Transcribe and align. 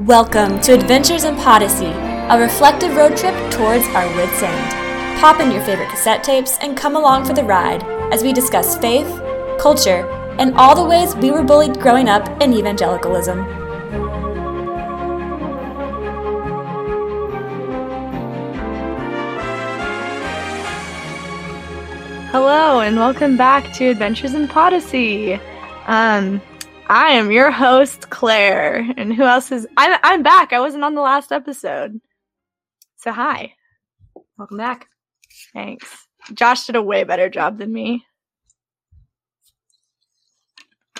Welcome 0.00 0.60
to 0.60 0.74
Adventures 0.74 1.24
in 1.24 1.36
Podyssey, 1.36 1.86
a 1.86 2.38
reflective 2.38 2.94
road 2.94 3.16
trip 3.16 3.32
towards 3.50 3.86
our 3.94 4.06
wits' 4.14 4.42
end. 4.42 5.18
Pop 5.18 5.40
in 5.40 5.50
your 5.50 5.62
favorite 5.62 5.88
cassette 5.88 6.22
tapes 6.22 6.58
and 6.60 6.76
come 6.76 6.96
along 6.96 7.24
for 7.24 7.32
the 7.32 7.42
ride 7.42 7.82
as 8.12 8.22
we 8.22 8.34
discuss 8.34 8.76
faith, 8.76 9.08
culture, 9.58 10.06
and 10.38 10.54
all 10.56 10.76
the 10.76 10.84
ways 10.84 11.16
we 11.16 11.30
were 11.30 11.42
bullied 11.42 11.80
growing 11.80 12.10
up 12.10 12.28
in 12.42 12.52
evangelicalism. 12.52 13.42
Hello 22.32 22.80
and 22.80 22.96
welcome 22.96 23.38
back 23.38 23.72
to 23.72 23.86
Adventures 23.86 24.34
in 24.34 24.46
Podyssey. 24.46 25.40
Um, 25.86 26.42
I 26.88 27.10
am 27.12 27.30
your 27.32 27.50
host, 27.50 28.10
Claire, 28.10 28.76
and 28.96 29.12
who 29.12 29.24
else 29.24 29.50
is? 29.50 29.66
I'm 29.76 29.98
I'm 30.02 30.22
back. 30.22 30.52
I 30.52 30.60
wasn't 30.60 30.84
on 30.84 30.94
the 30.94 31.00
last 31.00 31.32
episode, 31.32 32.00
so 32.98 33.12
hi, 33.12 33.54
Welcome 34.38 34.58
back. 34.58 34.88
thanks. 35.52 36.06
Josh 36.34 36.66
did 36.66 36.76
a 36.76 36.82
way 36.82 37.04
better 37.04 37.28
job 37.28 37.58
than 37.58 37.72
me. 37.72 38.04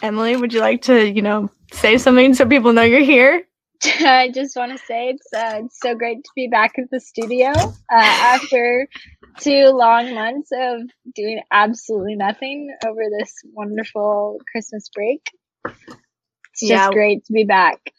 Emily, 0.02 0.36
would 0.36 0.52
you 0.52 0.60
like 0.60 0.82
to, 0.82 1.08
you 1.10 1.22
know, 1.22 1.50
say 1.72 1.98
something 1.98 2.34
so 2.34 2.46
people 2.46 2.72
know 2.72 2.82
you're 2.82 3.00
here? 3.00 3.44
I 3.84 4.30
just 4.34 4.56
want 4.56 4.72
to 4.72 4.78
say 4.78 5.10
it's 5.10 5.28
uh, 5.34 5.62
it's 5.64 5.78
so 5.80 5.94
great 5.94 6.24
to 6.24 6.30
be 6.34 6.48
back 6.48 6.72
at 6.78 6.90
the 6.90 7.00
studio 7.00 7.48
uh, 7.50 7.72
after 7.92 8.88
two 9.40 9.66
long 9.68 10.14
months 10.14 10.50
of 10.52 10.82
doing 11.14 11.40
absolutely 11.52 12.16
nothing 12.16 12.74
over 12.86 13.02
this 13.18 13.32
wonderful 13.52 14.38
Christmas 14.50 14.88
break. 14.94 15.22
It's 15.66 16.60
just 16.60 16.70
Yeah. 16.70 16.90
great 16.92 17.24
to 17.26 17.32
be 17.32 17.44
back. 17.44 17.92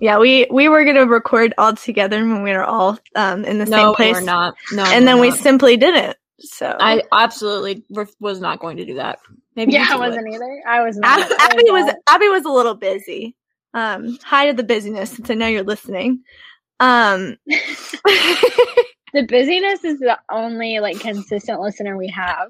Yeah, 0.00 0.18
we 0.18 0.46
we 0.50 0.68
were 0.68 0.84
gonna 0.84 1.06
record 1.06 1.54
all 1.58 1.74
together 1.74 2.18
when 2.18 2.42
we 2.42 2.50
were 2.52 2.64
all 2.64 2.98
um 3.14 3.44
in 3.44 3.58
the 3.58 3.66
No, 3.66 3.76
same 3.76 3.88
we 3.90 3.94
place, 3.94 4.14
were 4.14 4.20
not. 4.20 4.54
No, 4.72 4.82
and 4.84 5.06
then 5.06 5.16
we're 5.16 5.30
we 5.30 5.30
simply 5.32 5.76
didn't. 5.76 6.16
So 6.40 6.66
I 6.80 7.02
absolutely 7.12 7.84
was 8.18 8.40
not 8.40 8.58
going 8.58 8.76
to 8.78 8.84
do 8.84 8.94
that. 8.94 9.20
Maybe 9.54 9.72
you 9.74 9.78
Yeah, 9.78 9.88
I 9.92 9.96
wasn't 9.96 10.28
either. 10.28 10.62
I 10.66 10.82
was 10.82 10.96
not. 10.96 11.20
Ab- 11.20 11.30
Abby 11.40 11.70
was 11.70 11.86
not. 11.86 11.96
Abby 12.08 12.28
was 12.28 12.44
a 12.44 12.50
little 12.50 12.74
busy. 12.74 13.36
Um, 13.74 14.18
hi 14.24 14.46
to 14.46 14.52
the 14.54 14.64
busyness 14.64 15.10
since 15.10 15.30
I 15.30 15.34
know 15.34 15.46
you're 15.46 15.62
listening. 15.62 16.24
Um, 16.80 17.36
the 17.46 19.22
busyness 19.28 19.84
is 19.84 20.00
the 20.00 20.18
only 20.30 20.80
like 20.80 20.98
consistent 20.98 21.60
listener 21.60 21.96
we 21.96 22.08
have. 22.08 22.48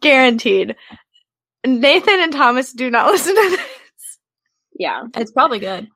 guaranteed. 0.00 0.74
Nathan 1.64 2.20
and 2.20 2.32
Thomas 2.32 2.72
do 2.72 2.90
not 2.90 3.06
listen 3.12 3.34
to 3.36 3.50
this. 3.50 3.60
Yeah. 4.78 5.04
It's 5.16 5.32
probably 5.32 5.58
good. 5.58 5.88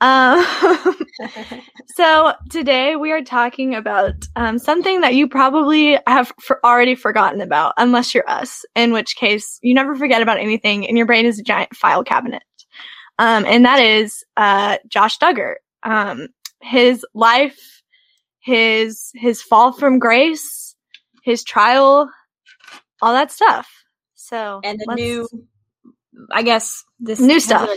Um, 0.00 0.44
so 1.94 2.34
today 2.50 2.96
we 2.96 3.12
are 3.12 3.22
talking 3.22 3.74
about 3.74 4.14
um, 4.36 4.58
something 4.58 5.00
that 5.00 5.14
you 5.14 5.28
probably 5.28 5.98
have 6.06 6.32
for 6.40 6.64
already 6.64 6.94
forgotten 6.94 7.40
about, 7.40 7.72
unless 7.78 8.14
you're 8.14 8.28
us, 8.28 8.64
in 8.74 8.92
which 8.92 9.16
case 9.16 9.58
you 9.62 9.74
never 9.74 9.94
forget 9.94 10.22
about 10.22 10.38
anything, 10.38 10.86
and 10.86 10.96
your 10.96 11.06
brain 11.06 11.24
is 11.24 11.38
a 11.38 11.42
giant 11.42 11.74
file 11.74 12.04
cabinet. 12.04 12.42
Um, 13.18 13.46
and 13.46 13.64
that 13.64 13.80
is 13.80 14.22
uh, 14.36 14.76
Josh 14.88 15.18
Duggar. 15.18 15.54
Um, 15.82 16.28
his 16.60 17.04
life, 17.14 17.82
his 18.40 19.10
his 19.14 19.40
fall 19.40 19.72
from 19.72 19.98
grace, 19.98 20.76
his 21.22 21.42
trial, 21.42 22.10
all 23.00 23.12
that 23.12 23.30
stuff. 23.30 23.68
So 24.14 24.60
And 24.64 24.78
the 24.78 24.94
new, 24.94 25.28
I 26.30 26.42
guess 26.42 26.84
this 27.00 27.20
New 27.20 27.40
stuff. 27.40 27.68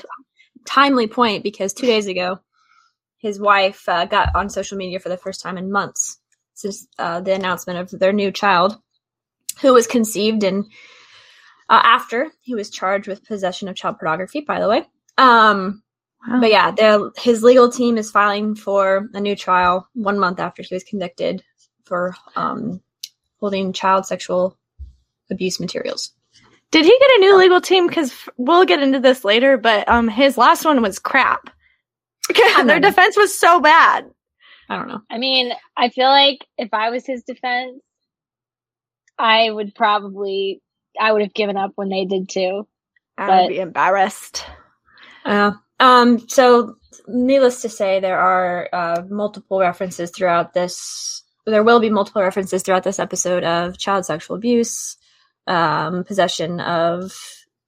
timely 0.66 1.08
point 1.08 1.44
because 1.44 1.74
two 1.74 1.86
days 1.88 2.08
ago, 2.08 2.40
his 3.18 3.40
wife 3.40 3.88
uh, 3.88 4.06
got 4.06 4.36
on 4.36 4.50
social 4.50 4.78
media 4.78 5.00
for 5.00 5.10
the 5.10 5.18
first 5.18 5.42
time 5.42 5.58
in 5.58 5.72
months 5.72 6.20
since 6.54 6.88
uh, 6.98 7.20
the 7.22 7.34
announcement 7.34 7.80
of 7.80 8.00
their 8.00 8.14
new 8.14 8.32
child, 8.32 8.78
who 9.62 9.74
was 9.74 9.88
conceived 9.88 10.44
and 10.44 10.66
uh, 11.70 11.82
after 11.84 12.32
he 12.42 12.56
was 12.56 12.70
charged 12.70 13.08
with 13.08 13.26
possession 13.26 13.68
of 13.68 13.76
child 13.76 13.98
pornography. 14.00 14.42
By 14.42 14.60
the 14.60 14.68
way, 14.70 14.86
um, 15.18 15.84
Wow. 16.28 16.42
but 16.42 16.50
yeah, 16.50 17.08
his 17.18 17.44
legal 17.44 17.72
team 17.72 17.98
is 17.98 18.12
filing 18.12 18.54
for 18.54 19.08
a 19.14 19.22
new 19.22 19.38
trial 19.38 19.88
one 19.94 20.20
month 20.20 20.40
after 20.42 20.62
he 20.64 20.76
was 20.76 20.84
convicted 20.84 21.42
for 21.86 22.14
um, 22.36 22.82
holding 23.40 23.72
child 23.72 24.06
sexual 24.06 24.58
abuse 25.32 25.62
materials. 25.62 26.12
Did 26.72 26.86
he 26.86 26.92
get 27.00 27.18
a 27.18 27.20
new 27.20 27.38
legal 27.38 27.62
team? 27.62 27.88
Because 27.88 28.14
we'll 28.38 28.66
get 28.66 28.82
into 28.82 29.00
this 29.00 29.26
later, 29.26 29.58
but 29.58 29.88
um, 29.90 30.08
his 30.08 30.38
last 30.38 30.66
one 30.66 30.82
was 30.82 31.00
crap. 31.00 31.50
Their 32.64 32.80
defense 32.80 33.18
was 33.18 33.38
so 33.38 33.60
bad. 33.60 34.06
I 34.70 34.76
don't 34.78 34.88
know. 34.88 35.02
I 35.10 35.18
mean, 35.18 35.52
I 35.76 35.90
feel 35.90 36.10
like 36.10 36.46
if 36.60 36.70
I 36.74 36.92
was 36.92 37.06
his 37.06 37.24
defense, 37.24 37.82
I 39.18 39.50
would 39.50 39.74
probably 39.74 40.62
I 41.00 41.12
would 41.12 41.22
have 41.24 41.34
given 41.34 41.58
up 41.58 41.72
when 41.76 41.90
they 41.90 42.06
did 42.06 42.30
too. 42.30 42.68
I 43.18 43.28
But- 43.28 43.42
would 43.44 43.50
be 43.50 43.60
embarrassed. 43.60 44.46
Uh, 45.26 45.52
um, 45.80 46.20
so, 46.30 46.76
needless 47.08 47.62
to 47.64 47.70
say, 47.70 48.00
there 48.00 48.20
are 48.20 48.70
uh, 48.72 49.04
multiple 49.10 49.60
references 49.60 50.12
throughout 50.12 50.54
this. 50.54 51.24
There 51.46 51.64
will 51.64 51.80
be 51.80 51.90
multiple 51.90 52.22
references 52.22 52.64
throughout 52.64 52.84
this 52.84 53.00
episode 53.00 53.44
of 53.44 53.78
child 53.78 54.06
sexual 54.06 54.38
abuse, 54.38 54.98
um, 55.50 56.04
possession 56.06 56.60
of 56.62 57.12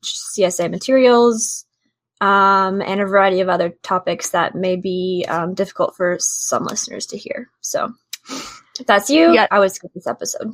CSA 0.03 0.69
materials, 0.71 1.65
um, 2.21 2.81
and 2.81 3.01
a 3.01 3.05
variety 3.05 3.41
of 3.41 3.49
other 3.49 3.69
topics 3.83 4.29
that 4.29 4.55
may 4.55 4.75
be 4.75 5.25
um, 5.27 5.53
difficult 5.53 5.95
for 5.95 6.17
some 6.19 6.63
listeners 6.65 7.05
to 7.07 7.17
hear. 7.17 7.49
So, 7.61 7.91
if 8.79 8.85
that's 8.87 9.09
you, 9.09 9.33
Yeah. 9.33 9.47
I 9.51 9.59
would 9.59 9.71
skip 9.71 9.91
this 9.93 10.07
episode. 10.07 10.51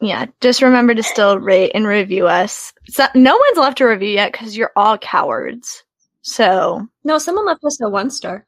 Yeah, 0.00 0.26
just 0.40 0.62
remember 0.62 0.94
to 0.94 1.02
still 1.02 1.38
rate 1.38 1.72
and 1.74 1.86
review 1.86 2.26
us. 2.26 2.72
So, 2.88 3.06
no 3.14 3.36
one's 3.36 3.58
left 3.58 3.80
a 3.80 3.86
review 3.88 4.08
yet 4.10 4.32
because 4.32 4.56
you're 4.56 4.72
all 4.76 4.96
cowards. 4.96 5.84
So, 6.22 6.86
No, 7.04 7.18
someone 7.18 7.44
left 7.46 7.64
us 7.64 7.80
a 7.82 7.88
one 7.88 8.10
star. 8.10 8.46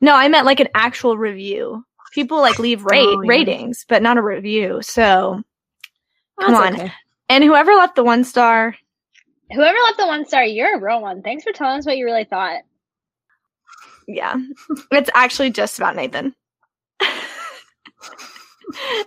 no, 0.00 0.14
I 0.14 0.28
meant 0.28 0.44
like 0.46 0.60
an 0.60 0.68
actual 0.74 1.16
review. 1.16 1.84
People 2.12 2.38
like 2.40 2.58
leave 2.58 2.84
rate 2.84 3.06
Oh, 3.06 3.22
yeah. 3.22 3.28
ratings, 3.28 3.84
but 3.88 4.02
not 4.02 4.16
a 4.18 4.22
review. 4.22 4.80
So, 4.82 5.42
Come 6.40 6.52
That's 6.52 6.66
on. 6.66 6.74
okay. 6.80 6.92
And 7.28 7.42
whoever 7.44 7.74
left 7.74 7.96
the 7.96 8.04
one 8.04 8.24
star, 8.24 8.76
Whoever 9.52 9.78
left 9.84 9.96
the 9.98 10.06
one 10.08 10.26
star, 10.26 10.44
you're 10.44 10.76
a 10.76 10.80
real 10.80 11.00
one. 11.00 11.22
Thanks 11.22 11.44
for 11.44 11.52
telling 11.52 11.78
us 11.78 11.86
what 11.86 11.96
you 11.96 12.04
really 12.04 12.24
thought. 12.24 12.62
yeah, 14.08 14.36
it's 14.90 15.10
actually 15.14 15.50
just 15.50 15.78
about 15.78 15.94
Nathan. 15.96 16.34
I 17.00 17.12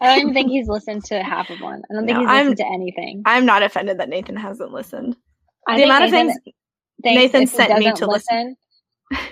don't 0.01 0.19
even 0.21 0.33
think 0.33 0.49
he's 0.49 0.67
listened 0.69 1.03
to 1.05 1.21
half 1.21 1.49
of 1.49 1.59
one. 1.59 1.81
I 1.89 1.93
don't 1.93 2.05
think 2.05 2.15
No, 2.17 2.21
he's 2.21 2.29
I'm- 2.29 2.45
listened 2.49 2.57
to 2.57 2.73
anything. 2.73 3.21
I'm 3.25 3.45
not 3.45 3.63
offended 3.63 3.99
that 3.99 4.07
Nathan 4.09 4.37
hasn't 4.37 4.71
listened. 4.71 5.15
I 5.67 5.77
the 5.77 5.83
amount 5.83 6.05
of 6.05 6.11
things 6.11 6.33
Nathan 7.03 7.47
sent 7.47 7.77
me 7.77 7.91
to 7.91 8.07
listen. 8.07 8.55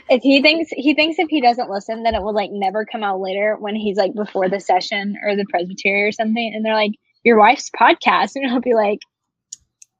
If 0.09 0.21
he 0.23 0.41
thinks 0.41 0.69
he 0.71 0.93
thinks 0.93 1.19
if 1.19 1.29
he 1.29 1.39
doesn't 1.39 1.69
listen, 1.69 2.03
then 2.03 2.15
it 2.15 2.21
will 2.21 2.33
like 2.33 2.49
never 2.51 2.85
come 2.85 3.03
out 3.03 3.19
later 3.21 3.55
when 3.59 3.75
he's 3.75 3.95
like 3.97 4.13
before 4.13 4.49
the 4.49 4.59
session 4.59 5.17
or 5.23 5.35
the 5.35 5.45
presbytery 5.49 6.03
or 6.03 6.11
something, 6.11 6.51
and 6.53 6.65
they're 6.65 6.73
like, 6.73 6.91
"Your 7.27 7.37
wife's 7.37 7.69
podcast," 7.77 8.31
and 8.35 8.49
he'll 8.49 8.61
be 8.61 8.73
like, 8.73 8.99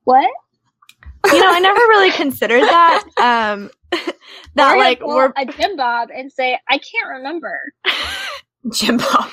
"What?" 0.06 0.32
you 1.26 1.40
know, 1.40 1.52
I 1.52 1.60
never 1.60 1.80
really 1.80 2.12
considered 2.12 2.64
that. 2.64 3.04
Um, 3.18 3.70
that 4.56 4.76
Or 4.76 4.78
like 4.78 5.00
pull 5.02 5.10
we're 5.10 5.34
a 5.36 5.46
Jim 5.46 5.76
Bob 5.76 6.08
and 6.16 6.32
say, 6.32 6.58
"I 6.70 6.78
can't 6.78 7.10
remember." 7.18 7.60
Jim 8.74 8.98
Bob. 8.98 9.30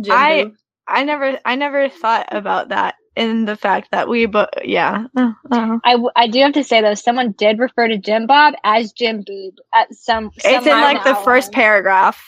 Jim 0.00 0.12
I- 0.14 0.44
Boo. 0.44 0.54
I 0.88 1.02
never 1.02 1.38
I 1.44 1.56
never 1.56 1.88
thought 1.88 2.28
about 2.30 2.68
that 2.68 2.94
in 3.16 3.44
the 3.44 3.56
fact 3.56 3.88
that 3.90 4.08
we 4.08 4.26
but 4.26 4.66
yeah. 4.66 5.06
Uh, 5.16 5.32
uh. 5.50 5.78
I, 5.84 5.92
w- 5.92 6.10
I 6.14 6.28
do 6.28 6.38
have 6.40 6.52
to 6.52 6.62
say 6.62 6.80
though, 6.80 6.94
someone 6.94 7.32
did 7.32 7.58
refer 7.58 7.88
to 7.88 7.98
Jim 7.98 8.26
Bob 8.28 8.54
as 8.62 8.92
Jim 8.92 9.24
Boob 9.26 9.54
at 9.74 9.92
some. 9.92 10.30
It's 10.36 10.46
in 10.46 10.52
like 10.80 11.02
the 11.02 11.10
outline. 11.10 11.24
first 11.24 11.50
paragraph. 11.52 12.22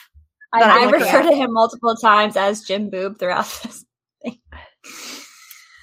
I, 0.52 0.61
that 0.61 0.70
I 0.70 0.75
I'm 0.82 0.91
did 0.91 1.00
looking 1.00 1.14
refer 1.14 1.31
to 1.31 1.37
him 1.37 1.52
multiple 1.52 1.94
times 1.94 2.37
as 2.37 2.64
Jim 2.64 2.91
Boob 2.91 3.19
throughout 3.19 3.44
this. 3.62 3.85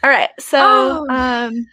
All 0.03 0.09
right. 0.09 0.29
So 0.39 0.57
Oh. 0.61 1.07
um 1.09 1.65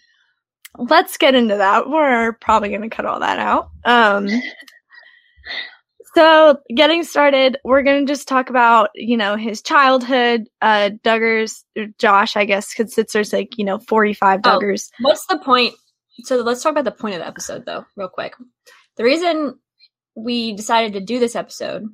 let's 0.79 1.17
get 1.19 1.35
into 1.35 1.56
that. 1.56 1.88
We're 1.91 2.32
probably 2.41 2.70
going 2.70 2.82
to 2.82 2.88
cut 2.88 3.05
all 3.05 3.20
that 3.20 3.38
out. 3.38 3.70
Um 3.85 4.29
So, 6.14 6.59
getting 6.75 7.05
started, 7.05 7.56
we're 7.64 7.82
going 7.82 8.05
to 8.06 8.12
just 8.12 8.29
talk 8.29 8.50
about, 8.50 8.91
you 8.94 9.17
know, 9.17 9.37
his 9.37 9.62
childhood, 9.62 10.47
uh 10.61 10.91
Duggar's 11.03 11.64
Josh, 11.99 12.37
I 12.37 12.44
guess, 12.44 12.79
it's 12.79 13.32
like, 13.32 13.56
you 13.56 13.65
know, 13.65 13.79
45 13.79 14.41
Oh. 14.44 14.49
Duggars. 14.58 14.91
What's 15.00 15.25
the 15.26 15.38
point? 15.38 15.75
So 16.25 16.37
let's 16.37 16.62
talk 16.62 16.73
about 16.73 16.85
the 16.85 16.91
point 16.91 17.15
of 17.15 17.20
the 17.20 17.26
episode, 17.26 17.65
though, 17.65 17.87
real 17.97 18.11
quick. 18.11 18.35
The 18.99 19.05
reason 19.05 19.58
we 20.15 20.53
decided 20.55 20.93
to 20.94 21.00
do 21.00 21.19
this 21.19 21.35
episode 21.35 21.87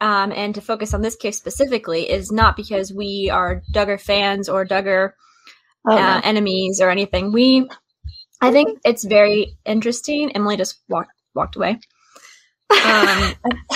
um, 0.00 0.32
and 0.32 0.54
to 0.54 0.60
focus 0.60 0.94
on 0.94 1.02
this 1.02 1.16
case 1.16 1.38
specifically 1.38 2.08
is 2.10 2.30
not 2.30 2.56
because 2.56 2.92
we 2.92 3.30
are 3.32 3.62
Duggar 3.72 4.00
fans 4.00 4.48
or 4.48 4.64
Duggar 4.64 5.12
Oh, 5.86 5.96
uh, 5.96 6.16
no. 6.16 6.20
enemies 6.24 6.80
or 6.80 6.90
anything. 6.90 7.32
We, 7.32 7.68
I 8.40 8.50
think 8.50 8.78
it's 8.84 9.04
very 9.04 9.56
interesting. 9.64 10.32
Emily 10.34 10.56
just 10.56 10.80
walked 10.88 11.12
walked 11.34 11.56
away. 11.56 11.78
Um, 12.70 13.34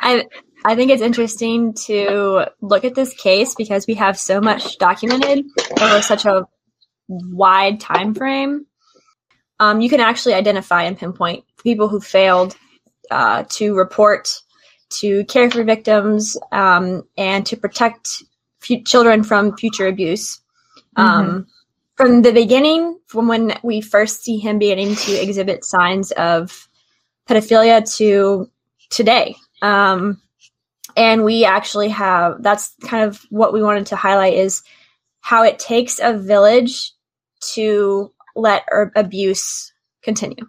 I 0.00 0.24
I 0.64 0.74
think 0.74 0.90
it's 0.90 1.02
interesting 1.02 1.74
to 1.86 2.46
look 2.60 2.84
at 2.84 2.94
this 2.94 3.14
case 3.14 3.54
because 3.54 3.86
we 3.86 3.94
have 3.94 4.18
so 4.18 4.40
much 4.40 4.78
documented 4.78 5.44
over 5.80 6.02
such 6.02 6.24
a 6.24 6.46
wide 7.08 7.80
time 7.80 8.14
frame. 8.14 8.66
Um, 9.60 9.80
you 9.80 9.88
can 9.88 10.00
actually 10.00 10.34
identify 10.34 10.82
and 10.84 10.98
pinpoint 10.98 11.44
people 11.62 11.88
who 11.88 12.00
failed 12.00 12.56
uh, 13.10 13.44
to 13.50 13.74
report, 13.74 14.28
to 15.00 15.24
care 15.26 15.50
for 15.50 15.64
victims, 15.64 16.36
um, 16.52 17.06
and 17.16 17.44
to 17.46 17.56
protect 17.56 18.22
f- 18.62 18.84
children 18.84 19.22
from 19.22 19.56
future 19.56 19.86
abuse. 19.86 20.40
Um, 20.96 21.46
from 21.96 22.22
the 22.22 22.32
beginning, 22.32 22.98
from 23.06 23.28
when 23.28 23.58
we 23.62 23.80
first 23.80 24.22
see 24.22 24.38
him 24.38 24.58
beginning 24.58 24.94
to 24.96 25.12
exhibit 25.12 25.64
signs 25.64 26.10
of 26.12 26.68
pedophilia 27.28 27.84
to 27.96 28.50
today. 28.90 29.36
Um, 29.62 30.20
and 30.96 31.24
we 31.24 31.44
actually 31.44 31.88
have 31.88 32.42
that's 32.42 32.74
kind 32.82 33.04
of 33.04 33.24
what 33.30 33.52
we 33.52 33.62
wanted 33.62 33.86
to 33.86 33.96
highlight 33.96 34.34
is 34.34 34.62
how 35.20 35.42
it 35.42 35.58
takes 35.58 35.98
a 36.00 36.16
village 36.16 36.92
to 37.54 38.12
let 38.34 38.64
abuse 38.94 39.72
continue. 40.02 40.46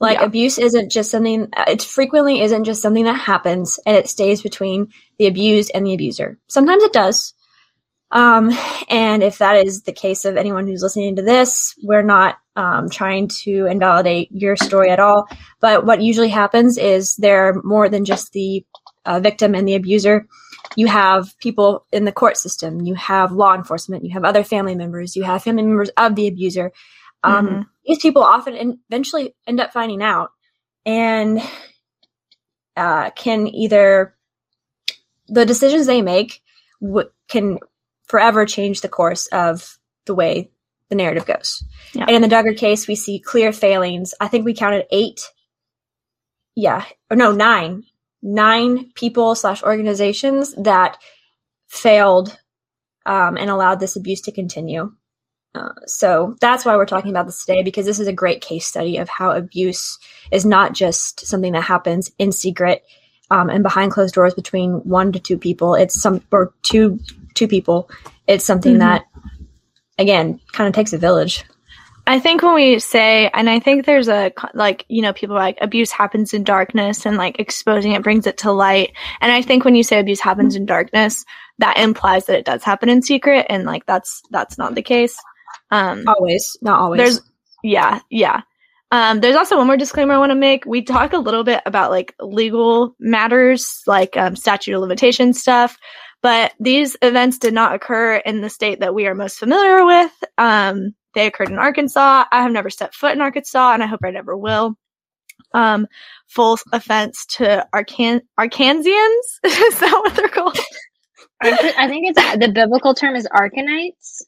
Like 0.00 0.18
Yeah. 0.18 0.24
abuse 0.24 0.58
isn't 0.58 0.90
just 0.90 1.10
something 1.10 1.48
it 1.66 1.82
frequently 1.82 2.40
isn't 2.40 2.64
just 2.64 2.82
something 2.82 3.04
that 3.04 3.14
happens 3.14 3.78
and 3.84 3.96
it 3.96 4.08
stays 4.08 4.42
between 4.42 4.88
the 5.18 5.26
abused 5.26 5.70
and 5.74 5.86
the 5.86 5.94
abuser. 5.94 6.38
Sometimes 6.48 6.82
it 6.82 6.92
does. 6.92 7.34
Um, 8.12 8.50
and 8.88 9.22
if 9.22 9.38
that 9.38 9.64
is 9.64 9.82
the 9.82 9.92
case 9.92 10.24
of 10.24 10.36
anyone 10.36 10.66
who's 10.66 10.82
listening 10.82 11.16
to 11.16 11.22
this, 11.22 11.74
we're 11.82 12.02
not 12.02 12.38
um, 12.56 12.90
trying 12.90 13.28
to 13.28 13.66
invalidate 13.66 14.32
your 14.32 14.56
story 14.56 14.90
at 14.90 14.98
all. 14.98 15.28
But 15.60 15.86
what 15.86 16.02
usually 16.02 16.28
happens 16.28 16.76
is 16.76 17.14
there 17.16 17.48
are 17.48 17.62
more 17.62 17.88
than 17.88 18.04
just 18.04 18.32
the 18.32 18.64
uh, 19.06 19.20
victim 19.20 19.54
and 19.54 19.66
the 19.66 19.76
abuser. 19.76 20.26
You 20.76 20.88
have 20.88 21.38
people 21.38 21.86
in 21.92 22.04
the 22.04 22.12
court 22.12 22.36
system. 22.36 22.80
You 22.80 22.94
have 22.94 23.32
law 23.32 23.54
enforcement. 23.54 24.04
You 24.04 24.10
have 24.10 24.24
other 24.24 24.42
family 24.42 24.74
members. 24.74 25.14
You 25.14 25.22
have 25.22 25.44
family 25.44 25.62
members 25.62 25.90
of 25.96 26.16
the 26.16 26.26
abuser. 26.26 26.72
Um, 27.22 27.48
Mhm. 27.48 27.66
These 27.86 27.98
people 28.00 28.22
often 28.22 28.54
in- 28.54 28.80
eventually 28.90 29.34
end 29.46 29.60
up 29.60 29.72
finding 29.72 30.02
out 30.02 30.30
and 30.86 31.40
uh, 32.76 33.10
can 33.10 33.46
either 33.48 34.14
the 35.28 35.44
decisions 35.46 35.86
they 35.86 36.02
make 36.02 36.40
w- 36.80 37.10
can 37.28 37.58
forever 38.06 38.46
change 38.46 38.80
the 38.80 38.88
course 38.88 39.26
of 39.28 39.78
the 40.06 40.14
way 40.14 40.50
the 40.88 40.94
narrative 40.96 41.26
goes. 41.26 41.62
Yeah. 41.92 42.04
And 42.08 42.10
in 42.16 42.22
the 42.22 42.28
Duggar 42.28 42.56
case, 42.56 42.88
we 42.88 42.94
see 42.96 43.18
clear 43.20 43.52
failings. 43.52 44.14
I 44.20 44.28
think 44.28 44.44
we 44.44 44.54
counted 44.54 44.86
eight. 44.90 45.20
Yeah, 46.56 46.84
or 47.10 47.16
no, 47.16 47.32
nine, 47.32 47.84
nine 48.22 48.90
people 48.94 49.34
slash 49.34 49.62
organizations 49.62 50.54
that 50.56 50.98
failed 51.68 52.36
um, 53.06 53.36
and 53.36 53.48
allowed 53.50 53.80
this 53.80 53.96
abuse 53.96 54.20
to 54.22 54.32
continue. 54.32 54.92
Uh, 55.54 55.70
so 55.86 56.36
that's 56.40 56.64
why 56.64 56.76
we're 56.76 56.86
talking 56.86 57.10
about 57.10 57.26
this 57.26 57.44
today 57.44 57.62
because 57.62 57.84
this 57.84 57.98
is 57.98 58.06
a 58.06 58.12
great 58.12 58.40
case 58.40 58.66
study 58.66 58.98
of 58.98 59.08
how 59.08 59.32
abuse 59.32 59.98
is 60.30 60.46
not 60.46 60.74
just 60.74 61.26
something 61.26 61.52
that 61.52 61.62
happens 61.62 62.10
in 62.18 62.30
secret 62.30 62.84
um, 63.32 63.50
and 63.50 63.62
behind 63.62 63.90
closed 63.90 64.14
doors 64.14 64.34
between 64.34 64.74
one 64.84 65.10
to 65.12 65.18
two 65.18 65.36
people. 65.38 65.74
It's 65.74 66.00
some 66.00 66.22
or 66.30 66.52
two 66.62 67.00
two 67.34 67.48
people. 67.48 67.90
It's 68.26 68.44
something 68.44 68.76
Mhm. 68.76 68.80
that 68.80 69.06
again 69.98 70.40
kind 70.52 70.68
of 70.68 70.74
takes 70.74 70.92
a 70.92 70.98
village. 70.98 71.44
I 72.06 72.18
think 72.18 72.42
when 72.42 72.54
we 72.54 72.78
say, 72.78 73.30
and 73.34 73.48
I 73.48 73.60
think 73.60 73.86
there's 73.86 74.08
a 74.08 74.32
like, 74.54 74.84
you 74.88 75.02
know, 75.02 75.12
people 75.12 75.36
are 75.36 75.40
like 75.40 75.58
abuse 75.60 75.90
happens 75.90 76.32
in 76.32 76.42
darkness 76.44 77.06
and 77.06 77.16
like 77.16 77.38
exposing 77.38 77.92
it 77.92 78.02
brings 78.02 78.26
it 78.26 78.38
to 78.38 78.52
light. 78.52 78.92
And 79.20 79.30
I 79.30 79.42
think 79.42 79.64
when 79.64 79.74
you 79.74 79.82
say 79.82 79.98
abuse 80.00 80.20
happens 80.20 80.56
in 80.56 80.64
darkness, 80.66 81.24
that 81.58 81.78
implies 81.78 82.26
that 82.26 82.38
it 82.38 82.44
does 82.44 82.64
happen 82.64 82.88
in 82.88 83.02
secret, 83.02 83.46
and 83.50 83.64
like 83.64 83.84
that's 83.86 84.22
that's 84.30 84.58
not 84.58 84.74
the 84.74 84.82
case. 84.82 85.16
Um, 85.70 86.04
Always, 86.06 86.56
not 86.62 86.80
always. 86.80 86.98
there's 86.98 87.20
yeah 87.62 88.00
yeah. 88.10 88.40
Um 88.92 89.20
there's 89.20 89.36
also 89.36 89.56
one 89.56 89.66
more 89.68 89.76
disclaimer 89.76 90.14
i 90.14 90.18
want 90.18 90.30
to 90.30 90.36
make. 90.36 90.64
We 90.66 90.82
talk 90.82 91.12
a 91.12 91.18
little 91.18 91.44
bit 91.44 91.62
about 91.66 91.90
like 91.90 92.14
legal 92.20 92.96
matters 92.98 93.82
like 93.86 94.16
um, 94.16 94.34
statute 94.36 94.74
of 94.74 94.80
limitation 94.80 95.32
stuff 95.32 95.76
but 96.22 96.52
these 96.60 96.96
events 97.00 97.38
did 97.38 97.54
not 97.54 97.74
occur 97.74 98.16
in 98.16 98.40
the 98.42 98.50
state 98.50 98.80
that 98.80 98.94
we 98.94 99.06
are 99.06 99.14
most 99.14 99.38
familiar 99.38 99.84
with. 99.86 100.12
Um 100.38 100.94
they 101.14 101.26
occurred 101.26 101.50
in 101.50 101.58
arkansas. 101.58 102.24
I 102.30 102.42
have 102.42 102.52
never 102.52 102.70
stepped 102.70 102.94
foot 102.94 103.12
in 103.12 103.20
arkansas 103.20 103.72
and 103.74 103.82
i 103.82 103.86
hope 103.86 104.00
i 104.04 104.10
never 104.10 104.36
will. 104.36 104.74
Um 105.54 105.86
full 106.28 106.58
offense 106.72 107.26
to 107.36 107.66
Arkan- 107.74 108.22
arkansians? 108.38 109.24
Is 109.44 109.78
that 109.80 110.00
what 110.04 110.14
they're 110.16 110.28
called? 110.28 110.58
I 111.42 111.74
I 111.78 111.88
think 111.88 112.08
it's 112.10 112.38
the 112.38 112.52
biblical 112.52 112.94
term 112.94 113.16
is 113.16 113.26
Arkanites. 113.28 114.22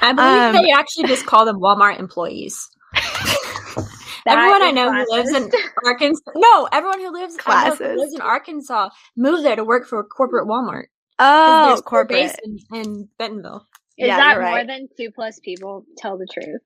I 0.00 0.12
believe 0.12 0.42
um, 0.42 0.52
they 0.52 0.70
actually 0.72 1.04
just 1.04 1.26
call 1.26 1.44
them 1.44 1.58
Walmart 1.60 1.98
employees. 1.98 2.70
Everyone 4.26 4.62
I 4.62 4.68
is 4.68 4.74
know 4.74 4.92
who 4.92 5.06
lives 5.16 5.32
in. 5.34 5.50
Arkansas, 5.84 6.30
no, 6.34 6.68
everyone 6.72 7.00
who 7.00 7.12
lives 7.12 7.36
who 7.36 7.42
Classes. 7.42 7.98
lives 7.98 8.14
in 8.14 8.20
Arkansas 8.22 8.88
moved 9.16 9.44
there 9.44 9.56
to 9.56 9.64
work 9.64 9.86
for 9.86 10.02
corporate 10.02 10.46
Walmart. 10.48 10.84
oh 11.18 11.80
corporate 11.84 12.08
based 12.08 12.40
in, 12.44 12.58
in 12.74 13.08
Bentonville. 13.18 13.66
Is 13.98 14.08
Yeah, 14.08 14.16
that 14.16 14.32
you're 14.34 14.42
more 14.42 14.50
right. 14.54 14.66
than 14.66 14.88
two 14.96 15.10
plus 15.10 15.40
people 15.40 15.84
tell 15.98 16.16
the 16.16 16.26
truth? 16.32 16.62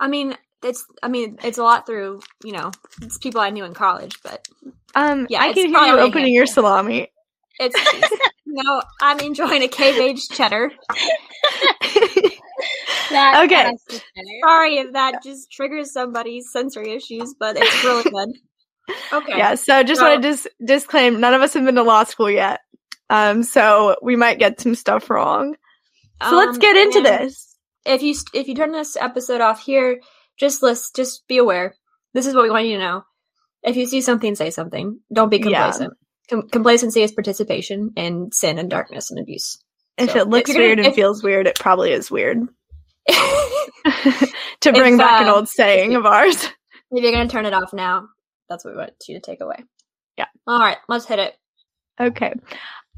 I 0.00 0.08
mean, 0.08 0.36
it's 0.62 0.84
I 1.02 1.08
mean, 1.08 1.38
it's 1.44 1.58
a 1.58 1.62
lot 1.62 1.86
through 1.86 2.20
you 2.42 2.52
know, 2.52 2.72
it's 3.02 3.18
people 3.18 3.40
I 3.40 3.50
knew 3.50 3.64
in 3.64 3.74
college, 3.74 4.18
but 4.24 4.46
um 4.96 5.26
Yeah, 5.30 5.40
i 5.42 5.52
can 5.52 5.56
hear 5.56 5.66
you 5.66 5.72
probably 5.72 6.00
a 6.00 6.04
opening 6.04 6.34
your 6.34 6.46
salami 6.46 7.12
it's 7.58 7.76
you 8.46 8.52
know, 8.62 8.82
I'm 9.00 9.20
enjoying 9.20 9.62
a 9.62 9.68
cave 9.68 9.96
aged 9.96 10.30
cheddar. 10.32 10.70
That 13.10 13.44
Okay. 13.44 13.76
Sorry 14.44 14.78
if 14.78 14.92
that 14.94 15.22
just 15.22 15.50
triggers 15.52 15.92
somebody's 15.92 16.50
sensory 16.50 16.92
issues, 16.92 17.34
but 17.38 17.56
it's 17.58 17.84
really 17.84 18.02
good. 18.04 18.28
Okay. 19.12 19.38
Yeah, 19.38 19.54
so 19.56 19.82
just 19.82 20.00
So- 20.00 20.08
want 20.08 20.22
to 20.22 20.28
dis- 20.30 20.48
disclaim 20.64 21.20
none 21.20 21.34
of 21.34 21.42
us 21.42 21.54
have 21.54 21.64
been 21.64 21.74
to 21.76 21.82
law 21.82 22.04
school 22.04 22.30
yet. 22.30 22.60
Um, 23.10 23.42
so 23.42 23.96
we 24.02 24.16
might 24.16 24.38
get 24.38 24.60
some 24.60 24.74
stuff 24.74 25.10
wrong. 25.10 25.56
So 26.22 26.36
let's 26.36 26.56
Um, 26.56 26.60
get 26.60 26.76
into 26.76 27.02
this. 27.02 27.56
if 27.84 28.02
you 28.02 28.14
if 28.32 28.48
you 28.48 28.54
turn 28.54 28.72
this 28.72 28.96
episode 28.96 29.40
off 29.42 29.60
here, 29.62 30.00
just 30.38 30.62
list, 30.62 30.96
just 30.96 31.26
be 31.28 31.36
aware. 31.38 31.74
This 32.14 32.26
is 32.26 32.34
what 32.34 32.44
we 32.44 32.50
want 32.50 32.66
you 32.66 32.78
to 32.78 32.82
know. 32.82 33.04
If 33.62 33.76
you 33.76 33.86
see 33.86 34.00
something, 34.00 34.34
say 34.34 34.50
something. 34.50 35.00
Don't 35.12 35.28
be 35.28 35.38
Yeah. 35.38 35.72
Com- 36.30 36.48
complacency 36.48 37.02
is 37.02 37.12
participation 37.12 37.92
in 37.96 38.30
sin 38.32 38.58
and 38.58 38.70
darkness 38.70 39.10
and 39.10 39.20
abuse. 39.20 39.58
If 39.98 40.10
so 40.12 40.20
it 40.20 40.28
looks 40.28 40.50
if 40.50 40.56
you're 40.56 40.62
gonna- 40.64 40.68
weird 40.68 40.78
and 40.78 40.88
if- 40.88 40.94
feels 40.94 41.22
weird, 41.22 41.46
it 41.46 41.58
probably 41.58 41.92
is 41.92 42.10
weird. 42.10 42.40
to 43.08 44.72
bring 44.72 44.94
If, 44.94 44.98
back 44.98 45.22
an 45.22 45.28
uh, 45.28 45.34
old 45.34 45.48
saying 45.48 45.94
of 45.94 46.06
ours. 46.06 46.48
you're 46.90 47.12
gonna 47.12 47.28
turn 47.28 47.46
it 47.46 47.52
off 47.52 47.72
now, 47.72 48.08
that's 48.48 48.64
what 48.64 48.72
we 48.74 48.78
want 48.78 48.92
you 49.08 49.14
to 49.14 49.20
take 49.20 49.40
away. 49.40 49.56
Yeah. 50.16 50.26
All 50.46 50.58
right, 50.58 50.78
let's 50.88 51.06
hit 51.06 51.18
it. 51.18 51.34
Okay. 52.00 52.32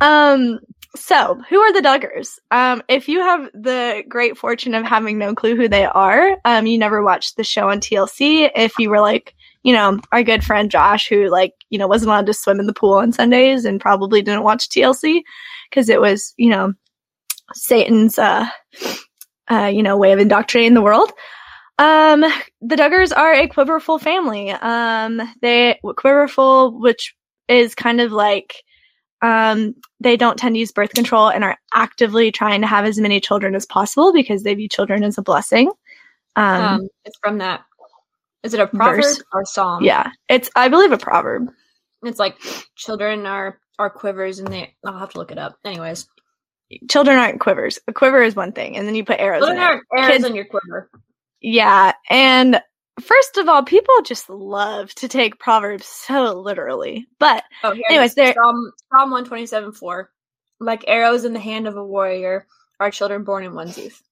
Um, 0.01 0.61
so 0.95 1.41
who 1.49 1.59
are 1.59 1.73
the 1.73 1.81
Duggars? 1.81 2.39
Um, 2.51 2.83
if 2.89 3.09
you 3.09 3.21
have 3.21 3.51
the 3.55 4.05
great 4.09 4.37
fortune 4.39 4.75
of 4.75 4.85
having 4.85 5.19
no 5.19 5.35
clue 5.35 5.57
who 5.57 5.69
they 5.69 5.85
are, 5.87 6.37
um, 6.45 6.67
you 6.67 6.79
never 6.79 7.03
watched 7.03 7.37
the 7.37 7.45
show 7.45 7.71
on 7.71 7.81
TLC. 7.81 8.51
If 8.55 8.79
you 8.79 8.91
were 8.91 9.01
like, 9.01 9.35
you 9.67 9.73
know, 9.73 9.99
our 10.13 10.23
good 10.23 10.45
friend 10.45 10.71
Josh, 10.71 11.09
who 11.09 11.29
like, 11.29 11.53
you 11.71 11.79
know, 11.79 11.89
wasn't 11.89 12.09
allowed 12.09 12.27
to 12.27 12.33
swim 12.33 12.61
in 12.61 12.67
the 12.67 12.73
pool 12.73 12.93
on 12.93 13.11
Sundays 13.11 13.65
and 13.65 13.81
probably 13.81 14.23
didn't 14.23 14.45
watch 14.45 14.69
TLC 14.69 15.23
because 15.69 15.89
it 15.89 16.01
was, 16.01 16.33
you 16.37 16.49
know, 16.49 16.73
Satan's, 17.53 18.17
uh, 18.17 18.47
uh, 19.51 19.65
you 19.67 19.83
know, 19.83 19.97
way 19.97 20.13
of 20.13 20.21
indoctrinating 20.21 20.75
the 20.75 20.83
world. 20.83 21.11
Um, 21.79 22.21
the 22.61 22.77
Duggars 22.77 23.15
are 23.17 23.35
a 23.35 23.49
Quiverful 23.49 24.01
family. 24.01 24.53
Um, 24.53 25.21
they 25.43 25.81
Quiverful, 25.83 26.81
which 26.81 27.17
is 27.49 27.75
kind 27.75 28.01
of 28.01 28.13
like 28.13 28.63
um, 29.21 29.75
they 29.99 30.17
don't 30.17 30.39
tend 30.39 30.55
to 30.55 30.61
use 30.61 30.71
birth 30.71 30.95
control 30.95 31.29
and 31.29 31.43
are 31.43 31.59
actively 31.75 32.31
trying 32.31 32.61
to 32.61 32.69
have 32.69 32.85
as 32.85 33.01
many 33.01 33.19
children 33.19 33.57
as 33.57 33.67
possible 33.67 34.13
because 34.13 34.45
they 34.45 34.55
view 34.55 34.69
children 34.69 35.03
as 35.03 35.19
a 35.19 35.23
blessing. 35.23 35.73
Um, 36.37 36.63
Um, 36.63 36.89
it's 37.05 37.19
from 37.21 37.39
that. 37.39 37.65
Is 38.43 38.55
it 38.55 38.61
a 38.61 38.67
proverb 38.67 39.03
verse. 39.03 39.23
or 39.33 39.45
psalm? 39.45 39.83
yeah, 39.85 40.11
it's 40.29 40.49
I 40.55 40.69
believe 40.69 40.93
a 40.93 40.99
proverb. 40.99 41.51
it's 42.05 42.19
like 42.19 42.37
children 42.77 43.27
are 43.27 43.59
are 43.79 43.91
quivers, 43.91 44.39
and 44.39 44.49
they. 44.49 44.75
I'll 44.85 44.99
have 44.99 45.11
to 45.11 45.19
look 45.19 45.31
it 45.33 45.39
up. 45.39 45.59
Anyways, 45.65 46.07
Children 46.91 47.19
aren't 47.19 47.41
quivers. 47.41 47.79
A 47.87 47.93
quiver 47.93 48.23
is 48.23 48.35
one 48.35 48.53
thing, 48.53 48.77
and 48.77 48.87
then 48.89 48.95
you 48.95 49.05
put 49.05 49.21
arrows. 49.21 49.41
children 49.41 49.59
in 49.59 49.79
it. 49.79 49.83
arrows 49.97 50.11
Kids- 50.13 50.25
in 50.25 50.35
your 50.35 50.45
quiver. 50.47 50.91
Yeah, 51.41 51.93
and 52.11 52.61
first 53.01 53.37
of 53.37 53.49
all, 53.49 53.63
people 53.63 53.95
just 54.05 54.29
love 54.31 54.93
to 54.97 55.07
take 55.09 55.39
proverbs 55.39 55.87
so 55.87 56.33
literally. 56.41 57.07
But 57.19 57.45
Oh, 57.63 57.75
Anyways, 57.89 58.15
there- 58.15 58.35
Psalm 58.35 58.73
Psalm 58.93 59.11
one 59.11 59.25
twenty 59.25 59.47
seven 59.47 59.73
four, 59.73 60.11
like 60.59 60.85
arrows 60.89 61.25
in 61.25 61.33
the 61.35 61.39
hand 61.41 61.67
of 61.69 61.77
a 61.77 61.85
warrior 61.85 62.47
are 62.81 62.91
children 62.91 63.25
born 63.25 63.45
in 63.45 63.55
one's 63.55 63.77
youth. 63.79 64.03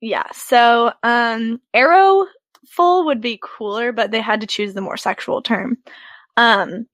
yeah, 0.00 0.26
so 0.32 0.92
um, 1.02 1.60
arrow 1.74 2.26
faithful 2.62 3.06
would 3.06 3.20
be 3.20 3.40
cooler, 3.42 3.92
but 3.92 4.10
they 4.10 4.20
had 4.20 4.40
to 4.40 4.46
choose 4.46 4.74
the 4.74 4.80
more 4.80 4.96
sexual 4.96 5.42
term. 5.42 5.78
Um, 6.36 6.86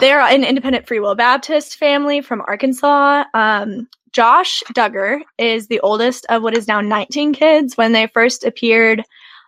they're 0.00 0.20
an 0.20 0.44
independent 0.44 0.86
free 0.86 1.00
will 1.00 1.14
Baptist 1.14 1.76
family 1.76 2.20
from 2.20 2.42
Arkansas. 2.46 3.24
Um, 3.32 3.88
Josh 4.12 4.62
Duggar 4.72 5.20
is 5.38 5.66
the 5.66 5.80
oldest 5.80 6.26
of 6.28 6.42
what 6.42 6.56
is 6.56 6.68
now 6.68 6.80
19 6.80 7.32
kids. 7.32 7.76
When 7.76 7.92
they 7.92 8.08
first 8.08 8.44
appeared 8.44 9.02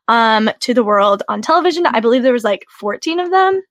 um, 0.09 0.51
to 0.61 0.75
the 0.75 0.85
world 0.85 1.23
on 1.29 1.43
television, 1.43 1.87
I 1.87 2.01
believe 2.01 2.23
there 2.23 2.33
was 2.33 2.45
like 2.45 2.67
14 2.71 3.21
of 3.21 3.31
them. 3.31 3.63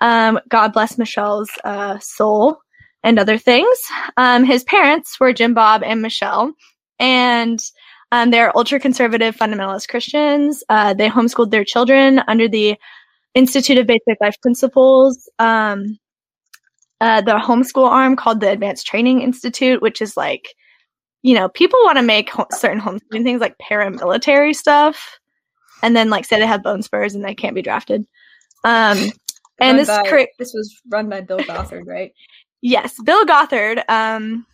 Um, 0.00 0.40
God 0.48 0.72
bless 0.72 0.98
Michelle's 0.98 1.50
uh, 1.64 1.98
soul 1.98 2.58
and 3.02 3.18
other 3.18 3.38
things. 3.38 3.78
Um, 4.16 4.44
his 4.44 4.64
parents 4.64 5.18
were 5.20 5.32
Jim 5.32 5.54
Bob 5.54 5.82
and 5.82 6.02
Michelle, 6.02 6.52
and 6.98 7.60
um, 8.12 8.30
they're 8.30 8.56
ultra 8.56 8.80
conservative 8.80 9.36
fundamentalist 9.36 9.88
Christians. 9.88 10.64
Uh, 10.68 10.94
they 10.94 11.08
homeschooled 11.08 11.50
their 11.50 11.64
children 11.64 12.20
under 12.26 12.48
the 12.48 12.76
Institute 13.34 13.78
of 13.78 13.86
Basic 13.86 14.18
Life 14.20 14.36
Principles. 14.42 15.28
Um, 15.38 15.98
uh, 17.00 17.20
the 17.20 17.32
homeschool 17.38 17.88
arm 17.88 18.16
called 18.16 18.40
the 18.40 18.50
Advanced 18.50 18.86
Training 18.86 19.22
Institute, 19.22 19.80
which 19.80 20.02
is 20.02 20.16
like, 20.16 20.54
you 21.22 21.34
know, 21.34 21.48
people 21.48 21.78
want 21.84 21.98
to 21.98 22.02
make 22.02 22.30
ho- 22.30 22.46
certain 22.50 22.80
homeschooling 22.80 23.22
things 23.22 23.40
like 23.40 23.56
paramilitary 23.58 24.54
stuff, 24.54 25.18
and 25.82 25.94
then 25.94 26.10
like 26.10 26.24
say 26.24 26.38
they 26.38 26.46
have 26.46 26.62
bone 26.62 26.82
spurs 26.82 27.14
and 27.14 27.24
they 27.24 27.34
can't 27.34 27.54
be 27.54 27.62
drafted. 27.62 28.06
Um, 28.64 28.98
and 29.60 29.78
this 29.78 29.88
by- 29.88 30.02
this 30.38 30.52
was 30.52 30.74
run 30.90 31.08
by 31.08 31.20
Bill 31.20 31.38
Gothard, 31.38 31.86
right? 31.86 32.12
Yes, 32.62 32.94
Bill 33.02 33.24
Gothard. 33.24 33.82
Um, 33.88 34.44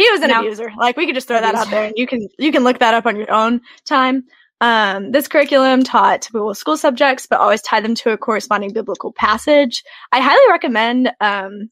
he 0.00 0.10
was 0.10 0.22
an 0.22 0.30
abuser. 0.30 0.72
Like 0.76 0.96
we 0.96 1.06
could 1.06 1.14
just 1.14 1.28
throw 1.28 1.40
that 1.40 1.54
out 1.54 1.70
there, 1.70 1.84
and 1.84 1.94
you 1.96 2.06
can 2.06 2.28
you 2.38 2.52
can 2.52 2.64
look 2.64 2.78
that 2.78 2.94
up 2.94 3.06
on 3.06 3.16
your 3.16 3.30
own 3.30 3.60
time. 3.84 4.24
Um, 4.60 5.12
this 5.12 5.28
curriculum 5.28 5.82
taught 5.82 6.22
typical 6.22 6.54
school 6.54 6.76
subjects, 6.76 7.26
but 7.26 7.40
always 7.40 7.62
tied 7.62 7.84
them 7.84 7.94
to 7.96 8.10
a 8.10 8.18
corresponding 8.18 8.72
biblical 8.72 9.12
passage. 9.12 9.82
I 10.12 10.20
highly 10.20 10.42
recommend 10.50 11.12
um, 11.20 11.70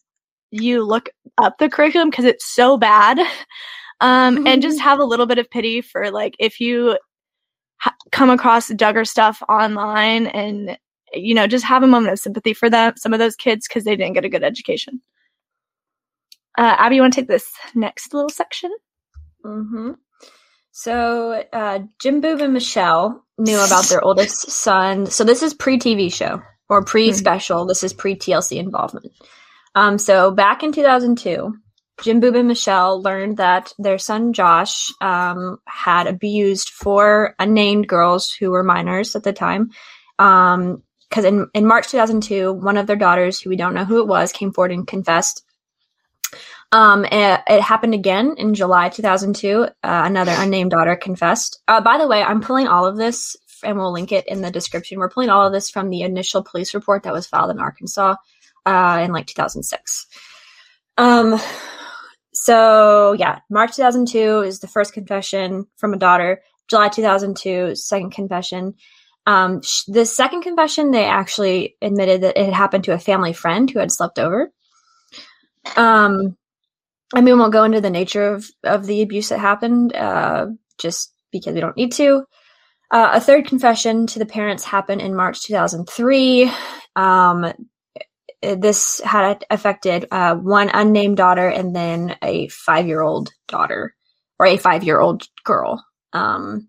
you 0.51 0.85
look 0.85 1.11
up 1.37 1.59
the 1.59 1.69
curriculum 1.69 2.11
because 2.11 2.25
it's 2.25 2.47
so 2.47 2.79
bad, 2.79 3.19
um, 4.01 4.47
and 4.47 4.63
just 4.63 4.81
have 4.81 4.99
a 4.99 5.05
little 5.05 5.27
bit 5.27 5.39
of 5.39 5.51
pity 5.51 5.81
for 5.81 6.11
like 6.11 6.35
if 6.39 6.61
you 6.61 6.99
ha- 7.79 7.95
come 8.13 8.31
across 8.31 8.71
Duggar 8.71 9.07
stuff 9.07 9.43
online 9.49 10.27
and 10.29 10.79
you 11.13 11.35
know 11.35 11.47
just 11.47 11.65
have 11.65 11.83
a 11.83 11.87
moment 11.87 12.13
of 12.13 12.19
sympathy 12.19 12.53
for 12.53 12.69
them 12.69 12.93
some 12.97 13.13
of 13.15 13.19
those 13.19 13.35
kids 13.35 13.67
because 13.67 13.85
they 13.85 13.97
didn't 13.97 14.13
get 14.13 14.25
a 14.25 14.29
good 14.29 14.45
education 14.45 15.01
uh, 16.59 16.77
abby 16.79 16.97
you 16.97 17.03
want 17.03 17.15
to 17.15 17.21
take 17.21 17.29
this 17.29 17.51
next 17.75 18.13
little 18.13 18.29
section 18.29 18.71
hmm 19.45 19.93
So 20.73 21.43
uh, 21.53 21.81
Jim 21.99 22.21
Boob 22.21 22.41
and 22.41 22.53
Michelle 22.53 23.25
knew 23.39 23.59
about 23.59 23.87
their 23.87 24.05
oldest 24.05 24.51
son. 24.51 25.07
So 25.07 25.25
this 25.25 25.43
is 25.43 25.55
pre-TV 25.55 26.13
show 26.13 26.43
or 26.69 26.85
pre-special. 26.85 27.67
This 27.67 27.83
is 27.83 27.93
pre-TLC 27.93 28.59
involvement. 28.59 29.13
Um, 29.75 29.99
so 29.99 30.31
back 30.31 30.63
in 30.63 30.73
2002, 30.73 31.55
Jim 32.03 32.21
Boob 32.21 32.37
and 32.37 32.49
Michelle 32.49 33.03
learned 33.03 33.39
that 33.39 33.73
their 33.79 33.99
son 33.99 34.33
Josh 34.33 34.93
um, 35.01 35.59
had 35.67 36.07
abused 36.07 36.69
four 36.69 37.35
unnamed 37.39 37.89
girls 37.89 38.31
who 38.31 38.51
were 38.51 38.63
minors 38.63 39.17
at 39.17 39.25
the 39.25 39.33
time. 39.33 39.71
Because 40.17 41.25
in, 41.25 41.49
in 41.55 41.67
March 41.67 41.89
2002, 41.89 42.53
one 42.53 42.77
of 42.77 42.87
their 42.87 42.97
daughters, 42.97 43.41
who 43.41 43.51
we 43.51 43.57
don't 43.57 43.75
know 43.75 43.85
who 43.85 44.01
it 44.01 44.07
was, 44.07 44.31
came 44.33 44.53
forward 44.53 44.73
and 44.73 44.87
confessed 44.87 45.45
um, 46.73 47.05
it, 47.05 47.41
it 47.49 47.61
happened 47.63 47.95
again 47.95 48.35
in 48.37 48.55
July 48.55 48.89
2002. 48.89 49.63
Uh, 49.63 49.69
another 49.83 50.35
unnamed 50.37 50.71
daughter 50.71 50.97
confessed. 50.97 51.61
Uh, 51.67 51.81
by 51.81 51.99
the 51.99 52.07
way, 52.07 52.23
I'm 52.23 52.43
pulling 52.43 52.69
all 52.69 52.85
of 52.87 52.97
this, 52.97 53.37
and 53.65 53.79
we'll 53.79 53.93
link 53.93 54.13
it 54.13 54.27
in 54.29 54.43
the 54.43 54.51
description. 54.51 54.99
We're 54.99 55.09
pulling 55.09 55.31
all 55.31 55.47
of 55.47 55.53
this 55.53 55.71
from 55.71 55.89
the 55.89 56.03
initial 56.03 56.43
police 56.43 56.75
report 56.75 57.05
that 57.05 57.13
was 57.13 57.27
filed 57.27 57.51
in 57.51 57.59
Arkansas 57.59 58.17
uh, 58.67 59.01
in 59.03 59.13
like 59.13 59.27
2006. 59.27 60.07
Um, 60.99 61.41
so 62.35 63.13
yeah, 63.13 63.41
March 63.49 63.77
2002 63.77 64.43
is 64.43 64.61
the 64.61 64.69
first 64.69 64.93
confession 64.93 65.67
from 65.77 65.95
a 65.95 65.99
daughter. 65.99 66.43
July 66.69 66.89
2002, 66.89 67.77
second 67.77 68.11
confession. 68.11 68.75
Um, 69.27 69.63
sh- 69.63 69.85
the 69.89 70.05
second 70.05 70.43
confession, 70.43 70.91
they 70.91 71.05
actually 71.05 71.77
admitted 71.81 72.23
that 72.23 72.39
it 72.39 72.45
had 72.45 72.55
happened 72.55 72.85
to 72.85 72.95
a 72.95 72.99
family 72.99 73.33
friend 73.33 73.71
who 73.71 73.79
had 73.79 73.91
slept 73.91 74.19
over. 74.19 74.53
Um, 75.77 76.37
I 77.15 77.21
mean, 77.21 77.35
we 77.35 77.41
won't 77.41 77.53
go 77.53 77.65
into 77.65 77.81
the 77.81 77.91
nature 77.91 78.35
of, 78.35 78.47
of 78.65 78.87
the 78.87 79.03
abuse 79.03 79.31
that 79.31 79.39
happened, 79.39 79.95
uh, 79.95 80.49
just 80.79 81.13
because 81.33 81.55
we 81.55 81.61
don't 81.61 81.77
need 81.77 81.93
to. 81.93 82.25
Uh, 82.91 83.11
a 83.15 83.21
third 83.21 83.47
confession 83.47 84.07
to 84.07 84.19
the 84.19 84.27
parents 84.27 84.65
happened 84.65 85.01
in 85.01 85.15
March 85.15 85.43
2003. 85.43 86.51
Um, 86.97 87.53
this 88.43 89.01
had 89.05 89.45
affected 89.51 90.07
uh, 90.11 90.37
one 90.37 90.71
unnamed 90.73 91.17
daughter 91.17 91.49
and 91.49 91.75
then 91.75 92.17
a 92.23 92.49
five 92.49 92.87
year 92.87 93.03
old 93.03 93.31
daughter 93.49 93.95
or 94.39 94.47
a 94.47 94.57
five 94.57 94.85
year 94.85 95.01
old 95.01 95.25
girl. 95.45 95.85
Um, 96.13 96.69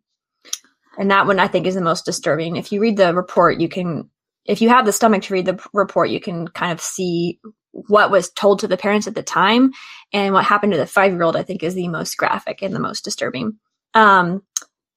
and 0.97 1.11
that 1.11 1.27
one 1.27 1.39
I 1.39 1.47
think 1.47 1.67
is 1.67 1.75
the 1.75 1.81
most 1.81 2.05
disturbing. 2.05 2.55
If 2.55 2.71
you 2.71 2.81
read 2.81 2.97
the 2.97 3.13
report, 3.13 3.61
you 3.61 3.69
can, 3.69 4.09
if 4.45 4.61
you 4.61 4.69
have 4.69 4.85
the 4.85 4.91
stomach 4.91 5.23
to 5.23 5.33
read 5.33 5.45
the 5.45 5.63
report, 5.73 6.09
you 6.09 6.19
can 6.19 6.47
kind 6.47 6.71
of 6.71 6.81
see 6.81 7.39
what 7.71 8.11
was 8.11 8.31
told 8.31 8.59
to 8.59 8.67
the 8.67 8.77
parents 8.77 9.07
at 9.07 9.15
the 9.15 9.23
time 9.23 9.71
and 10.13 10.33
what 10.33 10.45
happened 10.45 10.73
to 10.73 10.77
the 10.77 10.85
five 10.85 11.11
year 11.11 11.23
old. 11.23 11.35
I 11.35 11.43
think 11.43 11.63
is 11.63 11.75
the 11.75 11.87
most 11.87 12.17
graphic 12.17 12.61
and 12.61 12.73
the 12.73 12.79
most 12.79 13.03
disturbing. 13.03 13.59
Um, 13.93 14.43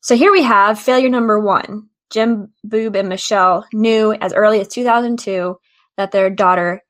so 0.00 0.16
here 0.16 0.32
we 0.32 0.42
have 0.42 0.78
failure 0.78 1.08
number 1.08 1.38
one. 1.38 1.88
Jim 2.10 2.52
Boob 2.64 2.96
and 2.96 3.08
Michelle 3.08 3.66
knew 3.72 4.12
as 4.12 4.32
early 4.32 4.60
as 4.60 4.68
2002 4.68 5.58
that 5.96 6.12
their 6.12 6.28
daughter, 6.28 6.82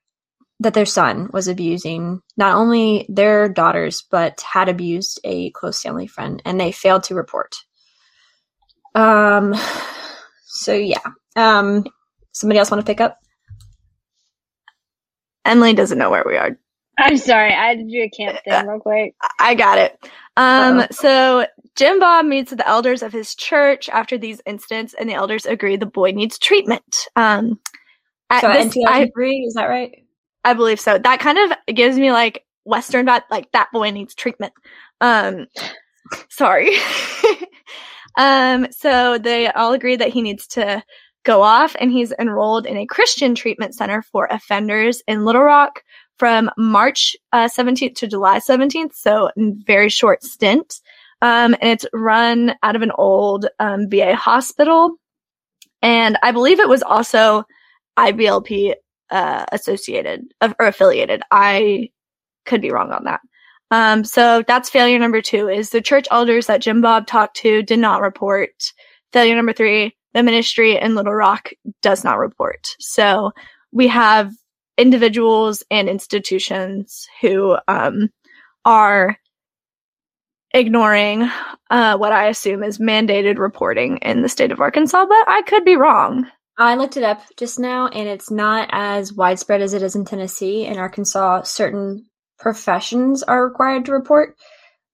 that 0.60 0.74
their 0.74 0.86
son 0.86 1.28
was 1.32 1.46
abusing 1.46 2.20
not 2.36 2.56
only 2.56 3.06
their 3.08 3.48
daughters, 3.48 4.04
but 4.10 4.40
had 4.40 4.68
abused 4.68 5.20
a 5.24 5.50
close 5.50 5.80
family 5.80 6.06
friend, 6.06 6.42
and 6.44 6.58
they 6.58 6.72
failed 6.72 7.04
to 7.04 7.14
report. 7.14 7.56
Um, 8.94 9.54
so 10.46 10.74
yeah. 10.74 10.98
Um, 11.36 11.86
somebody 12.32 12.58
else 12.58 12.70
want 12.70 12.84
to 12.84 12.90
pick 12.90 13.00
up? 13.00 13.18
emily 15.44 15.74
doesn't 15.74 15.98
know 15.98 16.10
where 16.10 16.24
we 16.26 16.36
are 16.36 16.56
I'm 16.98 17.16
sorry, 17.16 17.52
I 17.52 17.68
had 17.68 17.78
to 17.78 17.84
do 17.84 18.02
a 18.02 18.10
camp 18.10 18.38
thing 18.44 18.66
real 18.66 18.80
quick. 18.80 19.14
I 19.38 19.54
got 19.54 19.78
it. 19.78 19.98
Um, 20.36 20.80
Uh-oh. 20.80 20.86
so 20.90 21.46
Jim 21.76 21.98
Bob 21.98 22.26
meets 22.26 22.50
with 22.50 22.58
the 22.58 22.68
elders 22.68 23.02
of 23.02 23.12
his 23.12 23.34
church 23.34 23.88
after 23.88 24.18
these 24.18 24.40
incidents, 24.46 24.94
and 24.98 25.08
the 25.08 25.14
elders 25.14 25.46
agree 25.46 25.76
the 25.76 25.86
boy 25.86 26.10
needs 26.12 26.38
treatment. 26.38 27.06
Um, 27.16 27.58
at 28.30 28.40
So 28.42 28.48
this, 28.52 28.66
I, 28.86 29.04
2003, 29.06 29.36
is 29.46 29.54
that 29.54 29.66
right? 29.66 29.90
I 30.44 30.54
believe 30.54 30.80
so. 30.80 30.98
That 30.98 31.20
kind 31.20 31.38
of 31.38 31.74
gives 31.74 31.96
me 31.98 32.12
like 32.12 32.44
Western 32.64 33.06
vibe, 33.06 33.22
like 33.30 33.50
that 33.52 33.68
boy 33.72 33.90
needs 33.90 34.14
treatment. 34.14 34.52
Um, 35.00 35.46
sorry. 36.28 36.76
um, 38.18 38.66
so 38.70 39.18
they 39.18 39.48
all 39.50 39.72
agree 39.72 39.96
that 39.96 40.10
he 40.12 40.22
needs 40.22 40.46
to 40.48 40.82
go 41.24 41.42
off, 41.42 41.76
and 41.78 41.90
he's 41.92 42.12
enrolled 42.18 42.66
in 42.66 42.76
a 42.76 42.86
Christian 42.86 43.34
treatment 43.34 43.74
center 43.74 44.02
for 44.02 44.26
offenders 44.30 45.02
in 45.06 45.24
Little 45.24 45.42
Rock 45.42 45.82
from 46.22 46.48
March 46.56 47.16
uh, 47.32 47.48
17th 47.48 47.96
to 47.96 48.06
July 48.06 48.38
17th. 48.38 48.94
So 48.94 49.28
very 49.36 49.88
short 49.88 50.22
stint. 50.22 50.80
Um, 51.20 51.56
and 51.60 51.64
it's 51.64 51.84
run 51.92 52.54
out 52.62 52.76
of 52.76 52.82
an 52.82 52.92
old 52.92 53.46
um, 53.58 53.90
VA 53.90 54.14
hospital. 54.14 54.92
And 55.82 56.16
I 56.22 56.30
believe 56.30 56.60
it 56.60 56.68
was 56.68 56.84
also 56.84 57.42
IBLP 57.98 58.74
uh, 59.10 59.46
associated 59.50 60.32
or 60.40 60.66
affiliated. 60.66 61.22
I 61.32 61.90
could 62.46 62.62
be 62.62 62.70
wrong 62.70 62.92
on 62.92 63.02
that. 63.02 63.20
Um, 63.72 64.04
so 64.04 64.44
that's 64.46 64.70
failure 64.70 65.00
number 65.00 65.22
two 65.22 65.48
is 65.48 65.70
the 65.70 65.82
church 65.82 66.06
elders 66.12 66.46
that 66.46 66.62
Jim 66.62 66.80
Bob 66.80 67.08
talked 67.08 67.38
to 67.38 67.64
did 67.64 67.80
not 67.80 68.00
report. 68.00 68.52
Failure 69.12 69.34
number 69.34 69.52
three, 69.52 69.96
the 70.14 70.22
ministry 70.22 70.78
in 70.78 70.94
Little 70.94 71.14
Rock 71.14 71.50
does 71.80 72.04
not 72.04 72.18
report. 72.18 72.76
So 72.78 73.32
we 73.72 73.88
have 73.88 74.32
individuals 74.78 75.62
and 75.70 75.88
institutions 75.88 77.06
who 77.20 77.56
um, 77.68 78.10
are 78.64 79.16
ignoring 80.54 81.28
uh, 81.70 81.96
what 81.96 82.12
I 82.12 82.28
assume 82.28 82.62
is 82.62 82.78
mandated 82.78 83.38
reporting 83.38 83.98
in 83.98 84.22
the 84.22 84.28
state 84.28 84.52
of 84.52 84.60
Arkansas, 84.60 85.06
but 85.06 85.28
I 85.28 85.42
could 85.46 85.64
be 85.64 85.76
wrong. 85.76 86.26
I 86.58 86.74
looked 86.74 86.96
it 86.96 87.02
up 87.02 87.22
just 87.36 87.58
now, 87.58 87.88
and 87.88 88.08
it's 88.08 88.30
not 88.30 88.68
as 88.72 89.12
widespread 89.12 89.62
as 89.62 89.72
it 89.72 89.82
is 89.82 89.96
in 89.96 90.04
Tennessee. 90.04 90.66
In 90.66 90.78
Arkansas, 90.78 91.42
certain 91.42 92.06
professions 92.38 93.22
are 93.22 93.46
required 93.46 93.86
to 93.86 93.92
report 93.92 94.36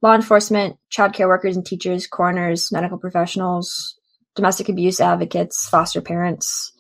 law 0.00 0.14
enforcement, 0.14 0.76
child 0.90 1.12
care 1.12 1.26
workers 1.26 1.56
and 1.56 1.66
teachers, 1.66 2.06
coroners, 2.06 2.70
medical 2.70 2.99
professionals, 2.99 3.99
domestic 4.37 4.68
abuse 4.68 5.00
advocates, 5.00 5.68
foster 5.68 6.00
parents, 6.00 6.73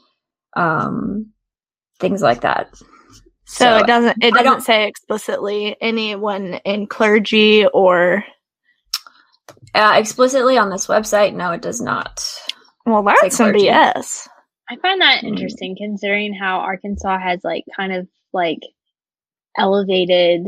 um, 0.56 1.32
things 2.00 2.22
like 2.22 2.40
that. 2.42 2.70
So, 2.76 3.64
So, 3.64 3.76
it 3.78 3.86
doesn't 3.86 4.22
it 4.22 4.34
doesn't 4.34 4.60
say 4.62 4.86
explicitly 4.88 5.76
anyone 5.80 6.54
in 6.64 6.86
clergy 6.86 7.66
or 7.66 8.24
Uh, 9.74 9.94
explicitly 9.96 10.56
on 10.58 10.70
this 10.70 10.86
website, 10.86 11.34
no, 11.34 11.52
it 11.52 11.62
does 11.62 11.80
not. 11.80 12.24
Well, 12.86 13.02
that's 13.02 13.22
like 13.22 13.32
some 13.32 13.50
clergy. 13.52 13.66
BS. 13.68 14.28
I 14.70 14.76
find 14.76 15.00
that 15.00 15.22
Mm. 15.22 15.28
interesting 15.28 15.76
considering 15.78 16.34
how 16.34 16.58
Arkansas 16.60 17.18
has 17.18 17.42
like 17.44 17.64
kind 17.76 17.92
of 17.92 18.06
like 18.32 18.60
elevated. 19.56 20.46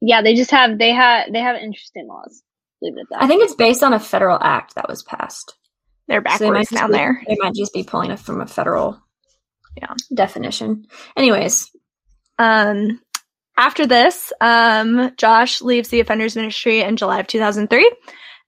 Yeah, 0.00 0.22
they 0.22 0.34
just 0.34 0.50
have 0.50 0.78
they 0.78 0.92
have 0.92 1.32
they 1.32 1.40
have 1.40 1.56
interesting 1.56 2.06
laws. 2.08 2.42
Leave 2.82 2.94
it 2.96 3.00
at 3.00 3.06
that. 3.10 3.22
I 3.22 3.26
think 3.26 3.42
it's 3.42 3.54
based 3.54 3.82
on 3.82 3.92
a 3.92 4.00
federal 4.00 4.38
act 4.40 4.74
that 4.74 4.88
was 4.88 5.02
passed. 5.02 5.54
They're 6.08 6.22
So 6.32 6.38
they 6.38 6.50
backwards 6.50 6.70
down 6.70 6.90
be- 6.90 6.96
there. 6.98 7.22
They 7.26 7.36
might 7.40 7.54
just 7.54 7.72
be 7.72 7.82
pulling 7.84 8.10
it 8.10 8.18
from 8.20 8.40
a 8.40 8.46
federal 8.46 9.00
Yeah. 9.76 9.94
definition. 10.14 10.86
Anyways, 11.16 11.70
Um, 12.38 13.00
after 13.56 13.86
this, 13.86 14.32
um, 14.40 15.12
Josh 15.16 15.62
leaves 15.62 15.88
the 15.88 16.00
offenders 16.00 16.36
ministry 16.36 16.80
in 16.82 16.96
July 16.96 17.20
of 17.20 17.26
2003. 17.26 17.90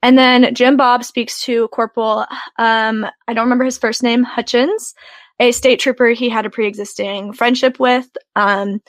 And 0.03 0.17
then 0.19 0.55
Jim 0.55 0.77
Bob 0.77 1.05
speaks 1.05 1.43
to 1.45 1.69
Corporal, 1.69 2.27
um, 2.59 3.07
I 3.27 3.33
don't 3.33 3.45
remember 3.47 3.65
his 3.65 3.79
first 3.79 4.03
name, 4.03 4.25
Hutchens, 4.25 4.95
a 5.41 5.53
state 5.53 5.81
trooper 5.81 6.09
he 6.11 6.29
had 6.29 6.47
a 6.47 6.51
pre-existing 6.51 7.33
friendship 7.33 7.81
with. 7.81 8.07
Um, 8.37 8.81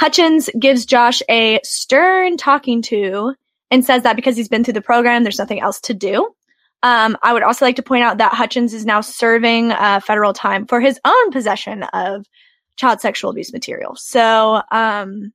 Hutchens 0.00 0.48
gives 0.58 0.86
Josh 0.86 1.22
a 1.28 1.60
stern 1.62 2.36
talking 2.36 2.82
to 2.82 3.34
and 3.70 3.84
says 3.84 4.02
that 4.04 4.16
because 4.16 4.36
he's 4.36 4.48
been 4.48 4.64
through 4.64 4.74
the 4.74 4.80
program, 4.80 5.22
there's 5.22 5.38
nothing 5.38 5.60
else 5.60 5.80
to 5.82 5.94
do. 5.94 6.30
Um, 6.86 7.16
I 7.22 7.32
would 7.32 7.42
also 7.42 7.64
like 7.64 7.76
to 7.76 7.82
point 7.82 8.04
out 8.04 8.18
that 8.18 8.32
Hutchens 8.32 8.72
is 8.72 8.86
now 8.86 9.00
serving 9.00 9.72
uh, 9.72 10.00
federal 10.00 10.32
time 10.32 10.66
for 10.66 10.80
his 10.80 11.00
own 11.04 11.30
possession 11.32 11.82
of 11.82 12.26
child 12.76 13.00
sexual 13.00 13.30
abuse 13.30 13.52
material. 13.52 13.96
So, 13.96 14.62
um, 14.70 15.32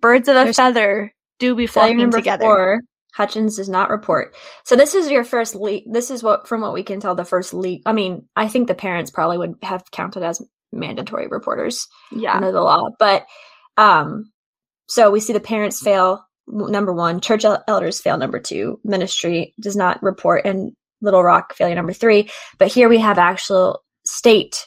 birds 0.00 0.28
of 0.28 0.36
a 0.36 0.40
There's- 0.44 0.56
feather 0.56 1.14
do 1.38 1.54
be 1.54 1.66
flocking 1.66 2.10
together. 2.10 2.44
four, 2.44 2.80
Hutchens 3.16 3.56
does 3.56 3.68
not 3.68 3.90
report. 3.90 4.34
So 4.64 4.76
this 4.76 4.94
is 4.94 5.10
your 5.10 5.24
first 5.24 5.54
leak. 5.54 5.84
This 5.90 6.10
is 6.10 6.22
what, 6.22 6.46
from 6.46 6.60
what 6.60 6.72
we 6.74 6.82
can 6.82 7.00
tell, 7.00 7.14
the 7.14 7.24
first 7.24 7.54
leak. 7.54 7.82
I 7.86 7.92
mean, 7.92 8.28
I 8.36 8.48
think 8.48 8.68
the 8.68 8.74
parents 8.74 9.10
probably 9.10 9.38
would 9.38 9.54
have 9.62 9.90
counted 9.90 10.22
as 10.22 10.42
mandatory 10.72 11.28
reporters 11.28 11.86
Yeah. 12.12 12.34
under 12.36 12.52
the 12.52 12.60
law, 12.60 12.90
but 12.98 13.24
um, 13.76 14.30
so 14.86 15.10
we 15.10 15.20
see 15.20 15.32
the 15.32 15.40
parents 15.40 15.80
fail. 15.80 16.26
Number 16.50 16.92
one, 16.92 17.20
church 17.20 17.44
elders 17.44 18.00
fail. 18.00 18.16
Number 18.16 18.40
two, 18.40 18.80
ministry 18.84 19.54
does 19.60 19.76
not 19.76 20.02
report, 20.02 20.44
and 20.44 20.72
Little 21.00 21.22
Rock 21.22 21.54
failure 21.54 21.74
number 21.74 21.92
three. 21.92 22.30
But 22.58 22.68
here 22.68 22.88
we 22.88 22.98
have 22.98 23.18
actual 23.18 23.84
state 24.04 24.66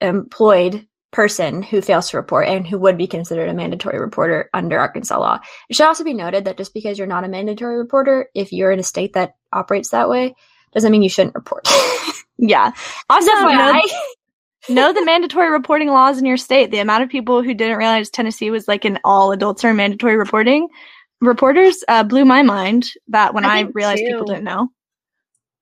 employed 0.00 0.86
person 1.12 1.62
who 1.62 1.82
fails 1.82 2.10
to 2.10 2.16
report 2.16 2.46
and 2.46 2.66
who 2.66 2.78
would 2.78 2.96
be 2.96 3.06
considered 3.06 3.48
a 3.48 3.54
mandatory 3.54 3.98
reporter 3.98 4.48
under 4.54 4.78
Arkansas 4.78 5.18
law. 5.18 5.40
It 5.68 5.76
should 5.76 5.86
also 5.86 6.04
be 6.04 6.14
noted 6.14 6.44
that 6.44 6.56
just 6.56 6.72
because 6.72 6.98
you're 6.98 7.06
not 7.06 7.24
a 7.24 7.28
mandatory 7.28 7.76
reporter, 7.76 8.28
if 8.34 8.52
you're 8.52 8.70
in 8.70 8.78
a 8.78 8.84
state 8.84 9.14
that 9.14 9.34
operates 9.52 9.90
that 9.90 10.08
way, 10.08 10.34
doesn't 10.72 10.92
mean 10.92 11.02
you 11.02 11.08
shouldn't 11.08 11.34
report. 11.34 11.68
Yeah. 12.42 12.72
Also, 13.10 13.30
know, 13.30 13.82
know 14.70 14.92
the 14.92 15.04
mandatory 15.04 15.50
reporting 15.50 15.88
laws 15.88 16.18
in 16.18 16.24
your 16.24 16.38
state. 16.38 16.70
The 16.70 16.78
amount 16.78 17.02
of 17.02 17.10
people 17.10 17.42
who 17.42 17.52
didn't 17.52 17.76
realize 17.76 18.08
Tennessee 18.08 18.50
was 18.50 18.66
like 18.66 18.86
an 18.86 18.98
all 19.04 19.32
adults 19.32 19.62
are 19.62 19.74
mandatory 19.74 20.16
reporting 20.16 20.68
reporters 21.20 21.84
uh, 21.88 22.02
blew 22.02 22.24
my 22.24 22.42
mind 22.42 22.86
that 23.08 23.34
when 23.34 23.44
I 23.44 23.60
I, 23.60 23.62
realized 23.74 24.02
people 24.04 24.26
didn't 24.26 24.44
know. 24.44 24.68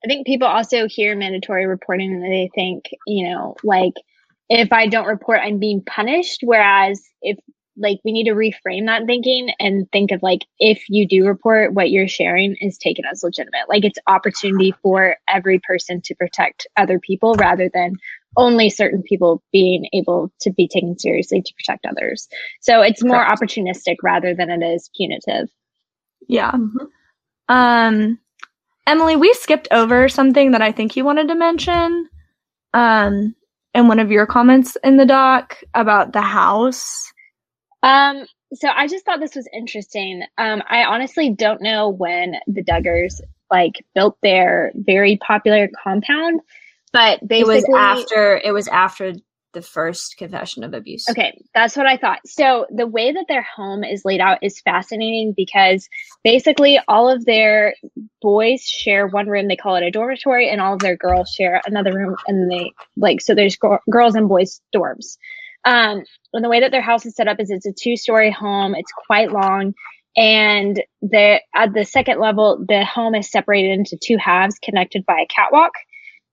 I 0.04 0.08
think 0.08 0.26
people 0.26 0.46
also 0.46 0.86
hear 0.86 1.16
mandatory 1.16 1.66
reporting 1.66 2.12
and 2.12 2.22
they 2.22 2.50
think, 2.54 2.84
you 3.06 3.28
know, 3.28 3.56
like 3.64 3.94
if 4.48 4.72
I 4.72 4.86
don't 4.86 5.06
report, 5.06 5.40
I'm 5.42 5.58
being 5.58 5.82
punished. 5.82 6.40
Whereas 6.44 7.02
if 7.20 7.38
like 7.76 7.98
we 8.04 8.12
need 8.12 8.24
to 8.24 8.32
reframe 8.32 8.86
that 8.86 9.06
thinking 9.06 9.50
and 9.60 9.90
think 9.92 10.10
of 10.10 10.22
like 10.22 10.40
if 10.58 10.82
you 10.88 11.06
do 11.06 11.26
report, 11.26 11.74
what 11.74 11.90
you're 11.90 12.08
sharing 12.08 12.56
is 12.60 12.76
taken 12.76 13.04
as 13.10 13.22
legitimate. 13.22 13.68
Like 13.68 13.84
it's 13.84 13.98
opportunity 14.06 14.74
for 14.82 15.16
every 15.28 15.60
person 15.60 16.00
to 16.02 16.14
protect 16.14 16.66
other 16.76 16.98
people 16.98 17.34
rather 17.34 17.70
than 17.72 17.94
only 18.36 18.70
certain 18.70 19.02
people 19.02 19.42
being 19.52 19.88
able 19.92 20.32
to 20.40 20.50
be 20.50 20.68
taken 20.68 20.98
seriously 20.98 21.42
to 21.42 21.54
protect 21.54 21.86
others. 21.86 22.28
So 22.60 22.82
it's 22.82 23.02
more 23.02 23.24
Correct. 23.24 23.40
opportunistic 23.40 23.96
rather 24.02 24.34
than 24.34 24.50
it 24.50 24.64
is 24.64 24.90
punitive. 24.96 25.48
Yeah. 26.26 26.52
Mhm. 26.52 26.88
Um, 27.48 28.18
Emily, 28.86 29.16
we 29.16 29.32
skipped 29.34 29.68
over 29.70 30.08
something 30.08 30.52
that 30.52 30.62
I 30.62 30.72
think 30.72 30.96
you 30.96 31.04
wanted 31.04 31.28
to 31.28 31.34
mention. 31.34 32.08
Um, 32.74 33.34
in 33.74 33.88
one 33.88 33.98
of 33.98 34.10
your 34.10 34.26
comments 34.26 34.76
in 34.82 34.96
the 34.96 35.06
doc 35.06 35.56
about 35.74 36.12
the 36.12 36.20
house. 36.20 37.12
Um, 37.82 38.26
so 38.52 38.68
I 38.68 38.88
just 38.88 39.04
thought 39.04 39.20
this 39.20 39.36
was 39.36 39.48
interesting. 39.52 40.24
Um, 40.38 40.62
I 40.68 40.84
honestly 40.84 41.30
don't 41.30 41.62
know 41.62 41.88
when 41.88 42.34
the 42.46 42.62
Duggars 42.62 43.20
like 43.50 43.84
built 43.94 44.16
their 44.22 44.72
very 44.74 45.16
popular 45.18 45.68
compound, 45.82 46.40
but 46.92 47.20
It 47.30 47.46
was 47.46 47.64
after 47.76 48.40
it 48.42 48.52
was 48.52 48.68
after 48.68 49.12
the 49.52 49.62
first 49.62 50.16
confession 50.16 50.64
of 50.64 50.74
abuse. 50.74 51.08
Okay, 51.08 51.40
that's 51.54 51.76
what 51.76 51.86
I 51.86 51.96
thought. 51.96 52.20
So 52.26 52.66
the 52.70 52.86
way 52.86 53.12
that 53.12 53.26
their 53.28 53.42
home 53.42 53.84
is 53.84 54.04
laid 54.04 54.20
out 54.20 54.38
is 54.42 54.60
fascinating 54.60 55.34
because 55.36 55.88
basically 56.22 56.78
all 56.86 57.08
of 57.08 57.24
their 57.24 57.74
boys 58.20 58.62
share 58.62 59.06
one 59.06 59.26
room. 59.26 59.48
They 59.48 59.56
call 59.56 59.76
it 59.76 59.84
a 59.84 59.90
dormitory, 59.90 60.50
and 60.50 60.60
all 60.60 60.74
of 60.74 60.80
their 60.80 60.96
girls 60.96 61.30
share 61.30 61.62
another 61.66 61.92
room. 61.92 62.16
And 62.26 62.50
they 62.50 62.72
like 62.96 63.20
so 63.20 63.34
there's 63.34 63.56
gr- 63.56 63.76
girls 63.90 64.14
and 64.14 64.28
boys 64.28 64.60
dorms. 64.74 65.16
Um, 65.64 66.04
and 66.32 66.44
the 66.44 66.48
way 66.48 66.60
that 66.60 66.70
their 66.70 66.82
house 66.82 67.04
is 67.06 67.16
set 67.16 67.28
up 67.28 67.40
is 67.40 67.50
it's 67.50 67.66
a 67.66 67.72
two 67.72 67.96
story 67.96 68.30
home. 68.30 68.74
It's 68.74 68.92
quite 69.06 69.32
long. 69.32 69.74
And 70.16 70.82
the 71.00 71.40
at 71.54 71.72
the 71.72 71.84
second 71.84 72.20
level, 72.20 72.64
the 72.66 72.84
home 72.84 73.14
is 73.14 73.30
separated 73.30 73.70
into 73.72 73.98
two 74.02 74.16
halves 74.16 74.58
connected 74.62 75.06
by 75.06 75.20
a 75.20 75.26
catwalk. 75.26 75.72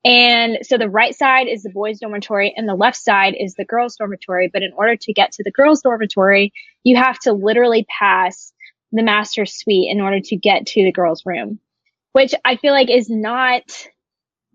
And 0.06 0.60
so 0.62 0.78
the 0.78 0.88
right 0.90 1.16
side 1.16 1.48
is 1.48 1.64
the 1.64 1.72
boys' 1.72 2.00
dormitory 2.00 2.54
and 2.56 2.70
the 2.70 2.76
left 2.76 2.96
side 2.98 3.34
is 3.38 3.56
the 3.56 3.66
girls' 3.66 3.96
dormitory. 3.96 4.50
But 4.54 4.62
in 4.62 4.72
order 4.78 4.96
to 4.96 5.14
get 5.14 5.32
to 5.34 5.44
the 5.44 5.52
girls' 5.52 5.82
dormitory, 5.82 6.54
you 6.84 6.96
have 6.96 7.18
to 7.22 7.34
literally 7.34 7.88
pass 7.90 8.54
the 8.92 9.02
master 9.02 9.48
suite 9.48 9.90
in 9.92 10.00
order 10.02 10.20
to 10.22 10.36
get 10.38 10.68
to 10.68 10.84
the 10.84 10.92
girls' 10.92 11.24
room, 11.26 11.60
which 12.14 12.36
I 12.46 12.56
feel 12.56 12.72
like 12.72 12.92
is 12.92 13.10
not 13.10 13.64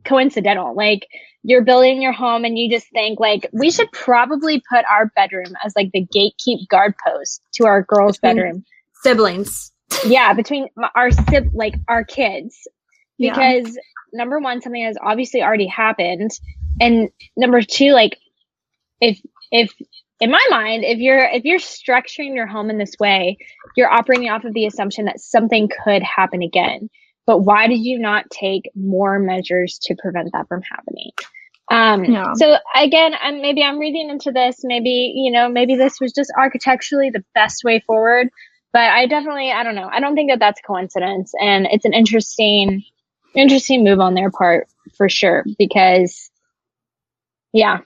coincidental. 0.04 0.74
Like 0.76 1.08
you're 1.42 1.64
building 1.64 2.00
your 2.00 2.12
home 2.12 2.44
and 2.44 2.56
you 2.56 2.70
just 2.70 2.88
think 2.90 3.18
like 3.18 3.48
we 3.52 3.72
should 3.72 3.90
probably 3.90 4.62
put 4.70 4.84
our 4.88 5.10
bedroom 5.16 5.56
as 5.64 5.72
like 5.74 5.90
the 5.92 6.06
gatekeep 6.06 6.68
guard 6.68 6.94
post 7.04 7.42
to 7.54 7.66
our 7.66 7.82
girls' 7.82 8.18
Between- 8.18 8.36
bedroom. 8.36 8.64
Siblings. 9.02 9.72
Yeah, 10.06 10.32
between 10.34 10.68
our 10.94 11.10
sib 11.10 11.50
like 11.52 11.74
our 11.88 12.04
kids 12.04 12.68
Yeah. 13.20 13.34
because 13.34 13.78
number 14.12 14.38
one 14.40 14.60
something 14.60 14.82
has 14.84 14.96
obviously 15.00 15.42
already 15.42 15.66
happened. 15.66 16.30
And 16.80 17.10
number 17.36 17.62
two 17.62 17.92
like 17.92 18.16
if 19.00 19.20
if 19.52 19.72
in 20.20 20.30
my 20.30 20.46
mind 20.50 20.84
if 20.84 20.98
you're 20.98 21.24
if 21.24 21.44
you're 21.44 21.58
structuring 21.58 22.34
your 22.34 22.46
home 22.46 22.70
in 22.70 22.78
this 22.78 22.94
way 22.98 23.36
you're 23.76 23.90
operating 23.92 24.30
off 24.30 24.44
of 24.44 24.54
the 24.54 24.66
assumption 24.66 25.04
that 25.04 25.20
something 25.20 25.68
could 25.84 26.02
happen 26.02 26.42
again. 26.42 26.88
But 27.26 27.40
why 27.40 27.68
did 27.68 27.80
you 27.80 27.98
not 27.98 28.30
take 28.30 28.70
more 28.74 29.18
measures 29.18 29.78
to 29.82 29.94
prevent 29.96 30.30
that 30.32 30.48
from 30.48 30.62
happening? 30.62 31.10
Um 31.70 32.04
Yeah. 32.04 32.32
so 32.34 32.56
again 32.74 33.12
I'm, 33.20 33.42
maybe 33.42 33.62
i'm 33.62 33.78
reading 33.78 34.08
into 34.10 34.32
this. 34.32 34.60
Maybe 34.64 35.12
you 35.14 35.30
know 35.30 35.48
maybe 35.48 35.76
this 35.76 36.00
was 36.00 36.12
just 36.12 36.32
architecturally 36.36 37.10
the 37.10 37.24
best 37.34 37.64
way 37.64 37.80
forward. 37.86 38.28
But 38.72 38.88
i 38.90 39.06
definitely 39.06 39.52
i 39.52 39.62
don't 39.62 39.74
know. 39.74 39.88
I 39.92 40.00
don't 40.00 40.14
think 40.14 40.30
that 40.30 40.38
that's 40.38 40.60
a 40.60 40.66
coincidence. 40.66 41.32
And 41.40 41.66
it's 41.70 41.84
an 41.84 41.92
interesting 41.92 42.82
interesting 43.34 43.84
move 43.84 44.00
on 44.00 44.14
their 44.14 44.30
part 44.30 44.68
for 44.96 45.08
sure 45.08 45.44
because 45.58 46.30
yeah 47.52 47.78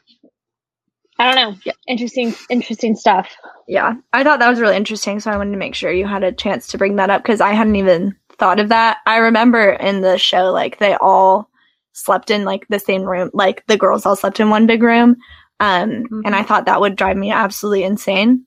i 1.19 1.25
don't 1.25 1.37
know 1.37 1.59
Yeah. 1.65 1.73
interesting 1.89 2.35
interesting 2.51 2.95
stuff 2.97 3.29
Yeah, 3.67 3.95
I 4.13 4.23
thought 4.25 4.41
that 4.41 4.51
was 4.51 4.61
really 4.61 4.77
interesting, 4.77 5.21
so 5.21 5.31
I 5.31 5.39
wanted 5.39 5.53
to 5.53 5.57
make 5.57 5.75
sure 5.75 5.91
you 5.91 6.07
had 6.07 6.23
a 6.23 6.33
chance 6.33 6.67
to 6.69 6.79
bring 6.79 6.97
that 6.97 7.09
up 7.09 7.23
because 7.23 7.41
I 7.41 7.53
hadn't 7.55 7.77
even 7.77 8.15
thought 8.39 8.61
of 8.61 8.69
that. 8.69 8.99
I 9.07 9.17
remember 9.17 9.71
in 9.71 10.03
the 10.03 10.19
show, 10.19 10.53
like 10.53 10.79
they 10.79 10.95
all 10.97 11.49
slept 11.95 12.31
in 12.31 12.45
like 12.45 12.67
the 12.69 12.79
same 12.79 13.05
room, 13.05 13.31
like 13.33 13.65
the 13.67 13.79
girls 13.79 14.05
all 14.05 14.17
slept 14.17 14.39
in 14.39 14.51
one 14.51 14.67
big 14.67 14.83
room, 14.83 15.17
um, 15.61 16.05
and 16.27 16.35
I 16.35 16.43
thought 16.43 16.67
that 16.67 16.81
would 16.83 16.95
drive 16.97 17.17
me 17.17 17.31
absolutely 17.31 17.85
insane. 17.85 18.45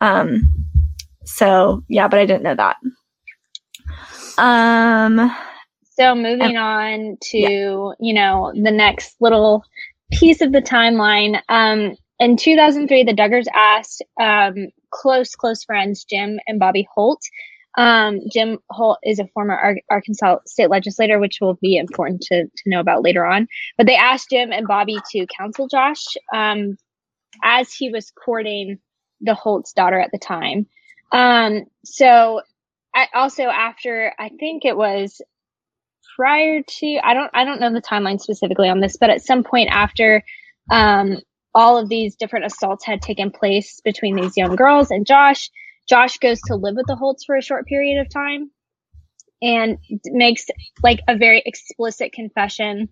Um, 0.00 0.50
so 1.26 1.84
yeah, 1.88 2.08
but 2.08 2.18
I 2.18 2.24
didn't 2.24 2.42
know 2.44 2.54
that. 2.54 2.76
Um, 4.38 5.36
so 6.00 6.14
moving 6.14 6.56
on 6.56 7.18
to 7.20 7.94
you 8.00 8.14
know 8.14 8.52
the 8.54 8.70
next 8.70 9.16
little 9.20 9.62
piece 10.10 10.40
of 10.40 10.50
the 10.50 10.62
timeline. 10.62 11.40
Um 11.50 11.94
in 12.18 12.36
2003 12.38 13.04
the 13.04 13.12
duggars 13.12 13.44
asked 13.54 14.02
um 14.18 14.68
close 14.90 15.34
close 15.34 15.62
friends 15.62 16.04
jim 16.04 16.40
and 16.46 16.58
bobby 16.58 16.88
holt. 16.94 17.20
Um 17.76 18.20
jim 18.32 18.58
holt 18.70 18.98
is 19.04 19.18
a 19.18 19.26
former 19.34 19.54
Ar- 19.54 19.82
arkansas 19.90 20.38
state 20.46 20.70
legislator 20.70 21.18
which 21.18 21.36
will 21.38 21.58
be 21.60 21.76
important 21.76 22.22
to, 22.22 22.44
to 22.44 22.62
know 22.64 22.80
about 22.80 23.02
later 23.02 23.26
on. 23.26 23.46
But 23.76 23.86
they 23.86 23.96
asked 23.96 24.30
jim 24.30 24.52
and 24.52 24.66
bobby 24.66 24.96
to 25.12 25.26
counsel 25.36 25.68
josh 25.68 26.04
um 26.34 26.78
as 27.44 27.74
he 27.74 27.90
was 27.90 28.10
courting 28.10 28.78
the 29.20 29.34
holt's 29.34 29.74
daughter 29.74 30.00
at 30.00 30.12
the 30.12 30.18
time. 30.18 30.66
Um 31.12 31.64
so 31.84 32.40
I 32.94 33.08
also 33.14 33.44
after 33.44 34.14
I 34.18 34.30
think 34.30 34.64
it 34.64 34.78
was 34.78 35.20
prior 36.20 36.60
to 36.62 37.00
I 37.02 37.14
don't 37.14 37.30
I 37.32 37.44
don't 37.44 37.60
know 37.60 37.72
the 37.72 37.80
timeline 37.80 38.20
specifically 38.20 38.68
on 38.68 38.80
this, 38.80 38.98
but 38.98 39.08
at 39.08 39.22
some 39.22 39.42
point 39.42 39.70
after 39.72 40.22
um, 40.70 41.16
all 41.54 41.78
of 41.78 41.88
these 41.88 42.14
different 42.14 42.44
assaults 42.44 42.84
had 42.84 43.00
taken 43.00 43.30
place 43.30 43.80
between 43.82 44.16
these 44.16 44.36
young 44.36 44.54
girls 44.54 44.90
and 44.90 45.06
Josh, 45.06 45.50
Josh 45.88 46.18
goes 46.18 46.38
to 46.42 46.56
live 46.56 46.76
with 46.76 46.86
the 46.86 46.94
Holts 46.94 47.24
for 47.24 47.36
a 47.36 47.42
short 47.42 47.66
period 47.66 48.02
of 48.02 48.10
time 48.10 48.50
and 49.40 49.78
makes 50.04 50.44
like 50.82 51.00
a 51.08 51.16
very 51.16 51.42
explicit 51.46 52.12
confession 52.12 52.90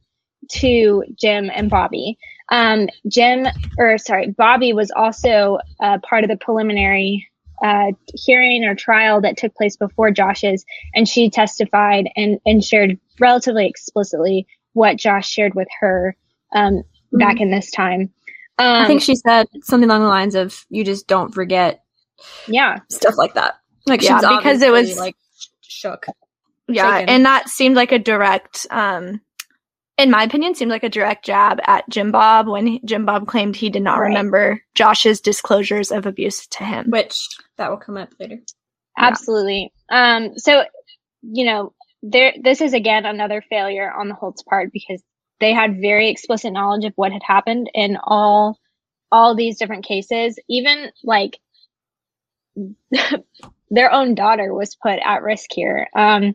to 0.52 1.04
Jim 1.14 1.50
and 1.54 1.70
Bobye. 1.70 2.16
Um, 2.50 2.88
Jim, 3.06 3.46
or 3.76 3.98
sorry, 3.98 4.28
Bobye 4.28 4.72
was 4.72 4.90
also 4.90 5.58
uh, 5.82 5.98
part 5.98 6.24
of 6.24 6.30
the 6.30 6.38
preliminary 6.38 7.28
uh, 7.62 7.92
hearing 8.14 8.64
or 8.64 8.74
trial 8.74 9.20
that 9.20 9.36
took 9.36 9.54
place 9.54 9.76
before 9.76 10.10
Josh's, 10.10 10.64
and 10.94 11.08
she 11.08 11.30
testified 11.30 12.08
and, 12.16 12.38
and 12.46 12.64
shared 12.64 12.98
relatively 13.18 13.66
explicitly 13.66 14.46
what 14.72 14.96
Josh 14.96 15.28
shared 15.28 15.54
with 15.54 15.68
her 15.80 16.16
um, 16.54 16.74
mm-hmm. 16.74 17.18
back 17.18 17.40
in 17.40 17.50
this 17.50 17.70
time. 17.70 18.12
Um, 18.58 18.84
I 18.84 18.86
think 18.86 19.02
she 19.02 19.14
said 19.14 19.46
something 19.62 19.88
along 19.88 20.02
the 20.02 20.08
lines 20.08 20.34
of 20.34 20.66
"You 20.68 20.84
just 20.84 21.06
don't 21.06 21.32
forget." 21.32 21.84
Yeah, 22.46 22.78
stuff 22.90 23.16
like 23.16 23.34
that. 23.34 23.54
Like 23.86 24.02
yeah, 24.02 24.20
because 24.20 24.62
it 24.62 24.72
was 24.72 24.98
like 24.98 25.16
shook. 25.62 26.06
Yeah, 26.66 26.98
shaken. 26.98 27.08
and 27.08 27.26
that 27.26 27.48
seemed 27.48 27.76
like 27.76 27.92
a 27.92 27.98
direct 27.98 28.66
um 28.70 29.20
in 29.98 30.10
my 30.12 30.22
opinion, 30.22 30.54
seemed 30.54 30.70
like 30.70 30.84
a 30.84 30.88
direct 30.88 31.24
jab 31.24 31.58
at 31.66 31.88
Jim 31.88 32.12
Bob 32.12 32.46
when 32.46 32.78
Jim 32.86 33.04
Bob 33.04 33.26
claimed 33.26 33.56
he 33.56 33.68
did 33.68 33.82
not 33.82 33.98
right. 33.98 34.06
remember 34.06 34.62
Josh's 34.74 35.20
disclosures 35.20 35.90
of 35.90 36.06
abuse 36.06 36.46
to 36.46 36.64
him. 36.64 36.86
Which 36.88 37.28
that 37.56 37.68
will 37.68 37.78
come 37.78 37.96
up 37.96 38.10
later. 38.20 38.38
Absolutely. 38.96 39.72
Yeah. 39.90 40.16
Um, 40.16 40.38
so, 40.38 40.64
you 41.22 41.44
know, 41.44 41.72
there, 42.02 42.32
this 42.40 42.60
is 42.60 42.72
again 42.72 43.06
another 43.06 43.42
failure 43.50 43.92
on 43.92 44.08
the 44.08 44.14
Holt's 44.14 44.42
part 44.42 44.72
because 44.72 45.02
they 45.40 45.52
had 45.52 45.80
very 45.80 46.08
explicit 46.08 46.52
knowledge 46.52 46.84
of 46.84 46.92
what 46.94 47.12
had 47.12 47.22
happened 47.24 47.68
in 47.74 47.98
all, 48.02 48.58
all 49.10 49.34
these 49.34 49.58
different 49.58 49.84
cases. 49.84 50.38
Even 50.48 50.92
like 51.02 51.40
their 53.70 53.92
own 53.92 54.14
daughter 54.14 54.54
was 54.54 54.76
put 54.76 55.00
at 55.04 55.22
risk 55.22 55.50
here. 55.52 55.88
Um, 55.94 56.34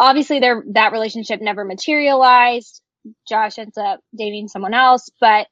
obviously, 0.00 0.40
their 0.40 0.64
that 0.72 0.92
relationship 0.92 1.40
never 1.40 1.64
materialized. 1.64 2.82
Josh 3.28 3.58
ends 3.58 3.78
up 3.78 4.00
dating 4.16 4.48
someone 4.48 4.74
else, 4.74 5.10
but 5.20 5.46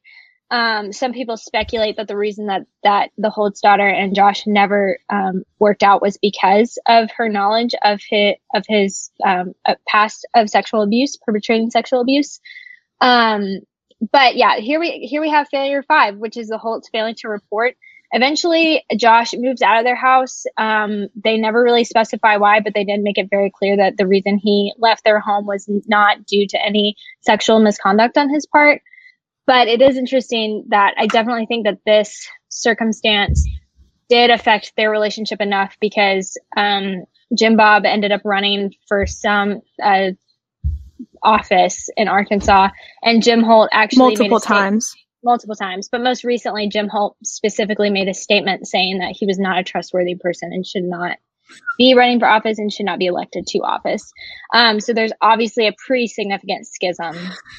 um, 0.49 0.93
some 0.93 1.11
people 1.11 1.35
speculate 1.35 1.97
that 1.97 2.07
the 2.07 2.15
reason 2.15 2.47
that 2.47 2.61
that 2.83 3.09
the 3.17 3.29
Holt's 3.29 3.59
daughter 3.59 3.87
and 3.87 4.15
Josh 4.15 4.47
never 4.47 4.97
um, 5.09 5.43
worked 5.59 5.83
out 5.83 6.01
was 6.01 6.17
because 6.17 6.79
of 6.87 7.09
her 7.17 7.27
knowledge 7.27 7.75
of 7.83 7.99
his 8.07 8.35
of 8.53 8.63
his 8.67 9.11
um, 9.25 9.53
past 9.87 10.25
of 10.33 10.49
sexual 10.49 10.83
abuse, 10.83 11.17
perpetrating 11.17 11.69
sexual 11.69 11.99
abuse. 11.99 12.39
Um, 13.01 13.59
but 14.11 14.37
yeah, 14.37 14.57
here 14.57 14.79
we 14.79 14.91
here 14.91 15.21
we 15.21 15.29
have 15.29 15.49
failure 15.49 15.83
five, 15.83 16.15
which 16.17 16.37
is 16.37 16.47
the 16.47 16.57
Holt's 16.57 16.89
failing 16.89 17.15
to 17.15 17.27
report. 17.27 17.75
Eventually, 18.11 18.85
Josh 18.95 19.33
moves 19.33 19.61
out 19.61 19.79
of 19.79 19.83
their 19.83 19.95
house. 19.95 20.45
Um, 20.57 21.07
they 21.15 21.37
never 21.37 21.61
really 21.61 21.83
specify 21.83 22.37
why, 22.37 22.61
but 22.61 22.73
they 22.73 22.85
did 22.85 23.01
make 23.01 23.17
it 23.17 23.29
very 23.29 23.51
clear 23.51 23.75
that 23.77 23.97
the 23.97 24.07
reason 24.07 24.39
he 24.41 24.73
left 24.77 25.03
their 25.03 25.19
home 25.19 25.45
was 25.45 25.69
not 25.87 26.25
due 26.25 26.47
to 26.47 26.65
any 26.65 26.95
sexual 27.21 27.59
misconduct 27.59 28.17
on 28.17 28.29
his 28.29 28.45
part. 28.45 28.81
But 29.45 29.67
it 29.67 29.81
is 29.81 29.97
interesting 29.97 30.65
that 30.69 30.93
I 30.97 31.07
definitely 31.07 31.47
think 31.47 31.65
that 31.65 31.79
this 31.85 32.27
circumstance 32.49 33.45
did 34.09 34.29
affect 34.29 34.73
their 34.77 34.89
relationship 34.89 35.41
enough 35.41 35.75
because 35.81 36.37
um, 36.55 37.03
Jim 37.37 37.57
Bob 37.57 37.83
ended 37.85 38.13
up 38.13 38.21
running 38.23 38.73
for 38.87 39.05
some 39.05 39.61
uh, 39.83 40.11
office 41.21 41.89
in 41.97 42.07
Arkansas, 42.07 42.69
and 43.03 43.21
Jim 43.21 43.43
Holt 43.43 43.69
actually 43.73 44.15
multiple 44.15 44.39
times 44.39 44.95
multiple 45.23 45.55
times, 45.55 45.89
but 45.91 46.01
most 46.01 46.23
recently, 46.23 46.69
Jim 46.69 46.87
Holt 46.87 47.17
specifically 47.23 47.89
made 47.89 48.07
a 48.07 48.13
statement 48.13 48.67
saying 48.67 48.99
that 48.99 49.15
he 49.17 49.25
was 49.25 49.39
not 49.39 49.59
a 49.59 49.63
trustworthy 49.63 50.15
person 50.15 50.51
and 50.53 50.65
should 50.65 50.83
not 50.83 51.17
be 51.77 51.93
running 51.93 52.19
for 52.19 52.27
office 52.27 52.59
and 52.59 52.71
should 52.71 52.85
not 52.85 52.99
be 52.99 53.05
elected 53.05 53.47
to 53.47 53.59
office. 53.59 54.11
Um, 54.53 54.79
so 54.79 54.93
there's 54.93 55.13
obviously 55.21 55.67
a 55.67 55.73
pretty 55.85 56.07
significant 56.07 56.67
schism 56.67 57.15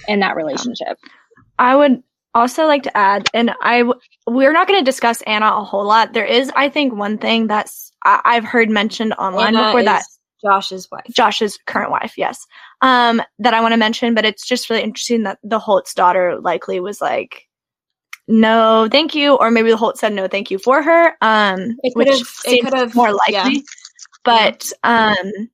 in 0.06 0.20
that 0.20 0.36
relationship. 0.36 0.98
I 1.58 1.74
would 1.74 2.02
also 2.34 2.66
like 2.66 2.84
to 2.84 2.96
add, 2.96 3.28
and 3.34 3.52
I 3.60 3.84
we're 4.26 4.52
not 4.52 4.68
going 4.68 4.80
to 4.80 4.84
discuss 4.84 5.22
Anna 5.22 5.46
a 5.46 5.64
whole 5.64 5.86
lot. 5.86 6.12
There 6.12 6.24
is, 6.24 6.50
I 6.54 6.68
think, 6.68 6.94
one 6.94 7.18
thing 7.18 7.46
that's 7.46 7.90
I, 8.04 8.34
have 8.34 8.44
heard 8.44 8.70
mentioned 8.70 9.14
online 9.14 9.56
Anna 9.56 9.68
before 9.68 9.82
that 9.84 10.04
Josh's 10.44 10.88
wife, 10.90 11.06
Josh's 11.10 11.58
current 11.66 11.90
wife, 11.90 12.14
yes, 12.16 12.46
um, 12.80 13.22
that 13.38 13.54
I 13.54 13.60
want 13.60 13.72
to 13.72 13.78
mention. 13.78 14.14
But 14.14 14.24
it's 14.24 14.46
just 14.46 14.70
really 14.70 14.82
interesting 14.82 15.24
that 15.24 15.38
the 15.42 15.58
Holt's 15.58 15.94
daughter 15.94 16.38
likely 16.40 16.80
was 16.80 17.00
like 17.00 17.47
no 18.28 18.88
thank 18.90 19.14
you. 19.14 19.34
Or 19.36 19.50
maybe 19.50 19.70
the 19.70 19.76
Holt 19.76 19.98
said 19.98 20.12
no 20.12 20.28
thank 20.28 20.50
you 20.50 20.58
for 20.58 20.82
her 20.82 21.14
um 21.22 21.76
it 21.82 21.96
which 21.96 22.22
seems 22.22 22.94
more 22.94 23.12
likely. 23.12 23.54
Yeah. 23.54 23.60
but 24.24 24.70
um 24.84 25.48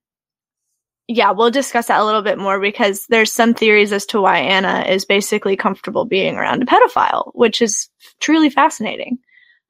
yeah 1.06 1.30
we'll 1.30 1.50
discuss 1.50 1.86
that 1.86 2.00
a 2.00 2.04
little 2.04 2.22
bit 2.22 2.38
more 2.38 2.58
because 2.58 3.06
there's 3.08 3.30
some 3.32 3.54
theories 3.54 3.92
as 3.92 4.04
to 4.06 4.20
why 4.20 4.38
anna 4.38 4.84
is 4.88 5.04
basically 5.04 5.56
comfortable 5.56 6.04
being 6.04 6.36
around 6.36 6.62
a 6.62 6.66
pedophile 6.66 7.30
which 7.34 7.62
is 7.62 7.88
truly 8.20 8.50
fascinating. 8.50 9.18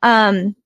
Um 0.02 0.56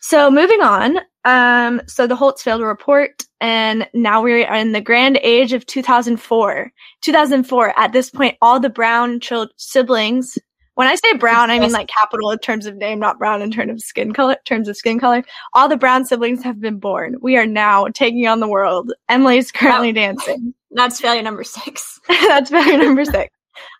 so 0.00 0.30
moving 0.30 0.60
on 0.60 0.98
um 1.24 1.80
so 1.86 2.06
the 2.06 2.16
holt's 2.16 2.42
failed 2.42 2.60
to 2.60 2.66
report 2.66 3.24
and 3.40 3.88
now 3.92 4.22
we're 4.22 4.46
in 4.54 4.72
the 4.72 4.80
grand 4.80 5.18
age 5.22 5.52
of 5.52 5.66
2004 5.66 6.72
2004 7.02 7.78
at 7.78 7.92
this 7.92 8.10
point 8.10 8.36
all 8.40 8.60
the 8.60 8.70
brown 8.70 9.20
child 9.20 9.50
siblings 9.56 10.38
when 10.76 10.88
I 10.88 10.94
say 10.94 11.14
brown, 11.14 11.50
I 11.50 11.58
mean 11.58 11.72
like 11.72 11.88
capital 11.88 12.30
in 12.30 12.38
terms 12.38 12.66
of 12.66 12.76
name, 12.76 12.98
not 12.98 13.18
brown 13.18 13.40
in 13.40 13.50
terms 13.50 13.72
of 13.72 13.80
skin 13.80 14.12
color. 14.12 14.36
Terms 14.44 14.68
of 14.68 14.76
skin 14.76 15.00
color, 15.00 15.24
all 15.54 15.68
the 15.68 15.76
brown 15.78 16.04
siblings 16.04 16.42
have 16.42 16.60
been 16.60 16.78
born. 16.78 17.16
We 17.20 17.38
are 17.38 17.46
now 17.46 17.86
taking 17.88 18.26
on 18.26 18.40
the 18.40 18.48
world. 18.48 18.92
Emily's 19.08 19.50
currently 19.50 19.92
dancing. 19.92 20.54
That's 20.70 21.00
failure 21.00 21.22
number 21.22 21.44
six. 21.44 21.98
That's 22.08 22.50
failure 22.50 22.76
number 22.76 23.04
six. 23.06 23.34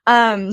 Um, 0.07 0.53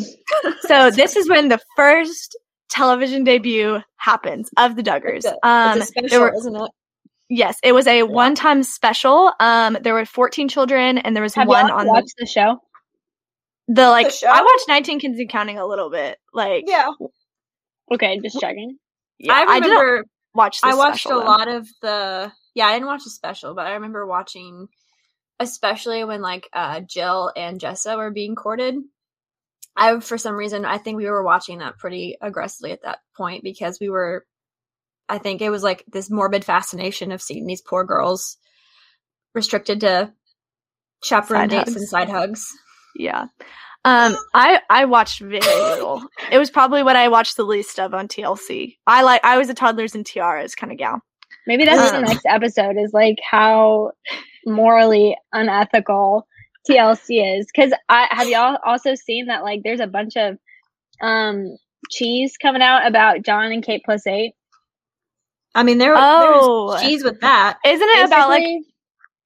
so 0.68 0.92
this 0.92 1.16
is 1.16 1.30
when 1.30 1.48
the 1.48 1.60
first 1.78 2.38
television 2.70 3.24
debut 3.24 3.80
happens 3.96 4.50
of 4.58 4.76
the 4.76 4.84
Duggars. 4.84 5.26
Um, 5.44 5.82
special, 5.82 6.20
were, 6.20 6.34
isn't 6.36 6.56
it? 6.58 6.72
Yes, 7.30 7.58
it 7.64 7.72
was 7.72 7.88
a 7.88 8.00
yeah. 8.00 8.04
one-time 8.04 8.64
special. 8.64 9.32
Um, 9.40 9.78
there 9.82 9.94
were 9.94 10.06
14 10.06 10.50
children, 10.50 10.98
and 10.98 11.16
there 11.16 11.24
was 11.24 11.36
Have 11.36 11.48
one 11.48 11.72
on 11.72 11.88
watched 11.88 12.16
the, 12.18 12.26
the 12.26 12.28
show. 12.28 12.60
The 13.68 13.90
like 13.90 14.08
the 14.08 14.28
I 14.30 14.42
watched 14.42 14.66
19 14.68 15.00
Kids 15.00 15.20
and 15.20 15.30
Counting 15.30 15.58
a 15.58 15.66
little 15.66 15.90
bit. 15.90 16.18
Like 16.34 16.66
Yeah. 16.68 16.92
Okay, 17.94 18.20
just 18.22 18.40
checking. 18.40 18.78
Yeah, 19.20 19.34
I 19.34 19.56
remember 19.56 20.00
I 20.00 20.02
watch 20.34 20.60
I 20.64 20.76
watched 20.76 21.06
a 21.06 21.18
lot 21.18 21.48
of 21.48 21.68
the 21.82 22.32
Yeah, 22.56 22.68
I 22.68 22.74
didn't 22.74 22.88
watch 22.88 23.04
the 23.04 23.10
special, 23.10 23.54
but 23.54 23.68
I 23.68 23.74
remember 23.74 24.06
watching 24.06 24.68
especially 25.40 26.04
when 26.04 26.22
like 26.22 26.48
uh 26.54 26.82
Jill 26.82 27.32
and 27.36 27.60
Jessa 27.60 27.98
were 27.98 28.12
being 28.12 28.36
courted. 28.36 28.76
I 29.76 30.00
for 30.00 30.18
some 30.18 30.36
reason 30.36 30.66
I 30.66 30.78
think 30.78 30.98
we 30.98 31.10
were 31.10 31.24
watching 31.24 31.60
that 31.60 31.78
pretty 31.78 32.18
aggressively 32.22 32.72
at 32.72 32.84
that 32.84 33.00
point 33.16 33.44
because 33.44 33.80
we 33.80 33.90
were 33.90 34.26
I 35.08 35.18
think 35.18 35.42
it 35.42 35.50
was 35.50 35.64
like 35.64 35.84
this 35.88 36.10
morbid 36.10 36.46
fascination 36.46 37.12
of 37.12 37.22
seeing 37.22 37.46
these 37.46 37.62
poor 37.62 37.84
girls 37.84 38.38
restricted 39.34 39.82
to 39.82 40.14
chaperone 41.04 41.42
side 41.42 41.50
dates 41.50 41.70
hugs. 41.70 41.76
and 41.76 41.90
side 41.90 42.10
hugs. 42.10 42.48
Yeah. 42.96 43.28
Um, 43.86 44.16
I 44.34 44.62
I 44.70 44.86
watched 44.86 45.20
very 45.20 45.40
little. 45.42 46.04
it 46.32 46.38
was 46.38 46.50
probably 46.50 46.84
what 46.84 46.96
I 46.96 47.10
watched 47.10 47.36
the 47.36 47.44
least 47.44 47.80
of 47.80 47.94
on 47.94 48.08
TLC. 48.08 48.78
I 48.88 49.04
like 49.04 49.24
I 49.24 49.38
was 49.38 49.50
a 49.50 49.54
toddlers 49.54 49.94
and 49.96 50.06
tiaras 50.06 50.56
kind 50.56 50.72
of 50.72 50.78
gal. 50.78 51.02
Maybe 51.46 51.66
that's 51.66 51.92
um, 51.92 52.02
the 52.02 52.08
next 52.08 52.26
episode 52.26 52.78
is 52.78 52.94
like 52.94 53.18
how 53.30 53.92
morally 54.46 55.18
unethical 55.34 56.26
TLC 56.70 57.40
is. 57.40 57.48
Because 57.54 57.74
I 57.90 58.08
have 58.12 58.30
y'all 58.30 58.58
also 58.66 58.96
seen 58.96 59.26
that 59.26 59.44
like 59.44 59.62
there's 59.64 59.82
a 59.82 59.88
bunch 59.88 60.16
of 60.16 60.38
um 61.02 61.58
cheese 61.92 62.38
coming 62.42 62.62
out 62.62 62.88
about 62.88 63.24
Jon 63.24 63.52
and 63.52 63.64
Kate 63.64 63.82
plus 63.84 64.08
eight. 64.08 64.34
I 65.56 65.64
mean, 65.64 65.78
there, 65.78 65.94
oh, 65.96 66.72
there's 66.72 66.82
cheese 66.82 67.04
with 67.04 67.20
that. 67.22 67.60
Isn't 67.66 67.82
it 67.82 67.94
Basically, 67.94 68.06
about 68.08 68.30
like 68.30 68.64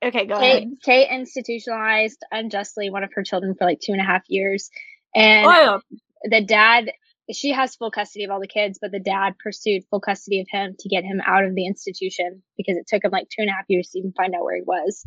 Okay, 0.03 0.27
go 0.27 0.39
Kate, 0.39 0.57
ahead. 0.57 0.71
Kate 0.83 1.09
institutionalized 1.11 2.23
unjustly 2.31 2.89
one 2.89 3.03
of 3.03 3.11
her 3.13 3.23
children 3.23 3.55
for 3.55 3.65
like 3.65 3.79
two 3.79 3.93
and 3.93 4.01
a 4.01 4.05
half 4.05 4.23
years. 4.27 4.69
And 5.15 5.47
oh, 5.47 5.81
the 6.23 6.43
dad, 6.43 6.91
she 7.31 7.51
has 7.51 7.75
full 7.75 7.89
custody 7.89 8.25
of 8.25 8.31
all 8.31 8.39
the 8.39 8.47
kids, 8.47 8.77
but 8.79 8.91
the 8.91 8.99
dad 8.99 9.37
pursued 9.39 9.83
full 9.89 9.99
custody 9.99 10.41
of 10.41 10.47
him 10.49 10.75
to 10.79 10.89
get 10.89 11.03
him 11.03 11.21
out 11.25 11.43
of 11.43 11.55
the 11.55 11.65
institution 11.65 12.43
because 12.57 12.77
it 12.77 12.87
took 12.87 13.03
him 13.03 13.11
like 13.11 13.27
two 13.29 13.41
and 13.41 13.49
a 13.49 13.53
half 13.53 13.65
years 13.67 13.89
to 13.89 13.99
even 13.99 14.13
find 14.13 14.35
out 14.35 14.43
where 14.43 14.57
he 14.57 14.63
was. 14.63 15.03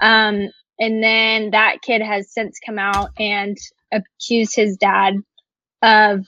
Um, 0.00 0.48
and 0.78 1.02
then 1.02 1.50
that 1.50 1.82
kid 1.82 2.00
has 2.00 2.32
since 2.32 2.58
come 2.64 2.78
out 2.78 3.10
and 3.18 3.58
accused 3.92 4.56
his 4.56 4.78
dad 4.78 5.16
of 5.82 6.24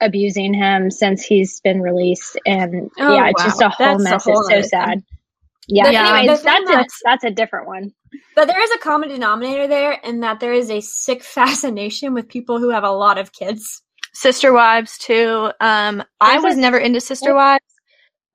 abusing 0.00 0.54
him 0.54 0.90
since 0.90 1.22
he's 1.22 1.60
been 1.60 1.82
released. 1.82 2.38
And 2.46 2.90
oh, 2.98 3.14
yeah, 3.14 3.28
it's 3.28 3.42
wow. 3.42 3.46
just 3.46 3.60
a 3.60 3.68
whole 3.68 3.98
That's 3.98 4.04
mess. 4.04 4.26
A 4.26 4.32
whole 4.32 4.48
it's 4.48 4.70
so 4.70 4.76
sad. 4.76 5.02
Yeah. 5.68 5.84
But 5.84 5.92
Yeah. 5.92 6.18
Anyways, 6.18 6.38
the 6.38 6.44
thing 6.44 6.52
that's 6.52 6.70
a, 6.70 6.72
that's- 6.72 7.00
that's 7.04 7.24
a 7.24 7.30
different 7.30 7.66
one. 7.66 7.92
But 8.36 8.46
there 8.46 8.62
is 8.62 8.70
a 8.72 8.78
common 8.78 9.08
denominator 9.08 9.66
there 9.66 9.92
in 9.92 10.20
that 10.20 10.38
there 10.40 10.52
is 10.52 10.70
a 10.70 10.80
sick 10.80 11.22
fascination 11.38 12.12
with 12.14 12.28
people 12.28 12.58
who 12.58 12.70
have 12.70 12.84
a 12.84 12.90
lot 12.90 13.18
of 13.18 13.32
kids. 13.32 13.82
Sister 14.14 14.52
Wives 14.52 14.98
too. 14.98 15.50
Um, 15.60 16.02
I 16.20 16.38
was 16.38 16.56
a- 16.56 16.60
never 16.60 16.78
into 16.78 17.00
Sister 17.00 17.34
Wives, 17.34 17.64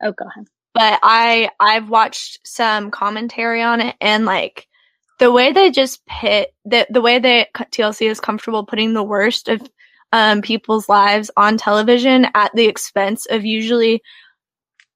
Oh, 0.04 0.12
go 0.12 0.26
ahead. 0.26 0.46
but 0.74 1.00
I 1.04 1.50
I've 1.60 1.90
watched 1.90 2.40
some 2.48 2.90
commentary 2.92 3.62
on 3.62 3.82
it 3.82 3.96
and 4.02 4.26
like 4.26 4.68
the 5.20 5.32
way 5.32 5.52
they 5.52 5.70
just 5.70 6.04
pit 6.08 6.54
the 6.66 6.88
the 6.90 7.02
way 7.02 7.20
that 7.20 7.54
TLC 7.54 8.10
is 8.10 8.20
comfortable 8.20 8.66
putting 8.66 8.94
the 8.94 9.04
worst 9.04 9.50
of 9.50 9.62
um 10.14 10.42
people's 10.42 10.88
lives 10.90 11.30
on 11.38 11.58
television 11.58 12.28
at 12.34 12.52
the 12.56 12.66
expense 12.66 13.26
of 13.28 13.46
usually 13.46 14.02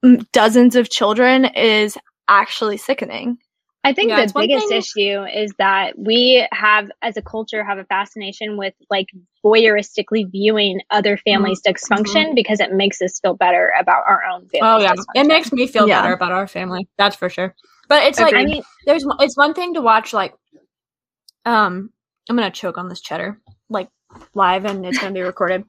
mm, 0.04 0.26
dozens 0.32 0.76
of 0.76 0.90
children 0.90 1.46
is 1.46 1.96
actually 2.32 2.78
sickening. 2.78 3.38
I 3.84 3.94
think 3.94 4.10
Yeah, 4.10 4.26
the 4.28 4.34
biggest 4.36 4.70
thing- 4.70 4.78
issue 4.78 5.24
is 5.26 5.52
that 5.58 5.98
we 5.98 6.48
have, 6.52 6.92
as 7.02 7.18
a 7.18 7.22
culture, 7.22 7.64
have 7.64 7.80
a 7.80 7.84
fascination 7.86 8.56
with 8.56 8.76
like 8.92 9.08
voyeuristically 9.44 10.32
viewing 10.32 10.82
other 10.92 11.18
families' 11.18 11.62
dysfunction 11.68 12.36
because 12.36 12.60
it 12.60 12.72
makes 12.72 13.02
us 13.02 13.20
feel 13.20 13.34
better 13.34 13.72
about 13.80 14.04
our 14.08 14.24
own 14.24 14.48
family. 14.50 14.60
Oh 14.62 14.78
yeah, 14.80 14.94
it 15.16 15.26
makes 15.26 15.52
me 15.52 15.66
feel 15.66 15.88
Yeah. 15.88 16.02
better 16.02 16.14
about 16.14 16.32
our 16.32 16.48
family. 16.48 16.88
That's 16.98 17.16
for 17.16 17.28
sure. 17.28 17.56
But 17.88 18.04
it's 18.04 18.20
like 18.20 18.36
I 18.36 18.44
mean, 18.46 18.62
there's 18.86 19.04
it's 19.20 19.36
one 19.36 19.54
thing 19.56 19.74
to 19.74 19.82
watch 19.82 20.14
like 20.14 20.36
um 21.46 21.90
I'm 22.30 22.36
gonna 22.36 22.52
choke 22.52 22.78
on 22.78 22.88
this 22.88 23.02
cheddar 23.02 23.42
like 23.70 23.90
live 24.36 24.66
and 24.66 24.86
it's 24.86 25.00
gonna 25.00 25.12
be 25.14 25.22
recorded. 25.22 25.64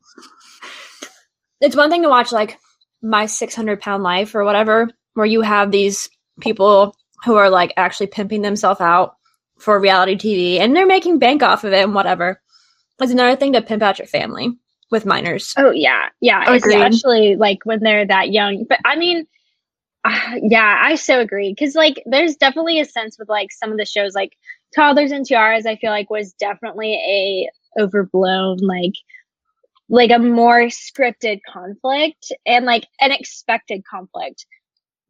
It's 1.62 1.77
one 1.77 1.90
thing 1.90 2.03
to 2.03 2.09
watch 2.11 2.31
like 2.31 2.59
my 3.01 3.25
600 3.27 3.81
pound 3.81 4.03
life 4.03 4.35
or 4.35 4.44
whatever, 4.44 4.90
where 5.14 5.27
you 5.27 5.40
have 5.40 5.70
these 5.70 6.11
people 6.40 6.97
who 7.25 7.37
are 7.37 7.51
like 7.51 7.73
actually 7.77 8.09
pimping 8.09 8.42
themselves 8.42 8.81
out 8.81 9.16
for 9.59 9.79
reality 9.79 10.16
TV 10.16 10.59
and 10.59 10.75
they're 10.75 10.87
making 10.87 11.18
bank 11.18 11.42
off 11.42 11.64
of 11.64 11.73
it 11.73 11.83
and 11.83 11.95
whatever. 11.95 12.40
It's 13.01 13.12
another 13.12 13.37
thing 13.37 13.53
to 13.55 13.62
pimp 13.62 13.83
out 13.83 13.99
your 13.99 14.07
family 14.07 14.53
with 14.90 15.07
minors. 15.07 15.55
Oh 15.57 15.71
yeah, 15.71 16.09
yeah, 16.21 16.42
Agreed. 16.55 16.77
especially 16.77 17.37
like 17.37 17.59
when 17.64 17.81
they're 17.81 18.07
that 18.07 18.31
young. 18.31 18.64
But 18.68 18.79
I 18.85 18.97
mean, 18.97 19.27
uh, 20.05 20.35
yeah, 20.42 20.81
I 20.81 20.95
so 20.97 21.21
agree 21.21 21.53
because 21.53 21.75
like 21.75 22.03
there's 22.07 22.37
definitely 22.37 22.79
a 22.81 22.85
sense 22.85 23.18
with 23.18 23.29
like 23.29 23.51
some 23.51 23.73
of 23.73 23.79
the 23.79 23.87
shows 23.87 24.14
like 24.14 24.37
Toddlers 24.75 25.11
and 25.11 25.27
Tiaras. 25.27 25.66
I 25.66 25.77
feel 25.77 25.90
like 25.90 26.11
was 26.11 26.33
definitely 26.35 26.95
a 26.95 27.81
overblown 27.81 28.59
like 28.59 28.95
like 29.88 30.11
a 30.11 30.18
more 30.18 30.62
scripted 30.66 31.40
conflict 31.51 32.33
and 32.47 32.64
like 32.64 32.87
an 33.01 33.11
expected 33.11 33.83
conflict, 33.85 34.47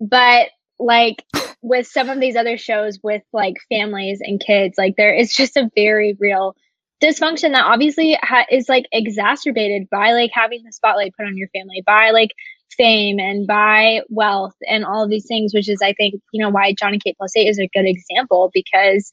but 0.01 0.49
like 0.85 1.25
with 1.63 1.87
some 1.87 2.09
of 2.11 2.21
these 2.21 2.37
other 2.37 2.57
shows 2.57 2.99
with 3.03 3.23
like 3.33 3.55
families 3.69 4.21
and 4.21 4.41
kids, 4.41 4.75
like 4.77 4.95
there 4.97 5.15
is 5.15 5.35
just 5.35 5.57
a 5.57 5.71
very 5.75 6.17
real 6.19 6.57
dysfunction 7.03 7.53
that 7.53 7.65
obviously 7.65 8.17
ha- 8.23 8.47
is 8.51 8.69
like 8.69 8.87
exacerbated 8.93 9.89
by 9.91 10.13
like 10.13 10.31
having 10.33 10.63
the 10.65 10.73
spotlight 10.73 11.13
put 11.17 11.27
on 11.27 11.37
your 11.37 11.49
family 11.49 11.83
by 11.85 12.11
like 12.11 12.31
fame 12.77 13.19
and 13.19 13.47
by 13.47 14.01
wealth 14.09 14.55
and 14.69 14.85
all 14.85 15.03
of 15.03 15.11
these 15.11 15.27
things 15.27 15.53
which 15.53 15.69
is 15.69 15.83
i 15.83 15.93
think 15.95 16.15
you 16.33 16.41
know 16.41 16.49
why 16.49 16.73
Jon 16.73 16.93
and 16.93 17.03
Kate 17.03 17.17
plus 17.19 17.37
eight 17.37 17.49
is 17.49 17.59
a 17.59 17.69
good 17.75 17.87
example 17.87 18.51
because 18.55 19.11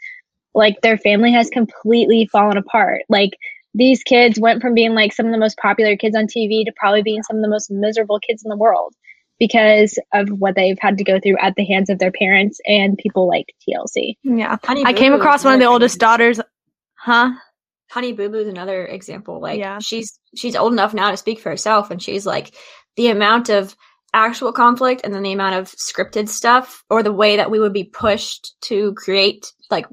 like 0.53 0.82
their 0.82 0.97
family 0.97 1.32
has 1.32 1.49
completely 1.49 2.27
fallen 2.32 2.58
apart. 2.58 3.03
Like 3.10 3.32
these 3.73 4.03
kids 4.03 4.39
went 4.39 4.62
from 4.62 4.73
being 4.73 4.93
like 4.93 5.13
some 5.13 5.25
of 5.27 5.32
the 5.32 5.38
most 5.38 5.58
popular 5.58 5.95
kids 5.95 6.15
on 6.15 6.25
tv 6.25 6.65
to 6.65 6.73
probably 6.75 7.03
being 7.03 7.21
some 7.21 7.38
of 7.38 7.43
the 7.43 7.49
most 7.49 7.69
miserable 7.69 8.19
kids 8.19 8.43
in 8.43 8.49
the 8.49 8.58
world 8.58 8.93
because 9.39 9.97
of 10.13 10.30
what 10.30 10.56
they've 10.56 10.78
had 10.80 10.97
to 10.97 11.04
go 11.04 11.19
through 11.19 11.38
at 11.39 11.56
the 11.56 11.65
hands 11.65 11.89
of 11.89 11.97
their 11.99 12.12
parents 12.12 12.60
and 12.65 12.97
people 12.97 13.28
like 13.28 13.45
tlc 13.67 14.15
Yeah. 14.23 14.58
Honey 14.63 14.84
I 14.86 14.91
Boo 14.93 14.97
came 14.99 15.12
Boo 15.13 15.19
across 15.19 15.43
one 15.43 15.54
of 15.54 15.60
the 15.60 15.63
another 15.65 15.73
oldest 15.73 15.95
example. 15.95 16.17
daughters. 16.17 16.41
Huh? 16.95 17.32
Honey 17.89 18.12
Boo 18.13 18.30
Boo 18.30 18.39
is 18.39 18.47
another 18.47 18.86
example. 18.86 19.39
Like 19.41 19.60
Yeah. 19.60 19.80
she's 19.80 20.19
she's 20.36 20.56
old 20.56 20.73
enough 20.73 20.93
now 20.93 21.12
to 21.12 21.17
speak 21.17 21.39
for 21.39 21.49
herself, 21.49 21.89
and 21.91 22.02
she's 22.02 22.25
like 22.25 22.54
the 22.97 23.08
amount 23.08 23.49
of 23.49 23.75
actual 24.13 24.52
conflict 24.52 25.02
and 25.04 25.13
then 25.13 25.23
the 25.23 25.32
amount 25.32 25.56
of 25.56 25.71
scripted 25.71 26.28
stuff 26.28 26.84
or 26.89 27.02
the 27.04 27.13
way 27.13 27.38
that 27.38 27.49
we 27.52 27.60
would 27.60 27.73
be 27.73 27.84
pushed 27.84 28.56
to 28.62 28.93
create 28.95 29.52
like 29.69 29.86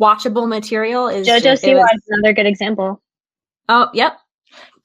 watchable 0.00 0.48
material 0.48 1.08
is 1.08 1.26
jojo 1.26 1.42
just, 1.42 1.64
siwa 1.64 1.76
was- 1.78 1.90
is 1.96 2.02
another 2.08 2.32
good 2.32 2.46
example 2.46 3.02
oh 3.68 3.88
yep 3.94 4.16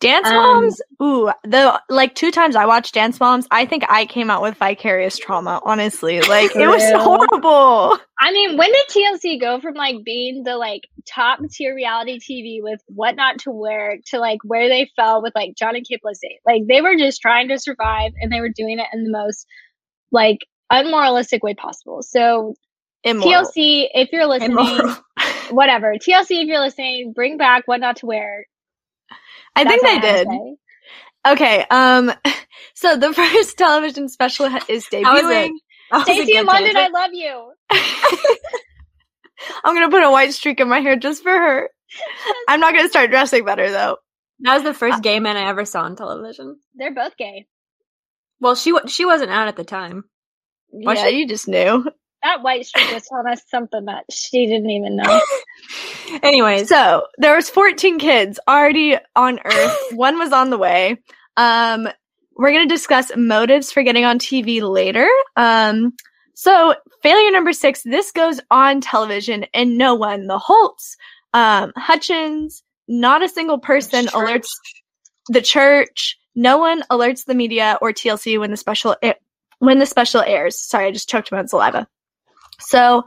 Dance 0.01 0.27
Um, 0.27 0.35
Moms. 0.35 0.81
Ooh, 1.01 1.31
the 1.43 1.79
like 1.87 2.15
two 2.15 2.31
times 2.31 2.55
I 2.55 2.65
watched 2.65 2.93
Dance 2.95 3.19
Moms, 3.19 3.47
I 3.51 3.65
think 3.65 3.85
I 3.87 4.05
came 4.05 4.29
out 4.29 4.41
with 4.41 4.57
vicarious 4.57 5.17
trauma. 5.17 5.61
Honestly, 5.63 6.19
like 6.29 6.55
it 6.55 6.67
was 6.67 6.83
horrible. 7.01 7.97
I 8.19 8.31
mean, 8.33 8.57
when 8.57 8.71
did 8.71 8.87
TLC 8.89 9.39
go 9.39 9.61
from 9.61 9.75
like 9.75 9.97
being 10.03 10.43
the 10.43 10.57
like 10.57 10.81
top 11.07 11.39
tier 11.51 11.73
reality 11.73 12.19
TV 12.19 12.61
with 12.61 12.81
what 12.87 13.15
not 13.15 13.39
to 13.39 13.51
wear 13.51 13.97
to 14.07 14.19
like 14.19 14.39
where 14.43 14.67
they 14.67 14.89
fell 14.95 15.21
with 15.21 15.33
like 15.35 15.55
Jon 15.55 15.75
and 15.75 15.85
plus 16.01 16.19
eight? 16.25 16.39
Like 16.45 16.63
they 16.67 16.81
were 16.81 16.95
just 16.97 17.21
trying 17.21 17.47
to 17.49 17.59
survive 17.59 18.11
and 18.19 18.31
they 18.31 18.41
were 18.41 18.49
doing 18.49 18.79
it 18.79 18.87
in 18.91 19.03
the 19.03 19.11
most 19.11 19.45
like 20.11 20.39
unmoralistic 20.71 21.43
way 21.43 21.53
possible. 21.53 22.01
So 22.01 22.55
Immoral. 23.03 23.45
TLC, 23.45 23.87
if 23.93 24.09
you're 24.11 24.27
listening, 24.27 24.57
Immoral. 24.57 24.95
whatever. 25.51 25.93
TLC, 25.95 26.41
if 26.41 26.47
you're 26.47 26.59
listening, 26.59 27.13
bring 27.13 27.37
back 27.37 27.63
what 27.67 27.79
not 27.79 27.97
to 27.97 28.05
wear. 28.07 28.45
I 29.55 29.65
think 29.65 29.81
they 29.83 29.99
did. 29.99 30.27
Okay. 31.27 31.65
Um. 31.69 32.11
So 32.73 32.97
the 32.97 33.13
first 33.13 33.57
television 33.59 34.09
special 34.09 34.47
is 34.67 34.87
How 34.91 35.15
is 35.17 35.23
it? 35.29 35.51
debuting. 35.93 36.03
Stacey 36.03 36.35
in 36.35 36.45
London, 36.47 36.75
I 36.75 36.87
love 36.87 37.11
you. 37.13 37.51
I'm 39.63 39.75
gonna 39.75 39.89
put 39.91 40.01
a 40.03 40.09
white 40.09 40.33
streak 40.33 40.59
in 40.59 40.67
my 40.67 40.79
hair 40.79 40.95
just 40.95 41.21
for 41.21 41.31
her. 41.31 41.69
I'm 42.47 42.59
not 42.59 42.73
gonna 42.73 42.89
start 42.89 43.11
dressing 43.11 43.45
better 43.45 43.69
though. 43.69 43.97
that 44.39 44.55
was 44.55 44.63
the 44.63 44.73
first 44.73 45.03
gay 45.03 45.19
man 45.19 45.37
I 45.37 45.47
ever 45.49 45.65
saw 45.65 45.81
on 45.81 45.95
television. 45.95 46.59
They're 46.73 46.93
both 46.93 47.17
gay. 47.17 47.45
Well, 48.39 48.55
she 48.55 48.73
she 48.87 49.05
wasn't 49.05 49.29
out 49.31 49.47
at 49.47 49.57
the 49.57 49.63
time. 49.63 50.05
Yeah, 50.73 50.95
she? 50.95 51.17
you 51.19 51.27
just 51.27 51.47
knew. 51.47 51.85
That 52.23 52.43
white 52.43 52.65
streak 52.65 52.91
was 52.91 53.07
telling 53.07 53.27
us 53.27 53.41
something 53.49 53.86
that 53.86 54.05
she 54.12 54.45
didn't 54.45 54.69
even 54.69 54.95
know. 54.95 55.21
anyway, 56.23 56.63
So 56.65 57.07
there 57.17 57.36
was 57.36 57.49
14 57.49 57.97
kids 57.97 58.39
already 58.47 58.97
on 59.15 59.39
Earth. 59.43 59.77
One 59.93 60.19
was 60.19 60.31
on 60.31 60.51
the 60.51 60.57
way. 60.57 60.97
Um, 61.38 61.88
we're 62.36 62.51
gonna 62.51 62.67
discuss 62.67 63.12
motives 63.15 63.71
for 63.71 63.84
getting 63.84 64.05
on 64.05 64.19
TV 64.19 64.62
later. 64.62 65.07
Um, 65.36 65.93
so 66.36 66.75
failure 67.03 67.31
number 67.31 67.53
six. 67.53 67.84
This 67.84 68.12
goes 68.12 68.39
on 68.49 68.81
television, 68.81 69.45
and 69.53 69.77
no 69.77 69.95
one, 69.95 70.27
the 70.27 70.39
Holts, 70.39 70.95
um, 71.34 71.71
Hutchens, 71.77 72.62
not 72.88 73.23
a 73.23 73.29
single 73.29 73.60
person 73.60 74.05
alerts 74.07 74.49
the 75.29 75.41
church. 75.41 76.17
No 76.36 76.57
one 76.57 76.84
alerts 76.89 77.25
the 77.25 77.36
media 77.36 77.77
or 77.81 77.91
TLC 77.91 78.39
when 78.39 78.51
the 78.51 78.57
special 78.57 78.95
when 79.60 79.79
the 79.79 79.86
special 79.86 80.21
airs. 80.21 80.60
Sorry, 80.60 80.88
I 80.88 80.91
just 80.91 81.10
choked 81.10 81.31
my 81.31 81.45
saliva. 81.45 81.88
So, 82.62 83.04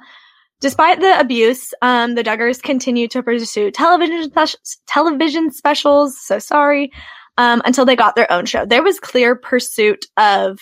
despite 0.60 1.00
the 1.00 1.18
abuse, 1.18 1.72
um, 1.82 2.14
the 2.14 2.24
Duggars 2.24 2.62
continued 2.62 3.10
to 3.12 3.22
pursue 3.22 3.70
television 3.70 4.30
spec- 4.30 4.60
television 4.86 5.50
specials. 5.50 6.18
So 6.20 6.38
sorry, 6.38 6.90
um, 7.38 7.62
until 7.64 7.84
they 7.84 7.96
got 7.96 8.16
their 8.16 8.30
own 8.30 8.46
show. 8.46 8.64
There 8.64 8.82
was 8.82 9.00
clear 9.00 9.34
pursuit 9.36 10.04
of 10.16 10.58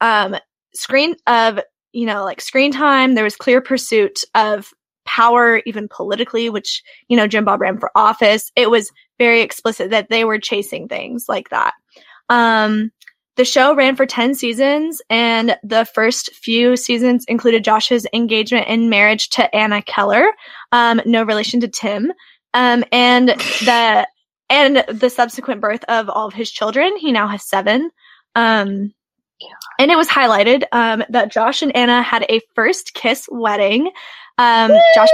um, 0.00 0.36
screen 0.74 1.16
of 1.26 1.60
you 1.92 2.06
know 2.06 2.24
like 2.24 2.40
screen 2.40 2.72
time. 2.72 3.14
There 3.14 3.24
was 3.24 3.36
clear 3.36 3.60
pursuit 3.60 4.20
of 4.34 4.70
power, 5.04 5.62
even 5.64 5.88
politically, 5.88 6.50
which 6.50 6.82
you 7.08 7.16
know 7.16 7.26
Jim 7.26 7.44
Bob 7.44 7.60
ran 7.60 7.78
for 7.78 7.90
office. 7.94 8.50
It 8.56 8.70
was 8.70 8.90
very 9.18 9.40
explicit 9.40 9.90
that 9.90 10.08
they 10.10 10.24
were 10.24 10.38
chasing 10.38 10.88
things 10.88 11.24
like 11.28 11.50
that. 11.50 11.74
Um, 12.28 12.90
the 13.38 13.44
show 13.44 13.72
ran 13.72 13.94
for 13.94 14.04
10 14.04 14.34
seasons, 14.34 15.00
and 15.08 15.56
the 15.62 15.84
first 15.84 16.34
few 16.34 16.76
seasons 16.76 17.24
included 17.28 17.62
Josh's 17.62 18.04
engagement 18.12 18.66
and 18.68 18.90
marriage 18.90 19.28
to 19.30 19.54
Anna 19.54 19.80
Keller, 19.80 20.32
um, 20.72 21.00
no 21.06 21.22
relation 21.22 21.60
to 21.60 21.68
Tim, 21.68 22.12
um, 22.52 22.84
and 22.90 23.28
the 23.28 24.08
and 24.50 24.84
the 24.88 25.08
subsequent 25.08 25.60
birth 25.60 25.84
of 25.88 26.08
all 26.08 26.26
of 26.26 26.34
his 26.34 26.50
children. 26.50 26.96
He 26.96 27.12
now 27.12 27.28
has 27.28 27.44
seven. 27.44 27.90
Um, 28.34 28.92
and 29.78 29.90
it 29.90 29.96
was 29.96 30.08
highlighted 30.08 30.64
um, 30.72 31.04
that 31.10 31.30
Josh 31.30 31.62
and 31.62 31.74
Anna 31.76 32.02
had 32.02 32.26
a 32.28 32.40
first 32.56 32.94
kiss 32.94 33.28
wedding. 33.30 33.90
Um, 34.38 34.70
Josh 34.94 35.08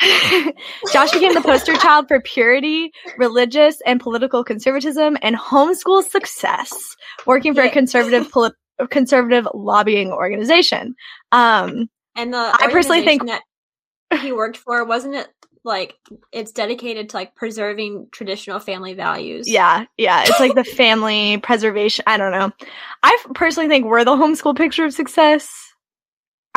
Josh 0.92 1.12
became 1.12 1.34
the 1.34 1.40
poster 1.42 1.76
child 1.76 2.08
for 2.08 2.20
purity, 2.20 2.92
religious 3.16 3.80
and 3.84 4.00
political 4.00 4.44
conservatism, 4.44 5.16
and 5.22 5.36
homeschool 5.36 6.04
success, 6.04 6.96
working 7.26 7.54
for 7.54 7.62
a 7.62 7.70
conservative 7.70 8.30
polit- 8.30 8.54
conservative 8.90 9.48
lobbying 9.54 10.12
organization. 10.12 10.94
Um, 11.32 11.90
and 12.14 12.32
the 12.32 12.38
I 12.38 12.68
personally 12.70 13.04
think- 13.04 13.26
that 13.26 13.42
he 14.20 14.32
worked 14.32 14.56
for 14.56 14.84
wasn't 14.84 15.16
it 15.16 15.28
like 15.64 15.94
it's 16.32 16.52
dedicated 16.52 17.10
to 17.10 17.16
like 17.16 17.34
preserving 17.34 18.08
traditional 18.12 18.58
family 18.60 18.94
values. 18.94 19.48
yeah, 19.48 19.84
yeah, 19.98 20.22
it's 20.26 20.40
like 20.40 20.54
the 20.54 20.64
family 20.64 21.38
preservation. 21.38 22.04
I 22.06 22.16
don't 22.16 22.32
know. 22.32 22.52
I 23.02 23.24
personally 23.34 23.68
think 23.68 23.84
we're 23.84 24.04
the 24.04 24.16
homeschool 24.16 24.56
picture 24.56 24.84
of 24.84 24.94
success. 24.94 25.67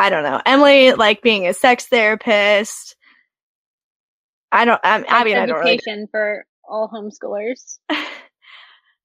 I 0.02 0.10
don't 0.10 0.24
know. 0.24 0.42
Emily 0.46 0.94
like 0.94 1.22
being 1.22 1.48
a 1.48 1.54
sex 1.54 1.86
therapist. 1.86 2.96
I 4.52 4.66
don't. 4.66 4.82
I, 4.84 5.00
Sex 5.00 5.12
Abby 5.12 5.34
and 5.34 5.42
I 5.42 5.46
don't 5.46 5.60
really. 5.60 5.74
education 5.74 6.08
for 6.12 6.46
all 6.68 6.90
homeschoolers. 6.90 7.80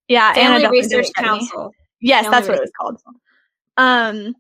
Yeah, 0.09 0.33
Family 0.35 0.63
definitely 0.63 0.79
Research. 0.99 1.13
Council. 1.17 1.73
Yes, 2.01 2.25
Family 2.25 2.37
that's 2.37 2.49
what 2.49 2.59
it 2.59 2.61
was 2.61 2.73
called. 2.81 3.01
Um, 3.77 4.35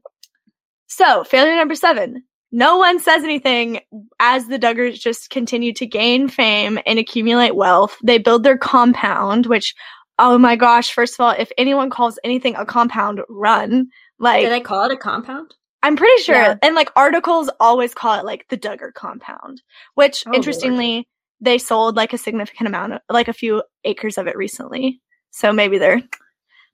so 0.86 1.24
failure 1.24 1.56
number 1.56 1.74
seven. 1.74 2.22
No 2.52 2.76
one 2.76 3.00
says 3.00 3.24
anything 3.24 3.80
as 4.20 4.46
the 4.46 4.58
Duggars 4.58 4.94
just 5.00 5.30
continue 5.30 5.72
to 5.74 5.86
gain 5.86 6.28
fame 6.28 6.78
and 6.86 6.98
accumulate 6.98 7.56
wealth. 7.56 7.96
They 8.04 8.18
build 8.18 8.44
their 8.44 8.56
compound, 8.56 9.46
which, 9.46 9.74
oh 10.18 10.38
my 10.38 10.54
gosh, 10.54 10.92
first 10.92 11.14
of 11.14 11.20
all, 11.20 11.34
if 11.36 11.50
anyone 11.58 11.90
calls 11.90 12.18
anything 12.22 12.54
a 12.54 12.64
compound, 12.64 13.20
run. 13.28 13.88
Like, 14.18 14.42
Did 14.42 14.52
they 14.52 14.60
call 14.60 14.84
it 14.84 14.92
a 14.92 14.96
compound? 14.96 15.52
I'm 15.82 15.96
pretty 15.96 16.22
sure. 16.22 16.34
Yeah. 16.34 16.56
And 16.62 16.74
like 16.74 16.90
articles 16.96 17.50
always 17.60 17.94
call 17.94 18.18
it 18.18 18.24
like 18.24 18.46
the 18.48 18.56
Duggar 18.56 18.92
compound, 18.92 19.62
which 19.94 20.24
Oh, 20.26 20.30
Lord. 20.30 20.36
interestingly, 20.36 21.08
they 21.40 21.58
sold 21.58 21.96
like 21.96 22.12
a 22.12 22.18
significant 22.18 22.66
amount 22.68 22.94
of 22.94 23.00
like 23.10 23.28
a 23.28 23.32
few 23.32 23.62
acres 23.84 24.18
of 24.18 24.26
it 24.26 24.36
recently. 24.36 25.00
So 25.30 25.52
maybe 25.52 25.78
their 25.78 26.00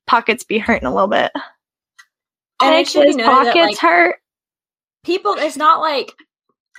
pockets 0.06 0.44
be 0.44 0.58
hurting 0.58 0.86
a 0.86 0.94
little 0.94 1.08
bit. 1.08 1.30
And 2.62 2.74
it 2.74 2.78
Makes 2.78 2.90
should 2.92 3.00
be 3.02 3.06
his 3.08 3.16
that, 3.16 3.26
pockets 3.26 3.56
like, 3.56 3.78
hurt. 3.78 4.16
people 5.04 5.34
it's 5.36 5.56
not 5.56 5.80
like 5.80 6.12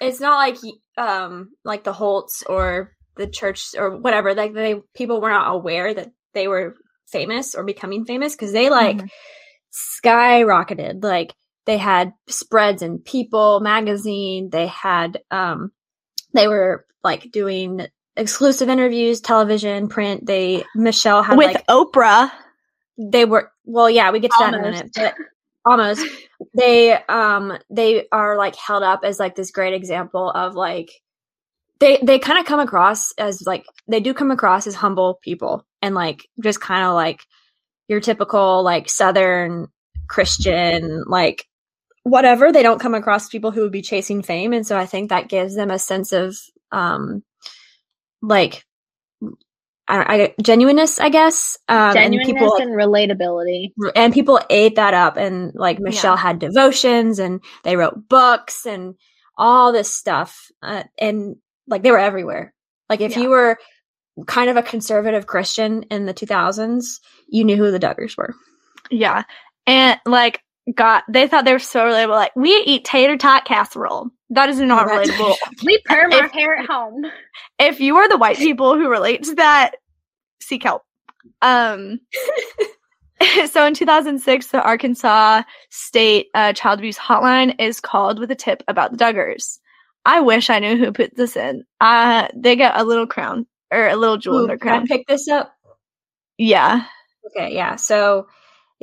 it's 0.02 0.20
not 0.22 0.38
like 0.38 0.58
um 0.98 1.50
like 1.66 1.84
the 1.84 1.94
Holts 1.94 2.44
or 2.48 2.94
the 3.18 3.28
church 3.28 3.76
or 3.78 3.98
whatever 3.98 4.34
like 4.34 4.54
they 4.54 4.82
people 4.96 5.20
were 5.22 5.30
not 5.30 5.54
aware 5.54 5.94
that 5.94 6.10
they 6.34 6.48
were 6.48 6.76
famous 7.12 7.54
or 7.54 7.64
becoming 7.64 8.06
famous 8.06 8.34
because 8.34 8.54
they 8.54 8.70
like 8.70 8.98
Mhm. 8.98 9.10
skyrocketed 10.06 11.04
like 11.04 11.34
they 11.65 11.78
had 11.78 12.13
spreads 12.28 12.82
in 12.82 12.99
people 12.99 13.60
magazine 13.60 14.49
they 14.49 14.67
had 14.67 15.21
um 15.32 15.71
they 16.34 16.47
were 16.47 16.86
like 17.04 17.32
doing 17.32 17.88
exclusive 18.15 18.69
interviews 18.69 19.21
television 19.21 19.88
print 19.88 20.26
they 20.26 20.63
michelle 20.76 21.23
had 21.23 21.38
With 21.38 21.47
like 21.54 21.65
Oprah. 21.67 22.32
they 22.97 23.26
were 23.26 23.52
well 23.65 23.89
yeah 23.89 24.12
we 24.12 24.19
get 24.19 24.32
to 24.32 24.38
that 24.39 24.54
in 24.54 24.60
a 24.62 24.63
Almost. 24.67 24.97
minute 24.97 25.13
but 25.15 25.15
almost 25.65 26.06
they 26.54 26.93
um 27.06 27.58
they 27.69 28.08
are 28.12 28.38
like 28.38 28.56
held 28.56 28.84
up 28.84 29.02
as 29.04 29.19
like 29.19 29.36
this 29.36 29.52
great 29.52 29.73
example 29.73 30.30
of 30.32 30.56
like 30.56 30.91
they 31.80 31.97
they 32.04 32.19
kind 32.19 32.39
of 32.39 32.45
come 32.45 32.60
across 32.60 33.12
as 33.13 33.41
like 33.45 33.65
they 33.88 33.99
do 33.99 34.13
come 34.13 34.32
across 34.32 34.67
as 34.67 34.76
humble 34.76 35.19
people 35.23 35.65
and 35.82 35.95
like 35.95 36.28
just 36.41 36.62
kind 36.62 36.86
of 36.86 36.93
like 36.93 37.21
your 37.88 37.99
typical 37.99 38.63
like 38.63 38.89
southern 38.89 39.67
christian 40.08 41.04
like 41.08 41.45
whatever 42.04 42.52
they 42.52 42.63
don't 42.63 42.82
come 42.82 42.94
across 42.94 43.30
people 43.30 43.52
who 43.52 43.62
would 43.62 43.72
be 43.72 43.82
chasing 43.82 44.22
fame 44.22 44.54
and 44.54 44.68
so 44.68 44.78
i 44.78 44.86
think 44.86 45.10
that 45.10 45.30
gives 45.30 45.56
them 45.56 45.72
a 45.72 45.80
sense 45.80 46.12
of 46.12 46.36
um 46.72 47.24
like 48.22 48.63
I, 49.88 50.16
I 50.16 50.36
genuineness 50.42 51.00
i 51.00 51.10
guess 51.10 51.58
um 51.68 51.94
Genuineness 51.94 52.30
and 52.30 52.38
people 52.38 52.56
and 52.58 52.72
relatability. 52.72 53.72
and 53.96 54.13
people 54.13 54.39
ate 54.50 54.76
that 54.76 54.94
up 54.94 55.18
and 55.18 55.52
like 55.56 55.80
michelle 55.80 56.18
had 56.18 56.39
devotions 56.39 57.20
and 57.20 57.42
they 57.63 57.76
wrote 57.76 58.08
books 58.08 58.66
and 58.66 58.96
all 59.38 59.72
this 59.74 59.94
stuff 59.94 60.50
uh, 60.62 60.84
and 60.98 61.36
like 61.68 61.84
they 61.84 61.92
were 61.92 62.00
everywhere 62.00 62.54
like 62.89 63.02
if 63.02 63.16
Yeah. 63.16 63.24
you 63.24 63.30
were 63.30 63.58
kind 64.28 64.50
of 64.50 64.58
a 64.58 64.63
conservative 64.63 65.26
christian 65.26 65.84
in 65.84 66.06
the 66.06 66.13
2000s 66.13 67.00
you 67.28 67.44
knew 67.44 67.56
who 67.58 67.72
the 67.72 67.80
duggars 67.80 68.16
were 68.18 68.36
Yeah. 68.92 69.24
And 69.66 69.98
like, 70.06 70.42
God, 70.76 71.02
they 71.10 71.28
thought 71.28 71.43
they 71.45 71.52
were 71.54 71.60
so 71.60 71.86
relatable. 71.86 72.10
Like, 72.15 72.36
we 72.36 72.52
eat 72.65 72.86
tater 72.86 73.17
tot 73.17 73.45
casserole. 73.45 74.10
That 74.30 74.49
is 74.49 74.60
not 74.60 74.88
That's- 74.88 75.10
relatable. 75.10 75.36
We 75.65 75.82
perm 75.86 76.13
our 76.13 76.26
If- 76.26 76.32
hair 76.32 76.56
at 76.56 76.65
home. 76.67 77.06
if 77.60 77.80
you 77.82 77.97
are 77.97 78.08
the 78.10 78.17
white 78.17 78.38
people 78.38 78.76
who 78.76 78.89
relate 78.89 79.23
to 79.23 79.36
that, 79.36 79.76
seek 80.41 80.63
help. 80.63 80.84
Um, 81.41 81.99
so 83.49 83.65
in 83.65 83.73
2006, 83.73 84.47
the 84.47 84.62
Arkansas 84.62 85.43
State 85.69 86.28
uh, 86.34 86.54
Child 86.54 86.80
Abuse 86.80 86.97
Hotline 86.97 87.56
is 87.60 87.80
called 87.80 88.19
with 88.19 88.32
a 88.32 88.36
tip 88.36 88.63
about 88.67 88.91
the 88.91 88.97
Duggars. 88.97 89.60
I 90.06 90.19
wish 90.21 90.49
I 90.49 90.60
knew 90.60 90.78
who 90.78 90.91
put 90.91 91.15
this 91.15 91.36
in. 91.38 91.63
Uh, 91.80 92.28
they 92.36 92.56
get 92.56 92.78
a 92.78 92.84
little 92.84 93.08
crown 93.08 93.45
or 93.71 93.88
a 93.88 93.95
little 93.95 94.17
jewel 94.17 94.39
in 94.39 94.43
Ooh, 94.43 94.47
their 94.47 94.58
can 94.58 94.67
I 94.69 94.76
crown. 94.78 94.88
pick 94.88 95.08
this 95.08 95.28
up 95.30 95.54
Yeah. 96.38 96.86
okay 97.28 97.54
yeah 97.56 97.76
so 97.78 98.28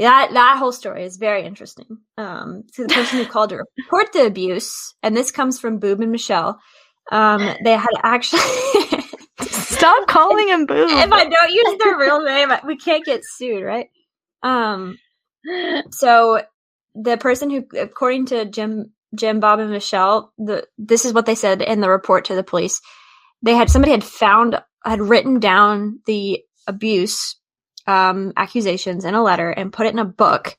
that 0.09 0.33
that 0.33 0.57
whole 0.59 0.73
story 0.73 1.05
is 1.05 1.17
very 1.17 1.45
interesting 1.45 1.99
um 2.17 2.65
so 2.73 2.83
the 2.83 2.95
person 2.95 3.19
who 3.19 3.27
called 3.31 3.51
to 3.51 3.63
report 3.79 4.13
the 4.13 4.27
abuse 4.27 4.95
and 5.03 5.17
this 5.17 5.31
comes 5.31 5.59
from 5.59 5.79
boob 5.79 6.01
and 6.01 6.13
michelle 6.13 6.61
um 7.13 7.41
they 7.65 7.73
had 7.73 7.89
actually 8.03 8.41
Stop 9.81 10.09
calling 10.09 10.49
him 10.49 10.67
boob. 10.67 10.91
if 10.91 11.13
I 11.13 11.25
don't 11.25 11.51
use 11.51 11.79
their 11.79 11.97
real 11.97 12.23
name, 12.23 12.51
we 12.67 12.77
can't 12.77 13.05
get 13.05 13.23
sued, 13.25 13.65
right? 13.65 13.89
Um, 14.43 14.99
so 15.91 16.43
the 16.95 17.17
person 17.17 17.49
who, 17.49 17.65
according 17.79 18.27
to 18.27 18.45
Jim, 18.45 18.93
Jim, 19.15 19.41
Bob, 19.41 19.59
and 19.59 19.71
Michelle, 19.71 20.33
the 20.37 20.67
this 20.77 21.07
is 21.07 21.15
what 21.15 21.25
they 21.25 21.35
said 21.35 21.63
in 21.63 21.81
the 21.81 21.89
report 21.89 22.27
to 22.27 22.35
the 22.35 22.45
police. 22.45 22.81
They 23.43 23.55
had 23.55 23.71
somebody 23.71 23.93
had 23.93 24.05
found 24.05 24.61
had 24.85 25.01
written 25.01 25.41
down 25.41 26.01
the 26.07 26.43
abuse 26.67 27.37
um, 27.91 28.33
accusations 28.37 29.05
in 29.05 29.15
a 29.15 29.23
letter 29.23 29.51
and 29.51 29.73
put 29.73 29.87
it 29.87 29.93
in 29.93 29.99
a 29.99 30.05
book. 30.05 30.57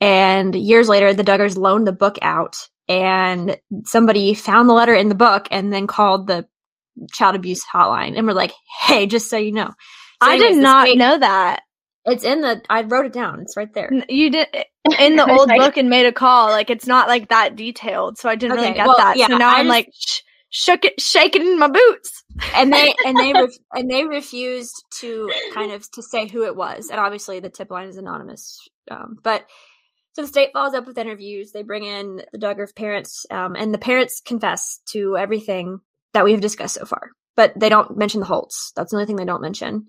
And 0.00 0.54
years 0.54 0.88
later, 0.88 1.12
the 1.14 1.24
Duggars 1.24 1.56
loaned 1.56 1.86
the 1.86 1.92
book 1.92 2.18
out, 2.22 2.56
and 2.88 3.58
somebody 3.84 4.34
found 4.34 4.68
the 4.68 4.72
letter 4.74 4.94
in 4.94 5.08
the 5.08 5.14
book 5.14 5.48
and 5.50 5.72
then 5.72 5.86
called 5.86 6.26
the 6.26 6.46
child 7.12 7.34
abuse 7.36 7.62
hotline 7.64 8.16
and 8.16 8.26
were 8.26 8.34
like, 8.34 8.52
"Hey, 8.82 9.06
just 9.06 9.28
so 9.30 9.36
you 9.36 9.52
know." 9.52 9.66
So 9.68 9.72
I 10.28 10.34
anyways, 10.34 10.54
did 10.56 10.62
not 10.62 10.86
fake- 10.86 10.98
know 10.98 11.18
that. 11.18 11.62
It's 12.04 12.24
in 12.24 12.40
the. 12.42 12.62
I 12.70 12.82
wrote 12.82 13.06
it 13.06 13.12
down. 13.12 13.40
It's 13.40 13.56
right 13.56 13.72
there. 13.74 13.90
You 14.08 14.30
did 14.30 14.46
in 14.98 15.16
the 15.16 15.28
old 15.38 15.48
book 15.48 15.76
and 15.76 15.90
made 15.90 16.06
a 16.06 16.12
call. 16.12 16.48
Like 16.48 16.70
it's 16.70 16.86
not 16.86 17.08
like 17.08 17.28
that 17.30 17.56
detailed, 17.56 18.18
so 18.18 18.28
I 18.28 18.36
didn't 18.36 18.56
really 18.56 18.72
get 18.72 18.86
well, 18.86 18.96
that. 18.98 19.16
yeah, 19.16 19.26
so 19.26 19.36
now 19.36 19.48
I 19.50 19.58
I'm 19.58 19.66
just- 19.66 19.68
like 19.68 19.88
sh- 19.94 20.20
shook 20.50 20.84
it, 20.84 21.00
shaking 21.00 21.42
in 21.42 21.58
my 21.58 21.68
boots. 21.68 22.24
And 22.54 22.72
they 22.72 22.94
and 23.04 23.16
they 23.16 23.32
ref, 23.34 23.50
and 23.72 23.90
they 23.90 24.04
refused 24.04 24.84
to 25.00 25.30
kind 25.54 25.72
of 25.72 25.90
to 25.92 26.02
say 26.02 26.28
who 26.28 26.44
it 26.44 26.56
was. 26.56 26.88
And 26.90 27.00
obviously, 27.00 27.40
the 27.40 27.50
tip 27.50 27.70
line 27.70 27.88
is 27.88 27.96
anonymous. 27.96 28.68
Um, 28.90 29.18
but 29.22 29.44
so 30.14 30.22
the 30.22 30.28
state 30.28 30.50
follows 30.52 30.74
up 30.74 30.86
with 30.86 30.98
interviews. 30.98 31.52
They 31.52 31.62
bring 31.62 31.84
in 31.84 32.22
the 32.32 32.38
Duggar 32.38 32.74
parents, 32.74 33.26
um, 33.30 33.54
and 33.54 33.72
the 33.72 33.78
parents 33.78 34.20
confess 34.24 34.80
to 34.90 35.16
everything 35.16 35.80
that 36.14 36.24
we've 36.24 36.40
discussed 36.40 36.74
so 36.74 36.84
far. 36.84 37.10
But 37.36 37.52
they 37.58 37.68
don't 37.68 37.96
mention 37.96 38.20
the 38.20 38.26
Holts. 38.26 38.72
That's 38.74 38.90
the 38.90 38.96
only 38.96 39.06
thing 39.06 39.16
they 39.16 39.24
don't 39.24 39.42
mention. 39.42 39.88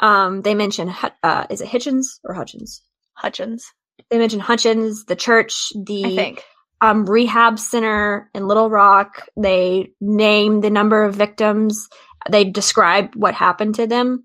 Um, 0.00 0.42
they 0.42 0.54
mention 0.54 0.92
uh, 1.22 1.46
is 1.50 1.60
it 1.60 1.68
Hitchens 1.68 2.18
or 2.24 2.34
Hutchens? 2.34 2.80
Hutchens, 3.22 3.62
They 4.10 4.18
mention 4.18 4.40
Hutchens, 4.40 5.06
the 5.06 5.16
church, 5.16 5.72
the 5.74 6.04
I 6.04 6.16
think. 6.16 6.44
Um, 6.80 7.06
rehab 7.06 7.58
center 7.58 8.30
in 8.34 8.46
Little 8.46 8.70
Rock. 8.70 9.26
They 9.36 9.92
name 10.00 10.60
the 10.60 10.70
number 10.70 11.04
of 11.04 11.14
victims. 11.14 11.88
They 12.30 12.44
describe 12.44 13.14
what 13.16 13.34
happened 13.34 13.76
to 13.76 13.86
them. 13.86 14.24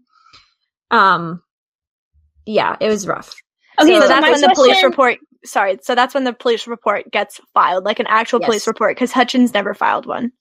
Um, 0.92 1.42
yeah, 2.46 2.76
it 2.80 2.90
was 2.90 3.08
rough. 3.08 3.34
Okay, 3.80 3.94
so 3.96 4.02
So 4.02 4.08
that's 4.08 4.22
my 4.22 4.32
when 4.32 4.42
the 4.42 4.48
police 4.56 4.84
report. 4.84 5.18
Sorry, 5.46 5.78
so 5.82 5.96
that's 5.96 6.14
when 6.14 6.24
the 6.24 6.34
police 6.34 6.68
report 6.68 7.12
gets 7.12 7.42
filed, 7.54 7.84
like 7.86 8.00
an 8.00 8.08
actual 8.08 8.40
Yes. 8.40 8.48
police 8.48 8.68
report, 8.68 8.96
because 8.96 9.12
Hutchens 9.12 9.54
never 9.54 9.74
filed 9.74 10.06
one. 10.06 10.32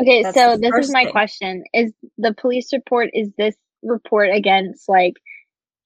Okay, 0.00 0.22
That's 0.22 0.34
so 0.34 0.56
this 0.56 0.72
is 0.78 0.90
my 0.90 1.04
thing. 1.04 1.12
question. 1.12 1.64
Is 1.72 1.92
the 2.18 2.34
police 2.34 2.72
report 2.72 3.10
is 3.14 3.30
this 3.38 3.54
report 3.82 4.30
against 4.34 4.88
like 4.88 5.14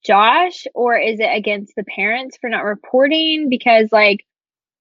Josh 0.05 0.65
or 0.73 0.97
is 0.97 1.19
it 1.19 1.29
against 1.35 1.73
the 1.75 1.83
parents 1.83 2.37
for 2.39 2.49
not 2.49 2.63
reporting 2.63 3.47
because 3.49 3.89
like 3.91 4.25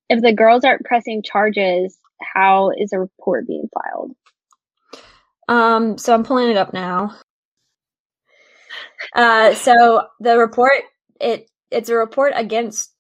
if 0.09 0.23
the 0.23 0.33
girls 0.33 0.65
aren't 0.65 0.85
pressing 0.85 1.23
charges, 1.23 1.97
how 2.21 2.71
is 2.77 2.93
a 2.93 2.99
report 2.99 3.47
being 3.47 3.69
filed? 3.75 4.13
Um, 5.49 5.99
so 5.99 6.15
I'm 6.15 6.25
pulling 6.25 6.51
it 6.51 6.57
up 6.57 6.73
now. 6.73 7.17
Uh, 9.15 9.55
so 9.55 10.07
the 10.21 10.39
report 10.39 10.73
it 11.21 11.51
it's 11.71 11.89
a 11.91 11.95
report 11.95 12.33
against 12.37 12.93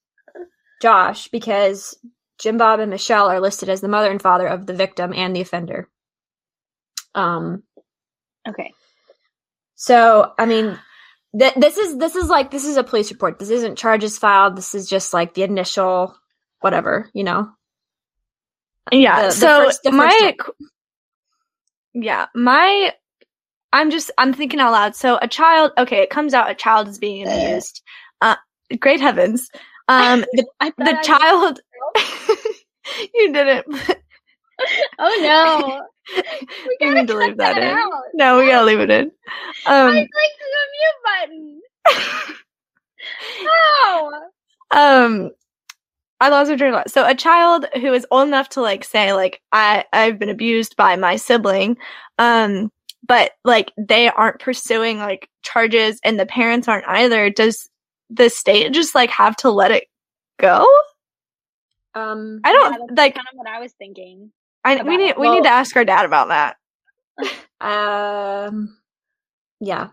Josh 0.82 1.28
because 1.28 1.96
Jim 2.38 2.59
Bob 2.59 2.80
and 2.80 2.90
Michelle 2.90 3.28
are 3.28 3.40
listed 3.40 3.68
as 3.68 3.80
the 3.80 3.88
mother 3.88 4.11
and 4.11 4.20
father 4.20 4.46
of 4.46 4.66
the 4.66 4.74
victim 4.74 5.12
and 5.14 5.34
the 5.34 5.40
offender. 5.40 5.88
Um, 7.14 7.62
Okay. 8.48 8.72
So, 9.74 10.32
I 10.38 10.46
mean, 10.46 10.78
th- 11.38 11.55
this 11.55 11.78
is 11.78 11.98
this 11.98 12.16
is 12.16 12.28
like 12.28 12.50
this 12.50 12.64
is 12.64 12.76
a 12.76 12.84
police 12.84 13.11
report. 13.11 13.38
This 13.38 13.50
isn't 13.50 13.78
charges 13.78 14.18
filed. 14.18 14.57
This 14.57 14.74
is 14.74 14.88
just 14.88 15.12
like 15.14 15.34
the 15.34 15.42
initial 15.42 16.14
whatever, 16.64 17.10
you 17.12 17.22
know. 17.22 17.50
Yeah. 18.90 19.20
The- 19.22 19.26
the 19.28 19.32
so 19.32 19.64
first- 19.66 19.84
my, 19.92 20.36
yeah, 21.92 22.26
my, 22.34 22.92
I'm 23.72 23.90
just, 23.90 24.10
I'm 24.18 24.32
thinking 24.32 24.60
out 24.60 24.72
loud. 24.72 24.96
So 24.96 25.18
a 25.20 25.28
child, 25.28 25.72
okay, 25.78 25.98
it 25.98 26.10
comes 26.10 26.32
out 26.34 26.50
a 26.50 26.54
child 26.54 26.88
is 26.88 26.98
being 26.98 27.26
abused. 27.28 27.82
Uh, 28.22 28.36
great 28.80 29.00
heavens. 29.00 29.48
Um, 29.88 30.20
the, 30.32 30.46
I 30.60 30.72
the 30.78 30.98
child, 31.04 31.60
you 33.14 33.32
didn't. 33.32 33.66
Oh 35.00 35.18
no. 35.20 35.82
We, 36.68 36.76
gotta 36.80 36.94
need 36.94 37.08
to 37.08 37.16
leave 37.16 37.36
that, 37.38 37.56
that 37.56 37.62
in. 37.62 37.76
out. 37.76 37.90
No, 38.14 38.38
we 38.38 38.46
gotta 38.46 38.64
leave 38.64 38.78
it 38.78 38.88
in. 38.88 39.10
I 39.66 39.80
Um, 39.80 39.90
clicked 39.90 40.08
the 40.38 41.26
mute 41.28 41.60
button. 41.90 42.24
Oh. 43.42 44.20
um, 44.70 45.30
I 46.25 46.29
lost 46.29 46.51
my 46.51 46.57
train 46.57 46.72
of 46.75 46.79
thought. 46.79 46.91
So 46.91 47.07
a 47.07 47.14
child 47.14 47.66
who 47.75 47.93
is 47.93 48.07
old 48.11 48.27
enough 48.29 48.49
to 48.51 48.61
like 48.62 48.85
say 48.85 49.12
like 49.12 49.41
I 49.53 49.85
I've 49.93 50.18
been 50.18 50.29
abused 50.31 50.77
by 50.77 50.97
my 50.97 51.16
sibling, 51.16 51.77
um, 52.18 52.70
but 53.07 53.33
like 53.45 53.72
they 53.79 54.09
aren't 54.09 54.41
pursuing 54.41 54.99
like 54.99 55.29
charges 55.43 56.01
and 56.05 56.18
the 56.18 56.27
parents 56.27 56.68
aren't 56.68 56.89
either. 56.89 57.31
Does 57.31 57.68
the 58.11 58.29
state 58.31 58.72
just 58.72 58.95
like 58.95 59.11
have 59.11 59.37
to 59.37 59.51
let 59.51 59.70
it 59.70 59.85
go? 60.39 60.64
Um, 61.95 62.41
I 62.45 62.53
don't 62.53 62.72
that's 62.89 62.99
like. 62.99 63.14
kind 63.14 63.27
of 63.33 63.37
what 63.37 63.47
I 63.49 63.61
was 63.61 63.72
thinking. 63.72 64.33
I 64.64 64.83
we 64.83 64.97
need 64.97 65.11
it. 65.11 65.18
we 65.18 65.27
Well- 65.27 65.35
need 65.37 65.45
to 65.45 65.51
ask 65.51 65.77
our 65.77 65.85
dad 65.85 66.05
about 66.07 66.29
that. 66.29 66.57
um, 68.49 68.77
yeah. 69.61 69.89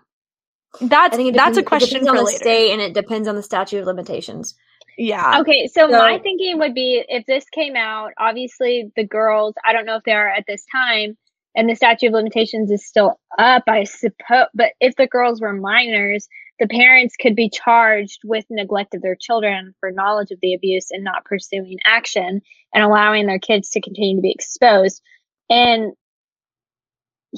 That's 0.79 1.17
I 1.17 1.31
that's 1.31 1.55
depends- 1.55 1.57
a 1.57 1.63
question 1.63 1.99
depends 2.05 2.19
for 2.21 2.25
later. 2.25 2.37
state, 2.37 2.71
and 2.71 2.81
it 2.81 2.93
depends 2.93 3.27
on 3.27 3.35
the 3.35 3.43
statute 3.43 3.79
of 3.79 3.85
limitations. 3.85 4.55
Yeah. 4.97 5.39
Okay, 5.41 5.67
so, 5.67 5.89
So- 5.89 5.97
my 5.97 6.19
thinking 6.19 6.59
would 6.59 6.73
be 6.73 7.03
if 7.07 7.25
this 7.25 7.45
came 7.49 7.75
out, 7.75 8.11
obviously 8.17 8.91
the 8.95 9.05
girls, 9.05 9.55
I 9.65 9.73
don't 9.73 9.85
know 9.85 9.95
if 9.95 10.03
they 10.03 10.11
are 10.13 10.27
at 10.29 10.45
this 10.47 10.65
time, 10.71 11.17
and 11.55 11.69
the 11.69 11.75
statute 11.75 12.07
of 12.07 12.13
limitations 12.13 12.71
is 12.71 12.85
still 12.85 13.19
up, 13.37 13.63
I 13.67 13.83
suppose. 13.83 14.47
But 14.53 14.71
if 14.79 14.95
the 14.95 15.07
girls 15.07 15.41
were 15.41 15.53
minors, 15.53 16.27
the 16.59 16.67
parents 16.67 17.15
could 17.19 17.35
be 17.35 17.49
charged 17.49 18.19
with 18.23 18.45
neglect 18.49 18.93
of 18.93 19.01
their 19.01 19.17
children 19.19 19.73
for 19.79 19.91
knowledge 19.91 20.31
of 20.31 20.39
the 20.41 20.53
abuse 20.53 20.91
and 20.91 21.03
not 21.03 21.25
pursuing 21.25 21.79
action 21.85 22.41
and 22.73 22.83
allowing 22.83 23.25
their 23.25 23.39
kids 23.39 23.71
to 23.71 23.81
continue 23.81 24.17
to 24.17 24.21
be 24.21 24.31
exposed. 24.31 25.01
And 25.49 25.93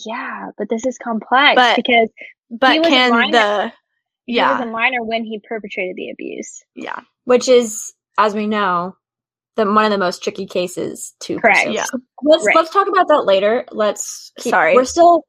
yeah, 0.05 0.49
but 0.57 0.69
this 0.69 0.85
is 0.85 0.97
complex 0.97 1.55
But- 1.55 1.75
because 1.77 2.09
But 2.49 2.73
he 2.73 2.79
was 2.79 2.87
a 2.87 2.91
can 2.91 3.11
minor. 3.11 3.31
the 3.31 3.73
he 4.25 4.35
yeah 4.37 4.59
was 4.59 4.67
a 4.67 4.71
minor 4.71 5.03
when 5.03 5.23
he 5.23 5.39
perpetrated 5.47 5.95
the 5.95 6.09
abuse. 6.11 6.63
yeah 6.75 7.01
which 7.25 7.47
is, 7.47 7.93
as 8.17 8.33
we 8.35 8.47
know, 8.47 8.95
the 9.55 9.65
one 9.71 9.85
of 9.85 9.91
the 9.91 9.97
most 9.97 10.23
tricky 10.23 10.45
cases 10.45 11.13
to 11.21 11.39
Correct. 11.39 11.59
pursue. 11.67 11.71
Yeah. 11.73 11.85
Let's 12.21 12.45
Right. 12.45 12.55
let's 12.55 12.71
talk 12.71 12.87
about 12.89 13.07
that 13.07 13.23
later. 13.25 13.63
Let's 13.71 14.31
keep, 14.39 14.51
Sorry. 14.51 14.75
we're 14.75 14.83
still 14.83 15.23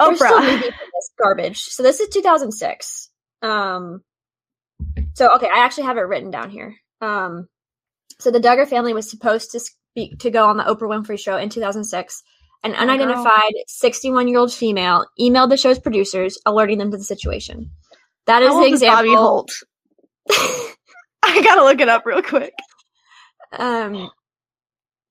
we're 0.00 0.16
still 0.16 0.40
knee 0.40 0.46
Oprah. 0.48 0.60
deep 0.60 0.64
in 0.66 0.88
this 0.94 1.10
garbage. 1.18 1.60
So 1.62 1.82
this 1.82 2.00
is 2.00 2.08
2006. 2.10 3.10
Um, 3.42 4.00
so 5.14 5.34
okay, 5.36 5.48
I 5.48 5.64
actually 5.64 5.84
have 5.84 5.96
it 5.96 6.02
written 6.02 6.30
down 6.30 6.50
here. 6.50 6.74
Um, 7.00 7.46
so 8.20 8.30
the 8.30 8.40
Duggar 8.40 8.68
family 8.68 8.92
was 8.92 9.08
supposed 9.08 9.52
to 9.52 9.60
speak 9.60 10.18
to 10.20 10.30
go 10.30 10.46
on 10.46 10.56
the 10.56 10.64
Oprah 10.64 10.88
Winfrey 10.88 11.18
Show 11.18 11.36
in 11.38 11.48
2006. 11.48 12.22
An 12.64 12.74
unidentified 12.74 13.52
61 13.68 14.26
year 14.28 14.38
old 14.38 14.52
female 14.52 15.06
emailed 15.20 15.50
the 15.50 15.56
show's 15.56 15.78
producers, 15.78 16.38
alerting 16.46 16.78
them 16.78 16.90
to 16.90 16.96
the 16.96 17.04
situation. 17.04 17.70
That 18.26 18.42
is 18.42 18.48
the 18.50 18.54
old 18.54 18.64
Bobye 18.64 18.72
example. 18.72 19.16
Holt? 19.16 19.50
I 21.22 21.42
gotta 21.42 21.64
look 21.64 21.80
it 21.80 21.88
up 21.88 22.06
real 22.06 22.22
quick. 22.22 22.54
Um, 23.52 24.10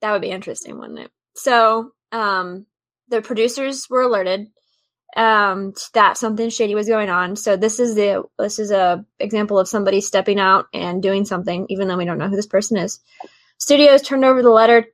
that 0.02 0.12
would 0.12 0.22
be 0.22 0.32
interesting, 0.32 0.78
wouldn't 0.78 1.00
it? 1.00 1.12
So, 1.36 1.92
um, 2.12 2.66
the 3.10 3.22
producers 3.22 3.88
were 3.90 4.02
alerted 4.02 4.48
um 5.16 5.74
that 5.94 6.18
something 6.18 6.50
shady 6.50 6.76
was 6.76 6.88
going 6.88 7.10
on. 7.10 7.36
So 7.36 7.56
this 7.56 7.80
is 7.80 7.96
the 7.96 8.24
this 8.40 8.58
is 8.60 8.72
a 8.72 9.06
example 9.20 9.60
of 9.60 9.68
somebody 9.68 10.02
stepping 10.02 10.40
out 10.40 10.66
and 10.74 11.04
doing 11.04 11.26
something, 11.26 11.68
even 11.70 11.88
though 11.88 11.98
we 11.98 12.06
don't 12.06 12.18
know 12.18 12.30
who 12.30 12.36
this 12.36 12.48
person 12.48 12.78
is. 12.78 13.00
Studios 13.60 14.02
turned 14.02 14.26
over 14.26 14.42
the 14.42 14.50
letter, 14.50 14.88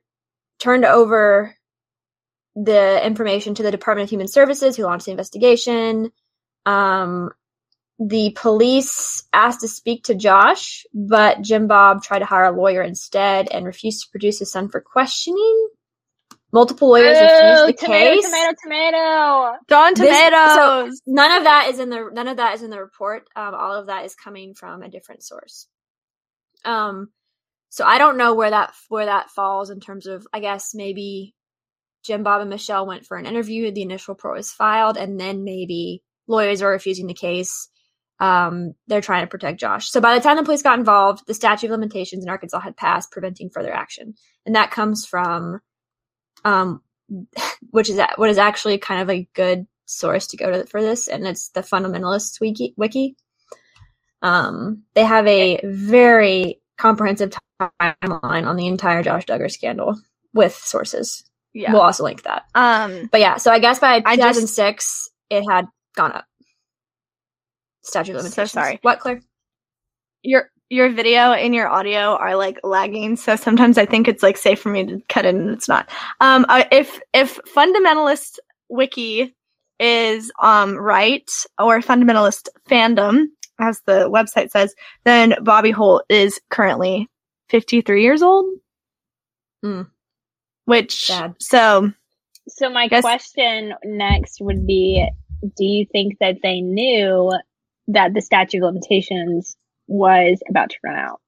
turned 0.58 0.84
over 0.84 1.54
the 2.54 3.04
information 3.04 3.54
to 3.54 3.62
the 3.62 3.70
Department 3.70 4.04
of 4.04 4.10
Human 4.10 4.28
Services, 4.28 4.76
who 4.76 4.84
launched 4.84 5.06
the 5.06 5.12
investigation. 5.12 6.12
Um, 6.66 7.30
the 8.00 8.32
police 8.34 9.24
asked 9.34 9.60
to 9.60 9.68
speak 9.68 10.04
to 10.04 10.14
Josh, 10.14 10.86
but 10.94 11.42
Jim 11.42 11.66
Bob 11.66 12.02
tried 12.02 12.20
to 12.20 12.24
hire 12.24 12.46
a 12.46 12.50
lawyer 12.50 12.80
instead 12.82 13.48
and 13.52 13.66
refused 13.66 14.04
to 14.04 14.10
produce 14.10 14.38
his 14.38 14.50
son 14.50 14.70
for 14.70 14.80
questioning. 14.80 15.68
Multiple 16.52 16.88
lawyers 16.88 17.16
Boo, 17.16 17.24
refused 17.24 17.68
the 17.68 17.84
tomato, 17.86 18.14
case. 18.14 18.24
tomato, 18.24 18.54
tomato. 18.64 19.56
Don 19.68 19.94
This- 19.94 20.10
so- 20.56 20.90
None 21.06 21.36
of 21.38 21.44
that 21.44 21.68
is 21.68 21.78
in 21.78 21.90
the 21.90 22.10
none 22.12 22.26
of 22.26 22.38
that 22.38 22.54
is 22.54 22.62
in 22.62 22.70
the 22.70 22.80
report. 22.80 23.28
Um, 23.36 23.54
all 23.54 23.74
of 23.76 23.86
that 23.86 24.04
is 24.06 24.14
coming 24.16 24.54
from 24.54 24.82
a 24.82 24.88
different 24.88 25.22
source. 25.22 25.68
Um, 26.64 27.10
so 27.68 27.84
I 27.84 27.98
don't 27.98 28.16
know 28.16 28.34
where 28.34 28.50
that 28.50 28.74
where 28.88 29.06
that 29.06 29.30
falls 29.30 29.70
in 29.70 29.78
terms 29.78 30.06
of. 30.06 30.26
I 30.32 30.40
guess 30.40 30.74
maybe 30.74 31.34
Jim 32.02 32.22
Bob 32.24 32.40
and 32.40 32.50
Michelle 32.50 32.86
went 32.86 33.06
for 33.06 33.16
an 33.16 33.26
interview. 33.26 33.70
The 33.70 33.82
initial 33.82 34.14
report 34.14 34.36
was 34.38 34.50
filed, 34.50 34.96
and 34.96 35.20
then 35.20 35.44
maybe 35.44 36.02
lawyers 36.26 36.62
are 36.62 36.70
refusing 36.70 37.06
the 37.06 37.14
case. 37.14 37.68
Um, 38.20 38.74
they're 38.86 39.00
trying 39.00 39.22
to 39.24 39.30
protect 39.30 39.58
Josh. 39.58 39.90
So 39.90 40.00
by 40.00 40.14
the 40.14 40.22
time 40.22 40.36
the 40.36 40.42
police 40.44 40.62
got 40.62 40.78
involved, 40.78 41.26
the 41.26 41.32
statute 41.34 41.66
of 41.68 41.70
limitations 41.72 42.22
in 42.22 42.28
Arkansas 42.30 42.60
had 42.60 42.76
passed, 42.76 43.10
preventing 43.10 43.48
further 43.50 43.72
action, 43.72 44.14
and 44.44 44.54
that 44.54 44.70
comes 44.70 45.06
from, 45.06 45.60
um, 46.44 46.82
which 47.70 47.88
is 47.88 47.98
what 48.16 48.28
is 48.30 48.38
actually 48.38 48.76
kind 48.78 49.00
of 49.00 49.08
a 49.10 49.26
good 49.34 49.66
source 49.86 50.26
to 50.28 50.36
go 50.36 50.50
to 50.50 50.66
for 50.66 50.82
this, 50.82 51.08
and 51.08 51.26
it's 51.26 51.48
the 51.48 51.62
Fundamentalists 51.62 52.40
Wiki. 52.40 52.74
Wiki. 52.76 53.16
Um, 54.22 54.82
they 54.94 55.04
have 55.04 55.26
a 55.26 55.60
very 55.64 56.60
comprehensive 56.76 57.32
timeline 57.60 58.46
on 58.46 58.56
the 58.56 58.66
entire 58.66 59.02
Josh 59.02 59.24
Duggar 59.24 59.50
scandal 59.50 59.98
with 60.34 60.54
sources. 60.54 61.24
Yeah. 61.54 61.72
We'll 61.72 61.80
also 61.82 62.04
link 62.04 62.22
that. 62.24 62.44
um. 62.54 63.08
But 63.10 63.20
yeah, 63.20 63.38
so 63.38 63.50
I 63.50 63.58
guess 63.60 63.78
by 63.78 64.02
I 64.04 64.16
just- 64.16 64.38
2006, 64.38 65.08
it 65.30 65.42
had 65.50 65.66
gone 65.96 66.12
up. 66.12 66.24
Statute 67.82 68.16
of 68.16 68.22
So 68.28 68.44
sorry. 68.44 68.78
What, 68.82 69.00
Claire? 69.00 69.20
Your 70.22 70.50
your 70.68 70.90
video 70.90 71.32
and 71.32 71.54
your 71.54 71.66
audio 71.68 72.16
are 72.16 72.36
like 72.36 72.60
lagging, 72.62 73.16
so 73.16 73.36
sometimes 73.36 73.78
I 73.78 73.86
think 73.86 74.06
it's 74.06 74.22
like 74.22 74.36
safe 74.36 74.60
for 74.60 74.68
me 74.68 74.86
to 74.86 75.00
cut 75.08 75.24
in, 75.24 75.36
and 75.36 75.50
it's 75.50 75.68
not. 75.68 75.88
Um. 76.20 76.44
uh, 76.48 76.64
If 76.70 77.00
if 77.14 77.38
fundamentalist 77.56 78.38
wiki 78.68 79.34
is 79.78 80.30
um 80.42 80.76
right 80.76 81.28
or 81.58 81.80
fundamentalist 81.80 82.48
fandom, 82.68 83.24
as 83.58 83.80
the 83.86 84.10
website 84.10 84.50
says, 84.50 84.74
then 85.04 85.34
Bobye 85.42 85.72
Holt 85.72 86.04
is 86.10 86.38
currently 86.50 87.08
fifty 87.48 87.80
three 87.80 88.02
years 88.02 88.22
old. 88.22 88.44
Hmm. 89.62 89.82
Which 90.66 91.06
Sad. 91.06 91.34
so 91.40 91.90
So 92.48 92.68
my 92.70 92.88
Guess- 92.88 93.02
question 93.02 93.72
next 93.84 94.40
would 94.40 94.66
be: 94.66 95.08
Do 95.42 95.64
you 95.64 95.86
think 95.90 96.18
that 96.20 96.36
they 96.42 96.60
knew 96.60 97.32
that 97.92 98.14
the 98.14 98.22
statute 98.22 98.58
of 98.58 98.74
limitations 98.74 99.56
was 99.86 100.40
about 100.48 100.70
to 100.70 100.76
run 100.84 100.96
out? 100.96 101.20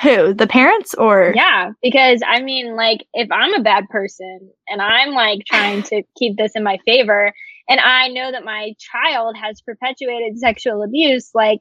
who 0.00 0.34
the 0.34 0.46
parents 0.46 0.94
or 0.94 1.32
Yeah, 1.34 1.72
because 1.82 2.22
I 2.26 2.42
mean, 2.42 2.76
like, 2.76 3.06
if 3.14 3.30
I'm 3.30 3.54
a 3.54 3.62
bad 3.62 3.88
person 3.88 4.50
and 4.68 4.82
I'm 4.82 5.10
like 5.10 5.40
trying 5.46 5.82
to 5.84 6.02
keep 6.18 6.36
this 6.36 6.52
in 6.54 6.64
my 6.64 6.78
favor, 6.84 7.32
and 7.68 7.80
I 7.80 8.08
know 8.08 8.30
that 8.30 8.44
my 8.44 8.72
child 8.78 9.36
has 9.36 9.60
perpetuated 9.60 10.38
sexual 10.38 10.82
abuse, 10.82 11.30
like, 11.34 11.60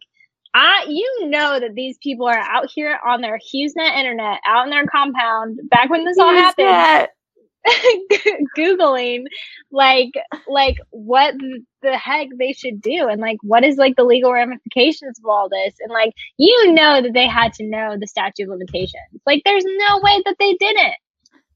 I, 0.54 0.86
you 0.90 1.30
know 1.30 1.60
that 1.60 1.76
these 1.76 1.98
people 2.02 2.28
are 2.28 2.38
out 2.38 2.70
here 2.74 2.98
on 3.08 3.22
their 3.22 3.38
HughesNet 3.38 3.98
internet, 3.98 4.40
out 4.46 4.66
in 4.66 4.70
their 4.72 4.86
compound, 4.86 5.60
back 5.70 5.90
when 5.90 6.04
this 6.04 6.18
all 6.18 6.34
happened? 6.34 7.08
googling 8.57 9.24
like 9.72 10.12
like 10.47 10.78
what 10.91 11.36
the 11.82 11.97
heck 11.97 12.28
they 12.39 12.53
should 12.53 12.82
do 12.82 13.07
and 13.07 13.22
like 13.22 13.38
what 13.43 13.64
is 13.64 13.78
like 13.78 13.95
the 13.95 14.03
legal 14.03 14.34
ramifications 14.34 15.20
of 15.20 15.26
all 15.30 15.49
this 15.49 15.74
and 15.82 15.91
like 15.91 16.12
you 16.38 16.74
know 16.74 17.01
that 17.01 17.14
they 17.14 17.28
had 17.28 17.53
to 17.53 17.64
know 17.68 17.95
the 17.99 18.07
statute 18.07 18.43
of 18.43 18.49
limitations 18.49 19.22
like 19.26 19.41
there's 19.45 19.66
no 19.66 19.99
way 20.03 20.22
that 20.26 20.36
they 20.39 20.53
didn't 20.55 20.93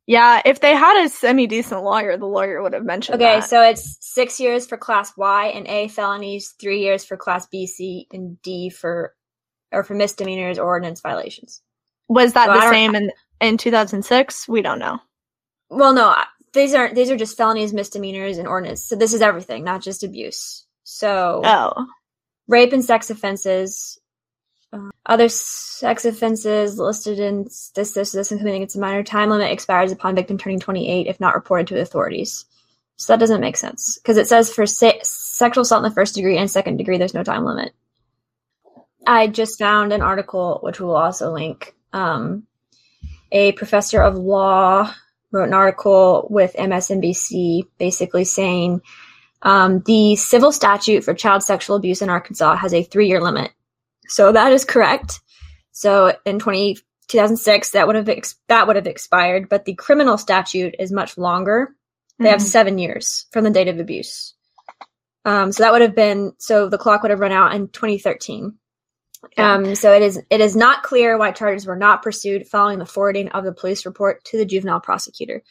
Yeah, 0.07 0.41
if 0.45 0.59
they 0.59 0.75
had 0.75 1.05
a 1.05 1.09
semi 1.09 1.47
decent 1.47 1.83
lawyer, 1.83 2.17
the 2.17 2.27
lawyer 2.27 2.61
would 2.61 2.73
have 2.73 2.85
mentioned 2.85 3.21
Okay, 3.21 3.23
that. 3.23 3.49
so 3.49 3.61
it's 3.63 3.97
six 4.01 4.39
years 4.39 4.67
for 4.67 4.77
Class 4.77 5.13
Y 5.17 5.47
and 5.47 5.67
A 5.67 5.87
felonies, 5.89 6.55
three 6.59 6.81
years 6.81 7.05
for 7.05 7.17
Class 7.17 7.47
B, 7.47 7.67
C, 7.67 8.07
and 8.11 8.41
D 8.43 8.69
for 8.69 9.15
or 9.71 9.83
for 9.83 9.95
misdemeanors 9.95 10.59
or 10.59 10.65
ordinance 10.67 11.01
violations. 11.01 11.61
was 12.09 12.33
that 12.33 12.47
so 12.47 12.53
the 12.53 12.61
same 12.61 12.95
in 12.95 13.11
in 13.41 13.57
2006? 13.57 14.47
We 14.47 14.61
don't 14.61 14.79
know. 14.79 14.99
Well, 15.69 15.93
no, 15.93 16.15
these 16.53 16.73
aren't. 16.73 16.95
These 16.95 17.11
are 17.11 17.17
just 17.17 17.37
felonies, 17.37 17.73
misdemeanors, 17.73 18.37
and 18.37 18.47
ordinance. 18.47 18.83
So 18.83 18.95
this 18.95 19.13
is 19.13 19.21
everything, 19.21 19.63
not 19.63 19.81
just 19.81 20.03
abuse. 20.03 20.65
So 20.83 21.41
Oh, 21.43 21.87
rape 22.47 22.73
and 22.73 22.83
sex 22.83 23.09
offenses. 23.09 23.99
Uh, 24.73 24.89
other 25.05 25.29
sex 25.29 26.05
offenses 26.05 26.79
listed 26.79 27.19
in 27.19 27.43
this, 27.43 27.71
this, 27.91 28.11
this, 28.11 28.31
and 28.31 28.39
committing 28.39 28.61
against 28.61 28.75
a 28.75 28.79
minor 28.79 29.03
time 29.03 29.29
limit 29.29 29.51
expires 29.51 29.91
upon 29.91 30.15
victim 30.15 30.37
turning 30.37 30.59
28 30.59 31.07
if 31.07 31.19
not 31.19 31.35
reported 31.35 31.67
to 31.67 31.79
authorities. 31.79 32.45
So 32.97 33.13
that 33.13 33.19
doesn't 33.19 33.41
make 33.41 33.57
sense 33.57 33.97
because 33.97 34.17
it 34.17 34.27
says 34.27 34.53
for 34.53 34.65
se- 34.65 35.01
sexual 35.03 35.63
assault 35.63 35.83
in 35.83 35.89
the 35.89 35.95
first 35.95 36.15
degree 36.15 36.37
and 36.37 36.49
second 36.49 36.77
degree, 36.77 36.97
there's 36.97 37.13
no 37.13 37.23
time 37.23 37.43
limit. 37.43 37.73
I 39.05 39.27
just 39.27 39.59
found 39.59 39.93
an 39.93 40.01
article 40.01 40.59
which 40.63 40.79
we 40.79 40.85
will 40.85 40.95
also 40.95 41.31
link. 41.31 41.75
Um, 41.93 42.47
a 43.31 43.51
professor 43.53 44.01
of 44.01 44.15
law, 44.15 44.93
wrote 45.31 45.47
an 45.47 45.53
article 45.53 46.27
with 46.29 46.53
MSNBC 46.57 47.63
basically 47.77 48.23
saying 48.25 48.81
um, 49.41 49.81
the 49.85 50.15
civil 50.15 50.51
statute 50.51 51.03
for 51.03 51.13
child 51.13 51.43
sexual 51.43 51.75
abuse 51.75 52.01
in 52.01 52.09
Arkansas 52.09 52.55
has 52.55 52.73
a 52.73 52.83
three 52.83 53.07
year 53.07 53.21
limit. 53.21 53.51
So 54.07 54.31
that 54.31 54.51
is 54.51 54.65
correct. 54.65 55.19
So 55.71 56.15
in 56.25 56.39
20, 56.39 56.75
2006, 57.07 57.71
that 57.71 57.85
would 57.87 57.95
have 57.95 58.09
ex- 58.09 58.35
that 58.47 58.65
would 58.67 58.75
have 58.75 58.87
expired, 58.87 59.49
but 59.49 59.65
the 59.65 59.75
criminal 59.75 60.17
statute 60.17 60.75
is 60.79 60.91
much 60.91 61.17
longer. 61.17 61.75
They 62.17 62.29
have 62.29 62.39
Mhm. 62.39 62.45
seven 62.45 62.77
years 62.77 63.25
from 63.31 63.43
the 63.43 63.49
date 63.49 63.67
of 63.67 63.77
abuse. 63.79 64.33
Um, 65.25 65.51
so 65.51 65.63
that 65.63 65.71
would 65.73 65.81
have 65.81 65.95
been 65.95 66.33
so 66.37 66.69
the 66.69 66.77
clock 66.77 67.01
would 67.01 67.11
have 67.11 67.19
run 67.19 67.31
out 67.31 67.53
in 67.53 67.67
2013. 67.67 68.57
Um, 69.37 69.75
so 69.75 69.93
it 69.93 70.01
is 70.01 70.21
it 70.29 70.41
is 70.41 70.55
not 70.55 70.83
clear 70.83 71.17
why 71.17 71.31
charges 71.31 71.65
were 71.65 71.75
not 71.75 72.01
pursued 72.01 72.47
following 72.47 72.79
the 72.79 72.85
forwarding 72.85 73.29
of 73.29 73.43
the 73.43 73.53
police 73.53 73.85
report 73.85 74.23
to 74.25 74.37
the 74.37 74.45
juvenile 74.45 74.79
prosecutor. 74.79 75.43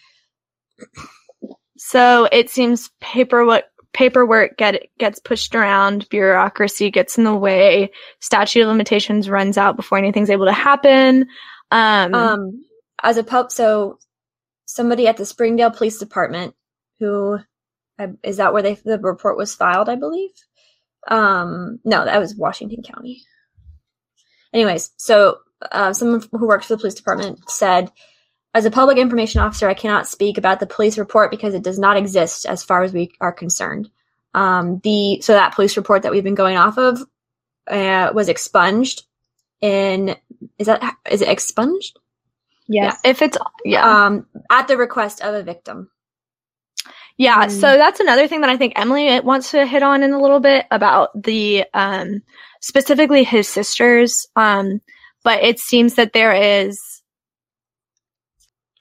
So 1.77 2.29
it 2.31 2.51
seems 2.51 2.91
paperwork 3.01 3.65
paperwork 3.93 4.57
get 4.57 4.89
gets 4.99 5.21
pushed 5.21 5.55
around, 5.55 6.09
bureaucracy 6.09 6.91
gets 6.91 7.17
in 7.17 7.25
the 7.25 7.35
way, 7.35 7.91
statute 8.21 8.63
of 8.63 8.69
limitations 8.69 9.29
runs 9.29 9.57
out 9.57 9.77
before 9.77 9.99
anything's 9.99 10.31
able 10.31 10.47
to 10.47 10.53
happen. 10.53 11.27
Um, 11.71 12.15
Um, 12.15 12.65
as 13.03 13.17
a 13.17 13.25
pup, 13.25 13.51
so 13.53 13.99
somebody 14.67 15.07
at 15.07 15.17
the 15.17 15.27
Springdale 15.27 15.71
Police 15.71 15.99
Department, 15.99 16.55
who 16.99 17.39
is 18.23 18.39
that 18.39 18.53
where 18.53 18.63
they 18.63 18.75
the 18.75 18.99
report 18.99 19.37
was 19.37 19.55
filed? 19.55 19.89
I 19.89 19.97
believe. 19.97 20.31
Um, 21.07 21.81
no, 21.85 22.05
that 22.05 22.19
was 22.19 22.35
Washington 22.35 22.83
County. 22.83 23.23
Anyways, 24.55 24.93
so 24.97 25.39
uh, 25.71 25.93
someone 25.93 26.23
who 26.31 26.47
works 26.47 26.67
for 26.67 26.75
the 26.75 26.81
police 26.81 26.95
department 26.95 27.51
said, 27.51 27.91
"As 28.55 28.65
a 28.65 28.71
public 28.71 28.97
information 28.97 29.41
officer, 29.41 29.69
I 29.69 29.75
cannot 29.75 30.07
speak 30.07 30.39
about 30.39 30.61
the 30.61 30.67
police 30.67 30.97
report 30.97 31.31
because 31.31 31.55
it 31.55 31.65
does 31.65 31.79
not 31.79 31.97
exist 31.97 32.47
as 32.47 32.63
far 32.63 32.83
as 32.85 32.93
we 32.93 33.13
are 33.21 33.33
concerned." 33.33 33.91
Um, 34.33 34.81
the 34.85 35.21
so 35.21 35.33
that 35.33 35.55
police 35.55 35.77
report 35.77 36.03
that 36.03 36.13
we've 36.13 36.25
been 36.25 36.35
going 36.35 36.57
off 36.57 36.79
of 36.79 37.03
uh, 37.69 38.13
was 38.15 38.29
expunged 38.29 39.03
in 39.61 40.17
is 40.59 40.69
that 40.69 40.97
is 41.11 41.21
it 41.21 41.29
expunged? 41.29 41.99
Yes. 42.67 42.99
if 43.05 43.21
it's 43.21 43.37
yeah, 43.65 44.07
um, 44.07 44.27
at 44.51 44.69
the 44.69 44.77
request 44.77 45.21
of 45.21 45.35
a 45.35 45.43
victim. 45.43 45.91
Yeah, 47.19 47.47
Mm. 47.47 47.51
so 47.51 47.77
that's 47.77 48.01
another 48.01 48.27
thing 48.29 48.41
that 48.41 48.51
I 48.51 48.57
think 48.57 48.73
Emily 48.77 49.21
wants 49.21 49.53
to 49.53 49.67
hit 49.67 49.83
on 49.83 50.03
in 50.03 50.13
a 50.13 50.21
little 50.21 50.41
bit 50.41 50.67
about 50.71 51.11
the 51.23 51.65
um 51.75 52.23
specifically 52.61 53.25
his 53.25 53.49
sisters. 53.49 54.27
Um 54.37 54.81
but 55.23 55.43
it 55.43 55.59
seems 55.61 55.95
that 55.95 56.13
there 56.13 56.35
is 56.35 56.81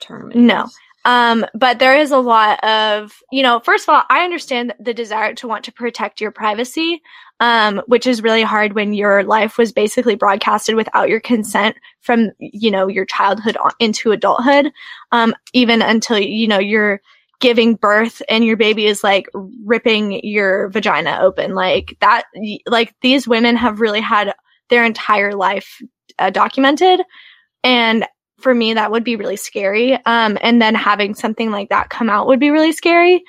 Term. 0.01 0.31
No. 0.35 0.65
um 1.05 1.45
but 1.53 1.79
there 1.79 1.95
is 1.97 2.11
a 2.11 2.17
lot 2.17 2.63
of, 2.63 3.13
you 3.31 3.43
know, 3.43 3.59
first 3.59 3.87
of 3.87 3.93
all, 3.93 4.03
I 4.09 4.23
understand 4.23 4.73
the 4.79 4.93
desire 4.93 5.33
to 5.35 5.47
want 5.47 5.65
to 5.65 5.71
protect 5.73 6.19
your 6.19 6.31
privacy, 6.31 7.01
um 7.39 7.81
which 7.87 8.07
is 8.07 8.23
really 8.23 8.43
hard 8.43 8.73
when 8.73 8.93
your 8.93 9.23
life 9.23 9.57
was 9.59 9.71
basically 9.71 10.15
broadcasted 10.15 10.75
without 10.75 11.07
your 11.09 11.19
consent 11.19 11.75
from, 12.01 12.31
you 12.39 12.71
know, 12.71 12.87
your 12.87 13.05
childhood 13.05 13.57
into 13.79 14.11
adulthood. 14.11 14.71
Um 15.11 15.35
even 15.53 15.81
until 15.83 16.17
you 16.19 16.47
know 16.47 16.59
you're 16.59 16.99
giving 17.43 17.75
birth 17.75 18.21
and 18.29 18.45
your 18.45 18.55
baby 18.55 18.85
is 18.85 19.03
like 19.03 19.27
ripping 19.65 20.25
your 20.25 20.69
vagina 20.69 21.19
open. 21.21 21.53
Like 21.53 21.97
that 21.99 22.23
like 22.67 22.95
these 23.01 23.27
women 23.27 23.57
have 23.57 23.81
really 23.81 23.99
had 23.99 24.33
their 24.69 24.85
entire 24.85 25.33
life 25.33 25.81
uh, 26.19 26.29
documented. 26.29 27.01
And 27.61 28.07
for 28.39 28.55
me 28.55 28.73
that 28.73 28.91
would 28.91 29.03
be 29.03 29.17
really 29.17 29.35
scary. 29.35 29.93
Um 30.05 30.37
and 30.41 30.61
then 30.61 30.73
having 30.73 31.15
something 31.15 31.51
like 31.51 31.67
that 31.67 31.89
come 31.89 32.09
out 32.09 32.27
would 32.27 32.39
be 32.39 32.49
really 32.49 32.71
scary 32.71 33.21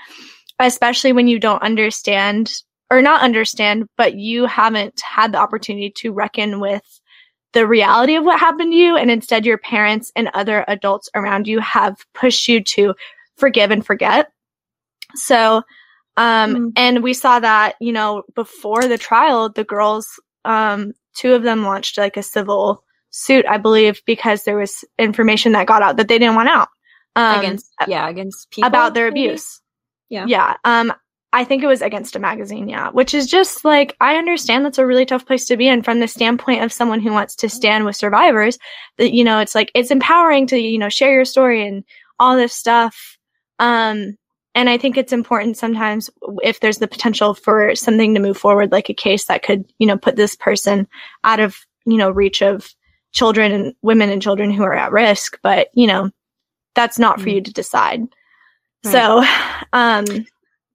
especially 0.61 1.13
when 1.13 1.27
you 1.27 1.41
don't 1.41 1.65
understand 1.65 2.53
or 2.89 3.03
not 3.03 3.23
understand 3.23 3.89
but 3.97 4.15
you 4.15 4.47
haven't 4.47 5.01
had 5.01 5.33
the 5.33 5.39
opportunity 5.39 5.91
to 5.91 6.13
reckon 6.13 6.61
with 6.61 7.01
the 7.53 7.67
reality 7.67 8.15
of 8.17 8.25
what 8.25 8.39
happened 8.39 8.73
to 8.73 8.77
you. 8.77 8.97
And 8.97 9.11
instead 9.11 9.47
your 9.47 9.59
parents 9.59 10.13
and 10.15 10.29
other 10.35 10.65
adults 10.69 11.09
around 11.15 11.49
you 11.49 11.61
have 11.61 12.05
pushed 12.15 12.47
you 12.47 12.63
to 12.63 12.95
forgive 13.37 13.71
and 13.71 13.85
forget. 13.85 14.31
So, 15.15 15.63
um, 16.17 16.55
Mm. 16.55 16.73
and 16.77 17.03
we 17.03 17.13
saw 17.13 17.41
that, 17.41 17.75
you 17.81 17.93
know, 17.93 18.23
before 18.35 18.83
the 18.83 18.99
trial, 18.99 19.49
the 19.49 19.65
girls, 19.65 20.09
um, 20.45 20.93
two 21.15 21.35
of 21.35 21.43
them 21.43 21.65
launched 21.65 21.99
like 21.99 22.17
a 22.17 22.23
civil 22.23 22.85
suit, 23.11 23.45
I 23.49 23.59
believe, 23.59 24.01
because 24.07 24.45
there 24.45 24.57
was 24.57 24.85
information 24.99 25.53
that 25.53 25.67
got 25.67 25.83
out 25.83 25.97
that 25.97 26.09
they 26.09 26.19
didn't 26.19 26.35
want 26.37 26.49
out. 26.49 26.69
Um, 27.17 27.39
against 27.39 27.73
yeah 27.87 28.09
against 28.09 28.51
people 28.51 28.67
about 28.67 28.95
their 28.95 29.09
maybe? 29.13 29.29
abuse. 29.29 29.61
Yeah. 30.09 30.27
Yeah. 30.27 30.57
Um, 30.65 30.93
I 31.33 31.45
think 31.45 31.63
it 31.63 31.69
was 31.69 31.81
against 31.83 32.17
a 32.17 32.21
magazine, 32.21 32.69
yeah, 32.69 32.91
which 32.91 33.15
is 33.15 33.27
just 33.29 33.65
like, 33.65 33.97
I 34.01 34.17
understand 34.17 34.65
that's 34.65 34.79
a 34.79 34.87
really 34.87 35.07
tough 35.07 35.25
place 35.27 35.47
to 35.47 35.57
be 35.57 35.69
in 35.69 35.83
from 35.83 36.01
the 36.01 36.09
standpoint 36.09 36.63
of 36.63 36.73
someone 36.73 37.01
who 37.01 37.13
wants 37.13 37.35
to 37.37 37.49
stand 37.49 37.85
with 37.85 37.97
survivors. 37.97 38.59
That, 38.99 39.13
you 39.13 39.23
know, 39.25 39.39
it's 39.41 39.55
like, 39.55 39.71
it's 39.75 39.91
empowering 39.93 40.47
to, 40.49 40.59
you 40.59 40.79
know, 40.79 40.89
share 40.89 41.13
your 41.13 41.25
story 41.25 41.67
and 41.67 41.85
all 42.21 42.37
this 42.37 42.53
stuff. 42.53 43.14
Um, 43.59 44.17
and 44.55 44.71
I 44.71 44.79
think 44.79 44.97
it's 44.97 45.13
important 45.13 45.57
sometimes 45.57 46.11
if 46.43 46.61
there's 46.61 46.79
the 46.79 46.89
potential 46.89 47.35
for 47.35 47.75
something 47.75 48.15
to 48.15 48.21
move 48.21 48.39
forward, 48.39 48.71
like 48.73 48.89
a 48.89 48.95
case 48.95 49.27
that 49.27 49.43
could, 49.43 49.65
you 49.79 49.87
know, 49.87 49.99
put 49.99 50.17
this 50.17 50.37
person 50.37 50.87
out 51.25 51.41
of, 51.41 51.57
you 51.87 51.97
know, 51.97 52.11
reach 52.11 52.43
of 52.43 52.73
children 53.13 53.53
and 53.53 53.75
women 53.83 54.11
and 54.11 54.23
children 54.23 54.51
who 54.51 54.63
are 54.63 54.75
at 54.75 54.93
risk. 54.93 55.39
But, 55.43 55.69
you 55.75 55.87
know, 55.87 56.11
that's 56.75 56.99
not 56.99 57.21
for 57.21 57.29
Mm. 57.29 57.35
you 57.35 57.41
to 57.43 57.53
decide. 57.53 58.01
Right. 58.85 58.93
So, 58.93 59.25
um, 59.73 60.05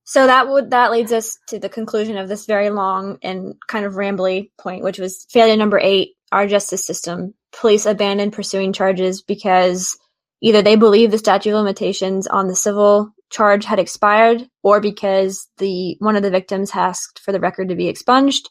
So 0.03 0.25
that 0.25 0.49
would 0.49 0.71
that 0.71 0.91
leads 0.91 1.13
us 1.13 1.37
to 1.49 1.59
the 1.59 1.69
conclusion 1.69 2.17
of 2.17 2.27
this 2.27 2.47
very 2.47 2.71
long 2.71 3.19
and 3.21 3.53
kind 3.67 3.85
of 3.85 3.93
rambly 3.93 4.49
point, 4.57 4.83
which 4.83 4.97
was 4.97 5.27
failure 5.29 5.55
number 5.55 5.79
eight: 5.79 6.15
our 6.31 6.47
justice 6.47 6.83
system. 6.85 7.35
Police 7.51 7.85
abandoned 7.85 8.33
pursuing 8.33 8.73
charges 8.73 9.21
because 9.21 9.97
either 10.41 10.61
they 10.61 10.75
believe 10.75 11.11
the 11.11 11.17
statute 11.17 11.51
of 11.51 11.57
limitations 11.57 12.27
on 12.27 12.47
the 12.47 12.55
civil 12.55 13.13
charge 13.29 13.65
had 13.65 13.79
expired, 13.79 14.47
or 14.63 14.79
because 14.79 15.47
the 15.57 15.95
one 15.99 16.15
of 16.15 16.23
the 16.23 16.31
victims 16.31 16.71
asked 16.73 17.19
for 17.19 17.31
the 17.31 17.39
record 17.39 17.69
to 17.69 17.75
be 17.75 17.87
expunged, 17.87 18.49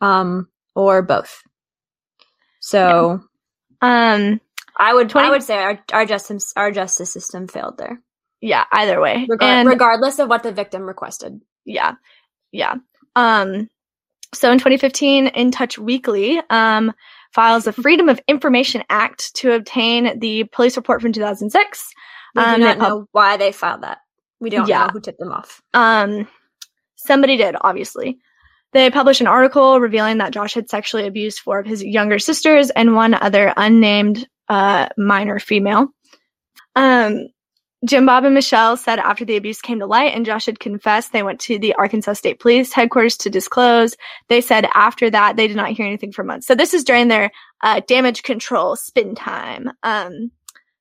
um, 0.00 0.48
or 0.74 1.02
both. 1.02 1.42
So 2.60 3.20
um, 3.80 4.40
I 4.76 4.94
would 4.94 5.08
20 5.08 5.26
I 5.26 5.30
would 5.30 5.42
say 5.42 5.58
our 5.58 5.78
our 5.92 6.04
justice 6.04 6.52
our 6.56 6.70
justice 6.70 7.12
system 7.12 7.48
failed 7.48 7.78
there, 7.78 8.00
yeah, 8.40 8.64
either 8.72 9.00
way. 9.00 9.26
Regar- 9.30 9.42
and 9.42 9.68
regardless 9.68 10.18
of 10.18 10.28
what 10.28 10.42
the 10.42 10.52
victim 10.52 10.82
requested. 10.82 11.40
yeah, 11.64 11.94
yeah. 12.52 12.74
Um, 13.16 13.68
so 14.34 14.52
in 14.52 14.58
2015, 14.58 15.28
In 15.28 15.50
Touch 15.50 15.78
Weekly 15.78 16.40
um, 16.50 16.92
files 17.32 17.66
a 17.66 17.72
Freedom 17.72 18.08
of 18.08 18.20
Information 18.28 18.82
Act 18.90 19.34
to 19.36 19.52
obtain 19.52 20.18
the 20.18 20.44
police 20.44 20.76
report 20.76 21.02
from 21.02 21.12
2006. 21.12 21.92
We 22.34 22.42
Um, 22.42 22.56
do 22.56 22.60
not 22.66 22.78
pub- 22.78 22.88
know 22.88 23.06
why 23.12 23.36
they 23.36 23.52
filed 23.52 23.82
that. 23.82 23.98
We 24.40 24.50
don't 24.50 24.68
Yeah. 24.68 24.86
know 24.86 24.92
who 24.92 25.00
tipped 25.00 25.18
them 25.18 25.32
off. 25.32 25.60
Um, 25.74 26.28
somebody 26.96 27.36
did, 27.36 27.56
obviously. 27.60 28.18
They 28.72 28.90
published 28.90 29.20
an 29.20 29.26
article 29.26 29.80
revealing 29.80 30.18
that 30.18 30.32
Josh 30.32 30.54
had 30.54 30.68
sexually 30.68 31.06
abused 31.06 31.38
four 31.40 31.58
of 31.58 31.66
his 31.66 31.82
younger 31.82 32.18
sisters 32.18 32.70
and 32.70 32.94
one 32.94 33.14
other 33.14 33.52
unnamed 33.56 34.28
uh, 34.48 34.88
minor 34.96 35.38
female. 35.38 35.88
Um, 36.76 37.28
Jim 37.86 38.06
Bob 38.06 38.24
and 38.24 38.34
Michelle 38.34 38.76
said 38.76 38.98
after 38.98 39.24
the 39.24 39.36
abuse 39.36 39.60
came 39.60 39.78
to 39.78 39.86
light 39.86 40.12
and 40.14 40.26
Josh 40.26 40.46
had 40.46 40.58
confessed, 40.58 41.12
they 41.12 41.22
went 41.22 41.38
to 41.40 41.58
the 41.58 41.74
Arkansas 41.74 42.14
State 42.14 42.40
Police 42.40 42.72
headquarters 42.72 43.16
to 43.18 43.30
disclose. 43.30 43.96
They 44.28 44.40
said 44.40 44.66
after 44.74 45.08
that 45.10 45.36
they 45.36 45.46
did 45.46 45.56
not 45.56 45.70
hear 45.70 45.86
anything 45.86 46.10
for 46.10 46.24
months. 46.24 46.46
So 46.46 46.54
this 46.56 46.74
is 46.74 46.82
during 46.82 47.06
their 47.06 47.30
uh, 47.62 47.80
damage 47.86 48.24
control 48.24 48.74
spin 48.74 49.14
time. 49.14 49.70
Um, 49.84 50.32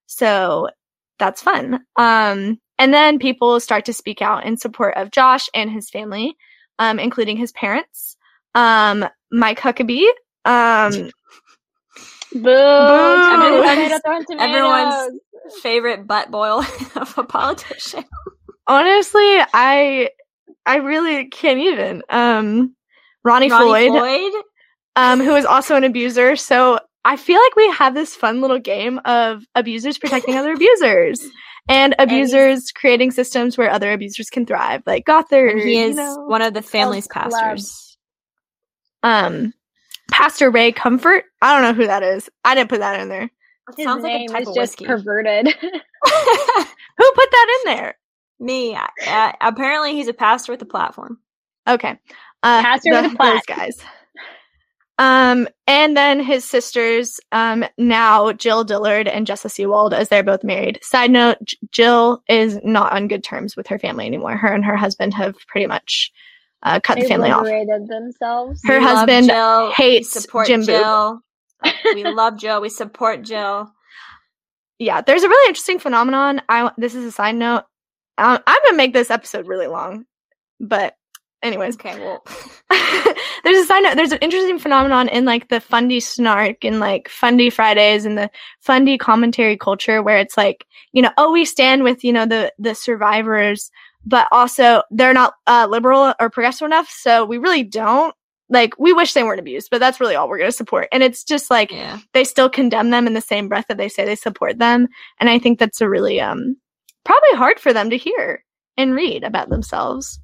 so 0.08 0.70
that's 1.20 1.42
fun. 1.42 1.86
Um, 1.98 2.60
and 2.80 2.94
then 2.94 3.20
people 3.20 3.60
start 3.60 3.86
to 3.86 3.94
speak 3.94 4.22
out 4.22 4.46
in 4.46 4.58
support 4.58 4.96
of 4.98 5.12
Josh 5.12 5.50
and 5.54 5.72
his 5.72 5.90
family, 5.90 6.36
um, 6.80 7.00
including 7.00 7.38
his 7.38 7.52
parents. 7.52 8.18
Um, 8.56 9.06
Mike 9.32 9.60
Huckabee. 9.60 10.08
Um, 12.38 12.44
Boo! 12.44 12.50
Everyone's- 13.64 13.76
Tomato, 13.76 14.00
throwing 14.06 14.26
tomatoes. 14.26 14.56
everyone's- 14.56 15.20
Favorite 15.62 16.06
butt 16.08 16.30
boil 16.30 16.60
of 16.96 17.18
a 17.18 17.24
politician. 17.24 18.04
honestly, 18.68 19.22
I, 19.54 20.10
I 20.66 20.76
really 20.78 21.28
can't 21.30 21.60
even. 21.60 22.04
Um, 22.10 22.76
Ronnie, 23.24 23.50
Ronnie 23.50 23.90
Floyd, 23.90 23.90
Floyd. 23.92 24.44
um, 24.98 25.20
who 25.22 25.36
is 25.36 25.46
also 25.46 25.76
an 25.78 25.86
abuser. 25.86 26.36
So 26.36 26.80
I 27.06 27.16
feel 27.16 27.40
like 27.42 27.56
we 27.56 27.70
have 27.72 27.94
this 27.94 28.14
fun 28.16 28.42
little 28.42 28.60
game 28.60 29.00
of 29.06 29.44
abusers 29.56 29.98
protecting 29.98 30.36
other 30.36 30.52
abusers. 30.56 31.26
And 31.70 31.96
abusers 32.00 32.72
creating 32.72 33.12
systems 33.12 33.58
where 33.58 33.70
other 33.70 33.92
abusers 33.92 34.30
can 34.30 34.46
thrive, 34.46 34.84
like 34.86 35.06
Gothard. 35.06 35.52
And 35.52 35.62
he 35.62 35.78
you 35.80 35.86
is 35.88 35.96
know. 35.98 36.16
one 36.28 36.42
of 36.42 36.54
the 36.54 36.62
family's 36.62 37.08
Club. 37.08 37.32
pastors. 37.32 37.98
um 39.04 39.54
Pastor 40.12 40.50
Ray 40.50 40.72
Comfort. 40.72 41.26
I 41.42 41.54
don't 41.54 41.64
know 41.64 41.80
who 41.82 41.88
that 41.88 42.04
is. 42.04 42.30
I 42.46 42.56
didn't 42.56 42.70
put 42.70 42.80
that 42.80 43.00
in 43.00 43.10
there. 43.10 43.30
His 43.76 43.86
Sounds 43.86 44.04
like 44.04 44.14
a 44.14 44.18
name 44.20 44.28
type 44.30 44.42
is 44.44 44.48
of 44.50 44.56
just 44.56 44.80
whiskey. 44.80 44.86
perverted. 44.86 45.48
Who 46.98 47.12
put 47.14 47.32
that 47.32 47.62
in 47.66 47.74
there? 47.76 47.96
Me. 48.40 48.76
Uh, 49.08 49.32
apparently, 49.42 49.94
he's 49.94 50.08
a 50.08 50.14
pastor 50.14 50.54
with 50.54 50.62
a 50.62 50.66
platform. 50.66 51.20
Okay. 51.68 52.00
Uh, 52.44 52.62
Pastor 52.62 52.94
the- 52.96 53.02
with 53.04 53.12
a 53.14 53.16
plat. 53.16 53.34
those 53.48 53.56
guys. 53.58 53.78
Um, 55.00 55.48
and 55.68 55.96
then 55.96 56.20
his 56.20 56.44
sisters, 56.44 57.20
um, 57.32 57.64
now 57.78 58.32
Jill 58.34 58.64
Dillard 58.64 59.08
and 59.08 59.28
Jessa 59.28 59.48
Seewald, 59.48 59.94
as 59.94 60.10
they're 60.10 60.24
both 60.24 60.44
married. 60.44 60.80
Side 60.82 61.12
note: 61.12 61.38
J- 61.44 61.58
Jill 61.72 62.24
is 62.28 62.58
not 62.64 62.94
on 62.94 63.08
good 63.08 63.24
terms 63.24 63.56
with 63.56 63.68
her 63.68 63.78
family 63.78 64.08
anymore. 64.08 64.38
Her 64.38 64.52
and 64.52 64.66
her 64.66 64.76
husband 64.76 65.14
have 65.14 65.36
pretty 65.48 65.68
much 65.68 66.12
uh, 66.64 66.80
cut 66.80 66.96
the 66.96 67.02
They 67.04 67.08
family 67.08 67.30
off. 67.32 67.44
liberated 67.44 67.88
themselves. 67.88 68.62
Her 68.66 68.80
We 68.80 68.84
husband 68.84 69.28
Jill. 69.28 69.72
hates 69.72 70.16
we 70.16 70.22
support 70.22 70.48
Jim 70.48 70.62
Boob. 70.62 70.68
Jill. 70.68 71.22
we 71.94 72.04
love 72.04 72.38
Jill. 72.38 72.62
We 72.62 72.70
support 72.70 73.22
Jill. 73.24 73.72
Yeah, 74.80 75.02
there's 75.02 75.24
a 75.24 75.30
really 75.30 75.50
interesting 75.50 75.80
phenomenon. 75.80 76.42
I 76.50 76.72
this 76.78 76.94
is 76.96 77.06
a 77.06 77.12
side 77.12 77.36
note. 77.36 77.64
Um, 78.20 78.40
I'm 78.46 78.60
gonna 78.66 78.78
make 78.78 78.94
this 78.94 79.10
episode 79.12 79.48
really 79.48 79.68
long, 79.68 80.06
but 80.60 80.96
anyways, 81.44 81.76
Okay, 81.76 82.00
well, 82.00 82.24
there's 83.44 83.58
a 83.58 83.66
side 83.66 83.82
note. 83.84 83.96
There's 83.96 84.12
an 84.12 84.20
interesting 84.22 84.60
phenomenon 84.60 85.08
in 85.10 85.26
like 85.26 85.50
the 85.50 85.60
fundy 85.60 86.00
snark 86.00 86.64
and 86.64 86.80
like 86.80 87.10
fundy 87.10 87.50
Fridays 87.50 88.06
and 88.06 88.18
the 88.18 88.30
fundy 88.62 88.98
commentary 88.98 89.58
culture 89.58 90.02
where 90.04 90.18
it's 90.18 90.38
like, 90.38 90.66
you 90.94 91.02
know, 91.02 91.12
oh, 91.18 91.32
we 91.32 91.46
stand 91.46 91.84
with, 91.84 92.04
you 92.04 92.12
know, 92.14 92.26
the, 92.26 92.52
the 92.60 92.74
survivors, 92.76 93.72
but 94.08 94.28
also 94.32 94.82
they're 94.90 95.14
not 95.14 95.34
uh, 95.48 95.68
liberal 95.70 96.14
or 96.20 96.30
progressive 96.30 96.66
enough. 96.66 96.90
So 96.90 97.26
we 97.26 97.38
really 97.38 97.64
don't 97.64 98.16
like, 98.50 98.74
we 98.80 98.94
wish 98.94 99.14
they 99.14 99.24
weren't 99.24 99.42
abused, 99.42 99.68
but 99.70 99.80
that's 99.80 100.00
really 100.00 100.16
all 100.16 100.30
we're 100.30 100.38
going 100.38 100.50
to 100.50 100.56
support. 100.56 100.88
And 100.94 101.04
it's 101.04 101.26
just 101.26 101.52
like, 101.52 101.72
yeah. 101.72 102.00
they 102.14 102.24
still 102.24 102.50
condemn 102.50 102.92
them 102.92 103.06
in 103.06 103.14
the 103.14 103.22
same 103.22 103.50
breath 103.50 103.66
that 103.68 103.78
they 103.78 103.90
say 103.90 104.06
they 104.06 104.16
support 104.16 104.58
them. 104.58 104.88
And 105.20 105.30
I 105.30 105.38
think 105.38 105.60
that's 105.60 105.82
a 105.82 105.90
really, 105.90 106.22
um, 106.22 106.56
probably 107.04 107.38
hard 107.38 107.60
for 107.60 107.74
them 107.74 107.90
to 107.90 107.98
hear 107.98 108.44
and 108.78 108.94
read 108.94 109.26
about 109.26 109.50
themselves. 109.50 110.20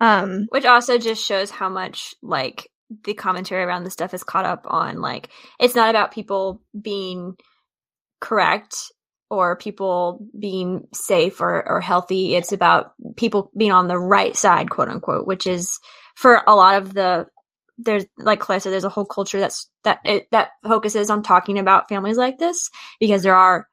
Um, 0.00 0.46
Which 0.50 0.66
also 0.66 0.98
just 0.98 1.24
shows 1.24 1.50
how 1.50 1.70
much 1.70 2.14
like 2.22 2.68
the 3.04 3.14
commentary 3.14 3.62
around 3.62 3.84
this 3.84 3.94
stuff 3.94 4.12
is 4.12 4.22
caught 4.22 4.44
up 4.44 4.66
on 4.68 5.00
like 5.00 5.30
it's 5.58 5.74
not 5.74 5.88
about 5.88 6.12
people 6.12 6.60
being 6.78 7.34
correct 8.20 8.76
or 9.34 9.56
people 9.56 10.26
being 10.38 10.86
safe 10.92 11.40
or, 11.40 11.68
or 11.68 11.80
healthy. 11.80 12.34
It's 12.34 12.52
about 12.52 12.92
people 13.16 13.50
being 13.56 13.72
on 13.72 13.88
the 13.88 13.98
right 13.98 14.36
side, 14.36 14.70
quote 14.70 14.88
unquote, 14.88 15.26
which 15.26 15.46
is 15.46 15.78
for 16.14 16.42
a 16.46 16.54
lot 16.54 16.76
of 16.76 16.94
the 16.94 17.26
there's 17.76 18.04
like 18.18 18.40
Claire 18.40 18.60
said, 18.60 18.72
there's 18.72 18.84
a 18.84 18.88
whole 18.88 19.04
culture 19.04 19.40
that's 19.40 19.68
that 19.82 19.98
it, 20.04 20.28
that 20.30 20.50
focuses 20.62 21.10
on 21.10 21.22
talking 21.22 21.58
about 21.58 21.88
families 21.88 22.16
like 22.16 22.38
this 22.38 22.70
because 23.00 23.22
there 23.22 23.34
are 23.34 23.68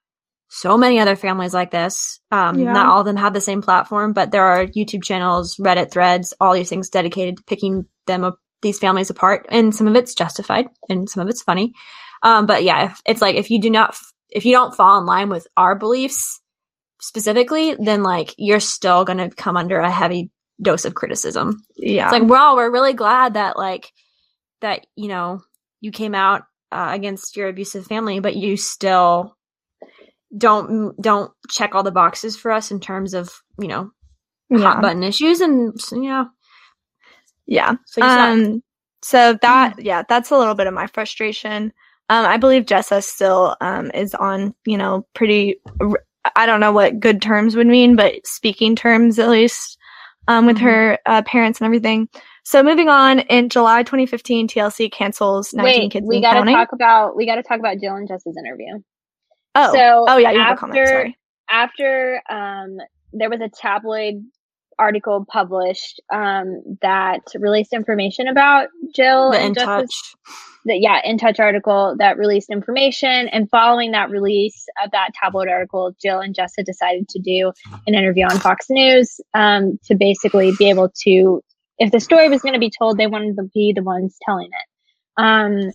so 0.53 0.77
many 0.77 0.99
other 0.99 1.15
families 1.15 1.53
like 1.53 1.71
this. 1.71 2.19
Um, 2.29 2.59
Yeah. 2.59 2.73
Not 2.73 2.87
all 2.87 2.99
of 2.99 3.05
them 3.05 3.15
have 3.15 3.33
the 3.33 3.39
same 3.39 3.61
platform, 3.61 4.11
but 4.11 4.31
there 4.31 4.43
are 4.43 4.65
YouTube 4.65 5.03
channels, 5.03 5.55
Reddit 5.55 5.91
threads, 5.91 6.33
all 6.41 6.53
these 6.53 6.67
things 6.67 6.89
dedicated 6.89 7.37
to 7.37 7.43
picking 7.43 7.85
them 8.05 8.25
up, 8.25 8.37
these 8.61 8.77
families 8.77 9.09
apart. 9.09 9.45
And 9.49 9.73
some 9.73 9.87
of 9.87 9.95
it's 9.95 10.13
justified 10.13 10.67
and 10.89 11.09
some 11.09 11.23
of 11.23 11.29
it's 11.29 11.41
funny. 11.41 11.73
Um, 12.21 12.47
but 12.47 12.63
yeah, 12.63 12.91
if, 12.91 13.01
it's 13.05 13.21
like 13.21 13.37
if 13.37 13.49
you 13.49 13.61
do 13.61 13.69
not, 13.69 13.97
if 14.31 14.45
you 14.45 14.53
don't 14.53 14.75
fall 14.75 14.99
in 14.99 15.05
line 15.05 15.29
with 15.29 15.47
our 15.57 15.75
beliefs 15.75 16.39
specifically, 16.99 17.75
then 17.75 18.03
like 18.03 18.33
you're 18.37 18.59
still 18.59 19.05
going 19.05 19.17
to 19.17 19.29
come 19.29 19.57
under 19.57 19.79
a 19.79 19.91
heavy 19.91 20.31
dose 20.61 20.85
of 20.85 20.95
criticism. 20.95 21.63
yeah. 21.77 22.05
It's 22.05 22.13
like, 22.13 22.29
well, 22.29 22.55
we're 22.55 22.71
really 22.71 22.93
glad 22.93 23.33
that 23.33 23.57
like 23.57 23.91
that 24.61 24.85
you 24.95 25.07
know 25.07 25.41
you 25.81 25.91
came 25.91 26.15
out 26.15 26.43
uh, 26.71 26.89
against 26.91 27.35
your 27.35 27.49
abusive 27.49 27.85
family, 27.85 28.19
but 28.19 28.35
you 28.35 28.57
still 28.57 29.35
don't 30.37 30.99
don't 31.01 31.31
check 31.49 31.75
all 31.75 31.83
the 31.83 31.91
boxes 31.91 32.37
for 32.37 32.51
us 32.51 32.71
in 32.71 32.79
terms 32.79 33.13
of 33.13 33.29
you 33.59 33.67
know 33.67 33.91
yeah. 34.49 34.59
hot 34.59 34.81
button 34.81 35.03
issues 35.03 35.41
and 35.41 35.77
you 35.91 36.03
know 36.03 36.29
Yeah. 37.45 37.75
so. 37.85 38.01
Um, 38.01 38.63
so 39.03 39.37
that, 39.41 39.83
yeah, 39.83 40.03
that's 40.07 40.29
a 40.29 40.37
little 40.37 40.53
bit 40.53 40.67
of 40.67 40.73
my 40.73 40.87
frustration. 40.87 41.73
Um, 42.11 42.25
I 42.25 42.35
believe 42.35 42.65
Jessa 42.65 43.01
still, 43.01 43.55
um, 43.61 43.89
is 43.93 44.13
on, 44.13 44.53
you 44.65 44.77
know, 44.77 45.07
pretty, 45.13 45.55
I 46.35 46.45
don't 46.45 46.59
know 46.59 46.73
what 46.73 46.99
good 46.99 47.21
terms 47.21 47.55
would 47.55 47.67
mean, 47.67 47.95
but 47.95 48.27
speaking 48.27 48.75
terms 48.75 49.17
at 49.17 49.29
least, 49.29 49.77
um, 50.27 50.45
with 50.45 50.57
Mhm. 50.57 50.61
her, 50.61 50.99
uh, 51.05 51.21
parents 51.21 51.59
and 51.61 51.65
everything. 51.67 52.09
So 52.43 52.63
moving 52.63 52.89
on, 52.89 53.19
in 53.19 53.47
July 53.47 53.83
2015, 53.83 54.47
TLC 54.49 54.89
cancels 54.89 55.53
19 55.53 55.83
Wait, 55.83 55.91
Kids 55.91 56.05
we 56.05 56.19
gotta 56.19 56.39
Counting. 56.39 56.55
talk 56.55 56.73
about 56.73 57.15
we 57.15 57.25
gotta 57.25 57.43
talk 57.43 57.59
about 57.59 57.77
Jill 57.79 57.95
and 57.95 58.07
Jess's 58.09 58.35
interview. 58.37 58.81
oh, 59.55 59.71
so 59.73 60.05
oh 60.09 60.17
yeah, 60.17 60.31
you 60.31 60.39
have 60.41 60.57
a 60.57 60.59
comment, 60.59 60.79
after- 60.79 60.91
sorry. 60.91 61.17
After 61.49 62.21
um, 62.29 62.77
there 63.13 63.29
was 63.29 63.39
a 63.41 63.47
tabloid 63.49 64.15
article 64.81 65.25
published 65.31 66.01
um, 66.11 66.77
that 66.81 67.21
released 67.35 67.71
information 67.71 68.27
about 68.27 68.69
Jill 68.95 69.31
the 69.31 69.37
and 69.37 69.47
in 69.49 69.53
Jess's 69.53 69.65
touch. 69.67 70.15
the 70.65 70.75
yeah 70.75 70.99
in 71.03 71.19
touch 71.19 71.39
article 71.39 71.95
that 71.99 72.17
released 72.17 72.49
information 72.49 73.29
and 73.29 73.47
following 73.49 73.91
that 73.91 74.09
release 74.09 74.65
of 74.83 74.89
that 74.91 75.11
tabloid 75.13 75.47
article 75.47 75.95
jill 76.01 76.19
and 76.19 76.35
jessa 76.35 76.65
decided 76.65 77.07
to 77.09 77.19
do 77.19 77.51
an 77.85 77.93
interview 77.93 78.25
on 78.25 78.39
fox 78.39 78.67
news 78.69 79.19
um, 79.33 79.79
to 79.85 79.95
basically 79.95 80.51
be 80.57 80.69
able 80.69 80.89
to 81.03 81.41
if 81.77 81.91
the 81.91 81.99
story 81.99 82.27
was 82.27 82.41
going 82.41 82.53
to 82.53 82.59
be 82.59 82.71
told 82.75 82.97
they 82.97 83.07
wanted 83.07 83.35
to 83.35 83.43
be 83.53 83.73
the 83.75 83.83
ones 83.83 84.17
telling 84.25 84.47
it. 84.47 85.21
Um, 85.21 85.71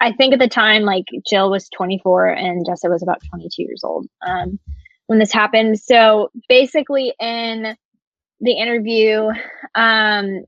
i 0.00 0.12
think 0.12 0.32
at 0.34 0.40
the 0.40 0.48
time 0.48 0.82
like 0.82 1.06
jill 1.28 1.48
was 1.48 1.68
24 1.70 2.28
and 2.28 2.66
jessa 2.66 2.90
was 2.90 3.02
about 3.04 3.20
22 3.30 3.62
years 3.62 3.82
old 3.84 4.06
um, 4.26 4.58
when 5.08 5.18
this 5.18 5.32
happened. 5.32 5.80
So 5.80 6.30
basically 6.48 7.12
in 7.18 7.76
the 8.40 8.52
interview 8.52 9.28
um, 9.74 10.44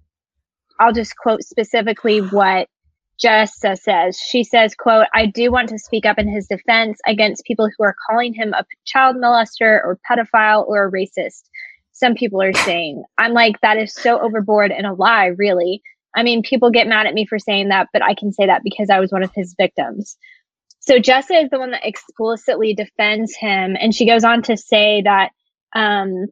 i'll 0.79 0.93
just 0.93 1.17
quote 1.17 1.43
specifically 1.43 2.21
what 2.21 2.69
Jessa 3.23 3.79
says, 3.79 4.19
she 4.19 4.45
says, 4.45 4.75
quote, 4.75 5.07
I 5.15 5.27
do 5.27 5.53
want 5.53 5.69
to 5.69 5.79
speak 5.79 6.07
up 6.07 6.19
in 6.19 6.27
his 6.27 6.47
defense 6.47 6.99
against 7.07 7.45
people 7.45 7.69
who 7.69 7.85
are 7.85 7.95
calling 8.09 8.33
him 8.33 8.55
a 8.55 8.65
child 8.87 9.17
molester 9.17 9.85
or 9.85 9.99
pedophile 10.11 10.67
or 10.67 10.87
a 10.87 10.91
racist. 10.91 11.43
Some 11.93 12.15
people 12.15 12.41
are 12.41 12.55
saying, 12.55 13.05
I'm 13.19 13.35
like, 13.35 13.61
that 13.61 13.77
is 13.77 13.93
so 13.93 14.19
overboard 14.21 14.73
and 14.73 14.87
a 14.87 14.95
lie, 14.95 15.27
really. 15.27 15.83
I 16.17 16.23
mean, 16.23 16.43
people 16.43 16.71
get 16.71 16.87
mad 16.87 17.07
at 17.07 17.15
me 17.15 17.27
for 17.27 17.39
saying 17.39 17.69
that, 17.69 17.89
but 17.93 18.03
I 18.03 18.15
can 18.15 18.33
say 18.33 18.47
that 18.47 18.63
because 18.65 18.89
I 18.89 19.01
was 19.01 19.13
one 19.13 19.23
of 19.23 19.33
his 19.35 19.55
victims. 19.59 20.17
So 20.81 20.97
Jessa 20.99 21.45
is 21.45 21.51
the 21.51 21.59
one 21.59 21.73
that 21.73 21.87
explicitly 21.87 22.75
defends 22.75 23.37
him. 23.37 23.77
And 23.79 23.95
she 23.95 24.07
goes 24.07 24.25
on 24.25 24.43
to 24.45 24.57
say 24.57 25.03
that, 25.03 25.31
um, 25.75 26.27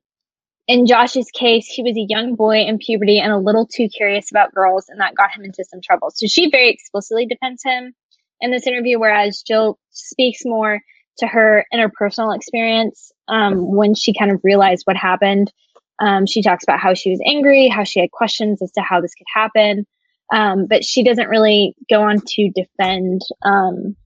in 0.68 0.86
Josh's 0.86 1.30
case, 1.30 1.66
he 1.66 1.82
was 1.82 1.96
a 1.96 2.06
young 2.08 2.34
boy 2.34 2.58
in 2.58 2.76
puberty 2.76 3.18
and 3.18 3.32
a 3.32 3.38
little 3.38 3.66
too 3.66 3.88
curious 3.88 4.30
about 4.30 4.54
girls, 4.54 4.84
and 4.88 5.00
that 5.00 5.14
got 5.14 5.32
him 5.32 5.42
into 5.42 5.64
some 5.64 5.80
trouble. 5.80 6.10
So 6.14 6.26
she 6.28 6.50
very 6.50 6.70
explicitly 6.70 7.26
defends 7.26 7.62
him 7.64 7.94
in 8.42 8.50
this 8.50 8.66
interview, 8.66 8.98
whereas 8.98 9.42
Jill 9.42 9.78
speaks 9.90 10.42
more 10.44 10.80
to 11.18 11.26
her 11.26 11.64
interpersonal 11.74 12.36
experience 12.36 13.10
um, 13.28 13.74
when 13.74 13.94
she 13.94 14.12
kind 14.12 14.30
of 14.30 14.40
realized 14.44 14.82
what 14.84 14.96
happened. 14.96 15.50
Um, 16.00 16.26
she 16.26 16.42
talks 16.42 16.64
about 16.64 16.78
how 16.78 16.92
she 16.92 17.10
was 17.10 17.20
angry, 17.24 17.68
how 17.68 17.84
she 17.84 17.98
had 17.98 18.10
questions 18.10 18.60
as 18.62 18.70
to 18.72 18.82
how 18.82 19.00
this 19.00 19.14
could 19.14 19.26
happen, 19.34 19.86
um, 20.32 20.66
but 20.66 20.84
she 20.84 21.02
doesn't 21.02 21.28
really 21.28 21.74
go 21.88 22.02
on 22.02 22.20
to 22.20 22.50
defend 22.54 23.22
um, 23.42 23.96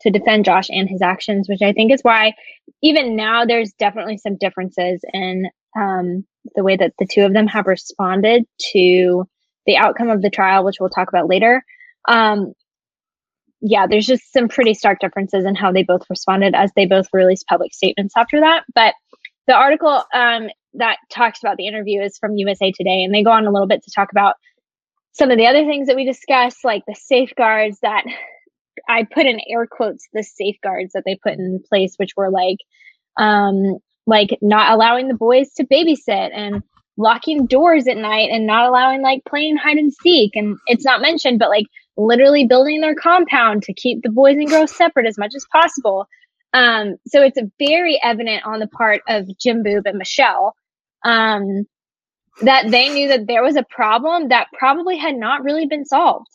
to 0.00 0.10
defend 0.10 0.44
Josh 0.46 0.70
and 0.70 0.88
his 0.88 1.02
actions, 1.02 1.48
which 1.48 1.60
I 1.60 1.72
think 1.72 1.92
is 1.92 2.00
why 2.02 2.32
even 2.80 3.16
now 3.16 3.44
there's 3.44 3.72
definitely 3.72 4.16
some 4.16 4.36
differences 4.38 5.02
in 5.12 5.50
um, 5.78 6.24
the 6.54 6.64
way 6.64 6.76
that 6.76 6.92
the 6.98 7.06
two 7.10 7.22
of 7.22 7.32
them 7.32 7.46
have 7.46 7.66
responded 7.66 8.44
to 8.72 9.24
the 9.66 9.76
outcome 9.76 10.10
of 10.10 10.22
the 10.22 10.30
trial, 10.30 10.64
which 10.64 10.76
we'll 10.80 10.90
talk 10.90 11.08
about 11.08 11.28
later. 11.28 11.64
Um, 12.08 12.52
yeah, 13.60 13.86
there's 13.86 14.06
just 14.06 14.32
some 14.32 14.48
pretty 14.48 14.74
stark 14.74 14.98
differences 14.98 15.44
in 15.44 15.54
how 15.54 15.70
they 15.70 15.84
both 15.84 16.02
responded 16.10 16.54
as 16.54 16.72
they 16.74 16.84
both 16.84 17.06
released 17.12 17.46
public 17.46 17.72
statements 17.72 18.14
after 18.16 18.40
that. 18.40 18.64
But 18.74 18.94
the 19.46 19.54
article 19.54 20.02
um, 20.12 20.48
that 20.74 20.96
talks 21.10 21.40
about 21.42 21.56
the 21.56 21.68
interview 21.68 22.02
is 22.02 22.18
from 22.18 22.36
USA 22.36 22.72
Today, 22.72 23.04
and 23.04 23.14
they 23.14 23.22
go 23.22 23.30
on 23.30 23.46
a 23.46 23.52
little 23.52 23.68
bit 23.68 23.82
to 23.84 23.92
talk 23.94 24.10
about 24.10 24.34
some 25.12 25.30
of 25.30 25.38
the 25.38 25.46
other 25.46 25.64
things 25.64 25.86
that 25.86 25.96
we 25.96 26.04
discussed, 26.04 26.64
like 26.64 26.82
the 26.86 26.94
safeguards 26.94 27.78
that 27.82 28.04
I 28.88 29.04
put 29.04 29.26
in 29.26 29.40
air 29.48 29.66
quotes, 29.70 30.08
the 30.12 30.22
safeguards 30.22 30.92
that 30.94 31.04
they 31.04 31.18
put 31.22 31.34
in 31.34 31.62
place, 31.68 31.94
which 31.98 32.12
were 32.16 32.30
like, 32.30 32.58
um, 33.16 33.78
like 34.06 34.38
not 34.42 34.72
allowing 34.72 35.08
the 35.08 35.14
boys 35.14 35.52
to 35.54 35.66
babysit 35.66 36.30
and 36.34 36.62
locking 36.96 37.46
doors 37.46 37.86
at 37.86 37.96
night 37.96 38.30
and 38.30 38.46
not 38.46 38.66
allowing 38.66 39.02
like 39.02 39.24
playing 39.24 39.56
hide 39.56 39.78
and 39.78 39.92
seek. 39.92 40.32
And 40.34 40.58
it's 40.66 40.84
not 40.84 41.00
mentioned, 41.00 41.38
but 41.38 41.48
like 41.48 41.66
literally 41.96 42.46
building 42.46 42.80
their 42.80 42.94
compound 42.94 43.62
to 43.64 43.72
keep 43.72 44.02
the 44.02 44.10
boys 44.10 44.36
and 44.36 44.48
girls 44.48 44.74
separate 44.74 45.06
as 45.06 45.18
much 45.18 45.32
as 45.34 45.46
possible. 45.50 46.06
Um, 46.52 46.96
so 47.06 47.22
it's 47.22 47.38
very 47.58 47.98
evident 48.02 48.44
on 48.44 48.60
the 48.60 48.66
part 48.66 49.02
of 49.08 49.26
Jim 49.38 49.62
Boob 49.62 49.86
and 49.86 49.98
Michelle, 49.98 50.54
um, 51.04 51.66
that 52.42 52.70
they 52.70 52.88
knew 52.88 53.08
that 53.08 53.26
there 53.26 53.42
was 53.42 53.56
a 53.56 53.64
problem 53.70 54.28
that 54.28 54.48
probably 54.52 54.96
had 54.96 55.16
not 55.16 55.44
really 55.44 55.66
been 55.66 55.84
solved. 55.84 56.28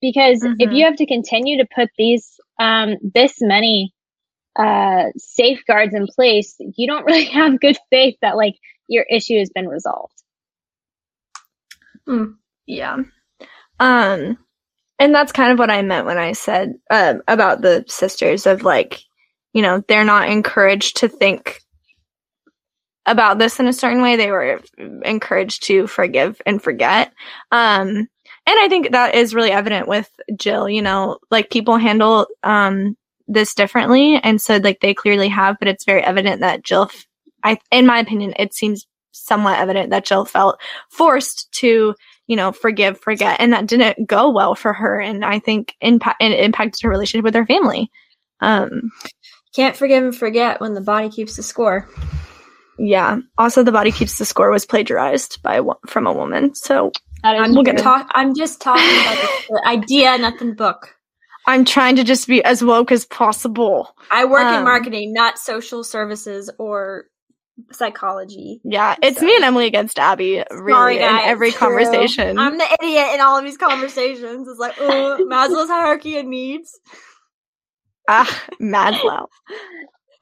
Because 0.00 0.42
if 0.58 0.70
Mhm. 0.70 0.76
you 0.76 0.84
have 0.84 0.96
to 0.96 1.06
continue 1.06 1.58
to 1.58 1.68
put 1.72 1.90
these, 1.96 2.40
um, 2.58 2.96
this 3.14 3.40
many 3.40 3.91
uh, 4.56 5.04
safeguards 5.16 5.94
in 5.94 6.06
place, 6.06 6.56
you 6.76 6.86
don't 6.86 7.04
really 7.06 7.24
have 7.24 7.60
good 7.60 7.78
faith 7.90 8.16
that 8.22 8.36
like 8.36 8.54
your 8.88 9.04
issue 9.10 9.38
has 9.38 9.50
been 9.50 9.68
resolved. 9.68 10.22
Yeah. 12.66 12.98
Um 13.80 14.38
and 14.98 15.14
that's 15.14 15.32
kind 15.32 15.52
of 15.52 15.58
what 15.58 15.70
I 15.70 15.82
meant 15.82 16.06
when 16.06 16.18
I 16.18 16.32
said 16.32 16.74
uh, 16.88 17.14
about 17.26 17.60
the 17.60 17.84
sisters 17.88 18.46
of 18.46 18.62
like, 18.62 19.00
you 19.52 19.62
know, 19.62 19.82
they're 19.88 20.04
not 20.04 20.28
encouraged 20.28 20.98
to 20.98 21.08
think 21.08 21.60
about 23.04 23.38
this 23.38 23.58
in 23.58 23.66
a 23.66 23.72
certain 23.72 24.00
way. 24.00 24.14
They 24.14 24.30
were 24.30 24.60
encouraged 25.04 25.64
to 25.64 25.88
forgive 25.88 26.40
and 26.46 26.62
forget. 26.62 27.12
Um 27.50 28.08
and 28.44 28.58
I 28.58 28.68
think 28.68 28.90
that 28.92 29.14
is 29.14 29.34
really 29.34 29.52
evident 29.52 29.88
with 29.88 30.10
Jill, 30.36 30.68
you 30.68 30.82
know, 30.82 31.18
like 31.30 31.50
people 31.50 31.76
handle 31.76 32.26
um 32.42 32.96
this 33.32 33.54
differently 33.54 34.16
and 34.22 34.40
so 34.40 34.56
like 34.58 34.80
they 34.80 34.94
clearly 34.94 35.28
have, 35.28 35.56
but 35.58 35.68
it's 35.68 35.84
very 35.84 36.02
evident 36.02 36.40
that 36.40 36.62
Jill 36.62 36.84
f- 36.84 37.06
I 37.44 37.58
in 37.70 37.86
my 37.86 37.98
opinion, 37.98 38.34
it 38.38 38.54
seems 38.54 38.86
somewhat 39.12 39.58
evident 39.58 39.90
that 39.90 40.04
Jill 40.04 40.24
felt 40.24 40.60
forced 40.90 41.50
to 41.52 41.94
you 42.28 42.36
know, 42.36 42.52
forgive, 42.52 42.98
forget, 43.00 43.38
and 43.40 43.52
that 43.52 43.66
didn't 43.66 44.06
go 44.06 44.30
well 44.30 44.54
for 44.54 44.72
her, 44.72 44.98
and 45.00 45.24
I 45.24 45.38
think 45.40 45.74
impact 45.80 46.22
it 46.22 46.38
impacted 46.38 46.80
her 46.82 46.88
relationship 46.88 47.24
with 47.24 47.34
her 47.34 47.44
family. 47.44 47.90
Um, 48.40 48.90
Can't 49.54 49.76
forgive 49.76 50.04
and 50.04 50.16
forget 50.16 50.60
when 50.60 50.72
the 50.74 50.80
body 50.80 51.10
keeps 51.10 51.36
the 51.36 51.42
score. 51.42 51.88
yeah. 52.78 53.18
Also, 53.38 53.62
the 53.62 53.72
body 53.72 53.90
keeps 53.92 54.18
the 54.18 54.24
score 54.24 54.50
was 54.50 54.64
plagiarized 54.64 55.42
by 55.42 55.60
from 55.86 56.06
a 56.06 56.12
woman, 56.12 56.54
so 56.54 56.92
I'm, 57.24 57.52
We'll 57.54 57.64
get 57.64 57.76
talk- 57.78 58.10
I'm 58.14 58.34
just 58.34 58.60
talking 58.62 58.84
about 59.00 59.16
the, 59.16 59.28
the 59.50 59.62
idea, 59.68 60.16
not 60.16 60.38
the 60.38 60.52
book. 60.52 60.94
I'm 61.46 61.64
trying 61.64 61.96
to 61.96 62.04
just 62.04 62.28
be 62.28 62.42
as 62.44 62.62
woke 62.62 62.92
as 62.92 63.04
possible. 63.04 63.94
I 64.10 64.24
work 64.24 64.42
in 64.48 64.54
Um, 64.54 64.64
marketing, 64.64 65.12
not 65.12 65.38
social 65.38 65.82
services 65.84 66.50
or 66.58 67.04
psychology. 67.72 68.60
Yeah, 68.64 68.96
it's 69.02 69.18
So- 69.20 69.26
me 69.26 69.34
and 69.36 69.44
Emily 69.44 69.66
against 69.66 69.98
Abby, 69.98 70.42
really, 70.50 70.72
Sorry, 70.72 70.96
in 70.98 71.02
every 71.02 71.52
conversation. 71.52 72.38
I'm 72.38 72.58
the 72.58 72.76
idiot 72.80 73.08
in 73.14 73.20
all 73.20 73.36
of 73.38 73.44
these 73.44 73.56
conversations. 73.58 74.48
It's 74.48 74.58
like, 74.60 74.74
oh, 74.80 75.18
Maslow's 75.30 75.68
hierarchy 75.68 76.18
of 76.18 76.26
needs. 76.26 76.78
Ah, 78.08 78.42
Maslow. 78.60 79.26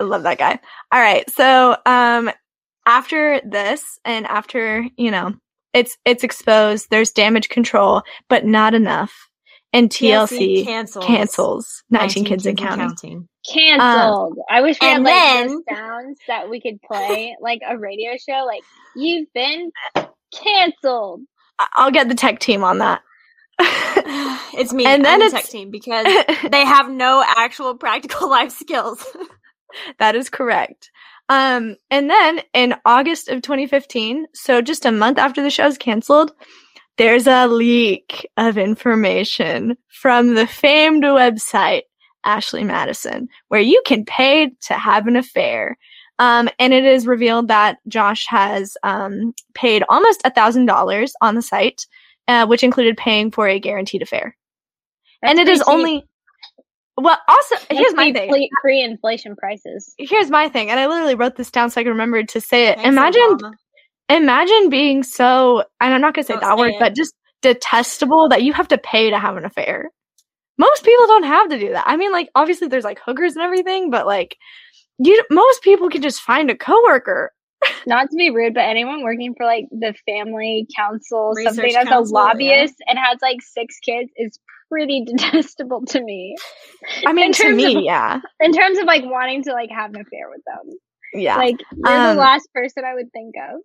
I 0.01 0.05
love 0.05 0.23
that 0.25 0.39
guy. 0.39 0.59
All 0.93 1.01
right. 1.01 1.29
So, 1.31 1.77
um, 1.87 2.31
after 2.87 3.41
this 3.45 3.99
and 4.05 4.27
after, 4.27 4.87
you 4.97 5.11
know, 5.11 5.35
it's, 5.73 5.97
it's 6.05 6.25
exposed, 6.25 6.89
there's 6.91 7.11
damage 7.13 7.49
control, 7.49 8.03
but 8.29 8.45
not 8.45 8.75
enough. 8.75 9.29
And 9.73 9.89
TLC, 9.89 10.65
cancels. 10.65 11.05
cancels 11.05 11.83
19, 11.91 12.25
kids, 12.25 12.45
and 12.47 12.59
counting. 12.59 12.79
counting. 12.89 13.29
Canceled. 13.49 14.39
I 14.51 14.63
wish 14.63 14.77
we 14.81 14.87
had 14.89 14.97
and 14.97 15.05
like 15.05 15.15
then- 15.15 15.63
sounds 15.73 16.19
that 16.27 16.51
we 16.51 16.61
could 16.61 16.81
play, 16.91 17.37
like 17.41 17.61
a 17.69 17.79
radio 17.79 18.17
show. 18.17 18.45
Like 18.47 18.63
you've 18.97 19.33
been 19.33 19.71
canceled. 20.35 21.23
I- 21.59 21.69
I'll 21.77 21.91
get 21.91 22.09
the 22.09 22.15
tech 22.15 22.39
team 22.41 22.65
on 22.65 22.79
that. 22.79 23.03
it's 24.55 24.73
me. 24.73 24.85
And 24.87 24.95
And 24.95 25.05
then 25.05 25.05
then 25.05 25.13
I'm 25.13 25.19
the 25.21 25.27
it's- 25.27 25.43
tech 25.43 25.51
team 25.51 25.71
because 25.71 26.07
they 26.51 26.65
have 26.65 26.91
no 26.91 27.23
actual 27.27 27.75
practical 27.77 28.29
life 28.39 28.53
skills. 28.53 29.05
that 29.99 30.17
is 30.17 30.31
correct. 30.31 30.91
Um, 31.29 31.77
and 31.93 32.11
then 32.11 32.41
in 32.53 32.75
August 32.85 33.29
of 33.29 33.43
2015, 33.43 34.27
so 34.35 34.61
just 34.61 34.85
a 34.85 34.91
month 34.91 35.17
after 35.17 35.43
the 35.43 35.51
show's 35.51 35.79
canceled, 35.79 36.33
there's 37.01 37.27
a 37.27 37.47
leak 37.47 38.29
of 38.37 38.59
information 38.59 39.75
from 39.89 40.35
the 40.35 40.47
famed 40.47 41.03
website 41.03 41.85
Ashley 42.25 42.63
Madison, 42.63 43.27
where 43.49 43.63
you 43.63 43.83
can 43.87 44.05
pay 44.05 44.51
to 44.67 44.75
have 44.75 45.07
an 45.07 45.17
affair. 45.17 45.79
Um, 46.19 46.51
and 46.59 46.75
it 46.75 46.85
is 46.85 47.07
revealed 47.07 47.49
that 47.49 47.79
Josh 47.89 48.27
has 48.27 48.77
um, 48.83 49.35
paid 49.55 49.83
almost 49.89 50.21
a 50.27 50.31
thousand 50.31 50.67
dollars 50.67 51.15
on 51.23 51.37
the 51.37 51.41
site, 51.41 51.87
uh, 52.29 52.45
which 52.47 52.63
included 52.63 52.99
paying 52.99 53.31
for 53.31 53.49
a 53.49 53.59
guaranteed 53.59 54.03
affair. 54.03 54.37
That's 55.23 55.31
and 55.31 55.41
it 55.41 55.51
is 55.51 55.61
cheap. 55.61 55.69
only 55.69 56.05
well. 56.99 57.17
Also, 57.29 57.57
here's 57.71 57.95
my 57.95 58.13
thing 58.13 58.49
Pre 58.61 58.83
inflation 58.83 59.37
prices. 59.37 59.95
here's 59.97 60.29
my 60.29 60.51
thing, 60.51 60.69
and 60.69 60.79
I 60.79 60.87
literally 60.87 61.15
wrote 61.15 61.37
this 61.37 61.51
down 61.51 61.71
so 61.71 61.81
I 61.81 61.85
can 61.85 61.93
remember 61.93 62.23
to 62.25 62.41
say 62.43 62.67
it. 62.67 62.75
Thanks, 62.75 62.89
imagine, 62.89 63.23
Obama. 63.23 63.53
Imagine 64.15 64.71
being 64.71 65.03
so, 65.03 65.61
and 65.81 65.95
I'm 65.95 66.01
not 66.01 66.15
gonna 66.15 66.25
say 66.25 66.35
Don't 66.35 66.43
that 66.43 66.59
word, 66.59 66.75
but 66.79 66.95
just 66.97 67.15
detestable 67.43 68.29
that 68.31 68.43
you 68.43 68.53
have 68.53 68.69
to 68.69 68.79
pay 68.79 69.11
to 69.11 69.19
have 69.19 69.37
an 69.37 69.45
affair. 69.45 69.91
Most 70.59 70.85
people 70.85 71.07
don't 71.07 71.23
have 71.25 71.49
to 71.51 71.59
do 71.59 71.71
that. 71.73 71.85
I 71.87 71.97
mean, 71.97 72.13
like 72.13 72.29
obviously 72.35 72.69
there's 72.69 72.85
like 72.85 73.01
hookers 73.05 73.35
and 73.35 73.43
everything, 73.43 73.91
but 73.91 74.07
like 74.07 74.37
you, 74.99 75.23
most 75.31 75.63
people 75.63 75.89
can 75.89 76.03
just 76.03 76.21
find 76.21 76.51
a 76.51 76.57
coworker. 76.57 77.33
Not 77.87 78.11
to 78.11 78.17
be 78.17 78.31
rude, 78.31 78.55
but 78.55 78.61
anyone 78.65 79.03
working 79.03 79.35
for 79.37 79.47
like 79.47 79.65
the 79.71 79.95
family 80.07 80.67
council, 80.77 81.33
Research 81.35 81.55
something 81.55 81.77
as 81.77 81.89
council, 81.89 82.17
a 82.17 82.19
lobbyist 82.19 82.75
and 82.87 82.99
has 82.99 83.19
like 83.23 83.41
six 83.43 83.79
kids 83.79 84.11
is 84.17 84.39
pretty 84.71 85.05
detestable 85.07 85.85
to 85.87 86.03
me. 86.03 86.37
I 87.07 87.13
mean, 87.13 87.33
to 87.33 87.55
me, 87.55 87.77
of- 87.77 87.83
yeah, 87.85 88.21
In 88.41 88.53
terms 88.53 88.79
of 88.79 88.85
like 88.85 89.03
wanting 89.05 89.43
to 89.45 89.53
like 89.53 89.71
have 89.71 89.91
an 89.95 90.01
affair 90.01 90.29
with 90.31 90.43
them. 90.47 90.77
yeah. 91.15 91.37
Like 91.37 91.57
you're 91.75 91.93
Um, 91.97 92.17
the 92.17 92.21
last 92.21 92.49
person 92.55 92.85
I 92.85 92.95
would 92.95 93.11
think 93.13 93.35
of. 93.51 93.61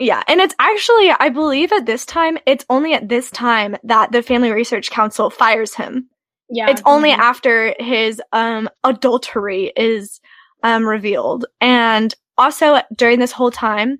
Yeah, 0.00 0.22
and 0.26 0.40
it's 0.40 0.54
actually, 0.58 1.10
I 1.10 1.28
believe 1.28 1.72
at 1.72 1.84
this 1.84 2.06
time, 2.06 2.38
it's 2.46 2.64
only 2.70 2.94
at 2.94 3.08
this 3.10 3.30
time 3.30 3.76
that 3.84 4.12
the 4.12 4.22
Family 4.22 4.50
Research 4.50 4.90
Council 4.90 5.28
fires 5.28 5.74
him. 5.74 6.08
Yeah. 6.48 6.70
It's 6.70 6.80
only 6.86 7.10
mhm. 7.10 7.18
after 7.18 7.74
his 7.78 8.20
um 8.32 8.68
adultery 8.82 9.72
is 9.76 10.20
um 10.62 10.88
revealed. 10.88 11.44
And 11.60 12.14
also 12.38 12.80
during 12.96 13.18
this 13.20 13.30
whole 13.30 13.50
time, 13.50 13.98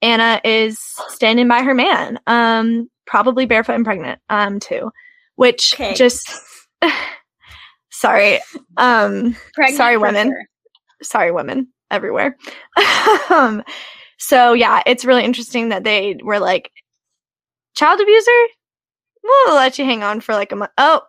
Anna 0.00 0.40
is 0.42 0.80
standing 1.08 1.46
by 1.48 1.62
her 1.62 1.74
man, 1.74 2.18
um, 2.26 2.88
probably 3.06 3.44
barefoot 3.44 3.74
and 3.74 3.84
pregnant, 3.84 4.20
um, 4.30 4.58
too. 4.58 4.90
Which 5.36 5.74
Okay. 5.74 5.94
just 5.94 6.28
sorry. 7.90 8.40
Um 8.78 9.36
Pregnant 9.54 9.76
sorry, 9.76 9.98
women. 9.98 10.34
sorry 11.02 11.30
women 11.30 11.68
everywhere 11.90 12.38
um 13.30 13.62
so 14.28 14.52
yeah 14.52 14.82
it's 14.86 15.04
really 15.04 15.24
interesting 15.24 15.70
that 15.70 15.84
they 15.84 16.16
were 16.22 16.38
like 16.38 16.70
child 17.74 18.00
abuser 18.00 18.30
we'll 19.22 19.54
let 19.54 19.78
you 19.78 19.84
hang 19.84 20.02
on 20.02 20.20
for 20.20 20.34
like 20.34 20.52
a 20.52 20.56
month 20.56 20.70
oh 20.78 21.00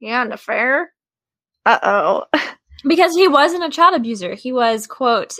yeah 0.00 0.22
an 0.22 0.32
affair 0.32 0.92
uh-oh 1.66 2.24
because 2.84 3.14
he 3.14 3.28
wasn't 3.28 3.64
a 3.64 3.70
child 3.70 3.94
abuser. 3.94 4.34
He 4.34 4.52
was, 4.52 4.86
quote, 4.86 5.38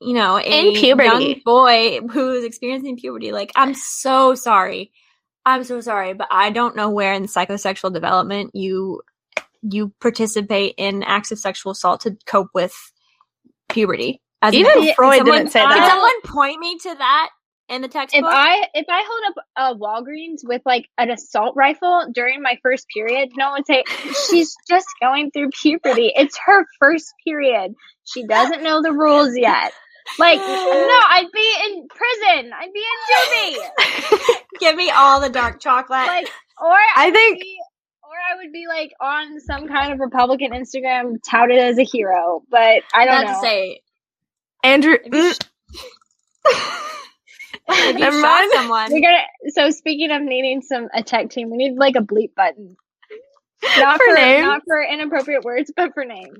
you 0.00 0.14
know, 0.14 0.38
a 0.38 0.42
In 0.42 0.74
puberty. 0.74 1.08
young 1.08 1.40
boy 1.44 2.00
who 2.12 2.30
was 2.30 2.44
experiencing 2.44 2.96
puberty. 2.96 3.32
Like, 3.32 3.50
I'm 3.56 3.74
so 3.74 4.34
sorry. 4.34 4.92
I'm 5.46 5.64
so 5.64 5.80
sorry, 5.80 6.14
but 6.14 6.28
I 6.30 6.50
don't 6.50 6.76
know 6.76 6.90
where 6.90 7.12
in 7.12 7.24
psychosexual 7.24 7.92
development 7.92 8.52
you 8.54 9.02
you 9.62 9.92
participate 10.00 10.74
in 10.76 11.02
acts 11.02 11.32
of 11.32 11.38
sexual 11.38 11.72
assault 11.72 12.02
to 12.02 12.16
cope 12.26 12.48
with 12.54 12.74
puberty. 13.68 14.20
As 14.48 14.54
even 14.54 14.70
adult. 14.72 14.96
Freud 14.96 15.18
someone- 15.18 15.36
didn't 15.38 15.52
say 15.52 15.60
can 15.60 15.70
Can 15.78 15.90
someone 15.90 16.20
point 16.22 16.60
me 16.60 16.78
to 16.78 16.94
that 16.94 17.30
in 17.68 17.82
the 17.82 17.88
textbook? 17.88 18.24
If 18.24 18.28
I 18.30 18.68
if 18.74 18.86
I 18.88 19.02
hold 19.06 19.22
up 19.36 19.44
a 19.56 19.78
Walgreens 19.78 20.40
with 20.46 20.62
like 20.66 20.88
an 20.98 21.10
assault 21.10 21.54
rifle 21.56 22.06
during 22.12 22.42
my 22.42 22.58
first 22.62 22.86
period, 22.94 23.30
no 23.36 23.50
one 23.50 23.60
would 23.60 23.66
say 23.66 23.84
she's 24.30 24.54
just 24.68 24.86
going 25.00 25.30
through 25.30 25.50
puberty. 25.50 26.12
It's 26.14 26.38
her 26.46 26.64
first 26.78 27.12
period. 27.26 27.74
She 28.04 28.26
doesn't 28.26 28.62
know 28.62 28.82
the 28.82 28.92
rules 28.92 29.36
yet. 29.36 29.72
Like 30.18 30.38
no, 30.38 30.44
I'd 30.46 31.26
be 31.32 31.54
in 31.66 31.88
prison. 31.88 32.52
I'd 32.52 32.72
be 32.72 32.84
in 32.84 33.58
juvie. 33.58 34.36
Give 34.60 34.76
me 34.76 34.90
all 34.90 35.20
the 35.20 35.30
dark 35.30 35.60
chocolate. 35.60 36.06
Like 36.06 36.30
or 36.60 36.76
I 36.96 37.06
would 37.06 37.14
think- 37.14 37.40
be, 37.40 37.56
or 38.02 38.10
I 38.32 38.36
would 38.44 38.52
be 38.52 38.66
like 38.68 38.92
on 39.00 39.40
some 39.40 39.66
kind 39.66 39.92
of 39.94 39.98
Republican 40.00 40.52
Instagram 40.52 41.14
touted 41.28 41.58
as 41.58 41.78
a 41.78 41.82
hero, 41.82 42.42
but 42.50 42.82
I 42.92 43.06
don't 43.06 43.24
Not 43.24 43.26
know. 43.26 43.32
to 43.32 43.40
say 43.40 43.80
andrew 44.64 44.96
mm. 45.06 45.38
if 47.68 47.94
you 47.94 48.00
Never 48.00 48.20
shot 48.20 48.50
someone. 48.52 48.92
We're 48.92 49.00
gonna. 49.00 49.22
So 49.54 49.70
speaking 49.70 50.10
of 50.10 50.22
needing 50.22 50.60
some 50.62 50.88
a 50.94 51.02
tech 51.02 51.30
team, 51.30 51.50
we 51.50 51.56
need 51.56 51.76
like 51.76 51.96
a 51.96 52.00
bleep 52.00 52.34
button. 52.34 52.76
Not 53.78 53.96
For 53.98 54.04
for, 54.10 54.14
names? 54.14 54.44
not 54.44 54.62
for 54.66 54.82
inappropriate 54.82 55.44
words, 55.44 55.72
but 55.74 55.94
for 55.94 56.04
names. 56.04 56.36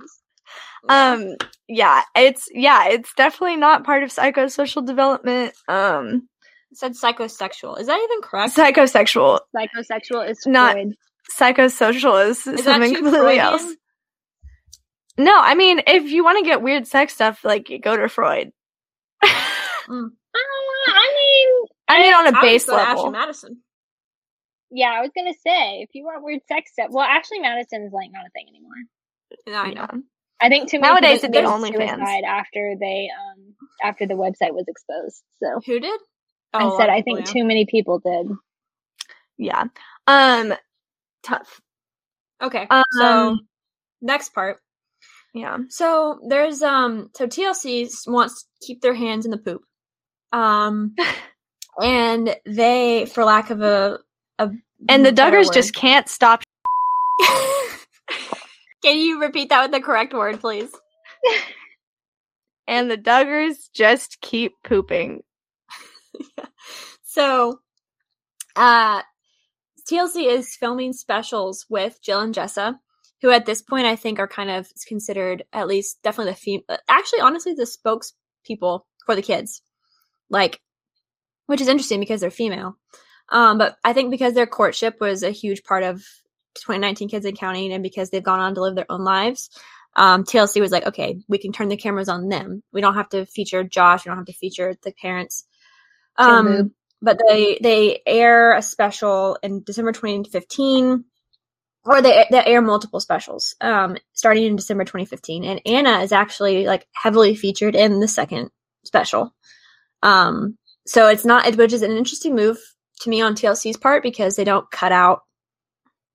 um 0.91 1.37
yeah 1.69 2.03
it's 2.15 2.49
yeah 2.53 2.89
it's 2.89 3.15
definitely 3.15 3.57
not 3.57 3.85
part 3.85 4.03
of 4.03 4.11
psychosocial 4.11 4.85
development 4.85 5.55
um 5.69 6.29
It 6.71 6.77
said 6.79 6.93
psychosexual. 6.93 7.81
Is 7.81 7.87
that 7.87 7.99
even 8.03 8.21
correct? 8.23 8.55
psychosexual 8.55 9.41
Psychosexual 9.57 10.29
is 10.29 10.39
Not- 10.47 10.73
Freud. 10.73 10.95
psychosocial 11.39 12.29
is, 12.29 12.47
Is 12.47 12.65
something 12.65 12.95
completely 12.95 13.19
Freudian? 13.21 13.47
else 13.47 13.75
No, 15.19 15.39
I 15.41 15.55
mean, 15.55 15.81
if 15.87 16.11
you 16.11 16.25
want 16.25 16.39
to 16.45 16.49
get 16.49 16.63
weird 16.63 16.87
sex 16.87 17.15
stuff, 17.15 17.45
like 17.45 17.71
go 17.83 17.97
to 17.97 18.09
Freud. 18.09 18.53
Uh, 19.87 20.09
I 20.89 21.15
mean, 21.17 21.69
I 21.89 22.01
mean, 22.01 22.15
on 22.15 22.27
a 22.27 22.33
I 22.33 22.45
would 22.47 22.51
base 22.51 22.65
go 22.65 22.77
to 22.77 22.81
Ashley 22.81 23.11
level. 23.11 23.11
Madison. 23.11 23.63
yeah, 24.71 24.89
I 24.91 25.01
was 25.03 25.11
gonna 25.17 25.35
say 25.47 25.81
if 25.83 25.91
you 25.95 26.05
want 26.05 26.25
weird 26.25 26.41
sex 26.49 26.73
stuff. 26.73 26.89
Well, 26.91 27.05
Ashley 27.05 27.39
Madison 27.39 27.83
is 27.85 27.93
like 27.93 28.11
not 28.13 28.27
a 28.27 28.31
thing 28.31 28.47
anymore. 28.49 28.73
No, 29.47 29.55
I 29.55 29.71
know. 29.73 30.03
I 30.41 30.49
think 30.49 30.71
too 30.71 30.81
many 30.81 30.93
Nowadays, 30.95 31.21
people 31.21 31.39
it's 31.39 31.47
committed 31.55 31.81
OnlyFans. 31.81 31.97
suicide 31.99 32.25
after 32.25 32.75
they 32.81 33.09
um 33.11 33.55
after 33.83 34.07
the 34.07 34.15
website 34.15 34.53
was 34.55 34.65
exposed. 34.69 35.23
So 35.43 35.61
Who 35.67 35.81
did? 35.81 36.01
Oh, 36.55 36.59
a 36.59 36.63
I 36.63 36.65
lot 36.65 36.79
said 36.81 36.89
I 36.89 37.03
think 37.03 37.21
yeah. 37.21 37.25
too 37.27 37.45
many 37.45 37.67
people 37.67 37.99
did. 38.01 38.29
Yeah. 39.39 39.65
Um, 40.07 40.55
tough. 41.23 41.61
Okay. 42.43 42.67
Um, 42.71 42.85
so 42.99 43.39
next 44.03 44.35
part. 44.35 44.61
Yeah. 45.35 45.59
So 45.69 46.21
there's 46.29 46.63
um 46.63 47.11
so 47.15 47.27
TLC 47.27 47.89
wants 48.07 48.45
to 48.45 48.67
keep 48.67 48.81
their 48.81 48.95
hands 48.95 49.25
in 49.25 49.31
the 49.33 49.37
poop. 49.39 49.63
Um 50.33 50.95
and 51.83 52.37
they 52.47 53.07
for 53.07 53.25
lack 53.25 53.51
of 53.51 53.61
a, 53.61 53.99
a 54.39 54.51
And 54.89 55.05
the 55.05 55.13
Duggars 55.13 55.47
word- 55.47 55.55
just 55.55 55.75
can't 55.75 56.09
stop. 56.09 56.43
Can 58.83 58.99
you 58.99 59.21
repeat 59.21 59.49
that 59.49 59.63
with 59.63 59.73
the 59.73 59.81
correct 59.81 60.13
word, 60.13 60.41
please? 60.41 60.71
And 62.69 62.91
the 62.91 62.99
Duggars 62.99 63.71
just 63.73 64.21
keep 64.21 64.55
pooping. 64.65 65.23
So 67.03 67.61
uh 68.57 69.03
TLC 69.89 70.27
is 70.27 70.57
filming 70.57 70.93
specials 70.93 71.67
with 71.69 72.01
Jill 72.03 72.21
and 72.21 72.35
Jessa, 72.35 72.79
who 73.25 73.31
at 73.31 73.47
this 73.47 73.63
point 73.63 73.87
I 73.87 73.97
think 73.97 74.19
are 74.19 74.29
kind 74.29 74.51
of 74.51 74.71
considered 74.87 75.45
at 75.51 75.67
least 75.67 76.03
definitely 76.03 76.35
the 76.35 76.61
fem- 76.69 76.79
actually 76.87 77.21
honestly 77.21 77.55
the 77.55 77.63
spokespeople 77.65 78.81
for 79.07 79.15
the 79.15 79.23
kids. 79.23 79.63
Like 80.29 80.61
which 81.47 81.63
is 81.63 81.69
interesting 81.69 82.01
because 82.01 82.21
they're 82.21 82.31
female. 82.31 82.77
Um 83.31 83.57
but 83.57 83.77
I 83.83 83.95
think 83.95 84.11
because 84.11 84.35
their 84.35 84.47
courtship 84.47 85.01
was 85.01 85.23
a 85.23 85.31
huge 85.31 85.65
part 85.65 85.85
of 85.85 86.05
2019 86.57 87.09
Kids 87.09 87.25
and 87.25 87.39
Counting 87.39 87.73
and 87.73 87.83
because 87.83 88.11
they've 88.11 88.23
gone 88.23 88.41
on 88.41 88.57
to 88.57 88.61
live 88.61 88.75
their 88.75 88.93
own 88.93 89.05
lives, 89.05 89.49
um 89.97 90.25
TLC 90.25 90.61
was 90.61 90.71
like, 90.71 90.85
okay, 90.85 91.19
we 91.27 91.39
can 91.39 91.53
turn 91.53 91.69
the 91.71 91.79
cameras 91.79 92.11
on 92.11 92.29
them. 92.29 92.63
We 92.75 92.83
don't 92.83 92.93
have 92.93 93.09
to 93.09 93.25
feature 93.25 93.65
Josh, 93.65 94.05
we 94.05 94.11
don't 94.11 94.19
have 94.19 94.27
to 94.27 94.35
feature 94.35 94.75
the 94.83 94.93
parents. 94.93 95.47
Um 96.19 96.75
but 97.01 97.19
they 97.27 97.59
they 97.63 98.03
air 98.05 98.53
a 98.53 98.61
special 98.61 99.39
in 99.43 99.63
December 99.65 99.93
2015 99.93 101.07
or 101.85 102.01
they 102.01 102.27
they 102.31 102.45
air 102.45 102.63
multiple 102.63 103.01
specials 103.01 103.55
um 103.61 103.97
starting 104.13 104.45
in 104.45 104.57
December 104.57 104.85
2015 104.85 105.45
and 105.45 105.61
Anna 105.67 106.01
is 106.01 106.13
actually 106.13 106.67
like 106.67 106.87
heavily 106.93 107.35
featured 107.35 107.75
in 107.75 108.01
the 108.01 108.09
second 108.09 108.51
special. 108.85 109.35
Um 110.03 110.59
so 110.87 111.09
it's 111.09 111.25
not 111.25 111.47
it- 111.47 111.57
which 111.57 111.73
is 111.73 111.83
an 111.83 111.93
interesting 111.93 112.35
move 112.35 112.59
to 113.01 113.11
me 113.11 113.21
on 113.21 113.35
TLC's 113.35 113.77
part 113.77 114.03
because 114.03 114.37
they 114.37 114.45
don't 114.45 114.71
cut 114.71 114.93
out 114.93 115.21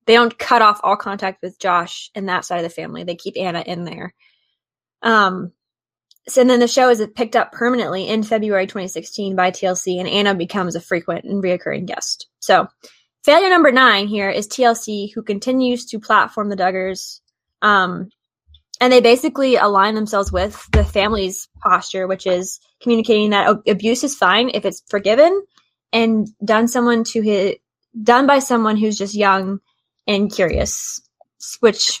they 0.06 0.14
don't 0.14 0.38
cut 0.38 0.62
off 0.62 0.80
all 0.82 0.96
contact 0.96 1.42
with 1.42 1.58
Josh 1.58 2.10
and 2.14 2.28
that 2.28 2.44
side 2.44 2.56
of 2.58 2.64
the 2.64 2.70
family. 2.70 3.04
They 3.04 3.16
keep 3.16 3.36
Anna 3.36 3.62
in 3.66 3.84
there. 3.84 4.14
Um 5.02 5.52
so 6.28 6.40
and 6.42 6.50
then 6.50 6.60
the 6.60 6.68
show 6.68 6.90
is 6.90 7.04
picked 7.14 7.34
up 7.34 7.52
permanently 7.52 8.06
in 8.08 8.22
February 8.22 8.66
2016 8.66 9.34
by 9.34 9.50
TLC, 9.50 9.98
and 9.98 10.08
Anna 10.08 10.34
becomes 10.34 10.76
a 10.76 10.80
frequent 10.80 11.24
and 11.24 11.42
reoccurring 11.42 11.86
guest. 11.86 12.28
So, 12.40 12.68
failure 13.24 13.48
number 13.50 13.72
nine 13.72 14.06
here 14.08 14.30
is 14.30 14.48
TLC, 14.48 15.12
who 15.14 15.22
continues 15.22 15.86
to 15.86 15.98
platform 16.00 16.48
the 16.48 16.56
Duggars, 16.56 17.20
um, 17.62 18.10
and 18.80 18.92
they 18.92 19.00
basically 19.00 19.56
align 19.56 19.94
themselves 19.94 20.32
with 20.32 20.66
the 20.72 20.84
family's 20.84 21.48
posture, 21.62 22.06
which 22.06 22.26
is 22.26 22.60
communicating 22.82 23.30
that 23.30 23.58
abuse 23.68 24.02
is 24.04 24.16
fine 24.16 24.50
if 24.54 24.64
it's 24.64 24.82
forgiven 24.88 25.42
and 25.92 26.28
done 26.44 26.66
someone 26.68 27.04
to 27.04 27.20
his 27.20 27.56
done 28.02 28.26
by 28.26 28.38
someone 28.38 28.76
who's 28.76 28.96
just 28.96 29.14
young 29.14 29.60
and 30.06 30.32
curious, 30.32 31.00
which. 31.60 31.98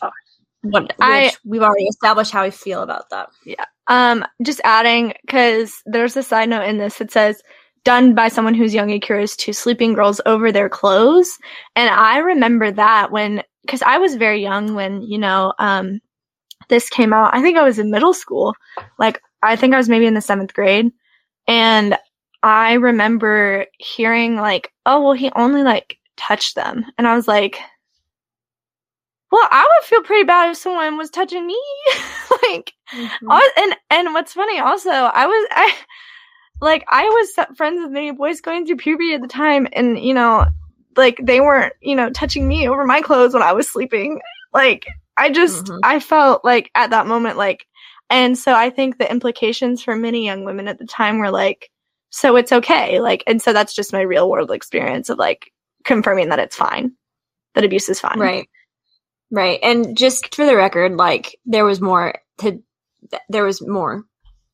What, 0.62 0.82
which 0.82 0.92
I- 1.00 1.32
we've 1.44 1.62
already 1.62 1.86
established 1.86 2.32
how 2.32 2.44
we 2.44 2.50
feel 2.50 2.82
about 2.82 3.08
that. 3.10 3.30
Yeah. 3.44 3.64
Um, 3.86 4.24
just 4.42 4.60
adding 4.62 5.14
because 5.24 5.82
there's 5.86 6.16
a 6.16 6.22
side 6.22 6.48
note 6.50 6.68
in 6.68 6.78
this. 6.78 6.98
that 6.98 7.10
says 7.10 7.42
done 7.84 8.14
by 8.14 8.28
someone 8.28 8.54
who's 8.54 8.74
young 8.74 8.90
and 8.90 9.02
curious 9.02 9.36
to 9.36 9.52
sleeping 9.52 9.94
girls 9.94 10.20
over 10.26 10.52
their 10.52 10.68
clothes, 10.68 11.38
and 11.76 11.90
I 11.90 12.18
remember 12.18 12.70
that 12.70 13.10
when 13.10 13.42
because 13.62 13.82
I 13.82 13.98
was 13.98 14.14
very 14.14 14.42
young 14.42 14.74
when 14.74 15.02
you 15.02 15.18
know 15.18 15.52
um 15.58 16.00
this 16.68 16.88
came 16.88 17.12
out. 17.12 17.34
I 17.34 17.42
think 17.42 17.56
I 17.58 17.64
was 17.64 17.78
in 17.78 17.90
middle 17.90 18.14
school. 18.14 18.54
Like 18.98 19.20
I 19.42 19.56
think 19.56 19.74
I 19.74 19.78
was 19.78 19.88
maybe 19.88 20.06
in 20.06 20.14
the 20.14 20.20
seventh 20.20 20.54
grade, 20.54 20.90
and 21.46 21.96
I 22.42 22.74
remember 22.74 23.66
hearing 23.78 24.36
like, 24.36 24.72
oh 24.86 25.02
well, 25.02 25.12
he 25.14 25.30
only 25.36 25.62
like 25.62 25.98
touched 26.16 26.54
them, 26.54 26.86
and 26.98 27.06
I 27.06 27.14
was 27.14 27.28
like. 27.28 27.58
Well, 29.32 29.46
I 29.48 29.62
would 29.62 29.86
feel 29.86 30.02
pretty 30.02 30.24
bad 30.24 30.50
if 30.50 30.56
someone 30.56 30.98
was 30.98 31.08
touching 31.08 31.46
me. 31.46 31.56
like, 32.42 32.74
Mm-hmm. 32.92 33.30
And 33.56 33.76
and 33.90 34.14
what's 34.14 34.32
funny 34.32 34.58
also, 34.58 34.90
I 34.90 35.26
was 35.26 35.48
I 35.52 35.74
like 36.60 36.84
I 36.88 37.04
was 37.04 37.56
friends 37.56 37.80
with 37.82 37.90
many 37.90 38.12
boys 38.12 38.40
going 38.40 38.66
through 38.66 38.76
puberty 38.76 39.14
at 39.14 39.22
the 39.22 39.28
time, 39.28 39.66
and 39.72 39.98
you 39.98 40.14
know, 40.14 40.46
like 40.96 41.18
they 41.22 41.40
weren't 41.40 41.72
you 41.80 41.94
know 41.94 42.10
touching 42.10 42.46
me 42.46 42.68
over 42.68 42.84
my 42.84 43.00
clothes 43.00 43.34
when 43.34 43.42
I 43.42 43.52
was 43.52 43.68
sleeping. 43.68 44.20
Like 44.52 44.86
I 45.16 45.30
just 45.30 45.66
Mhm. 45.66 45.80
I 45.82 46.00
felt 46.00 46.44
like 46.44 46.70
at 46.74 46.90
that 46.90 47.06
moment 47.06 47.36
like, 47.36 47.66
and 48.08 48.36
so 48.38 48.52
I 48.54 48.70
think 48.70 48.98
the 48.98 49.10
implications 49.10 49.82
for 49.82 49.96
many 49.96 50.24
young 50.24 50.44
women 50.44 50.68
at 50.68 50.78
the 50.78 50.86
time 50.86 51.18
were 51.18 51.30
like, 51.30 51.70
so 52.10 52.36
it's 52.36 52.52
okay, 52.52 53.00
like, 53.00 53.22
and 53.26 53.40
so 53.40 53.52
that's 53.52 53.74
just 53.74 53.92
my 53.92 54.00
real 54.00 54.28
world 54.28 54.50
experience 54.50 55.08
of 55.10 55.18
like 55.18 55.52
confirming 55.84 56.30
that 56.30 56.38
it's 56.40 56.56
fine, 56.56 56.92
that 57.54 57.64
abuse 57.64 57.88
is 57.88 58.00
fine, 58.00 58.18
Right. 58.18 58.48
Right. 59.30 59.60
And 59.62 59.96
just 59.96 60.34
for 60.34 60.44
the 60.44 60.56
record, 60.56 60.96
like 60.96 61.38
there 61.46 61.64
was 61.64 61.80
more 61.80 62.14
to 62.38 62.50
th- 63.10 63.22
there 63.28 63.44
was 63.44 63.64
more. 63.64 64.04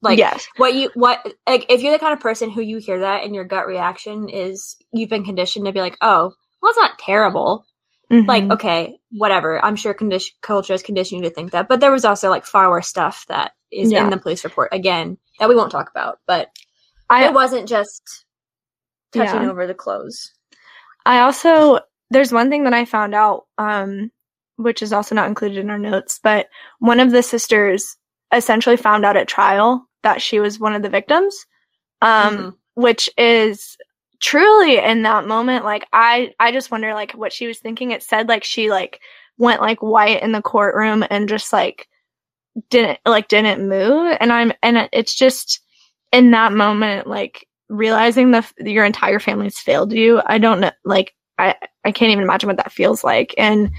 Like 0.03 0.19
yes, 0.19 0.47
what 0.57 0.75
you 0.75 0.91
what 0.95 1.27
like 1.49 1.67
if 1.71 1.83
you're 1.83 1.93
the 1.93 1.99
kind 1.99 2.13
of 2.13 2.21
person 2.21 2.51
who 2.51 2.61
you 2.61 2.79
hear 2.79 3.01
that 3.01 3.25
and 3.25 3.35
your 3.35 3.45
gut 3.45 3.67
reaction 3.67 4.29
is 4.29 4.77
you've 4.93 5.09
been 5.11 5.25
conditioned 5.25 5.67
to 5.67 5.73
be 5.73 5.81
like, 5.81 5.97
"Oh, 6.01 6.33
well 6.61 6.71
it's 6.71 6.79
not 6.79 6.99
terrible." 6.99 7.65
Like, 8.11 8.45
Mhm. 8.45 8.53
okay, 8.53 8.99
whatever. 9.11 9.63
I'm 9.65 9.77
sure 9.77 9.95
condition 9.95 10.35
culture 10.43 10.73
has 10.75 10.83
conditioned 10.83 11.23
you 11.25 11.29
to 11.29 11.35
think 11.35 11.53
that, 11.53 11.69
but 11.69 11.81
there 11.81 11.91
was 11.93 12.05
also 12.05 12.29
like 12.31 12.45
far 12.45 12.71
worse 12.71 12.89
stuff 12.89 13.25
that 13.29 13.53
is 13.73 13.91
Yeah. 13.91 14.05
in 14.05 14.11
the 14.11 14.19
police 14.19 14.45
report 14.45 14.69
again 14.73 15.19
that 15.39 15.49
we 15.49 15.57
won't 15.57 15.73
talk 15.73 15.91
about, 15.91 16.19
but 16.27 16.49
I 17.11 17.27
it 17.27 17.35
wasn't 17.35 17.69
just 17.69 18.25
touching 19.13 19.43
Yeah. 19.43 19.51
over 19.51 19.67
the 19.67 19.75
clothes. 19.75 20.33
I 21.05 21.21
also 21.21 21.81
there's 22.11 22.33
one 22.33 22.51
thing 22.51 22.65
that 22.65 22.75
I 22.75 22.85
found 22.85 23.15
out, 23.15 23.47
um, 23.59 24.11
which 24.57 24.83
is 24.83 24.93
also 24.93 25.15
not 25.15 25.29
included 25.29 25.59
in 25.59 25.71
our 25.71 25.79
notes, 25.79 26.21
but 26.23 26.49
one 26.79 27.01
of 27.01 27.11
the 27.11 27.23
sisters 27.23 27.97
essentially 28.33 28.77
found 28.77 29.05
out 29.05 29.17
at 29.17 29.29
trial 29.29 29.87
that 30.03 30.23
she 30.23 30.41
was 30.41 30.59
one 30.61 30.75
of 30.75 30.83
the 30.83 30.89
victims, 30.91 31.47
um, 32.03 32.37
Mhm. 32.37 32.57
which 32.75 33.11
is 33.19 33.77
truly 34.21 34.79
in 34.79 35.03
that 35.03 35.27
moment, 35.27 35.65
like 35.65 35.87
I 35.93 36.33
I 36.41 36.53
just 36.53 36.71
wonder 36.71 36.95
like 36.95 37.13
what 37.13 37.33
she 37.33 37.47
was 37.47 37.59
thinking. 37.59 37.91
It 37.91 38.03
said 38.03 38.29
like 38.29 38.45
she 38.45 38.71
like 38.71 39.01
went 39.39 39.61
like 39.61 39.83
white 39.83 40.23
in 40.23 40.33
the 40.33 40.43
courtroom 40.43 41.05
and 41.11 41.29
just 41.29 41.53
like 41.53 41.89
didn't 42.71 42.99
like 43.07 43.29
didn't 43.29 43.69
move, 43.69 44.17
and 44.21 44.33
I'm 44.33 44.53
and 44.63 44.89
it's 44.93 45.15
just 45.15 45.61
in 46.13 46.31
that 46.33 46.53
moment 46.53 47.07
like 47.07 47.47
realizing 47.69 48.31
the 48.31 48.45
your 48.59 48.85
entire 48.85 49.19
family's 49.19 49.59
failed 49.59 49.93
you. 49.93 50.23
I 50.27 50.39
don't 50.39 50.61
know 50.61 50.71
like 50.85 51.15
I 51.39 51.55
I 51.85 51.93
can't 51.93 52.13
even 52.13 52.25
imagine 52.25 52.47
what 52.49 52.57
that 52.59 52.73
feels 52.73 53.05
like. 53.05 53.35
And 53.37 53.71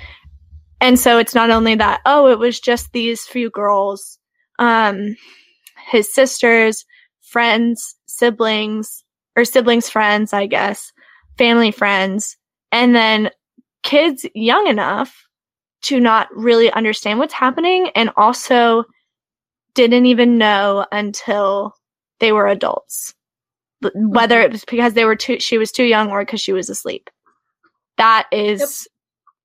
and 0.81 0.99
so 0.99 1.17
it's 1.17 1.33
not 1.33 1.49
only 1.49 1.75
that 1.75 2.01
oh 2.05 2.27
it 2.27 2.37
was 2.39 2.59
just 2.59 2.91
these 2.91 3.23
few 3.25 3.49
girls, 3.49 4.19
um, 4.59 5.15
his 5.89 6.13
sisters, 6.13 6.85
friends, 7.21 7.95
siblings 8.07 9.03
or 9.35 9.45
siblings 9.45 9.89
friends 9.89 10.33
I 10.33 10.47
guess, 10.47 10.91
family 11.37 11.71
friends, 11.71 12.37
and 12.71 12.95
then 12.95 13.29
kids 13.83 14.25
young 14.33 14.67
enough 14.67 15.27
to 15.83 15.99
not 15.99 16.27
really 16.35 16.71
understand 16.71 17.19
what's 17.19 17.33
happening 17.33 17.89
and 17.95 18.09
also 18.17 18.83
didn't 19.75 20.07
even 20.07 20.37
know 20.37 20.85
until 20.91 21.73
they 22.19 22.31
were 22.31 22.47
adults. 22.47 23.13
Whether 23.93 24.41
it 24.41 24.51
was 24.51 24.65
because 24.65 24.93
they 24.93 25.05
were 25.05 25.15
too 25.15 25.39
she 25.39 25.59
was 25.59 25.71
too 25.71 25.85
young 25.85 26.09
or 26.09 26.25
because 26.25 26.41
she 26.41 26.51
was 26.51 26.69
asleep. 26.69 27.09
That 27.97 28.27
is 28.31 28.87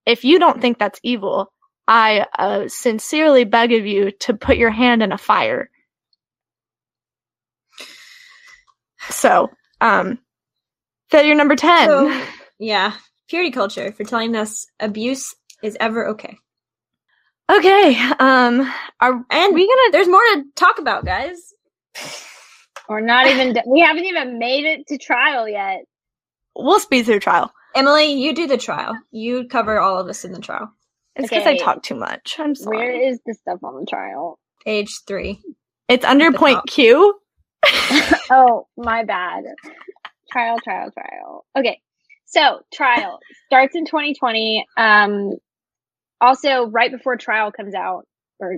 if 0.06 0.24
you 0.24 0.38
don't 0.38 0.60
think 0.60 0.78
that's 0.78 0.98
evil 1.02 1.51
i 1.88 2.26
uh, 2.38 2.68
sincerely 2.68 3.44
beg 3.44 3.72
of 3.72 3.86
you 3.86 4.12
to 4.12 4.34
put 4.34 4.56
your 4.58 4.70
hand 4.70 5.02
in 5.02 5.12
a 5.12 5.18
fire 5.18 5.70
so 9.10 9.50
um 9.80 10.18
failure 11.10 11.34
number 11.36 11.56
10 11.56 11.90
So, 11.90 12.12
yeah, 12.58 12.94
purity 13.28 13.52
culture 13.52 13.92
for 13.92 14.04
telling 14.04 14.36
us 14.36 14.66
abuse 14.80 15.34
is 15.62 15.76
ever 15.80 16.08
okay. 16.10 16.38
okay 17.50 17.96
um 18.20 18.72
are 19.00 19.24
And 19.30 19.54
we 19.54 19.66
gonna 19.68 19.92
there's 19.92 20.08
more 20.08 20.20
to 20.34 20.44
talk 20.56 20.78
about, 20.78 21.04
guys. 21.06 21.38
Or 22.88 23.00
not 23.00 23.28
even. 23.28 23.54
we 23.66 23.80
haven't 23.80 24.04
even 24.06 24.38
made 24.38 24.64
it 24.66 24.88
to 24.88 24.98
trial 24.98 25.48
yet. 25.48 25.84
we'll 26.56 26.80
speed 26.80 27.06
through 27.06 27.20
trial 27.20 27.52
Emily, 27.74 28.14
you 28.14 28.34
do 28.34 28.48
the 28.48 28.58
trial. 28.58 28.94
You 29.12 29.48
cover 29.48 29.80
all 29.80 29.98
of 29.98 30.08
us 30.08 30.24
in 30.24 30.32
the 30.32 30.40
trial. 30.40 30.72
It's 31.16 31.28
because 31.28 31.46
I 31.46 31.56
talk 31.56 31.82
too 31.82 31.94
much. 31.94 32.36
I'm 32.38 32.54
sorry. 32.54 32.76
Where 32.76 33.08
is 33.10 33.20
the 33.26 33.34
stuff 33.34 33.60
on 33.62 33.80
the 33.80 33.86
trial? 33.86 34.38
Age 34.66 34.90
three. 35.06 35.40
it's 35.88 36.04
under 36.04 36.30
the 36.30 36.38
point 36.38 36.56
top. 36.56 36.66
Q. 36.66 37.18
oh, 38.30 38.66
my 38.76 39.04
bad. 39.04 39.44
Trial, 40.30 40.58
trial, 40.62 40.90
trial. 40.90 41.46
Okay. 41.56 41.80
So, 42.26 42.60
trial 42.72 43.18
starts 43.46 43.76
in 43.76 43.84
2020. 43.84 44.66
Um, 44.78 45.32
also, 46.20 46.66
right 46.66 46.90
before 46.90 47.16
trial 47.16 47.52
comes 47.52 47.74
out, 47.74 48.06
or 48.40 48.56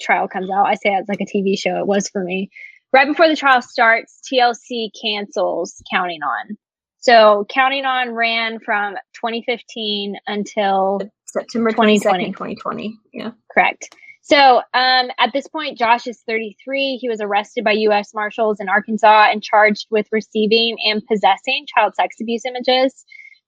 trial 0.00 0.28
comes 0.28 0.48
out, 0.50 0.66
I 0.66 0.74
say 0.74 0.90
it's 0.90 1.08
like 1.08 1.20
a 1.20 1.24
TV 1.24 1.58
show. 1.58 1.78
It 1.78 1.86
was 1.86 2.08
for 2.08 2.22
me. 2.22 2.50
Right 2.92 3.08
before 3.08 3.28
the 3.28 3.36
trial 3.36 3.62
starts, 3.62 4.20
TLC 4.32 4.90
cancels 5.02 5.82
Counting 5.90 6.22
On. 6.22 6.56
So, 6.98 7.46
Counting 7.48 7.84
On 7.84 8.14
ran 8.14 8.60
from 8.60 8.94
2015 9.14 10.16
until 10.26 11.00
September 11.38 11.70
2020. 11.70 12.32
2020. 12.32 12.98
Yeah. 13.12 13.30
Correct. 13.52 13.94
So 14.22 14.56
um, 14.74 15.08
at 15.20 15.32
this 15.32 15.46
point, 15.46 15.78
Josh 15.78 16.08
is 16.08 16.20
33. 16.26 16.96
He 16.96 17.08
was 17.08 17.20
arrested 17.20 17.62
by 17.62 17.72
U.S. 17.72 18.12
Marshals 18.12 18.58
in 18.58 18.68
Arkansas 18.68 19.28
and 19.30 19.42
charged 19.42 19.86
with 19.90 20.08
receiving 20.10 20.76
and 20.84 21.06
possessing 21.06 21.64
child 21.72 21.94
sex 21.94 22.16
abuse 22.20 22.44
images. 22.44 23.04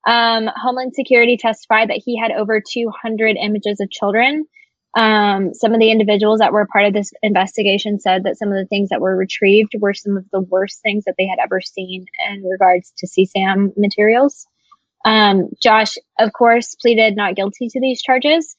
Um, 0.07 0.49
Homeland 0.55 0.93
Security 0.95 1.36
testified 1.36 1.91
that 1.91 2.01
he 2.05 2.16
had 2.16 2.30
over 2.30 2.61
200 2.61 3.36
images 3.36 3.80
of 3.80 3.91
children. 3.91 4.47
Um, 4.97 5.53
some 5.53 5.74
of 5.74 5.80
the 5.80 5.91
individuals 5.91 6.39
that 6.39 6.53
were 6.53 6.66
part 6.66 6.86
of 6.86 6.93
this 6.93 7.11
investigation 7.22 8.01
said 8.01 8.24
that 8.24 8.39
some 8.39 8.49
of 8.49 8.55
the 8.55 8.66
things 8.66 8.89
that 8.91 9.01
were 9.01 9.16
retrieved 9.16 9.72
were 9.78 9.95
some 9.95 10.16
of 10.16 10.24
the 10.32 10.41
worst 10.41 10.80
things 10.82 11.05
that 11.05 11.14
they 11.18 11.26
had 11.26 11.39
ever 11.43 11.61
seen 11.61 12.07
in 12.30 12.43
regards 12.45 12.93
to 12.99 13.07
CSAM 13.07 13.72
materials. 13.76 14.47
Um, 15.05 15.49
Josh, 15.62 15.94
of 16.18 16.32
course, 16.32 16.74
pleaded 16.74 17.16
not 17.16 17.36
guilty 17.36 17.68
to 17.68 17.80
these 17.80 18.03
charges. 18.03 18.55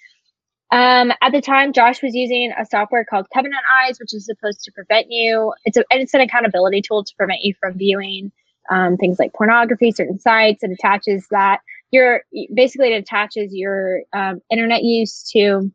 Um, 0.71 1.11
at 1.21 1.31
the 1.31 1.41
time, 1.41 1.73
Josh 1.73 2.01
was 2.03 2.13
using 2.13 2.53
a 2.57 2.65
software 2.65 3.03
called 3.03 3.27
Covenant 3.33 3.61
Eyes, 3.81 3.97
which 3.99 4.13
is 4.13 4.25
supposed 4.25 4.61
to 4.63 4.71
prevent 4.71 5.07
you. 5.09 5.53
It's 5.65 5.77
a, 5.77 5.83
and 5.91 6.01
it's 6.01 6.13
an 6.13 6.21
accountability 6.21 6.81
tool 6.81 7.03
to 7.03 7.15
prevent 7.17 7.41
you 7.41 7.53
from 7.59 7.77
viewing 7.77 8.31
um, 8.69 8.97
things 8.97 9.17
like 9.17 9.33
pornography, 9.33 9.91
certain 9.91 10.19
sites. 10.19 10.63
It 10.63 10.71
attaches 10.71 11.25
that 11.31 11.61
your 11.91 12.21
basically 12.53 12.93
it 12.93 12.97
attaches 12.97 13.51
your 13.51 14.01
um, 14.13 14.41
internet 14.51 14.83
use 14.83 15.23
to 15.31 15.71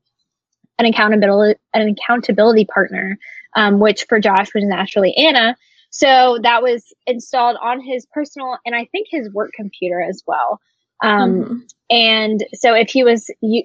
an 0.78 0.86
accountability 0.86 1.58
an 1.72 1.88
accountability 1.88 2.64
partner, 2.66 3.18
um, 3.56 3.80
which 3.80 4.06
for 4.08 4.20
Josh 4.20 4.54
was 4.54 4.64
naturally 4.64 5.14
Anna. 5.16 5.56
So 5.97 6.40
that 6.42 6.61
was 6.61 6.92
installed 7.07 7.57
on 7.62 7.80
his 7.80 8.05
personal 8.07 8.59
and 8.66 8.74
I 8.74 8.86
think 8.86 9.07
his 9.09 9.32
work 9.32 9.53
computer 9.55 10.03
as 10.03 10.24
well. 10.26 10.61
Um, 11.05 11.45
Mhm. 11.45 11.61
and 11.88 12.45
so 12.53 12.74
if 12.74 12.90
he 12.90 13.05
was 13.05 13.30
you, 13.40 13.62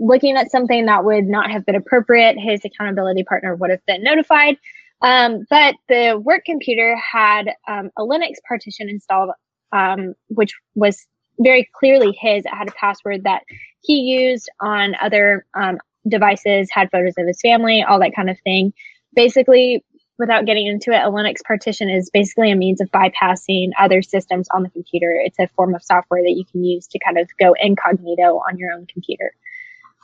looking 0.00 0.36
at 0.36 0.50
something 0.50 0.86
that 0.86 1.04
would 1.04 1.26
not 1.26 1.52
have 1.52 1.64
been 1.64 1.76
appropriate, 1.76 2.36
his 2.36 2.64
accountability 2.64 3.22
partner 3.22 3.54
would 3.54 3.70
have 3.70 3.86
been 3.86 4.02
notified. 4.02 4.56
Um, 5.02 5.46
but 5.50 5.76
the 5.88 6.20
work 6.20 6.44
computer 6.44 6.96
had 6.96 7.54
um, 7.68 7.92
a 7.96 8.02
Linux 8.02 8.38
partition 8.48 8.88
installed, 8.88 9.30
um, 9.70 10.14
which 10.30 10.52
was 10.74 11.06
very 11.38 11.70
clearly 11.78 12.10
his. 12.20 12.44
It 12.44 12.52
had 12.52 12.66
a 12.66 12.72
password 12.72 13.22
that 13.22 13.42
he 13.82 14.00
used 14.00 14.50
on 14.60 14.96
other 15.00 15.46
um, 15.54 15.78
devices, 16.08 16.70
had 16.72 16.90
photos 16.90 17.14
of 17.18 17.28
his 17.28 17.40
family, 17.40 17.84
all 17.84 18.00
that 18.00 18.16
kind 18.16 18.30
of 18.30 18.36
thing. 18.40 18.72
Basically, 19.14 19.84
without 20.18 20.46
getting 20.46 20.66
into 20.66 20.90
it, 20.90 21.02
a 21.02 21.10
Linux 21.10 21.36
partition 21.44 21.88
is 21.88 22.10
basically 22.10 22.50
a 22.50 22.56
means 22.56 22.80
of 22.80 22.90
bypassing 22.90 23.70
other 23.78 24.02
systems 24.02 24.48
on 24.50 24.62
the 24.62 24.70
computer. 24.70 25.12
It's 25.12 25.38
a 25.38 25.48
form 25.48 25.74
of 25.74 25.82
software 25.82 26.22
that 26.22 26.34
you 26.36 26.44
can 26.50 26.64
use 26.64 26.86
to 26.88 26.98
kind 26.98 27.18
of 27.18 27.28
go 27.38 27.54
incognito 27.58 28.40
on 28.48 28.58
your 28.58 28.72
own 28.72 28.86
computer. 28.86 29.32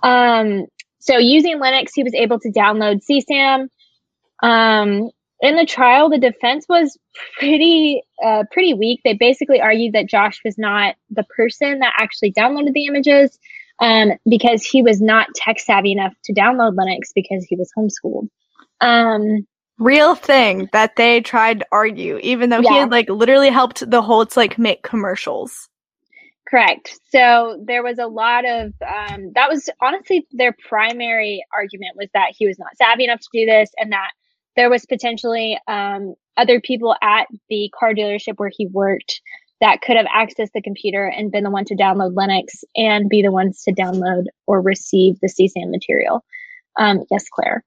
Um, 0.03 0.67
so 0.99 1.19
using 1.19 1.59
Linux, 1.59 1.91
he 1.95 2.03
was 2.03 2.15
able 2.15 2.39
to 2.41 2.51
download 2.51 3.03
CSAM. 3.05 3.69
Um, 4.43 5.11
in 5.41 5.57
the 5.57 5.67
trial, 5.67 6.09
the 6.09 6.19
defense 6.19 6.67
was 6.69 6.97
pretty 7.39 8.03
uh, 8.25 8.45
pretty 8.51 8.73
weak. 8.73 9.01
They 9.05 9.15
basically 9.15 9.61
argued 9.61 9.93
that 9.93 10.09
Josh 10.09 10.41
was 10.45 10.57
not 10.57 10.95
the 11.11 11.25
person 11.25 11.81
that 11.81 11.93
actually 11.99 12.33
downloaded 12.33 12.73
the 12.73 12.87
images 12.87 13.39
um, 13.81 14.13
because 14.29 14.65
he 14.65 14.83
was 14.83 15.01
not 15.03 15.29
tech 15.35 15.59
savvy 15.59 15.93
enough 15.93 16.15
to 16.25 16.33
download 16.33 16.77
Linux 16.77 17.11
because 17.15 17.45
he 17.45 17.57
was 17.57 17.71
homeschooled. 17.77 18.29
Um, 18.81 19.47
Real 19.79 20.15
thing 20.15 20.69
that 20.73 20.97
they 20.97 21.21
tried 21.21 21.61
to 21.61 21.67
argue, 21.73 22.19
even 22.19 22.51
though 22.51 22.63
he 22.63 22.73
had 22.73 22.91
like 22.91 23.09
literally 23.09 23.51
helped 23.51 23.89
the 23.91 24.03
Holts 24.03 24.37
like 24.37 24.57
make 24.59 24.83
commercials. 24.83 25.69
Correct. 26.47 27.01
So 27.11 27.61
there 27.67 27.83
was 27.83 27.99
a 27.99 28.07
lot 28.07 28.45
of 28.45 28.73
um, 28.87 29.33
that 29.35 29.49
was 29.49 29.69
honestly 29.81 30.27
their 30.31 30.55
primary 30.69 31.45
argument 31.53 31.97
was 31.97 32.09
that 32.15 32.33
he 32.37 32.47
was 32.47 32.59
not 32.59 32.77
savvy 32.77 33.05
enough 33.05 33.21
to 33.21 33.29
do 33.33 33.47
this, 33.47 33.71
and 33.77 33.91
that 33.91 34.13
there 34.55 34.71
was 34.71 34.87
potentially 34.87 35.59
um, 35.67 36.15
other 36.37 36.61
people 36.61 36.95
at 37.03 37.27
the 37.49 37.71
car 37.79 37.95
dealership 37.95 38.35
where 38.37 38.53
he 38.55 38.67
worked 38.69 39.21
that 39.61 39.81
could 39.81 39.97
have 39.97 40.07
accessed 40.07 40.53
the 40.55 40.63
computer 40.63 41.07
and 41.07 41.33
been 41.33 41.45
the 41.45 41.51
one 41.51 41.65
to 41.65 41.75
download 41.75 42.15
Linux 42.15 42.63
and 42.77 43.09
be 43.09 43.23
the 43.23 43.33
ones 43.33 43.63
to 43.63 43.73
download 43.73 44.25
or 44.47 44.61
receive 44.61 45.19
the 45.21 45.29
CSAM 45.29 45.71
material. 45.71 46.25
Um, 46.79 47.05
yes, 47.11 47.25
Claire. 47.33 47.65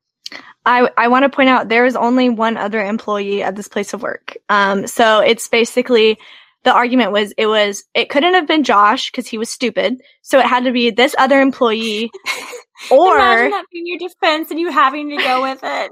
I, 0.66 0.90
I 0.98 1.08
want 1.08 1.24
to 1.24 1.30
point 1.30 1.50
out 1.50 1.70
there 1.70 1.86
is 1.86 1.96
only 1.96 2.30
one 2.30 2.58
other 2.58 2.84
employee 2.84 3.42
at 3.42 3.56
this 3.56 3.68
place 3.68 3.94
of 3.94 4.02
work. 4.02 4.38
Um, 4.50 4.86
so 4.88 5.20
it's 5.20 5.48
basically 5.48 6.18
the 6.64 6.74
argument 6.74 7.14
was 7.14 7.32
it 7.38 7.46
was 7.48 7.86
it 7.94 8.10
couldn't 8.10 8.34
have 8.34 8.48
been 8.48 8.64
Josh 8.64 9.10
because 9.10 9.28
he 9.28 9.38
was 9.38 9.50
stupid. 9.50 10.02
So 10.22 10.40
it 10.40 10.46
had 10.46 10.66
to 10.66 10.72
be 10.72 10.90
this 10.90 11.16
other 11.18 11.40
employee, 11.40 12.12
or 12.92 13.16
Imagine 13.16 13.52
that 13.52 13.66
being 13.72 13.88
your 13.88 14.00
defense 14.00 14.52
and 14.52 14.60
you 14.60 14.72
having 14.72 15.10
to 15.10 15.18
go 15.18 15.42
with 15.42 15.60
it. 15.64 15.92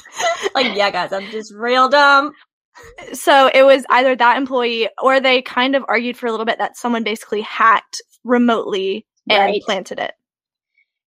like, 0.54 0.76
yeah, 0.76 0.90
guys, 0.90 1.12
I'm 1.12 1.30
just 1.30 1.54
real 1.54 1.88
dumb. 1.88 2.32
so 3.12 3.50
it 3.54 3.62
was 3.62 3.84
either 3.90 4.16
that 4.16 4.36
employee 4.36 4.88
or 5.00 5.20
they 5.20 5.42
kind 5.42 5.76
of 5.76 5.84
argued 5.86 6.16
for 6.16 6.26
a 6.26 6.30
little 6.30 6.46
bit 6.46 6.58
that 6.58 6.76
someone 6.76 7.04
basically 7.04 7.42
hacked 7.42 8.02
remotely 8.24 9.06
and 9.30 9.62
planted 9.62 9.98
it. 9.98 10.14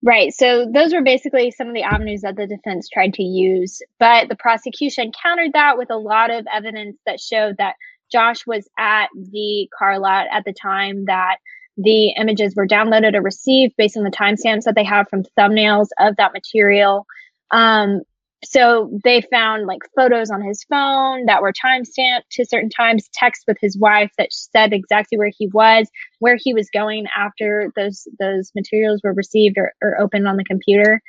Right. 0.03 0.33
So 0.33 0.65
those 0.71 0.93
were 0.93 1.03
basically 1.03 1.51
some 1.51 1.67
of 1.67 1.75
the 1.75 1.83
avenues 1.83 2.21
that 2.21 2.35
the 2.35 2.47
defense 2.47 2.89
tried 2.89 3.13
to 3.15 3.23
use. 3.23 3.81
But 3.99 4.29
the 4.29 4.35
prosecution 4.35 5.11
countered 5.11 5.53
that 5.53 5.77
with 5.77 5.91
a 5.91 5.97
lot 5.97 6.31
of 6.31 6.47
evidence 6.51 6.97
that 7.05 7.19
showed 7.19 7.57
that 7.57 7.75
Josh 8.11 8.47
was 8.47 8.67
at 8.79 9.07
the 9.15 9.69
car 9.77 9.99
lot 9.99 10.27
at 10.31 10.43
the 10.43 10.53
time 10.53 11.05
that 11.05 11.37
the 11.77 12.09
images 12.09 12.55
were 12.55 12.67
downloaded 12.67 13.15
or 13.15 13.21
received 13.21 13.75
based 13.77 13.95
on 13.95 14.03
the 14.03 14.11
timestamps 14.11 14.63
that 14.63 14.75
they 14.75 14.83
have 14.83 15.07
from 15.07 15.23
thumbnails 15.37 15.87
of 15.99 16.15
that 16.17 16.33
material. 16.33 17.05
Um, 17.51 18.01
so 18.43 18.89
they 19.03 19.21
found 19.21 19.67
like 19.67 19.81
photos 19.95 20.31
on 20.31 20.41
his 20.41 20.63
phone 20.63 21.25
that 21.25 21.41
were 21.41 21.53
timestamped 21.53 22.23
to 22.31 22.45
certain 22.45 22.69
times, 22.69 23.07
text 23.13 23.43
with 23.47 23.57
his 23.61 23.77
wife 23.77 24.11
that 24.17 24.33
said 24.33 24.73
exactly 24.73 25.17
where 25.17 25.31
he 25.37 25.47
was, 25.47 25.89
where 26.19 26.37
he 26.39 26.53
was 26.53 26.69
going 26.73 27.05
after 27.15 27.71
those 27.75 28.07
those 28.19 28.51
materials 28.55 29.01
were 29.03 29.13
received 29.13 29.57
or, 29.57 29.73
or 29.81 29.99
opened 30.01 30.27
on 30.27 30.37
the 30.37 30.43
computer. 30.43 31.01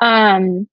Um, 0.00 0.68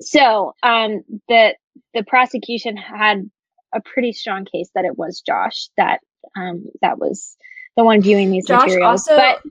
so 0.00 0.54
um, 0.62 1.02
the 1.28 1.56
the 1.92 2.04
prosecution 2.04 2.76
had 2.76 3.28
a 3.74 3.80
pretty 3.80 4.12
strong 4.12 4.44
case 4.44 4.70
that 4.74 4.84
it 4.84 4.96
was 4.96 5.22
Josh 5.26 5.70
that 5.76 6.00
um, 6.36 6.66
that 6.82 6.98
was 6.98 7.36
the 7.76 7.82
one 7.82 8.00
viewing 8.00 8.30
these 8.30 8.46
Josh 8.46 8.66
materials. 8.66 9.08
also 9.08 9.16
but 9.16 9.42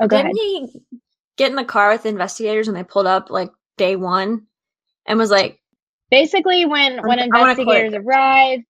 oh, 0.00 0.06
didn't 0.06 0.36
he 0.36 0.80
get 1.36 1.50
in 1.50 1.56
the 1.56 1.64
car 1.64 1.90
with 1.90 2.04
the 2.04 2.08
investigators 2.08 2.68
when 2.68 2.74
they 2.74 2.84
pulled 2.84 3.06
up 3.06 3.30
like 3.30 3.50
day 3.76 3.96
one 3.96 4.46
and 5.10 5.18
was 5.18 5.30
like, 5.30 5.58
basically 6.10 6.64
when 6.66 6.98
when 7.06 7.18
investigators 7.18 7.94
arrive 7.94 8.60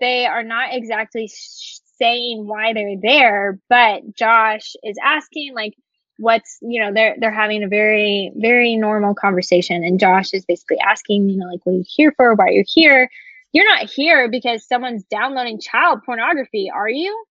they 0.00 0.26
are 0.26 0.42
not 0.42 0.70
exactly 0.72 1.28
sh- 1.28 1.78
saying 1.98 2.46
why 2.46 2.72
they're 2.72 2.96
there 3.02 3.58
but 3.68 4.02
josh 4.14 4.74
is 4.82 4.96
asking 5.04 5.54
like 5.54 5.74
what's 6.18 6.58
you 6.62 6.82
know 6.82 6.92
they're 6.92 7.16
they're 7.20 7.32
having 7.32 7.62
a 7.62 7.68
very 7.68 8.30
very 8.36 8.76
normal 8.76 9.14
conversation 9.14 9.84
and 9.84 10.00
josh 10.00 10.32
is 10.34 10.44
basically 10.46 10.78
asking 10.78 11.28
you 11.28 11.38
know 11.38 11.46
like 11.46 11.60
what 11.64 11.72
are 11.72 11.76
you 11.76 11.84
here 11.86 12.12
for? 12.16 12.34
Why 12.34 12.46
are 12.46 12.50
you 12.52 12.64
here? 12.66 13.08
You're 13.52 13.66
not 13.66 13.90
here 13.90 14.30
because 14.30 14.66
someone's 14.66 15.04
downloading 15.04 15.60
child 15.60 16.00
pornography 16.06 16.70
are 16.74 16.88
you? 16.88 17.24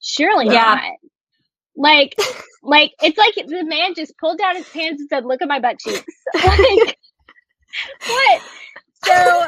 Surely 0.00 0.46
Yeah. 0.46 0.74
not. 0.74 0.82
Like 1.76 2.16
like 2.62 2.92
it's 3.02 3.18
like 3.18 3.34
the 3.34 3.64
man 3.64 3.94
just 3.94 4.16
pulled 4.18 4.38
down 4.38 4.56
his 4.56 4.68
pants 4.68 5.00
and 5.00 5.08
said 5.10 5.24
look 5.26 5.42
at 5.42 5.48
my 5.48 5.60
butt 5.60 5.78
cheeks. 5.78 6.04
Like 6.44 6.98
what? 8.06 8.42
So 9.04 9.46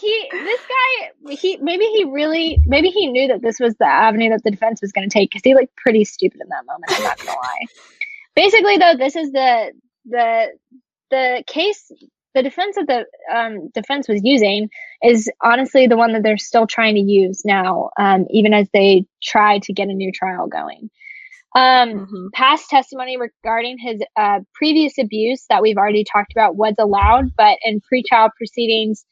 he 0.00 0.28
this 0.32 0.60
guy 0.60 1.34
he 1.34 1.56
maybe 1.58 1.84
he 1.84 2.04
really 2.04 2.58
maybe 2.66 2.88
he 2.88 3.08
knew 3.08 3.28
that 3.28 3.42
this 3.42 3.58
was 3.58 3.74
the 3.76 3.86
avenue 3.86 4.30
that 4.30 4.42
the 4.44 4.50
defense 4.50 4.80
was 4.80 4.92
going 4.92 5.08
to 5.08 5.12
take 5.12 5.30
because 5.30 5.42
he 5.44 5.54
looked 5.54 5.74
pretty 5.76 6.04
stupid 6.04 6.40
in 6.40 6.48
that 6.48 6.64
moment 6.66 6.84
i'm 6.88 7.02
not 7.02 7.18
gonna 7.18 7.30
lie. 7.30 7.66
Basically 8.34 8.78
though 8.78 8.96
this 8.96 9.16
is 9.16 9.32
the 9.32 9.72
the 10.06 10.46
the 11.10 11.44
case 11.46 11.90
the 12.34 12.42
defense 12.42 12.76
that 12.76 12.86
the 12.86 13.04
um, 13.34 13.68
defense 13.74 14.08
was 14.08 14.22
using 14.24 14.70
is 15.02 15.30
honestly 15.42 15.86
the 15.86 15.98
one 15.98 16.12
that 16.14 16.22
they're 16.22 16.38
still 16.38 16.66
trying 16.66 16.94
to 16.94 17.00
use 17.00 17.44
now 17.44 17.90
um, 17.98 18.26
even 18.30 18.54
as 18.54 18.68
they 18.72 19.04
try 19.22 19.58
to 19.58 19.72
get 19.72 19.88
a 19.88 19.92
new 19.92 20.10
trial 20.12 20.46
going 20.46 20.90
Um, 21.54 22.06
Mhm. 22.06 22.32
past 22.32 22.70
testimony 22.70 23.18
regarding 23.18 23.76
his 23.78 24.02
uh, 24.16 24.40
previous 24.54 24.96
abuse 24.98 25.44
that 25.50 25.60
we've 25.62 25.76
already 25.76 26.04
talked 26.04 26.32
about 26.32 26.56
was 26.56 26.74
allowed, 26.78 27.36
but 27.36 27.58
in 27.64 27.80
pretrial 27.80 28.30
proceedings, 28.36 29.04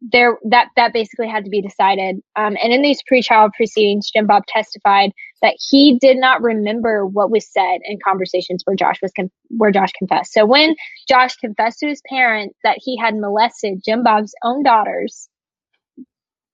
there 0.00 0.38
that 0.44 0.68
that 0.76 0.92
basically 0.92 1.26
had 1.28 1.44
to 1.44 1.50
be 1.50 1.60
decided. 1.60 2.22
Um, 2.36 2.56
and 2.62 2.72
in 2.72 2.82
these 2.82 3.00
pretrial 3.10 3.52
proceedings, 3.52 4.10
Jim 4.12 4.26
Bob 4.28 4.44
testified 4.46 5.10
that 5.42 5.56
he 5.58 5.98
did 5.98 6.18
not 6.18 6.40
remember 6.40 7.04
what 7.04 7.30
was 7.32 7.50
said 7.50 7.80
in 7.84 7.98
conversations 8.04 8.62
where 8.64 8.76
Josh 8.76 9.02
was 9.02 9.12
con- 9.12 9.30
where 9.50 9.72
Josh 9.72 9.90
confessed. 9.98 10.32
So 10.32 10.46
when 10.46 10.76
Josh 11.08 11.34
confessed 11.36 11.80
to 11.80 11.88
his 11.88 12.00
parents 12.08 12.56
that 12.62 12.78
he 12.80 12.96
had 12.96 13.16
molested 13.16 13.82
Jim 13.84 14.04
Bob's 14.04 14.34
own 14.44 14.62
daughters, 14.62 15.28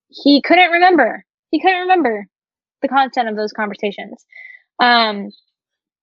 he 0.09 0.41
couldn't 0.41 0.71
remember. 0.71 1.25
He 1.51 1.61
couldn't 1.61 1.81
remember 1.83 2.27
the 2.81 2.89
content 2.89 3.29
of 3.29 3.37
those 3.37 3.53
conversations. 3.53 4.25
Um, 4.79 5.31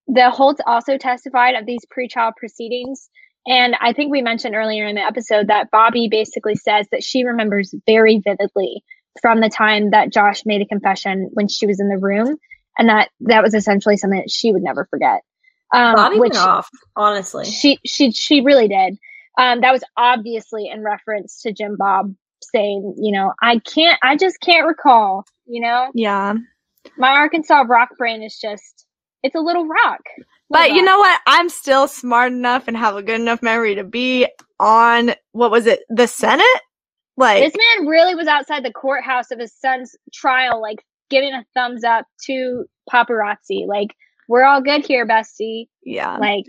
the 0.08 0.30
Holts 0.30 0.62
also 0.66 0.98
testified 0.98 1.56
of 1.56 1.66
these 1.66 1.82
pretrial 1.86 2.36
proceedings. 2.36 3.10
And 3.48 3.76
I 3.80 3.94
think 3.94 4.12
we 4.12 4.22
mentioned 4.22 4.56
earlier 4.56 4.86
in 4.86 4.96
the 4.96 5.02
episode 5.02 5.48
that 5.48 5.72
Bobye 5.72 6.10
basically 6.10 6.56
says 6.56 6.88
that 6.92 7.04
she 7.04 7.24
remembers 7.24 7.74
very 7.86 8.22
vividly 8.24 8.84
from 9.22 9.42
the 9.42 9.50
time 9.50 9.92
that 9.92 10.12
Josh 10.12 10.44
made 10.46 10.62
a 10.62 10.66
confession 10.66 11.30
when 11.34 11.48
she 11.48 11.66
was 11.66 11.80
in 11.80 11.90
the 11.90 11.98
room, 11.98 12.38
and 12.78 12.90
that 12.90 13.10
that 13.22 13.44
was 13.44 13.54
essentially 13.54 13.98
something 13.98 14.20
that 14.20 14.30
she 14.30 14.52
would 14.52 14.62
never 14.62 14.86
forget. 14.90 15.22
Um, 15.74 15.96
Bobye 15.96 16.20
which 16.20 16.34
went 16.34 16.38
off, 16.38 16.70
honestly. 16.96 17.46
she 17.46 17.80
she 17.86 18.12
she 18.12 18.42
really 18.42 18.68
did. 18.68 18.98
Um, 19.38 19.62
that 19.62 19.72
was 19.72 19.84
obviously 19.98 20.68
in 20.68 20.84
reference 20.84 21.42
to 21.42 21.54
Jim 21.54 21.76
Bob 21.78 22.14
saying, 22.44 22.96
you 22.98 23.12
know, 23.12 23.34
I 23.42 23.60
can't, 23.60 23.98
I 24.04 24.18
just 24.18 24.40
can't 24.40 24.68
recall. 24.68 25.26
You 25.46 25.62
know, 25.62 25.92
Yeah. 25.94 26.36
My 26.98 27.10
Arkansas 27.10 27.64
rock 27.68 27.90
brain 27.98 28.24
is 28.24 28.38
just, 28.38 28.86
it's 29.24 29.36
a 29.36 29.40
little 29.40 29.68
rock. 29.68 30.02
But 30.50 30.72
you 30.72 30.84
know 30.84 30.98
what? 30.98 31.20
I'm 31.26 31.48
still 31.50 31.88
smart 31.88 32.34
enough 32.34 32.68
and 32.68 32.76
have 32.76 32.96
a 32.96 33.04
good 33.04 33.22
enough 33.22 33.42
memory 33.42 33.76
to 33.76 33.84
be 33.84 34.28
on 34.60 35.14
what 35.32 35.50
was 35.50 35.66
it? 35.66 35.82
The 35.90 36.08
Senate? 36.08 36.46
Like 37.16 37.44
this 37.44 37.54
man 37.78 37.88
really 37.88 38.16
was 38.16 38.28
outside 38.28 38.66
the 38.66 38.74
courthouse 38.74 39.32
of 39.32 39.40
his 39.40 39.54
son's 39.54 39.96
trial, 40.14 40.62
like 40.62 40.80
giving 41.10 41.34
a 41.34 41.46
thumbs 41.54 41.84
up 41.84 42.06
to 42.26 42.66
paparazzi. 42.92 43.68
Like, 43.68 43.96
we're 44.28 44.44
all 44.44 44.62
good 44.62 44.86
here, 44.86 45.06
bestie. 45.06 45.68
yeah. 45.84 46.18
Like, 46.18 46.46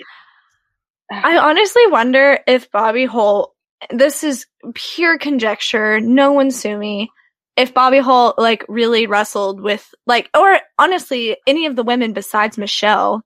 I 1.10 1.36
honestly 1.36 1.86
wonder 1.88 2.38
if 2.46 2.70
Bobye 2.70 3.06
Holt 3.06 3.54
this 3.90 4.22
is 4.22 4.46
pure 4.74 5.18
conjecture, 5.18 6.00
no 6.00 6.32
one 6.32 6.50
sue 6.50 6.76
me. 6.76 7.10
If 7.56 7.74
Bobye 7.74 8.00
Holt 8.00 8.38
like 8.38 8.64
really 8.68 9.06
wrestled 9.06 9.60
with 9.60 9.94
like 10.06 10.30
or 10.36 10.58
honestly 10.78 11.36
any 11.46 11.66
of 11.66 11.76
the 11.76 11.82
women 11.82 12.12
besides 12.12 12.56
Michelle 12.58 13.22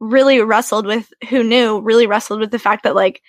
really 0.00 0.40
wrestled 0.40 0.86
with 0.86 1.10
who 1.30 1.42
knew 1.42 1.80
really 1.80 2.06
wrestled 2.06 2.40
with 2.40 2.50
the 2.50 2.58
fact 2.58 2.84
that 2.84 2.94
like 2.94 3.22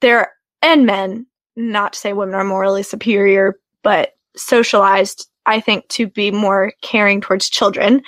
there 0.00 0.32
and 0.62 0.86
men 0.86 1.26
not 1.56 1.92
to 1.92 1.98
say 1.98 2.12
women 2.12 2.34
are 2.34 2.44
morally 2.44 2.82
superior 2.82 3.58
but 3.82 4.12
socialized 4.36 5.28
I 5.46 5.60
think 5.60 5.86
to 5.88 6.06
be 6.06 6.30
more 6.30 6.72
caring 6.82 7.20
towards 7.20 7.50
children 7.50 8.02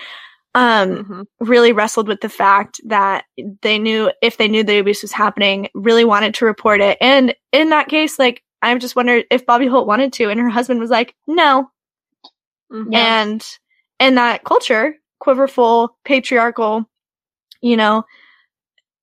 um 0.54 1.04
Mhm. 1.04 1.26
really 1.40 1.72
wrestled 1.72 2.08
with 2.08 2.22
the 2.22 2.30
fact 2.30 2.80
that 2.86 3.24
they 3.60 3.78
knew 3.78 4.10
if 4.22 4.38
they 4.38 4.48
knew 4.48 4.64
the 4.64 4.78
abuse 4.78 5.02
was 5.02 5.12
happening, 5.12 5.68
really 5.74 6.04
wanted 6.04 6.32
to 6.36 6.46
report 6.46 6.80
it. 6.80 6.96
And 6.98 7.34
in 7.52 7.68
that 7.70 7.88
case, 7.88 8.18
like, 8.18 8.42
I 8.62 8.76
just 8.78 8.96
wondered 8.96 9.24
if 9.30 9.46
Bobye 9.46 9.68
Holt 9.68 9.86
wanted 9.86 10.12
to, 10.14 10.30
and 10.30 10.40
her 10.40 10.50
husband 10.50 10.80
was 10.80 10.90
like, 10.90 11.14
no. 11.26 11.70
Mhm. 12.72 12.94
And 12.94 13.46
in 14.00 14.16
that 14.16 14.44
culture, 14.44 14.96
quiverful, 15.20 15.96
patriarchal, 16.04 16.84
you 17.60 17.76
know, 17.76 18.04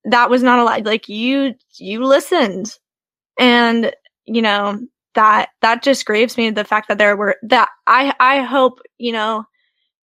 that 0.04 0.30
was 0.30 0.42
not 0.42 0.58
allowed. 0.58 0.86
Like, 0.86 1.08
you, 1.08 1.54
you 1.78 2.04
listened. 2.04 2.78
And, 3.38 3.94
you 4.26 4.42
know, 4.42 4.80
that, 5.14 5.50
that 5.62 5.82
just 5.82 6.04
graves 6.06 6.36
me 6.36 6.50
the 6.50 6.64
fact 6.64 6.88
that 6.88 6.98
there 6.98 7.16
were, 7.16 7.36
that 7.42 7.68
I, 7.86 8.14
I 8.20 8.42
hope, 8.42 8.80
you 8.98 9.12
know, 9.12 9.44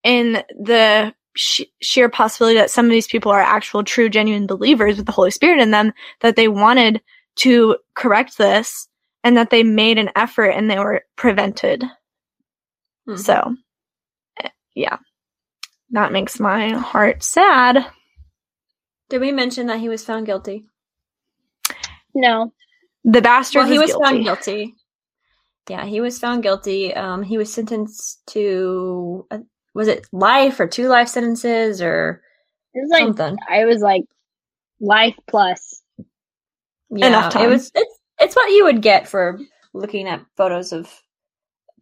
in 0.03 0.43
the 0.59 1.13
sh- 1.35 1.61
sheer 1.81 2.09
possibility 2.09 2.57
that 2.57 2.71
some 2.71 2.85
of 2.85 2.91
these 2.91 3.07
people 3.07 3.31
are 3.31 3.41
actual, 3.41 3.83
true, 3.83 4.09
genuine 4.09 4.47
believers 4.47 4.97
with 4.97 5.05
the 5.05 5.11
Holy 5.11 5.31
Spirit 5.31 5.59
in 5.59 5.71
them, 5.71 5.93
that 6.21 6.35
they 6.35 6.47
wanted 6.47 7.01
to 7.37 7.77
correct 7.95 8.37
this 8.37 8.88
and 9.23 9.37
that 9.37 9.49
they 9.49 9.63
made 9.63 9.97
an 9.97 10.09
effort 10.15 10.49
and 10.49 10.69
they 10.69 10.79
were 10.79 11.03
prevented. 11.15 11.83
Mhm. 13.07 13.17
So, 13.17 13.55
eh, 14.43 14.49
yeah, 14.75 14.97
that 15.91 16.11
makes 16.11 16.39
my 16.39 16.69
heart 16.71 17.23
sad. 17.23 17.85
Did 19.09 19.21
we 19.21 19.31
mention 19.31 19.67
that 19.67 19.79
he 19.79 19.89
was 19.89 20.05
found 20.05 20.25
guilty? 20.25 20.65
no. 22.13 22.53
The 23.05 23.21
bastard 23.21 23.61
well, 23.61 23.71
he 23.71 23.79
was 23.79 23.93
was 23.93 23.97
found 24.03 24.23
guilty. 24.23 24.55
guilty. 24.55 24.75
Yeah, 25.69 25.85
he 25.85 26.01
was 26.01 26.19
found 26.19 26.43
guilty. 26.43 26.93
Um, 26.93 27.23
he 27.23 27.37
was 27.37 27.51
sentenced 27.53 28.25
to 28.27 29.25
uh, 29.31 29.39
was 29.73 29.87
it 29.87 30.07
life 30.11 30.59
or 30.59 30.67
two 30.67 30.87
life 30.87 31.07
sentences 31.07 31.81
or 31.81 32.21
It 32.73 32.81
was 32.81 32.89
like, 32.91 33.01
something? 33.01 33.37
I 33.49 33.65
was 33.65 33.81
like, 33.81 34.03
life 34.79 35.15
plus. 35.27 35.81
Yeah, 36.89 37.07
Enough 37.07 37.33
time. 37.33 37.45
It 37.45 37.49
was. 37.49 37.71
It's 37.75 37.88
it's 38.19 38.35
what 38.35 38.49
you 38.51 38.65
would 38.65 38.81
get 38.81 39.07
for 39.07 39.39
looking 39.73 40.07
at 40.07 40.25
photos 40.37 40.71
of 40.71 40.91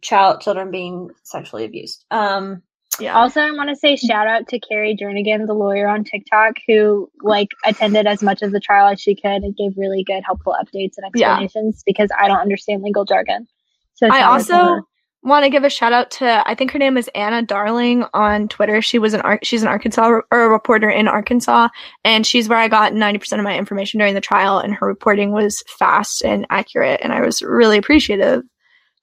child 0.00 0.40
children 0.40 0.70
being 0.70 1.10
sexually 1.24 1.64
abused. 1.64 2.04
Um, 2.10 2.62
Yeah. 3.00 3.16
Also, 3.16 3.40
I 3.40 3.50
want 3.52 3.68
to 3.70 3.76
say 3.76 3.94
shout 3.96 4.26
out 4.26 4.48
to 4.48 4.58
Carrie 4.58 4.96
Jernigan, 5.00 5.46
the 5.46 5.54
lawyer 5.54 5.86
on 5.88 6.02
TikTok, 6.04 6.54
who 6.66 7.08
like 7.22 7.48
attended 7.64 8.06
as 8.06 8.22
much 8.22 8.42
of 8.42 8.50
the 8.52 8.60
trial 8.60 8.88
as 8.88 9.00
she 9.00 9.14
could 9.14 9.42
and 9.42 9.56
gave 9.56 9.72
really 9.76 10.02
good, 10.04 10.22
helpful 10.26 10.54
updates 10.60 10.94
and 10.96 11.06
Yeah. 11.14 11.30
explanations 11.38 11.82
because 11.86 12.10
I 12.18 12.26
don't 12.28 12.40
understand 12.40 12.82
legal 12.82 13.04
jargon. 13.04 13.46
So 13.94 14.06
I 14.08 14.10
shout 14.10 14.20
out 14.20 14.46
to 14.46 14.54
also 14.54 14.54
her. 14.74 14.82
Want 15.22 15.44
to 15.44 15.50
give 15.50 15.64
a 15.64 15.70
shout 15.70 15.92
out 15.92 16.10
to 16.12 16.48
I 16.48 16.54
think 16.54 16.70
her 16.70 16.78
name 16.78 16.96
is 16.96 17.10
Anna 17.14 17.42
Darling 17.42 18.04
on 18.14 18.48
Twitter. 18.48 18.80
She 18.80 18.98
was 18.98 19.14
an 19.14 19.20
Ar- 19.22 19.40
she's 19.42 19.62
an 19.62 19.68
Arkansas 19.68 20.06
or 20.06 20.24
a 20.30 20.48
reporter 20.48 20.88
in 20.88 21.08
Arkansas, 21.08 21.68
and 22.04 22.26
she's 22.26 22.48
where 22.48 22.58
I 22.58 22.68
got 22.68 22.94
ninety 22.94 23.18
percent 23.18 23.40
of 23.40 23.44
my 23.44 23.56
information 23.56 23.98
during 23.98 24.14
the 24.14 24.20
trial. 24.20 24.58
And 24.58 24.74
her 24.74 24.86
reporting 24.86 25.32
was 25.32 25.62
fast 25.78 26.24
and 26.24 26.46
accurate, 26.50 27.00
and 27.02 27.12
I 27.12 27.20
was 27.20 27.42
really 27.42 27.78
appreciative 27.78 28.42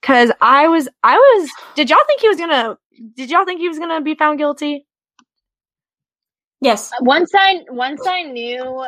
because 0.00 0.32
I 0.40 0.68
was 0.68 0.88
I 1.02 1.16
was. 1.16 1.50
Did 1.74 1.90
y'all 1.90 1.98
think 2.06 2.20
he 2.20 2.28
was 2.28 2.38
gonna? 2.38 2.78
Did 3.14 3.30
y'all 3.30 3.44
think 3.44 3.60
he 3.60 3.68
was 3.68 3.78
gonna 3.78 4.00
be 4.00 4.14
found 4.14 4.38
guilty? 4.38 4.86
yes, 6.60 6.92
uh, 6.92 6.96
once 7.00 7.30
I 7.34 7.60
once 7.68 8.02
I 8.06 8.22
knew. 8.22 8.86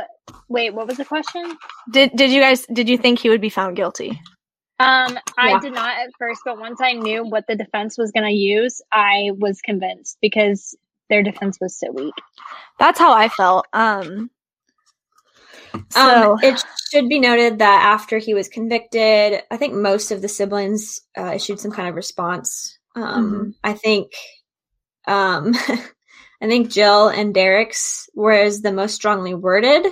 Wait, 0.49 0.75
what 0.75 0.87
was 0.87 0.97
the 0.97 1.05
question? 1.05 1.57
Did 1.91 2.11
Did 2.15 2.31
you 2.31 2.41
guys? 2.41 2.67
Did 2.73 2.89
you 2.89 2.99
think 2.99 3.19
he 3.19 3.29
would 3.29 3.41
be 3.41 3.51
found 3.51 3.77
guilty? 3.77 4.21
Um, 4.81 5.19
I 5.37 5.59
did 5.59 5.73
not 5.73 5.99
at 5.99 6.11
first, 6.19 6.43
but 6.45 6.59
once 6.59 6.81
I 6.81 6.93
knew 6.93 7.25
what 7.25 7.47
the 7.49 7.57
defense 7.57 7.99
was 7.99 8.13
going 8.13 8.27
to 8.27 8.33
use, 8.35 8.81
I 8.93 9.31
was 9.37 9.61
convinced 9.61 10.19
because 10.23 10.77
their 11.11 11.23
defense 11.23 11.59
was 11.61 11.77
so 11.79 11.91
weak. 11.91 12.15
That's 12.79 12.99
how 12.99 13.13
I 13.13 13.29
felt. 13.29 13.67
Um. 13.73 14.31
So 15.91 16.33
Um, 16.33 16.39
it 16.43 16.63
should 16.91 17.09
be 17.09 17.19
noted 17.19 17.59
that 17.59 17.83
after 17.85 18.19
he 18.19 18.35
was 18.35 18.49
convicted, 18.49 19.43
I 19.51 19.57
think 19.57 19.75
most 19.75 20.11
of 20.11 20.23
the 20.23 20.29
siblings 20.29 21.01
uh, 21.17 21.33
issued 21.35 21.61
some 21.61 21.73
kind 21.73 21.89
of 21.89 21.95
response. 21.95 22.79
Um, 22.95 23.55
I 23.63 23.75
think, 23.75 24.13
um, 25.07 25.55
I 26.41 26.47
think 26.47 26.71
Jill 26.71 27.09
and 27.09 27.35
Derick's 27.35 28.09
was 28.15 28.63
the 28.63 28.73
most 28.73 28.95
strongly 28.95 29.35
worded. 29.35 29.87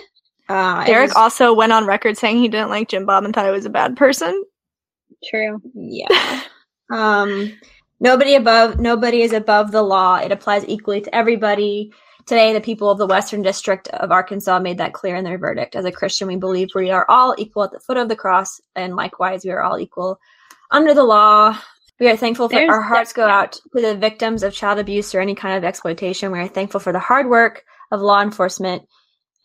Uh, 0.48 0.84
Derick 0.84 1.08
was- 1.08 1.16
also 1.16 1.52
went 1.54 1.72
on 1.72 1.86
record 1.86 2.16
saying 2.16 2.38
he 2.38 2.48
didn't 2.48 2.70
like 2.70 2.88
Jim 2.88 3.04
Bob 3.04 3.24
and 3.24 3.34
thought 3.34 3.46
he 3.46 3.50
was 3.52 3.66
a 3.66 3.70
bad 3.70 3.96
person. 3.96 4.44
True. 5.24 5.60
yeah. 5.74 6.42
um, 6.92 7.52
nobody 8.00 8.34
above, 8.34 8.78
nobody 8.78 9.22
is 9.22 9.32
above 9.32 9.72
the 9.72 9.82
law. 9.82 10.16
It 10.16 10.32
applies 10.32 10.66
equally 10.66 11.00
to 11.02 11.14
everybody. 11.14 11.92
Today, 12.26 12.52
the 12.52 12.60
people 12.60 12.90
of 12.90 12.98
the 12.98 13.06
Western 13.06 13.42
District 13.42 13.86
of 13.88 14.10
Arkansas 14.10 14.58
made 14.58 14.78
that 14.78 14.92
clear 14.92 15.14
in 15.14 15.24
their 15.24 15.38
verdict. 15.38 15.76
As 15.76 15.84
a 15.84 15.92
Christian, 15.92 16.26
we 16.26 16.36
believe 16.36 16.68
we 16.74 16.90
are 16.90 17.06
all 17.08 17.34
equal 17.38 17.62
at 17.62 17.70
the 17.70 17.78
foot 17.78 17.96
of 17.96 18.08
the 18.08 18.16
cross, 18.16 18.60
and 18.74 18.96
likewise, 18.96 19.44
we 19.44 19.52
are 19.52 19.62
all 19.62 19.78
equal 19.78 20.18
under 20.70 20.92
the 20.92 21.04
law. 21.04 21.56
We 22.00 22.08
are 22.08 22.16
thankful 22.16 22.48
for 22.48 22.56
There's 22.56 22.68
our 22.68 22.82
hearts 22.82 23.12
go 23.12 23.26
out 23.26 23.52
to 23.52 23.60
the 23.80 23.96
victims 23.96 24.42
of 24.42 24.52
child 24.52 24.78
abuse 24.78 25.14
or 25.14 25.20
any 25.20 25.34
kind 25.34 25.56
of 25.56 25.64
exploitation. 25.64 26.32
We 26.32 26.40
are 26.40 26.48
thankful 26.48 26.80
for 26.80 26.92
the 26.92 26.98
hard 26.98 27.28
work 27.28 27.64
of 27.90 28.00
law 28.00 28.20
enforcement 28.20 28.82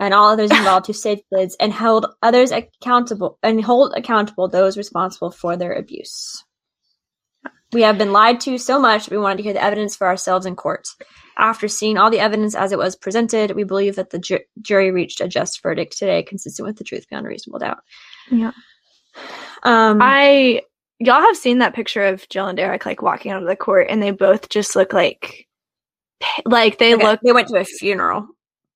and 0.02 0.16
all 0.16 0.30
others 0.30 0.50
involved 0.50 0.88
who 0.88 0.94
saved 0.94 1.22
kids 1.34 1.56
and 1.60 1.72
held 1.72 2.08
others 2.24 2.52
accountable 2.52 3.38
and 3.44 3.64
hold 3.64 3.94
accountable 3.96 4.48
those 4.48 4.76
responsible 4.76 5.30
for 5.30 5.56
their 5.56 5.74
abuse. 5.74 6.44
We 7.72 7.84
have 7.84 8.00
been 8.00 8.12
lied 8.12 8.42
to 8.42 8.58
so 8.58 8.80
much 8.80 9.10
we 9.10 9.18
wanted 9.18 9.38
to 9.38 9.44
hear 9.44 9.54
the 9.54 9.64
evidence 9.64 9.96
for 9.96 10.08
ourselves 10.08 10.48
in 10.48 10.56
court. 10.56 10.88
After 11.38 11.68
seeing 11.68 11.98
all 11.98 12.10
the 12.10 12.20
evidence 12.20 12.56
as 12.56 12.72
it 12.72 12.80
was 12.80 12.96
presented, 12.96 13.52
we 13.52 13.64
believe 13.64 13.96
that 13.96 14.10
the 14.10 14.20
ju- 14.20 14.40
jury 14.60 14.92
reached 14.92 15.22
a 15.22 15.28
just 15.28 15.62
verdict 15.62 15.98
today, 15.98 16.24
consistent 16.24 16.68
with 16.68 16.78
the 16.78 16.84
truth 16.84 17.08
beyond 17.08 17.28
reasonable 17.28 17.60
doubt. 17.60 17.80
Yeah. 18.30 18.52
Um, 19.64 20.00
I 20.02 20.64
y'all 21.00 21.22
have 21.22 21.38
seen 21.38 21.60
that 21.60 21.76
picture 21.76 22.06
of 22.06 22.28
Jill 22.28 22.48
and 22.48 22.58
Derick 22.58 22.86
like 22.86 23.02
walking 23.02 23.32
out 23.32 23.42
of 23.42 23.48
the 23.48 23.56
court, 23.56 23.88
and 23.90 24.02
they 24.02 24.12
both 24.12 24.50
just 24.50 24.76
look 24.76 24.94
like 24.94 25.48
like 26.46 26.80
they 26.80 26.96
okay, 26.96 27.04
look 27.04 27.20
They 27.24 27.32
went 27.32 27.48
to 27.50 27.58
a 27.58 27.64
funeral. 27.64 28.28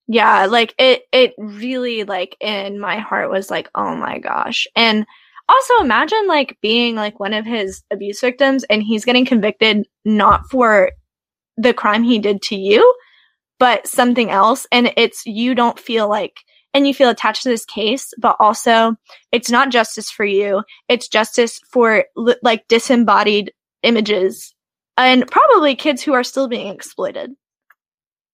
Yeah, 0.08 0.46
like 0.46 0.74
it 0.78 1.04
it 1.12 1.34
really 1.38 2.04
like 2.04 2.38
in 2.40 2.80
my 2.80 3.00
heart 3.00 3.32
was 3.32 3.50
like, 3.50 3.70
"Oh 3.74 3.96
my 3.96 4.20
gosh." 4.20 4.68
And 4.76 5.06
also 5.50 5.80
imagine 5.82 6.28
like 6.28 6.58
being 6.62 6.96
like 6.96 7.20
one 7.20 7.34
of 7.34 7.46
his 7.46 7.84
abuse 7.92 8.22
victims 8.22 8.64
and 8.66 8.84
he's 8.84 9.06
getting 9.06 9.26
convicted 9.26 9.86
not 10.04 10.50
for 10.50 10.92
the 11.58 11.74
crime 11.74 12.04
he 12.04 12.20
did 12.20 12.42
to 12.44 12.56
you, 12.56 12.96
but 13.60 13.88
something 13.88 14.30
else 14.32 14.68
and 14.72 14.94
it's 14.98 15.26
you 15.26 15.56
don't 15.56 15.80
feel 15.80 16.10
like 16.10 16.38
and 16.74 16.88
you 16.88 16.94
feel 16.94 17.10
attached 17.10 17.44
to 17.44 17.50
this 17.50 17.66
case, 17.66 18.14
but 18.20 18.36
also 18.40 18.96
it's 19.32 19.52
not 19.52 19.72
justice 19.72 20.12
for 20.12 20.26
you. 20.26 20.64
It's 20.90 21.08
justice 21.08 21.60
for 21.72 22.06
li- 22.18 22.36
like 22.44 22.68
disembodied 22.70 23.54
images 23.84 24.54
and 24.98 25.28
probably 25.32 25.76
kids 25.76 26.02
who 26.04 26.14
are 26.14 26.24
still 26.24 26.48
being 26.48 26.68
exploited. 26.74 27.32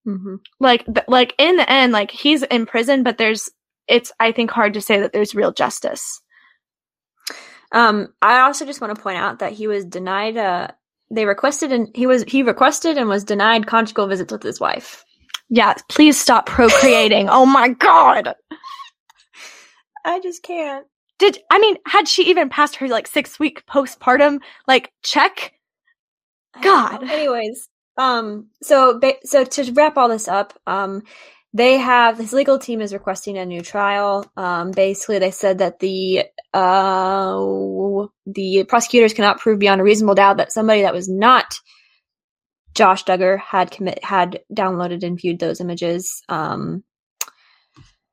Mm-hmm. 0.06 0.36
Like, 0.60 0.86
like 1.08 1.34
in 1.38 1.56
the 1.56 1.70
end, 1.70 1.92
like 1.92 2.10
he's 2.10 2.42
in 2.44 2.66
prison, 2.66 3.02
but 3.02 3.18
there's, 3.18 3.48
it's, 3.88 4.12
I 4.20 4.32
think, 4.32 4.50
hard 4.50 4.74
to 4.74 4.80
say 4.80 5.00
that 5.00 5.12
there's 5.12 5.34
real 5.34 5.52
justice. 5.52 6.20
Um, 7.72 8.12
I 8.20 8.40
also 8.40 8.66
just 8.66 8.80
want 8.80 8.94
to 8.94 9.02
point 9.02 9.18
out 9.18 9.38
that 9.38 9.52
he 9.52 9.66
was 9.66 9.84
denied. 9.84 10.36
Uh, 10.36 10.68
they 11.10 11.26
requested 11.26 11.72
and 11.72 11.88
he 11.94 12.06
was 12.06 12.24
he 12.24 12.42
requested 12.42 12.96
and 12.96 13.08
was 13.08 13.24
denied 13.24 13.66
conjugal 13.66 14.06
visits 14.06 14.32
with 14.32 14.42
his 14.42 14.60
wife. 14.60 15.04
Yeah, 15.48 15.74
please 15.88 16.18
stop 16.18 16.46
procreating. 16.46 17.28
oh 17.28 17.46
my 17.46 17.68
god. 17.68 18.34
I 20.04 20.20
just 20.20 20.42
can't. 20.42 20.86
Did 21.18 21.38
I 21.50 21.58
mean 21.58 21.76
had 21.86 22.08
she 22.08 22.28
even 22.30 22.48
passed 22.48 22.76
her 22.76 22.88
like 22.88 23.06
6 23.06 23.38
week 23.38 23.64
postpartum 23.66 24.40
like 24.66 24.92
check? 25.02 25.52
God. 26.62 27.02
Anyways, 27.08 27.68
um, 27.96 28.48
so 28.62 29.00
so 29.24 29.44
to 29.44 29.72
wrap 29.72 29.96
all 29.96 30.08
this 30.08 30.28
up, 30.28 30.58
um, 30.66 31.02
they 31.54 31.76
have 31.78 32.16
his 32.18 32.32
legal 32.32 32.58
team 32.58 32.80
is 32.80 32.92
requesting 32.94 33.36
a 33.36 33.44
new 33.44 33.60
trial. 33.60 34.24
Um, 34.36 34.70
basically, 34.70 35.18
they 35.18 35.30
said 35.30 35.58
that 35.58 35.80
the 35.80 36.24
uh 36.54 37.38
the 38.26 38.64
prosecutors 38.68 39.12
cannot 39.14 39.40
prove 39.40 39.58
beyond 39.58 39.80
a 39.80 39.84
reasonable 39.84 40.14
doubt 40.14 40.38
that 40.38 40.52
somebody 40.52 40.82
that 40.82 40.94
was 40.94 41.08
not 41.08 41.54
Josh 42.74 43.04
Duggar 43.04 43.38
had 43.38 43.70
commit 43.70 44.02
had 44.04 44.40
downloaded 44.52 45.02
and 45.02 45.20
viewed 45.20 45.38
those 45.38 45.60
images. 45.60 46.22
Um, 46.28 46.84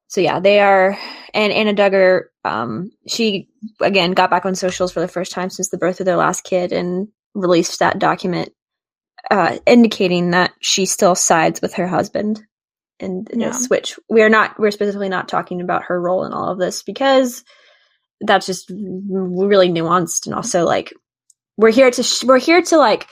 so 0.08 0.22
yeah, 0.22 0.40
they 0.40 0.60
are. 0.60 0.98
And 1.34 1.54
Anna 1.54 1.74
Duggar, 1.74 2.24
um, 2.44 2.92
she 3.08 3.50
again 3.80 4.12
got 4.12 4.30
back 4.30 4.46
on 4.46 4.56
socials 4.56 4.92
for 4.92 5.00
the 5.00 5.08
first 5.08 5.32
time 5.32 5.50
since 5.50 5.70
the 5.70 5.78
birth 5.78 6.00
of 6.00 6.06
their 6.06 6.18
last 6.18 6.44
kid 6.44 6.72
and 6.74 7.08
released 7.36 7.80
that 7.80 8.00
document, 8.00 8.50
uh, 9.30 9.58
indicating 9.66 10.32
that 10.32 10.52
she 10.60 10.86
still 10.86 11.16
sides 11.16 11.62
with 11.62 11.74
her 11.76 11.88
husband 11.88 12.42
in, 13.00 13.26
in 13.32 13.40
Yeah. 13.42 13.50
this. 13.50 13.68
Which 13.68 13.98
we 14.10 14.22
are 14.22 14.30
not. 14.30 14.60
We're 14.60 14.72
specifically 14.72 15.10
not 15.10 15.28
talking 15.28 15.62
about 15.62 15.84
her 15.86 16.02
role 16.02 16.26
in 16.26 16.34
all 16.34 16.50
of 16.52 16.60
this 16.60 16.84
because 16.84 17.44
that's 18.22 18.46
just 18.46 18.70
really 18.72 19.70
nuanced 19.70 20.26
and 20.26 20.36
also 20.36 20.66
like 20.66 20.94
we're 21.56 21.72
here 21.72 21.90
to 21.90 22.04
sh- 22.04 22.24
we're 22.26 22.38
here 22.40 22.62
to 22.62 22.78
like 22.78 23.08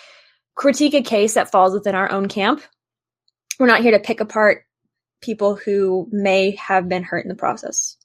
critique 0.56 0.94
a 0.94 1.02
case 1.02 1.36
that 1.36 1.52
falls 1.52 1.74
within 1.74 1.96
our 1.96 2.12
own 2.12 2.28
camp. 2.28 2.62
We're 3.60 3.68
not 3.68 3.82
here 3.82 3.92
to 3.92 4.00
pick 4.00 4.20
apart 4.20 4.64
people 5.22 5.56
who 5.56 6.08
may 6.12 6.52
have 6.58 6.88
been 6.90 7.04
hurt 7.04 7.24
in 7.26 7.30
the 7.30 7.36
process. 7.36 7.96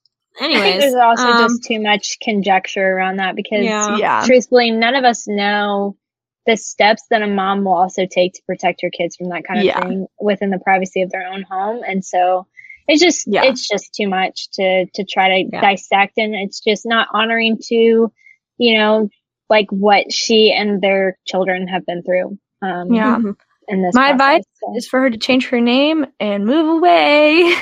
I 0.40 0.46
think 0.46 0.58
Anyways, 0.60 0.80
there's 0.80 0.94
also 0.94 1.24
um, 1.28 1.38
just 1.48 1.64
too 1.64 1.80
much 1.80 2.16
conjecture 2.22 2.96
around 2.96 3.16
that 3.16 3.36
because 3.36 3.64
Yeah. 3.64 3.96
Yeah. 3.98 4.22
truthfully, 4.24 4.70
none 4.70 4.94
of 4.94 5.04
us 5.04 5.26
know 5.28 5.96
the 6.46 6.56
steps 6.56 7.04
that 7.10 7.22
a 7.22 7.26
mom 7.26 7.64
will 7.64 7.72
also 7.74 8.06
take 8.06 8.32
to 8.34 8.42
protect 8.46 8.80
her 8.82 8.90
kids 8.90 9.16
from 9.16 9.28
that 9.28 9.44
kind 9.44 9.60
of 9.60 9.66
Yeah. 9.66 9.80
thing 9.80 10.06
within 10.20 10.50
the 10.50 10.58
privacy 10.58 11.02
of 11.02 11.10
their 11.10 11.26
own 11.26 11.42
home. 11.42 11.82
And 11.86 12.04
so 12.04 12.46
it's 12.88 13.00
just 13.00 13.26
Yeah. 13.28 13.44
it's 13.44 13.68
just 13.68 13.94
too 13.94 14.08
much 14.08 14.50
to 14.54 14.86
to 14.94 15.04
try 15.04 15.28
to 15.42 15.48
Yeah. 15.52 15.60
dissect 15.60 16.18
and 16.18 16.34
it's 16.34 16.60
just 16.60 16.84
not 16.84 17.06
honoring 17.14 17.58
to, 17.68 18.12
you 18.58 18.74
know, 18.78 19.08
like 19.48 19.66
what 19.70 20.12
she 20.12 20.52
and 20.52 20.80
their 20.80 21.16
children 21.26 21.68
have 21.68 21.86
been 21.86 22.02
through. 22.02 22.38
Um 22.60 22.92
Yeah. 22.92 23.16
mhm. 23.18 23.36
in 23.68 23.80
this 23.82 23.94
My 23.94 24.08
process. 24.08 24.14
advice 24.14 24.44
So- 24.60 24.76
is 24.76 24.88
for 24.88 25.00
her 25.02 25.10
to 25.10 25.18
change 25.18 25.48
her 25.50 25.60
name 25.60 26.06
and 26.18 26.44
move 26.44 26.68
away. 26.78 27.54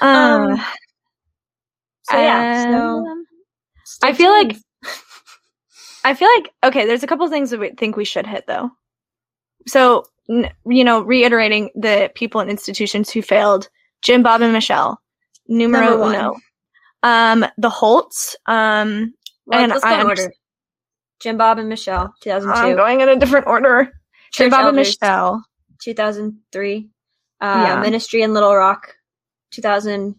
Um, 0.00 0.52
Um, 0.52 0.60
So 2.02 2.16
yeah, 2.16 2.62
so 2.64 3.24
I 4.02 4.12
feel 4.12 4.30
like 4.30 4.50
tuned. 4.50 4.62
I 6.04 6.14
feel 6.14 6.28
like 6.36 6.52
okay. 6.64 6.86
There's 6.86 7.02
a 7.02 7.06
couple 7.06 7.28
things 7.28 7.50
that 7.50 7.60
we 7.60 7.70
think 7.70 7.96
we 7.96 8.04
should 8.04 8.26
hit 8.26 8.46
though. 8.46 8.70
So 9.66 10.04
n- 10.28 10.50
you 10.66 10.84
know, 10.84 11.00
reiterating 11.02 11.70
the 11.74 12.10
people 12.14 12.40
and 12.40 12.50
institutions 12.50 13.10
who 13.10 13.22
failed: 13.22 13.68
Jim, 14.02 14.22
Bob, 14.22 14.40
and 14.42 14.52
Michelle. 14.52 15.00
Numero 15.48 16.06
uno. 16.08 16.36
Um, 17.02 17.44
the 17.58 17.70
Holts. 17.70 18.36
Um, 18.46 19.14
Well, 19.46 19.60
and 19.60 19.70
let's 19.70 19.82
go 19.82 19.90
I 19.90 20.00
in 20.00 20.06
order. 20.06 20.32
Jim 21.20 21.36
Bob 21.36 21.58
and 21.58 21.68
Michelle, 21.68 22.14
2002. 22.22 22.60
I'm 22.60 22.76
going 22.76 23.00
in 23.00 23.08
a 23.08 23.16
different 23.16 23.46
order. 23.46 23.92
Jim, 24.32 24.46
Church 24.46 24.50
Bob, 24.50 24.68
and 24.68 24.76
Michelle. 24.76 25.44
2003. 25.82 26.88
Uh, 27.40 27.64
Yeah. 27.66 27.80
Ministry 27.80 28.22
in 28.22 28.32
Little 28.32 28.54
Rock, 28.54 28.94
2000, 29.50 30.14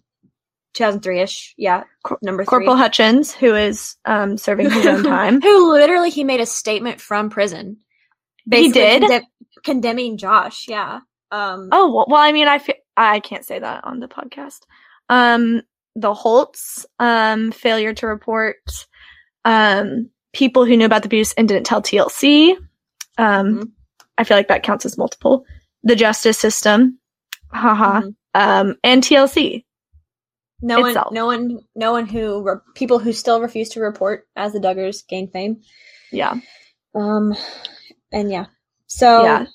2003-ish. 0.73 1.53
Yeah, 1.57 1.83
Cor- 2.03 2.19
number 2.21 2.43
three. 2.43 2.65
Corporal 2.65 2.75
Hutchens, 2.75 3.31
who 3.33 3.53
is 3.55 3.95
um 4.05 4.37
serving 4.37 4.69
his 4.69 4.85
own 4.85 5.03
time. 5.17 5.41
Who 5.41 5.71
literally 5.73 6.09
he 6.09 6.23
made 6.23 6.39
a 6.41 6.45
statement 6.45 7.01
from 7.01 7.29
prison. 7.29 7.77
He 8.51 8.71
did? 8.71 9.03
conde- 9.03 9.25
condemning 9.63 10.17
Josh. 10.17 10.67
Yeah. 10.67 10.99
Um. 11.31 11.69
Oh 11.71 11.93
well, 11.93 12.05
well 12.07 12.21
I 12.21 12.31
mean, 12.31 12.47
I 12.97 13.19
can't 13.19 13.45
say 13.45 13.59
that 13.59 13.83
on 13.85 13.99
the 13.99 14.07
podcast. 14.07 14.59
Um, 15.09 15.61
the 15.95 16.13
Holts 16.13 16.85
um 16.99 17.51
failure 17.51 17.93
to 17.95 18.07
report. 18.07 18.57
Um, 19.45 20.09
people 20.33 20.65
who 20.65 20.77
knew 20.77 20.85
about 20.85 21.01
the 21.03 21.07
abuse 21.07 21.33
and 21.33 21.47
didn't 21.47 21.65
tell 21.65 21.81
TLC. 21.81 22.55
Um, 23.17 23.57
Mhm. 23.57 23.71
I 24.17 24.23
feel 24.23 24.37
like 24.37 24.47
that 24.49 24.63
counts 24.63 24.85
as 24.85 24.97
multiple. 24.97 25.45
The 25.83 25.95
justice 25.95 26.37
system, 26.37 26.99
haha. 27.51 28.01
mhm. 28.01 28.15
Um, 28.33 28.75
and 28.83 29.01
TLC. 29.03 29.65
No 30.61 30.85
itself. 30.85 31.07
one, 31.07 31.13
no 31.15 31.25
one, 31.25 31.59
no 31.75 31.91
one 31.91 32.05
who 32.07 32.43
re- 32.43 32.55
people 32.75 32.99
who 32.99 33.13
still 33.13 33.41
refuse 33.41 33.69
to 33.69 33.81
report 33.81 34.27
as 34.35 34.53
the 34.53 34.59
Duggars 34.59 35.07
gain 35.07 35.29
fame. 35.29 35.61
Yeah, 36.11 36.35
Um, 36.93 37.35
and 38.11 38.31
yeah. 38.31 38.45
So 38.87 39.23
yeah. 39.23 39.45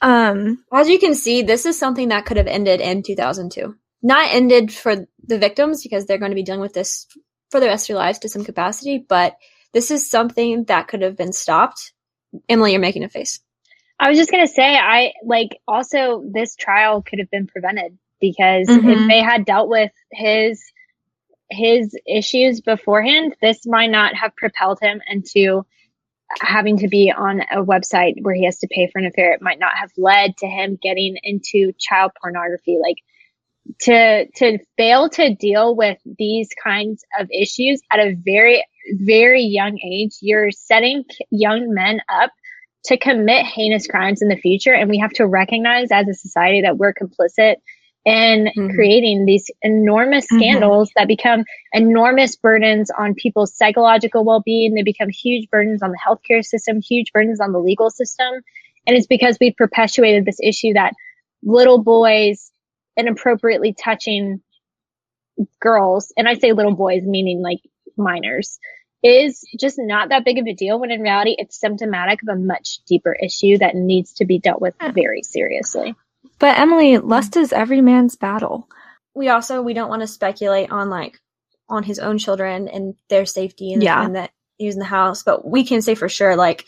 Um, 0.00 0.64
as 0.72 0.88
you 0.88 0.98
can 0.98 1.14
see, 1.14 1.42
this 1.42 1.66
is 1.66 1.78
something 1.78 2.08
that 2.08 2.24
could 2.24 2.36
have 2.36 2.46
ended 2.46 2.80
in 2.80 3.02
2002. 3.02 3.76
Not 4.00 4.32
ended 4.32 4.72
for 4.72 5.08
the 5.24 5.38
victims 5.38 5.82
because 5.82 6.06
they're 6.06 6.18
going 6.18 6.30
to 6.30 6.36
be 6.36 6.44
dealing 6.44 6.60
with 6.60 6.72
this 6.72 7.06
for 7.50 7.60
the 7.60 7.66
rest 7.66 7.88
of 7.88 7.94
their 7.94 8.02
lives 8.02 8.20
to 8.20 8.28
some 8.28 8.44
capacity, 8.44 9.04
but 9.08 9.36
this 9.72 9.90
is 9.90 10.08
something 10.08 10.64
that 10.64 10.88
could 10.88 11.02
have 11.02 11.16
been 11.16 11.32
stopped. 11.32 11.92
Emily, 12.48 12.72
you're 12.72 12.80
making 12.80 13.04
a 13.04 13.08
face. 13.08 13.40
I 14.00 14.08
was 14.08 14.18
just 14.18 14.30
gonna 14.30 14.46
say, 14.46 14.76
I 14.76 15.12
like 15.24 15.58
also 15.66 16.22
this 16.32 16.54
trial 16.54 17.02
could 17.02 17.18
have 17.18 17.30
been 17.30 17.46
prevented 17.46 17.98
because 18.20 18.68
Mhm. 18.68 19.02
if 19.02 19.08
they 19.08 19.20
had 19.20 19.44
dealt 19.44 19.68
with 19.68 19.92
his 20.12 20.62
his 21.50 21.96
issues 22.06 22.60
beforehand, 22.60 23.34
this 23.40 23.66
might 23.66 23.90
not 23.90 24.14
have 24.14 24.36
propelled 24.36 24.78
him 24.80 25.00
into 25.08 25.64
having 26.40 26.76
to 26.76 26.88
be 26.88 27.10
on 27.10 27.40
a 27.40 27.64
website 27.64 28.14
where 28.20 28.34
he 28.34 28.44
has 28.44 28.58
to 28.58 28.68
pay 28.70 28.86
for 28.86 28.98
an 28.98 29.06
affair. 29.06 29.32
It 29.32 29.40
might 29.40 29.58
not 29.58 29.74
have 29.74 29.90
led 29.96 30.36
to 30.38 30.46
him 30.46 30.78
getting 30.82 31.16
into 31.22 31.72
child 31.78 32.12
pornography. 32.20 32.78
Like 32.82 32.98
to 33.80 34.26
to 34.36 34.58
fail 34.76 35.08
to 35.10 35.34
deal 35.34 35.74
with 35.74 35.98
these 36.18 36.48
kinds 36.62 37.04
of 37.18 37.28
issues 37.30 37.80
at 37.90 37.98
a 38.00 38.14
very 38.14 38.64
very 38.92 39.42
young 39.42 39.78
age, 39.78 40.16
you're 40.20 40.50
setting 40.50 41.04
young 41.30 41.72
men 41.74 42.00
up 42.08 42.30
to 42.84 42.96
commit 42.96 43.44
heinous 43.44 43.86
crimes 43.86 44.22
in 44.22 44.28
the 44.28 44.36
future. 44.36 44.72
And 44.72 44.88
we 44.88 44.98
have 44.98 45.12
to 45.14 45.26
recognize 45.26 45.88
as 45.90 46.08
a 46.08 46.14
society 46.14 46.62
that 46.62 46.78
we're 46.78 46.94
complicit 46.94 47.56
in 48.08 48.50
Mhm. 48.56 48.74
creating 48.74 49.24
these 49.26 49.50
enormous 49.62 50.26
Mhm. 50.26 50.36
scandals 50.36 50.90
that 50.96 51.08
become 51.08 51.44
enormous 51.72 52.36
burdens 52.36 52.90
on 52.90 53.14
people's 53.14 53.54
psychological 53.54 54.24
well-being. 54.24 54.74
They 54.74 54.82
become 54.82 55.10
huge 55.10 55.50
burdens 55.50 55.82
on 55.82 55.90
the 55.90 55.98
healthcare 55.98 56.44
system, 56.44 56.80
huge 56.80 57.12
burdens 57.12 57.40
on 57.40 57.52
the 57.52 57.58
legal 57.58 57.90
system. 57.90 58.42
And 58.86 58.96
it's 58.96 59.06
because 59.06 59.36
we've 59.40 59.56
perpetuated 59.56 60.24
this 60.24 60.40
issue 60.42 60.72
that 60.72 60.94
little 61.42 61.82
boys 61.82 62.50
inappropriately 62.96 63.74
touching 63.74 64.40
girls, 65.60 66.12
and 66.16 66.28
I 66.28 66.34
say 66.34 66.52
little 66.52 66.74
boys 66.74 67.02
meaning 67.04 67.42
like 67.42 67.60
minors, 67.96 68.58
is 69.02 69.44
just 69.58 69.78
not 69.78 70.08
that 70.08 70.24
big 70.24 70.38
of 70.38 70.46
a 70.46 70.54
deal 70.54 70.80
when 70.80 70.90
in 70.90 71.00
reality 71.00 71.36
it's 71.38 71.60
symptomatic 71.60 72.22
of 72.22 72.28
a 72.28 72.36
much 72.36 72.78
deeper 72.88 73.12
issue 73.14 73.58
that 73.58 73.76
needs 73.76 74.14
to 74.14 74.24
be 74.24 74.38
dealt 74.38 74.60
with 74.60 74.74
very 74.94 75.22
seriously. 75.22 75.94
But 76.38 76.58
Emily, 76.58 76.98
lust 76.98 77.36
is 77.36 77.52
every 77.52 77.80
man's 77.80 78.16
battle. 78.16 78.68
We 79.14 79.28
also 79.28 79.62
we 79.62 79.74
don't 79.74 79.88
want 79.88 80.02
to 80.02 80.06
speculate 80.06 80.70
on 80.70 80.90
like 80.90 81.20
on 81.68 81.82
his 81.82 81.98
own 81.98 82.18
children 82.18 82.68
and 82.68 82.94
their 83.08 83.26
safety 83.26 83.72
and 83.72 83.82
the 83.82 83.86
Yeah. 83.86 83.96
time 83.96 84.12
that 84.14 84.30
he 84.56 84.66
was 84.66 84.74
in 84.74 84.80
the 84.80 84.84
house, 84.86 85.22
but 85.22 85.46
we 85.46 85.64
can 85.64 85.82
say 85.82 85.94
for 85.94 86.08
sure 86.08 86.36
like 86.36 86.66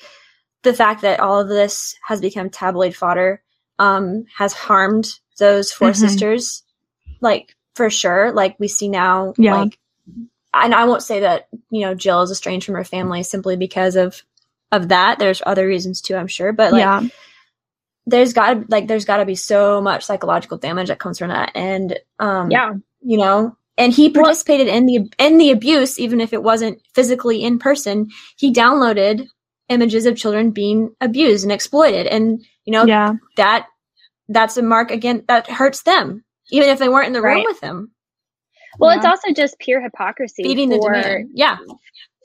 the 0.63 0.75
fact 0.75 1.03
that 1.03 1.21
all 1.21 1.41
of 1.41 1.49
this 1.49 1.97
has 2.07 2.21
become 2.21 2.51
tabloid 2.51 2.95
fodder 2.95 3.43
um 3.79 4.25
has 4.37 4.53
harmed 4.53 5.19
those 5.39 5.73
4 5.73 5.91
Mhm. 5.91 5.97
sisters, 5.97 6.63
like 7.21 7.55
for 7.75 7.89
sure. 7.89 8.33
Like 8.33 8.57
we 8.59 8.69
see 8.69 8.89
now, 8.89 9.33
Yeah. 9.39 9.55
like, 9.55 9.79
and 10.53 10.75
I 10.75 10.85
won't 10.85 11.03
say 11.03 11.21
that 11.21 11.49
you 11.71 11.81
know 11.83 11.95
Jill 11.95 12.23
is 12.23 12.31
estranged 12.31 12.67
from 12.67 12.75
her 12.75 12.85
family 12.85 13.23
simply 13.23 13.57
because 13.57 13.97
of 13.97 14.23
of 14.73 14.89
that. 14.89 15.19
There's 15.19 15.43
other 15.47 15.67
reasons 15.67 16.01
too, 16.01 16.17
I'm 16.17 16.27
sure, 16.29 16.53
but 16.53 16.73
like 16.73 16.81
yeah. 16.81 17.03
There's 18.07 18.33
got 18.33 18.69
like 18.71 18.89
there's 18.89 19.05
got 19.05 19.19
to 19.19 19.27
be 19.27 19.35
so 19.35 19.81
much 19.81 20.05
psychological 20.05 20.59
damage 20.59 20.89
that 20.89 20.99
comes 20.99 21.19
from 21.19 21.29
that, 21.29 21.53
and 21.55 21.99
um, 22.19 22.51
Yeah. 22.51 22.73
you 23.03 23.19
know. 23.19 23.57
And 23.79 23.95
he 23.95 24.11
participated 24.11 24.69
in 24.69 24.85
the 24.85 25.11
in 25.19 25.39
the 25.39 25.51
abuse, 25.51 25.99
even 25.99 26.21
if 26.21 26.33
it 26.35 26.43
wasn't 26.43 26.81
physically 26.95 27.43
in 27.43 27.59
person. 27.59 28.09
He 28.37 28.53
downloaded 28.53 29.27
images 29.71 30.05
of 30.05 30.17
children 30.17 30.51
being 30.51 30.95
abused 31.01 31.45
and 31.45 31.53
exploited, 31.53 32.07
and 32.07 32.45
you 32.65 32.73
know 32.73 32.85
Yeah. 32.87 33.15
that 33.37 33.67
that's 34.29 34.57
a 34.59 34.63
mark 34.63 34.91
again 34.91 35.25
that 35.29 35.49
hurts 35.49 35.83
them, 35.83 36.25
even 36.51 36.69
if 36.69 36.79
they 36.79 36.89
weren't 36.91 37.07
in 37.07 37.13
the 37.15 37.23
room 37.23 37.45
with 37.47 37.61
him. 37.61 37.91
Well, 38.79 38.97
it's 38.97 39.07
also 39.07 39.33
just 39.33 39.59
pure 39.59 39.81
hypocrisy 39.81 40.43
Feeding 40.43 40.69
the 40.69 40.77
for 40.77 40.93
demand. 40.93 41.31
Yeah, 41.35 41.59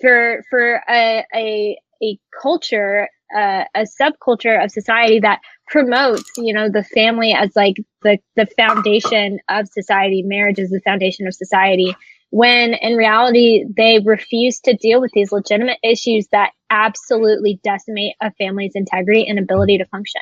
for 0.02 0.44
for 0.50 0.82
a 0.90 1.26
a 1.34 1.80
a 2.04 2.20
culture, 2.42 3.08
uh, 3.36 3.64
a 3.74 3.86
subculture 4.02 4.62
of 4.64 4.72
society 4.72 5.20
that 5.22 5.40
promotes, 5.68 6.32
you 6.38 6.54
know, 6.54 6.70
the 6.70 6.84
family 6.84 7.34
as 7.34 7.52
like 7.56 7.76
the 8.04 8.18
the 8.36 8.48
foundation 8.58 9.40
of 9.50 9.68
society. 9.70 10.24
Marriage 10.24 10.60
is 10.60 10.70
the 10.70 10.82
foundation 10.82 11.28
of 11.28 11.34
society. 11.34 11.96
When 12.32 12.74
in 12.74 12.96
reality, 12.98 13.66
they 13.76 14.00
refuse 14.04 14.60
to 14.62 14.74
deal 14.76 15.00
with 15.02 15.12
these 15.14 15.32
legitimate 15.32 15.78
issues 15.84 16.28
that 16.32 16.52
absolutely 16.70 17.60
decimate 17.64 18.16
a 18.22 18.32
family's 18.34 18.74
integrity 18.76 19.28
and 19.28 19.40
ability 19.40 19.78
to 19.78 19.86
function. 19.86 20.22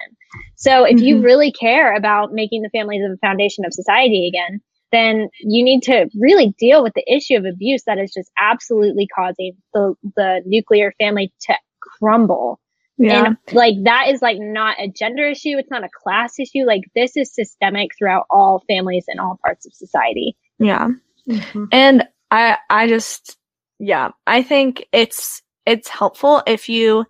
So, 0.55 0.85
if 0.85 1.01
you 1.01 1.17
Mhm. 1.17 1.23
really 1.23 1.51
care 1.51 1.95
about 1.95 2.33
making 2.33 2.61
the 2.61 2.69
family 2.69 2.99
the 2.99 3.17
foundation 3.21 3.65
of 3.65 3.73
society 3.73 4.27
again, 4.27 4.61
then 4.91 5.29
you 5.39 5.63
need 5.63 5.81
to 5.83 6.09
really 6.19 6.53
deal 6.59 6.83
with 6.83 6.93
the 6.93 7.05
issue 7.11 7.35
of 7.35 7.45
abuse 7.45 7.83
that 7.85 7.97
is 7.97 8.13
just 8.13 8.31
absolutely 8.39 9.07
causing 9.07 9.53
the 9.73 9.95
the 10.15 10.41
nuclear 10.45 10.93
family 10.99 11.33
to 11.41 11.55
crumble. 11.81 12.59
Yeah. 13.03 13.25
And 13.25 13.37
like 13.51 13.75
that 13.83 14.07
is 14.09 14.21
like 14.21 14.37
not 14.39 14.79
a 14.79 14.87
gender 14.87 15.27
issue, 15.27 15.57
it's 15.57 15.69
not 15.71 15.83
a 15.83 15.89
class 16.03 16.39
issue. 16.39 16.65
Like 16.65 16.81
this 16.95 17.17
is 17.17 17.33
systemic 17.33 17.91
throughout 17.97 18.25
all 18.29 18.63
families 18.67 19.05
and 19.07 19.19
all 19.19 19.39
parts 19.43 19.65
of 19.65 19.73
society. 19.73 20.35
yeah. 20.59 20.89
Mhm. 21.27 21.67
And 21.71 22.07
I 22.31 22.57
I 22.69 22.87
just 22.87 23.37
yeah, 23.79 24.11
I 24.27 24.43
think 24.43 24.85
it's 24.91 25.41
it's 25.65 25.87
helpful 25.87 26.41
if 26.47 26.67
you 26.69 27.05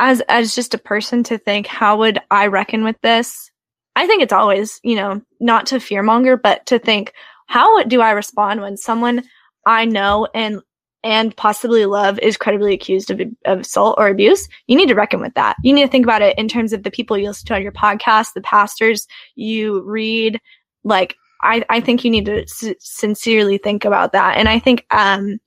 as 0.00 0.22
as 0.28 0.54
just 0.54 0.74
a 0.74 0.78
person 0.78 1.22
to 1.24 1.38
think 1.38 1.66
how 1.66 1.98
would 1.98 2.18
I 2.30 2.46
reckon 2.48 2.84
with 2.84 2.96
this? 3.02 3.50
I 3.94 4.06
think 4.06 4.22
it's 4.22 4.32
always, 4.32 4.78
you 4.84 4.94
know, 4.96 5.22
not 5.40 5.66
to 5.66 5.76
fearmonger, 5.76 6.40
but 6.40 6.66
to 6.66 6.78
think 6.78 7.12
how 7.46 7.82
do 7.84 8.00
I 8.00 8.10
respond 8.10 8.60
when 8.60 8.76
someone 8.76 9.22
I 9.66 9.84
know 9.86 10.28
and 10.34 10.60
and 11.06 11.36
possibly 11.36 11.86
love 11.86 12.18
is 12.18 12.36
credibly 12.36 12.74
accused 12.74 13.12
of, 13.12 13.20
of 13.44 13.60
assault 13.60 13.94
or 13.96 14.08
abuse, 14.08 14.48
you 14.66 14.76
need 14.76 14.88
to 14.88 14.94
reckon 14.96 15.20
with 15.20 15.34
that. 15.34 15.54
You 15.62 15.72
need 15.72 15.84
to 15.84 15.88
think 15.88 16.04
about 16.04 16.20
it 16.20 16.36
in 16.36 16.48
terms 16.48 16.72
of 16.72 16.82
the 16.82 16.90
people 16.90 17.16
you 17.16 17.28
listen 17.28 17.46
to 17.46 17.54
on 17.54 17.62
your 17.62 17.70
podcast, 17.70 18.32
the 18.34 18.40
pastors 18.40 19.06
you 19.36 19.82
read. 19.82 20.40
Like, 20.82 21.14
I, 21.42 21.64
I 21.70 21.78
think 21.80 22.04
you 22.04 22.10
need 22.10 22.26
to 22.26 22.42
s- 22.42 22.74
sincerely 22.80 23.56
think 23.56 23.84
about 23.84 24.10
that. 24.12 24.36
And 24.36 24.48
I 24.48 24.58
think, 24.58 24.84
um, 24.90 25.38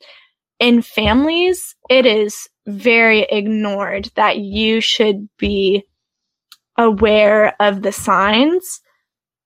in 0.61 0.81
families, 0.81 1.76
it 1.90 2.06
is 2.06 2.48
very 2.65 3.23
ignored 3.23 4.10
that 4.15 4.38
you 4.38 4.80
should 4.80 5.27
be 5.38 5.84
aware 6.77 7.53
of 7.60 7.81
the 7.81 7.91
signs. 7.91 8.80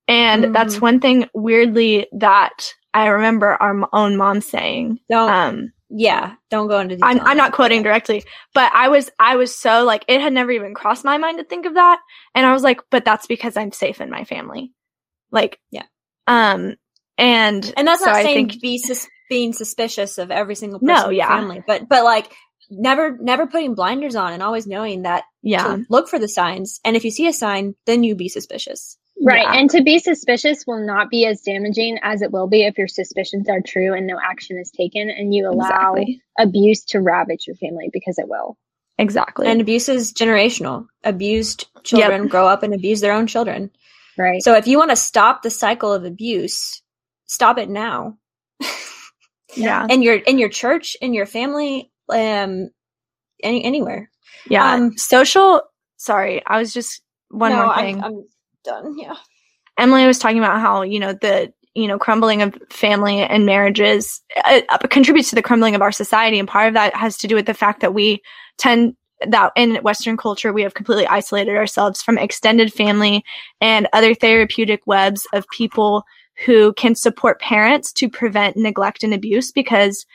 And 0.08 0.54
that's 0.54 0.76
Mhm. 0.76 0.82
one 0.82 1.00
thing 1.00 1.30
weirdly 1.34 2.08
that 2.12 2.72
I 2.94 3.08
remember 3.08 3.58
our 3.60 3.90
own 3.94 4.16
mom 4.18 4.42
saying. 4.42 5.00
Don't 5.10 5.32
Um, 5.32 5.74
yeah, 5.96 6.34
don't 6.50 6.68
go 6.68 6.80
into. 6.80 6.98
I'm, 7.04 7.20
I'm 7.22 7.38
not 7.38 7.52
quoting 7.54 7.84
directly, 7.84 8.24
but 8.54 8.72
I 8.74 8.90
was, 8.90 9.10
I 9.20 9.36
was 9.36 9.56
so 9.56 9.84
like, 9.84 10.04
it 10.08 10.22
had 10.22 10.34
never 10.34 10.52
even 10.52 10.74
crossed 10.74 11.06
my 11.06 11.18
mind 11.18 11.38
to 11.38 11.44
think 11.44 11.66
of 11.66 11.76
that. 11.76 12.00
And 12.34 12.46
I 12.46 12.52
was 12.54 12.64
like, 12.64 12.82
but 12.90 13.06
that's 13.06 13.28
because 13.28 13.56
I'm 13.58 13.72
safe 13.72 14.02
in 14.02 14.10
my 14.10 14.24
family. 14.24 14.72
Like, 15.32 15.60
Yeah. 15.72 15.84
Um, 16.28 16.76
and, 17.18 17.74
And 17.78 17.88
that's 17.88 18.00
so 18.04 18.08
not 18.08 18.16
I 18.16 18.24
saying 18.24 18.50
think- 18.50 18.62
be 18.62 18.78
sus- 18.80 19.08
being 19.30 19.54
suspicious 19.54 20.18
of 20.18 20.32
every 20.32 20.56
single 20.56 20.80
No, 20.82 20.94
person 20.96 21.10
in 21.12 21.16
your 21.16 21.26
yeah. 21.26 21.38
family, 21.40 21.64
but 21.66 21.88
but 21.90 22.04
like 22.04 22.32
never 22.70 23.18
never 23.20 23.46
putting 23.48 23.76
blinders 23.76 24.16
on 24.16 24.34
and 24.34 24.42
always 24.44 24.66
knowing 24.68 25.04
that 25.04 25.24
yeah, 25.42 25.64
to 25.78 25.86
look 25.90 26.08
for 26.08 26.18
the 26.20 26.28
signs. 26.28 26.80
And 26.84 26.96
if 26.96 27.04
you 27.06 27.12
see 27.12 27.28
a 27.28 27.34
sign, 27.34 27.76
then 27.86 28.04
you 28.04 28.16
be 28.16 28.30
suspicious. 28.30 28.98
Right. 29.24 29.44
Yeah. 29.44 29.54
And 29.60 29.70
to 29.70 29.82
be 29.82 30.00
suspicious 30.00 30.66
will 30.68 30.86
not 30.86 31.10
be 31.10 31.26
as 31.26 31.42
damaging 31.42 31.98
as 32.04 32.22
it 32.22 32.32
will 32.32 32.48
be 32.48 32.64
if 32.64 32.78
your 32.78 32.88
suspicions 32.88 33.48
are 33.48 33.62
true 33.62 33.94
and 33.94 34.06
no 34.06 34.20
action 34.22 34.58
is 34.58 34.70
taken 34.72 35.10
and 35.10 35.34
you 35.34 35.50
allow 35.50 35.94
exactly. 35.94 36.22
abuse 36.38 36.84
to 36.86 37.00
ravage 37.00 37.48
your 37.48 37.56
family 37.56 37.90
because 37.94 38.18
it 38.20 38.28
will. 38.28 38.58
Exactly. 38.98 39.48
And 39.48 39.62
abuse 39.62 39.88
is 39.88 40.14
generational. 40.14 40.88
Abused 41.04 41.68
children 41.84 42.28
grow 42.28 42.48
up 42.48 42.64
and 42.64 42.74
abuse 42.74 43.02
their 43.02 43.14
own 43.14 43.28
children. 43.28 43.72
Right. 44.18 44.44
So 44.44 44.56
if 44.56 44.68
you 44.68 44.78
want 44.78 44.92
to 44.92 44.96
stop 44.96 45.42
the 45.42 45.50
cycle 45.50 45.92
of 45.94 46.04
abuse, 46.04 46.82
stop 47.26 47.58
it 47.58 47.70
now. 47.70 48.18
yeah. 49.56 49.88
in 49.90 50.04
your 50.04 50.16
in 50.16 50.38
your 50.38 50.50
church, 50.50 50.96
in 51.02 51.14
your 51.14 51.26
family, 51.26 51.92
um, 52.10 52.70
any 53.42 53.64
anywhere. 53.64 54.12
Yeah. 54.50 54.74
um, 54.74 54.98
social, 54.98 55.62
sorry, 55.98 56.44
I 56.46 56.60
was 56.60 56.74
just, 56.74 57.02
one 57.30 57.52
No, 57.52 57.58
more 57.58 57.66
I'm- 57.68 57.86
thing. 57.86 58.04
I'm, 58.04 58.24
done. 58.64 58.98
Yeah. 58.98 59.16
Emily 59.78 60.06
was 60.06 60.20
talking 60.20 60.38
about 60.38 60.60
how 60.60 60.82
you 60.84 61.00
know 61.00 61.14
the 61.14 61.52
you 61.74 61.88
know 61.88 61.98
crumbling 61.98 62.42
of 62.42 62.58
family 62.70 63.22
and 63.22 63.46
marriages 63.46 64.22
uh, 64.46 64.62
uh, 64.70 64.78
contributes 64.90 65.30
to 65.30 65.36
the 65.36 65.42
crumbling 65.42 65.76
of 65.76 65.82
our 65.82 65.92
society, 65.92 66.40
and 66.40 66.48
part 66.48 66.68
of 66.68 66.74
that 66.76 66.96
has 66.96 67.18
to 67.20 67.28
do 67.28 67.36
with 67.36 67.46
the 67.46 67.54
fact 67.54 67.82
that 67.82 67.94
we 67.94 68.22
tend 68.58 68.96
that 69.26 69.52
in 69.56 69.76
Western 69.78 70.18
culture 70.18 70.52
we 70.52 70.64
have 70.64 70.74
completely 70.74 71.08
isolated 71.08 71.56
ourselves 71.56 72.02
from 72.02 72.18
extended 72.18 72.74
family 72.74 73.24
and 73.62 73.88
other 73.94 74.14
therapeutic 74.14 74.82
webs 74.86 75.26
of 75.34 75.48
people 75.50 76.04
who 76.46 76.74
can 76.74 76.96
support 76.96 77.40
parents 77.40 77.94
to 77.94 78.10
prevent 78.10 78.58
neglect 78.58 79.04
and 79.04 79.14
abuse 79.14 79.52
because 79.52 80.06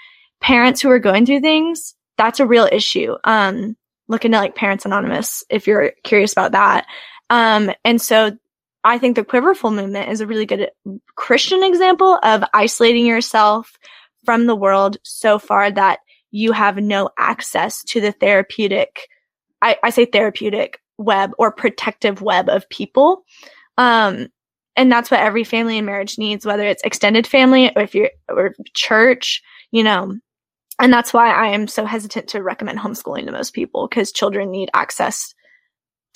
parents 0.40 0.80
who 0.80 0.90
are 0.90 0.98
going 0.98 1.24
through 1.24 1.40
things 1.40 1.94
that's 2.16 2.40
a 2.40 2.46
real 2.46 2.68
issue 2.70 3.14
um 3.24 3.76
look 4.08 4.24
into 4.24 4.36
like 4.36 4.54
parents 4.54 4.84
anonymous 4.84 5.42
if 5.48 5.66
you're 5.66 5.92
curious 6.02 6.32
about 6.32 6.52
that 6.52 6.86
um 7.30 7.70
and 7.84 8.00
so 8.00 8.36
I 8.84 8.98
think 8.98 9.16
the 9.16 9.24
Quiverful 9.24 9.70
movement 9.70 10.08
is 10.08 10.20
a 10.20 10.26
really 10.26 10.46
good 10.46 10.70
Christian 11.16 11.62
example 11.62 12.18
of 12.22 12.44
isolating 12.54 13.06
yourself 13.06 13.76
from 14.24 14.46
the 14.46 14.56
world 14.56 14.98
so 15.02 15.38
far 15.38 15.70
that 15.70 15.98
you 16.30 16.52
have 16.52 16.76
no 16.76 17.10
access 17.18 17.82
to 17.84 18.00
the 18.00 18.12
therapeutic, 18.12 19.08
I, 19.62 19.76
I 19.82 19.90
say 19.90 20.04
therapeutic 20.04 20.80
web 20.96 21.32
or 21.38 21.52
protective 21.52 22.22
web 22.22 22.48
of 22.48 22.68
people. 22.68 23.24
Um, 23.76 24.28
and 24.76 24.92
that's 24.92 25.10
what 25.10 25.20
every 25.20 25.44
family 25.44 25.78
and 25.78 25.86
marriage 25.86 26.18
needs, 26.18 26.46
whether 26.46 26.64
it's 26.64 26.82
extended 26.84 27.26
family 27.26 27.72
or 27.74 27.82
if 27.82 27.94
you're, 27.94 28.10
or 28.28 28.54
church, 28.74 29.42
you 29.72 29.82
know, 29.82 30.16
and 30.78 30.92
that's 30.92 31.12
why 31.12 31.32
I 31.32 31.48
am 31.48 31.66
so 31.66 31.84
hesitant 31.84 32.28
to 32.28 32.42
recommend 32.42 32.78
homeschooling 32.78 33.26
to 33.26 33.32
most 33.32 33.52
people 33.52 33.88
because 33.88 34.12
children 34.12 34.50
need 34.50 34.70
access 34.74 35.34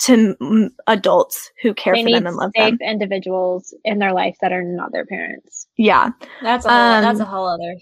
to 0.03 0.35
m- 0.41 0.75
adults 0.87 1.51
who 1.61 1.73
care 1.73 1.93
they 1.95 2.03
for 2.03 2.11
them 2.11 2.27
and 2.27 2.35
love 2.35 2.51
safe 2.55 2.77
them. 2.79 2.87
individuals 2.89 3.73
in 3.83 3.99
their 3.99 4.13
life 4.13 4.35
that 4.41 4.51
are 4.51 4.63
not 4.63 4.91
their 4.91 5.05
parents. 5.05 5.67
Yeah. 5.77 6.09
That's 6.41 6.65
a 6.65 6.69
whole, 6.69 6.77
Um, 6.79 7.01
that's 7.03 7.19
a 7.19 7.25
whole 7.25 7.47
other 7.47 7.75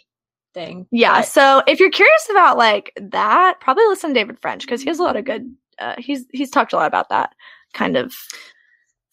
thing. 0.53 0.88
Yeah. 0.91 1.19
But- 1.19 1.27
So 1.27 1.64
if 1.68 1.80
you're 1.80 1.89
curious 1.91 2.27
about 2.30 2.57
like 2.57 2.91
that, 3.02 3.60
probably 3.61 3.85
listen 3.88 4.11
to 4.11 4.19
David 4.19 4.39
French 4.39 4.65
because 4.65 4.81
he 4.81 4.89
has 4.89 4.99
a 4.99 5.03
lot 5.03 5.15
of 5.18 5.26
good, 5.26 5.56
uh, 5.80 5.95
he's, 5.98 6.26
he's 6.31 6.49
talked 6.52 6.73
a 6.73 6.76
lot 6.76 6.88
about 6.88 7.10
that 7.10 7.34
kind 7.73 7.95
of 7.98 8.14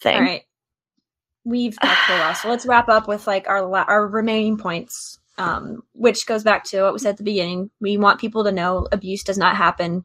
thing. 0.01 0.17
all 0.17 0.23
right. 0.23 0.43
We've 1.45 1.79
talked 1.81 1.97
for 2.01 2.13
a 2.13 2.19
while, 2.19 2.35
so 2.35 2.49
let's 2.51 2.67
wrap 2.67 2.91
up 2.91 3.09
with 3.09 3.27
like 3.27 3.49
our 3.49 3.67
la- 3.67 3.87
our 3.89 4.07
remaining 4.07 4.59
points, 4.59 5.19
um, 5.39 5.81
which 5.93 6.27
goes 6.27 6.43
back 6.43 6.63
to 6.65 6.83
what 6.83 6.93
we 6.93 6.99
said 6.99 7.11
at 7.13 7.17
the 7.17 7.23
beginning. 7.25 7.71
We 7.81 7.97
want 7.97 8.21
people 8.21 8.45
to 8.45 8.53
know 8.53 8.87
abuse 8.93 9.23
does 9.23 9.39
not 9.39 9.57
happen 9.57 10.05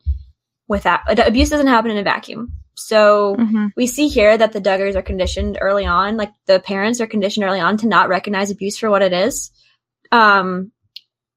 without 0.69 1.01
abuse 1.27 1.49
doesn't 1.49 1.67
happen 1.67 1.91
in 1.91 1.97
a 1.97 2.03
vacuum. 2.03 2.53
So 2.75 3.35
Mhm. 3.37 3.71
we 3.75 3.87
see 3.87 4.07
here 4.07 4.37
that 4.37 4.53
the 4.53 4.61
Duggars 4.61 4.95
are 4.95 5.01
conditioned 5.01 5.57
early 5.61 5.85
on, 5.85 6.17
like 6.17 6.31
the 6.45 6.59
parents 6.59 6.99
are 7.01 7.07
conditioned 7.07 7.45
early 7.45 7.59
on 7.59 7.77
to 7.77 7.87
not 7.87 8.09
recognize 8.09 8.51
abuse 8.51 8.77
for 8.77 8.89
what 8.89 9.01
it 9.01 9.13
is. 9.13 9.51
Um, 10.11 10.71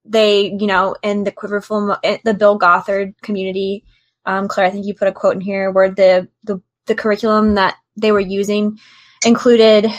they, 0.05 0.57
you 0.59 0.67
know, 0.67 0.97
in 1.03 1.25
the 1.25 1.33
Quiverful, 1.33 1.99
the 2.25 2.35
Bill 2.35 2.57
Gothard 2.59 3.15
community, 3.23 3.85
um, 4.25 4.49
Claire, 4.49 4.67
I 4.67 4.71
think 4.71 4.87
you 4.87 4.95
put 4.95 5.09
a 5.09 5.13
quote 5.13 5.35
in 5.35 5.41
here 5.41 5.71
where 5.71 5.91
the 5.91 6.29
the 6.45 6.61
the 6.87 6.95
curriculum 6.95 7.55
that 7.55 7.77
they 7.97 8.13
were 8.13 8.21
using 8.21 8.79
included 9.25 9.91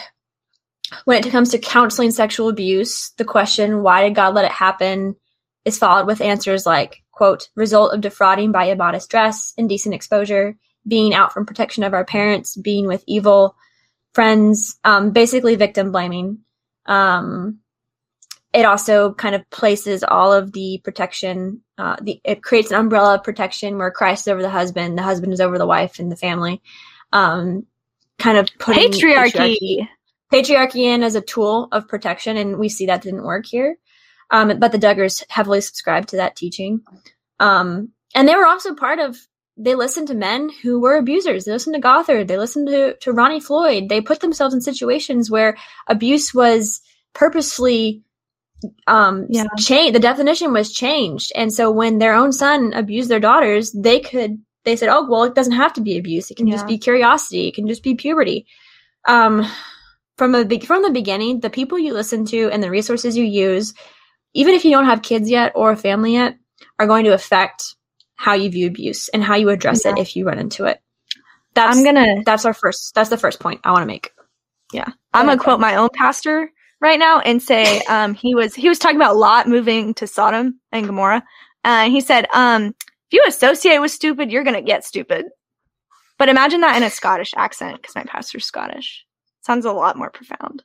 when 1.05 1.25
it 1.25 1.31
comes 1.31 1.49
to 1.49 1.57
counseling 1.57 2.11
sexual 2.11 2.47
abuse, 2.47 3.11
the 3.17 3.25
question, 3.25 3.83
why 3.83 4.03
did 4.03 4.15
God 4.15 4.33
let 4.33 4.45
it 4.45 4.51
happen, 4.51 5.15
is 5.65 5.77
followed 5.77 6.07
with 6.07 6.21
answers 6.21 6.65
like, 6.65 7.03
quote, 7.11 7.49
result 7.55 7.93
of 7.93 8.01
defrauding 8.01 8.53
by 8.53 8.65
immodest 8.65 9.09
dress, 9.09 9.53
indecent 9.57 9.93
exposure, 9.93 10.55
being 10.87 11.13
out 11.13 11.33
from 11.33 11.45
protection 11.45 11.83
of 11.83 11.93
our 11.93 12.05
parents, 12.05 12.55
being 12.55 12.87
with 12.87 13.03
evil, 13.07 13.55
friends, 14.13 14.79
um, 14.83 15.11
basically 15.11 15.55
victim 15.55 15.91
blaming. 15.91 16.39
Um, 16.85 17.59
it 18.53 18.65
also 18.65 19.13
kind 19.13 19.35
of 19.35 19.47
places 19.49 20.03
all 20.03 20.33
of 20.33 20.53
the 20.53 20.81
protection. 20.83 21.61
Uh, 21.77 21.97
the 22.01 22.21
it 22.23 22.41
creates 22.41 22.71
an 22.71 22.79
umbrella 22.79 23.15
of 23.15 23.23
protection 23.23 23.77
where 23.77 23.91
Christ 23.91 24.23
is 24.23 24.31
over 24.31 24.41
the 24.41 24.49
husband, 24.49 24.97
the 24.97 25.03
husband 25.03 25.33
is 25.33 25.41
over 25.41 25.57
the 25.57 25.67
wife 25.67 25.99
and 25.99 26.11
the 26.11 26.15
family. 26.15 26.61
Um, 27.13 27.65
kind 28.17 28.37
of 28.37 28.49
putting 28.57 28.91
Patriarchy. 28.91 29.57
patriarchy, 29.59 29.87
patriarchy 30.33 30.83
in 30.83 31.03
as 31.03 31.15
a 31.15 31.21
tool 31.21 31.67
of 31.71 31.87
protection, 31.87 32.37
and 32.37 32.57
we 32.57 32.69
see 32.69 32.87
that 32.87 33.01
didn't 33.01 33.23
work 33.23 33.45
here. 33.45 33.77
Um, 34.29 34.59
but 34.59 34.71
the 34.71 34.79
Duggars 34.79 35.23
heavily 35.29 35.61
subscribed 35.61 36.09
to 36.09 36.17
that 36.17 36.35
teaching. 36.35 36.81
Um, 37.39 37.89
and 38.15 38.27
they 38.27 38.35
were 38.35 38.47
also 38.47 38.73
part 38.73 38.99
of, 38.99 39.17
they 39.57 39.75
listened 39.75 40.07
to 40.09 40.13
men 40.13 40.49
who 40.61 40.79
were 40.79 40.95
abusers. 40.95 41.45
They 41.45 41.51
listened 41.51 41.75
to 41.75 41.81
Gothard. 41.81 42.27
They 42.27 42.37
listened 42.37 42.67
to, 42.67 42.95
to 42.97 43.11
Ronnie 43.11 43.39
Floyd. 43.39 43.89
They 43.89 44.01
put 44.01 44.19
themselves 44.19 44.53
in 44.53 44.61
situations 44.61 45.31
where 45.31 45.57
abuse 45.87 46.33
was 46.33 46.81
purposely 47.13 48.03
um 48.87 49.27
Yeah. 49.29 49.45
changed 49.59 49.93
the 49.93 49.99
definition 49.99 50.51
was 50.51 50.71
changed 50.73 51.31
and 51.35 51.53
so 51.53 51.69
when 51.69 51.99
their 51.99 52.15
own 52.15 52.31
son 52.31 52.73
abused 52.73 53.09
their 53.09 53.19
daughters 53.19 53.71
they 53.71 53.99
could 53.99 54.41
they 54.65 54.75
said 54.75 54.89
oh 54.89 55.07
well 55.07 55.23
it 55.23 55.35
doesn't 55.35 55.53
have 55.53 55.73
to 55.73 55.81
be 55.81 55.97
abuse 55.97 56.31
it 56.31 56.37
can 56.37 56.49
just 56.49 56.65
be 56.65 56.77
curiosity 56.79 57.47
it 57.47 57.53
can 57.53 57.67
just 57.67 57.83
be 57.83 57.93
puberty 57.93 58.47
um 59.07 59.45
from 60.17 60.31
the 60.31 60.59
from 60.61 60.81
the 60.81 60.89
beginning 60.89 61.39
the 61.39 61.51
people 61.51 61.77
you 61.77 61.93
listen 61.93 62.25
to 62.25 62.49
and 62.51 62.63
the 62.63 62.71
resources 62.71 63.15
you 63.15 63.23
use 63.23 63.75
even 64.33 64.55
if 64.55 64.65
you 64.65 64.71
don't 64.71 64.85
have 64.85 65.03
kids 65.03 65.29
yet 65.29 65.51
or 65.53 65.71
a 65.71 65.77
family 65.77 66.13
yet 66.13 66.35
are 66.79 66.87
going 66.87 67.05
to 67.05 67.13
affect 67.13 67.75
how 68.17 68.33
you 68.33 68.49
view 68.49 68.67
abuse 68.67 69.07
and 69.09 69.23
how 69.23 69.35
you 69.35 69.49
address 69.49 69.85
it 69.85 69.97
if 69.97 70.15
you 70.15 70.25
run 70.25 70.37
into 70.39 70.65
it 70.65 70.81
that's 71.53 71.77
I'm 71.77 71.83
gonna 71.83 72.23
that's 72.25 72.45
our 72.45 72.53
first 72.53 72.93
that's 72.93 73.09
the 73.09 73.17
first 73.17 73.39
point 73.39 73.61
i 73.63 73.71
want 73.71 73.81
to 73.83 73.87
make 73.87 74.11
Yeah. 74.73 74.89
I'm 75.13 75.25
gonna 75.25 75.39
quote 75.41 75.59
my 75.59 75.75
own 75.75 75.89
pastor 75.93 76.51
right 76.81 76.99
now 76.99 77.19
and 77.19 77.41
say 77.41 77.79
um, 77.89 78.13
he 78.13 78.35
was 78.35 78.53
he 78.53 78.69
was 78.69 78.77
talking 78.79 78.97
about 78.97 79.15
Lot 79.17 79.47
moving 79.47 79.93
to 79.95 80.05
Sodom 80.07 80.59
and 80.71 80.85
Gomorrah. 80.85 81.23
Uh, 81.63 81.89
he 81.89 82.01
said, 82.01 82.27
um, 82.33 82.67
"If 82.67 83.13
you 83.13 83.23
associate 83.27 83.79
with 83.79 83.91
stupid, 83.91 84.31
you're 84.31 84.43
gonna 84.43 84.61
get 84.61 84.85
stupid." 84.85 85.25
But 86.19 86.29
imagine 86.29 86.61
that 86.61 86.77
in 86.77 86.83
a 86.83 86.89
Scottish 86.89 87.31
accent, 87.35 87.81
because 87.81 87.95
my 87.95 88.03
pastor's 88.03 88.45
Scottish. 88.45 89.05
Sounds 89.41 89.65
a 89.65 89.71
lot 89.71 89.97
more 89.97 90.09
profound. 90.11 90.63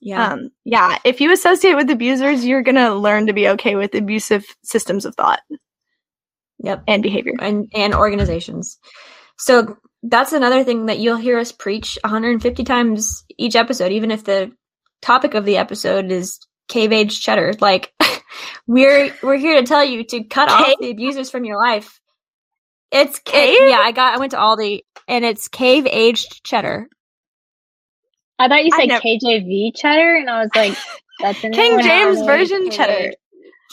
yeah 0.00 0.32
Um, 0.32 0.50
yeah, 0.64 0.98
if 1.04 1.20
you 1.20 1.32
associate 1.32 1.74
with 1.76 1.90
abusers, 1.90 2.44
you're 2.44 2.62
gonna 2.62 2.94
learn 2.94 3.26
to 3.26 3.32
be 3.32 3.48
okay 3.48 3.76
with 3.76 3.94
abusive 3.94 4.44
systems 4.62 5.04
of 5.06 5.14
thought 5.14 5.40
yep 6.62 6.82
and 6.86 7.02
behavior. 7.02 7.34
and 7.40 7.70
and 7.74 7.94
organizations. 7.94 8.78
So 9.38 9.76
that's 10.02 10.32
another 10.32 10.64
thing 10.64 10.86
that 10.86 10.98
you'll 10.98 11.16
hear 11.16 11.38
us 11.38 11.52
preach 11.52 11.98
150 12.02 12.64
times 12.64 13.24
each 13.38 13.56
episode, 13.56 13.92
even 13.92 14.10
if 14.10 14.24
the 14.24 14.52
topic 15.02 15.34
of 15.34 15.44
the 15.44 15.56
episode 15.56 16.10
is 16.10 16.38
cave 16.68 16.92
age 16.92 17.20
cheddar. 17.20 17.52
Like 17.60 17.92
we're 18.66 19.14
we're 19.22 19.36
here 19.36 19.60
to 19.60 19.66
tell 19.66 19.84
you 19.84 20.04
to 20.04 20.24
cut 20.24 20.50
off 20.50 20.74
the 20.80 20.90
abusers 20.90 21.30
from 21.30 21.44
your 21.44 21.56
life. 21.58 22.00
It's 22.92 23.18
Cave? 23.20 23.56
it- 23.60 23.70
yeah, 23.70 23.78
I 23.80 23.92
got 23.92 24.14
I 24.14 24.18
went 24.18 24.32
to 24.32 24.38
Aldi 24.38 24.80
and 25.08 25.24
it's 25.24 25.48
cave 25.48 25.86
aged 25.86 26.44
cheddar. 26.44 26.88
I 28.38 28.48
thought 28.48 28.64
you 28.64 28.70
said 28.74 28.86
never- 28.88 29.02
KJV 29.02 29.72
cheddar, 29.76 30.16
and 30.16 30.30
I 30.30 30.40
was 30.40 30.50
like, 30.54 30.74
that's 31.20 31.44
in 31.44 31.52
King. 31.52 31.80
James 31.82 32.22
version 32.22 32.70
cheddar. 32.70 33.12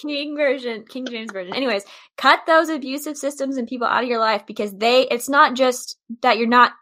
King 0.01 0.35
version, 0.35 0.85
King 0.87 1.05
James 1.07 1.31
version. 1.31 1.55
Anyways, 1.55 1.83
cut 2.17 2.41
those 2.45 2.69
abusive 2.69 3.17
systems 3.17 3.57
and 3.57 3.67
people 3.67 3.87
out 3.87 4.03
of 4.03 4.09
your 4.09 4.19
life 4.19 4.43
because 4.45 4.73
they 4.75 5.03
it's 5.03 5.29
not 5.29 5.55
just 5.55 5.97
that 6.21 6.37
you're 6.37 6.47
not 6.47 6.73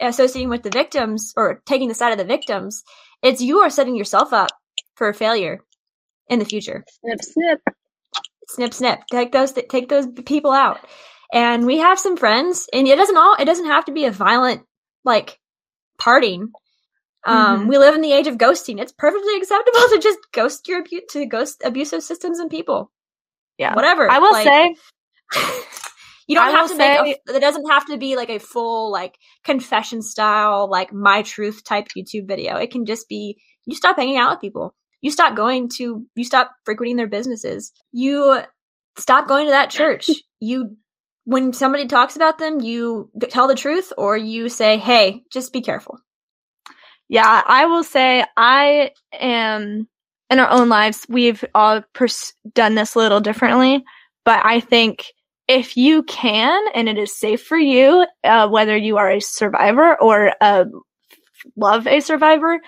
associating 0.00 0.48
with 0.48 0.62
the 0.62 0.70
victims 0.70 1.32
or 1.36 1.62
taking 1.66 1.88
the 1.88 1.94
side 1.94 2.12
of 2.12 2.18
the 2.18 2.24
victims. 2.24 2.82
It's 3.22 3.42
you 3.42 3.58
are 3.58 3.70
setting 3.70 3.96
yourself 3.96 4.32
up 4.32 4.50
for 4.94 5.12
failure 5.12 5.60
in 6.28 6.38
the 6.38 6.44
future. 6.44 6.84
Snip, 7.00 7.20
snip. 7.22 7.60
Snip 8.48 8.74
snip. 8.74 9.00
Take 9.10 9.32
those 9.32 9.52
take 9.52 9.88
those 9.88 10.06
people 10.24 10.52
out. 10.52 10.80
And 11.32 11.66
we 11.66 11.78
have 11.78 11.98
some 11.98 12.16
friends 12.16 12.68
and 12.72 12.88
it 12.88 12.96
doesn't 12.96 13.16
all 13.16 13.36
it 13.38 13.44
doesn't 13.44 13.66
have 13.66 13.84
to 13.86 13.92
be 13.92 14.06
a 14.06 14.10
violent 14.10 14.62
like 15.04 15.38
parting. 15.98 16.52
Um, 17.24 17.66
Mhm. 17.66 17.68
we 17.68 17.78
live 17.78 17.94
in 17.94 18.00
the 18.00 18.12
age 18.12 18.26
of 18.26 18.36
ghosting. 18.38 18.80
It's 18.80 18.92
perfectly 18.92 19.36
acceptable 19.36 19.80
to 19.90 19.98
just 19.98 20.18
ghost 20.32 20.66
your 20.68 20.80
abu- 20.80 21.06
to 21.10 21.26
ghost 21.26 21.62
abusive 21.64 22.02
systems 22.02 22.38
and 22.38 22.50
people 22.50 22.90
Yeah. 23.58 23.74
whatever. 23.74 24.10
I 24.10 24.18
will 24.18 24.32
Like, 24.32 24.46
say, 24.46 24.74
you 26.26 26.34
don't 26.34 26.48
I 26.48 26.50
have 26.50 26.68
to 26.70 26.76
make 26.76 26.98
say- 26.98 27.16
a, 27.28 27.36
it 27.36 27.40
doesn't 27.40 27.68
have 27.68 27.86
to 27.86 27.96
be 27.98 28.16
like 28.16 28.30
a 28.30 28.38
full 28.38 28.90
like 28.90 29.16
confession 29.44 30.02
style 30.02 30.68
like 30.70 30.92
my 30.92 31.22
truth 31.22 31.62
type 31.64 31.88
YouTube 31.96 32.26
video. 32.28 32.56
It 32.56 32.70
can 32.70 32.86
just 32.86 33.08
be 33.08 33.38
you 33.66 33.74
stop 33.76 33.96
hanging 33.96 34.16
out 34.16 34.30
with 34.32 34.40
people. 34.40 34.74
You 35.02 35.10
stop 35.10 35.34
going 35.36 35.68
to 35.76 36.06
you 36.14 36.24
stop 36.24 36.50
frequenting 36.64 36.96
their 36.96 37.06
businesses. 37.08 37.72
You 37.92 38.40
stop 38.98 39.28
going 39.28 39.46
to 39.46 39.52
that 39.52 39.70
church. 39.70 40.08
You 40.40 40.76
when 41.24 41.52
somebody 41.52 41.86
talks 41.86 42.16
about 42.16 42.38
them, 42.38 42.60
you 42.60 43.10
tell 43.28 43.46
the 43.46 43.54
truth 43.54 43.92
or 43.98 44.16
you 44.16 44.48
say, 44.48 44.78
"Hey, 44.78 45.22
just 45.30 45.52
be 45.52 45.60
careful." 45.60 45.98
Yeah, 47.10 47.42
I 47.44 47.66
will 47.66 47.82
say 47.82 48.24
I 48.36 48.92
am 49.12 49.88
in 50.30 50.38
our 50.38 50.48
own 50.48 50.68
lives. 50.68 51.04
We've 51.08 51.44
all 51.56 51.82
pers- 51.92 52.32
done 52.54 52.76
this 52.76 52.94
a 52.94 52.98
little 52.98 53.18
differently, 53.18 53.82
but 54.24 54.46
I 54.46 54.60
think 54.60 55.06
if 55.48 55.76
you 55.76 56.04
can 56.04 56.64
and 56.72 56.88
it 56.88 56.98
is 56.98 57.18
safe 57.18 57.42
for 57.42 57.58
you, 57.58 58.06
uh, 58.22 58.48
whether 58.48 58.76
you 58.76 58.96
are 58.96 59.10
a 59.10 59.20
survivor 59.20 60.00
or 60.00 60.32
uh, 60.40 60.66
love 61.56 61.88
a 61.88 61.98
survivor 61.98 62.60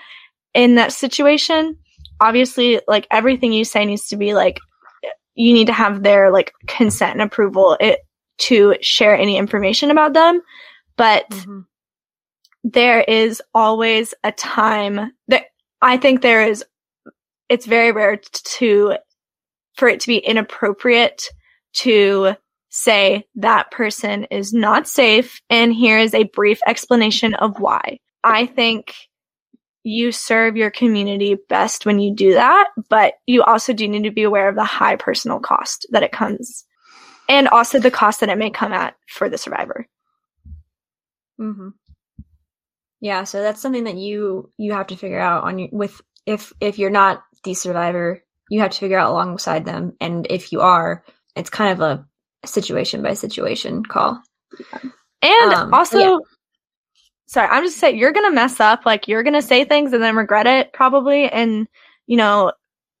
in 0.53 0.75
that 0.75 0.91
situation, 0.91 1.77
obviously, 2.19 2.81
like 2.85 3.07
everything 3.11 3.53
you 3.53 3.63
say 3.63 3.85
needs 3.85 4.09
to 4.09 4.17
be 4.17 4.33
like 4.33 4.59
you 5.35 5.53
need 5.53 5.67
to 5.67 5.73
have 5.73 6.03
their 6.03 6.31
like 6.31 6.51
consent 6.67 7.13
and 7.13 7.21
approval 7.21 7.77
it 7.79 8.01
to 8.39 8.75
share 8.81 9.15
any 9.15 9.37
information 9.37 9.89
about 9.89 10.11
them. 10.11 10.41
But 10.97 11.33
there 12.63 13.01
is 13.01 13.41
always 13.53 14.13
a 14.23 14.31
time 14.31 15.11
that 15.27 15.45
I 15.81 15.97
think 15.97 16.21
there 16.21 16.45
is 16.47 16.63
it's 17.49 17.65
very 17.65 17.91
rare 17.91 18.19
to 18.57 18.95
for 19.75 19.87
it 19.87 19.99
to 20.01 20.07
be 20.07 20.17
inappropriate 20.17 21.23
to 21.73 22.35
say 22.69 23.25
that 23.35 23.71
person 23.71 24.25
is 24.25 24.53
not 24.53 24.87
safe 24.87 25.41
and 25.49 25.73
here 25.73 25.97
is 25.97 26.13
a 26.13 26.23
brief 26.23 26.59
explanation 26.65 27.33
of 27.35 27.59
why. 27.59 27.99
I 28.23 28.45
think 28.45 28.95
you 29.83 30.11
serve 30.11 30.55
your 30.55 30.71
community 30.71 31.37
best 31.49 31.85
when 31.85 31.99
you 31.99 32.15
do 32.15 32.33
that, 32.33 32.69
but 32.89 33.15
you 33.27 33.43
also 33.43 33.73
do 33.73 33.87
need 33.87 34.03
to 34.03 34.11
be 34.11 34.23
aware 34.23 34.47
of 34.47 34.55
the 34.55 34.63
high 34.63 34.95
personal 34.95 35.39
cost 35.39 35.85
that 35.91 36.03
it 36.03 36.11
comes 36.11 36.65
and 37.27 37.47
also 37.49 37.79
the 37.79 37.91
cost 37.91 38.21
that 38.21 38.29
it 38.29 38.37
may 38.37 38.49
come 38.49 38.73
at 38.73 38.95
for 39.07 39.29
the 39.29 39.37
survivor. 39.37 39.87
Mm-hmm. 41.39 41.69
Yeah, 43.03 43.25
so 43.25 43.41
that's 43.41 43.61
something 43.61 43.83
that 43.83 43.97
you 43.97 44.49
you 44.57 44.71
have 44.71 44.87
to 44.87 44.95
figure 44.95 45.19
out 45.19 45.43
on 45.43 45.59
your 45.59 45.67
with 45.73 46.01
if 46.25 46.53
if 46.61 46.79
you're 46.79 46.89
not 46.89 47.21
the 47.43 47.53
survivor, 47.53 48.23
you 48.49 48.61
have 48.61 48.71
to 48.71 48.79
figure 48.79 48.97
out 48.97 49.11
alongside 49.11 49.65
them, 49.65 49.91
and 49.99 50.25
if 50.29 50.53
you 50.53 50.61
are, 50.61 51.03
it's 51.35 51.49
kind 51.49 51.73
of 51.73 51.81
a 51.81 52.07
situation 52.47 53.01
by 53.01 53.13
situation 53.13 53.83
call. 53.83 54.21
And 55.21 55.53
Um, 55.53 55.73
also, 55.73 55.99
yeah. 55.99 56.17
sorry, 57.25 57.49
I'm 57.49 57.65
just 57.65 57.77
saying 57.77 57.97
you're 57.97 58.13
gonna 58.13 58.31
mess 58.31 58.61
up. 58.61 58.85
Like 58.85 59.09
you're 59.09 59.23
gonna 59.23 59.41
say 59.41 59.65
things 59.65 59.91
and 59.91 60.01
then 60.01 60.15
regret 60.15 60.47
it 60.47 60.71
probably, 60.71 61.29
and 61.29 61.67
you 62.07 62.15
know 62.15 62.53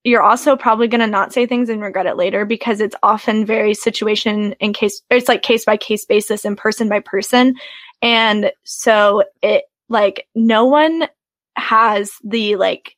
you're 0.03 0.21
also 0.21 0.57
probably 0.57 0.89
gonna 0.89 1.07
not 1.07 1.31
say 1.31 1.45
things 1.45 1.69
and 1.69 1.81
regret 1.81 2.07
it 2.07 2.17
later 2.17 2.43
because 2.43 2.81
it's 2.81 2.95
often 3.03 3.45
very 3.45 3.73
situation 3.73 4.51
in 4.59 4.73
case. 4.73 5.01
It's 5.09 5.29
like 5.29 5.43
case 5.43 5.63
by 5.63 5.77
case 5.77 6.03
basis 6.03 6.43
and 6.43 6.57
person 6.57 6.89
by 6.89 6.99
person, 6.99 7.55
and 8.01 8.51
so 8.65 9.23
it 9.41 9.63
like 9.93 10.27
no 10.35 10.65
one 10.65 11.07
has 11.55 12.11
the 12.23 12.57
like 12.57 12.97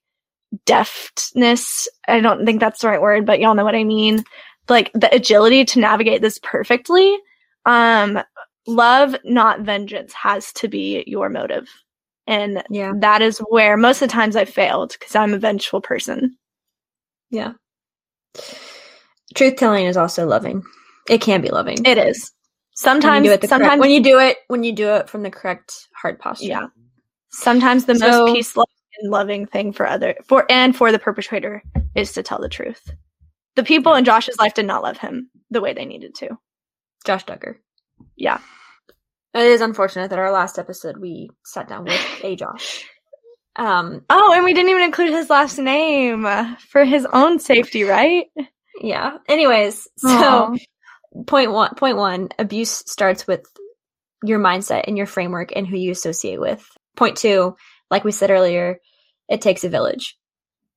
deftness. 0.65 1.87
I 2.07 2.19
don't 2.21 2.45
think 2.45 2.59
that's 2.59 2.81
the 2.81 2.87
right 2.87 3.01
word, 3.01 3.25
but 3.25 3.39
y'all 3.39 3.53
know 3.55 3.63
what 3.65 3.75
I 3.75 3.83
mean. 3.83 4.23
Like 4.69 4.91
the 4.93 5.13
agility 5.13 5.63
to 5.65 5.79
navigate 5.79 6.21
this 6.21 6.39
perfectly. 6.41 7.15
Um, 7.65 8.19
love, 8.65 9.15
not 9.23 9.61
vengeance, 9.61 10.13
has 10.13 10.51
to 10.53 10.67
be 10.67 11.03
your 11.05 11.29
motive. 11.29 11.69
And 12.27 12.63
Yeah, 12.71 12.93
that 13.01 13.21
is 13.21 13.37
where 13.49 13.77
most 13.77 14.01
of 14.01 14.07
the 14.09 14.13
times 14.13 14.35
I 14.35 14.45
failed 14.45 14.95
because 14.97 15.15
I'm 15.15 15.33
a 15.33 15.37
vengeful 15.37 15.81
person. 15.81 16.35
yeah. 17.29 17.53
Truth 19.35 19.57
telling 19.57 19.85
is 19.85 19.97
also 19.97 20.25
loving. 20.25 20.63
It 21.09 21.21
can 21.21 21.41
be 21.41 21.49
loving. 21.49 21.85
It 21.85 21.97
is. 21.97 22.31
when 22.71 22.71
Sometimes, 22.73 23.27
it 23.27 23.41
the 23.41 23.47
correct- 23.47 23.49
sometimes, 23.49 23.79
when 23.79 23.91
you 23.91 24.01
do 24.01 24.19
it 24.19 24.37
when 24.47 24.63
you 24.63 24.73
do 24.73 24.89
it 24.95 25.09
from 25.09 25.23
the 25.23 25.29
correct 25.31 25.87
heart 25.95 26.19
posture. 26.19 26.47
yeah. 26.47 26.65
Sometimes 27.35 27.85
the 27.85 27.95
So- 27.95 28.07
most 28.25 28.33
peaceful 28.33 28.69
and 28.99 29.11
loving 29.11 29.45
thing 29.45 29.73
for 29.73 29.85
other 29.87 30.15
for 30.27 30.45
and 30.49 30.75
for 30.75 30.91
the 30.91 30.99
perpetrator 30.99 31.61
is 31.95 32.13
to 32.13 32.23
tell 32.23 32.39
the 32.39 32.49
truth. 32.49 32.91
The 33.55 33.63
people 33.63 33.93
in 33.93 34.05
Josh's 34.05 34.37
life 34.37 34.53
did 34.53 34.65
not 34.65 34.83
love 34.83 34.97
him 34.97 35.29
the 35.49 35.61
way 35.61 35.73
they 35.73 35.85
needed 35.85 36.15
to. 36.15 36.37
Josh 37.05 37.25
Duggar. 37.25 37.55
Yeah. 38.15 38.39
It 39.33 39.43
is 39.43 39.61
unfortunate 39.61 40.09
that 40.09 40.19
our 40.19 40.31
last 40.31 40.57
episode 40.57 40.97
we 40.97 41.29
sat 41.43 41.67
down 41.67 41.83
with 41.85 42.01
a 42.23 42.35
Josh. 42.35 42.85
Um, 43.57 44.01
Oh, 44.09 44.33
and 44.33 44.43
we 44.43 44.53
didn't 44.53 44.69
even 44.69 44.83
include 44.83 45.11
his 45.11 45.29
last 45.29 45.57
name 45.57 46.25
for 46.69 46.83
his 46.85 47.05
own 47.11 47.39
safety, 47.39 47.83
right? 47.83 48.27
yeah. 48.81 49.17
Anyways, 49.29 49.87
so 49.97 50.55
point 51.27 51.51
one 51.51 51.75
point 51.75 51.95
one 51.97 52.29
abuse 52.39 52.71
starts 52.71 53.25
with 53.27 53.45
your 54.23 54.39
mindset 54.39 54.85
and 54.87 54.97
your 54.97 55.05
framework 55.05 55.51
and 55.55 55.65
who 55.67 55.77
you 55.77 55.91
associate 55.91 56.39
with 56.39 56.65
point 56.95 57.17
two 57.17 57.55
like 57.91 58.03
we 58.03 58.11
said 58.11 58.31
earlier 58.31 58.79
it 59.27 59.41
takes 59.41 59.63
a 59.63 59.69
village. 59.69 60.17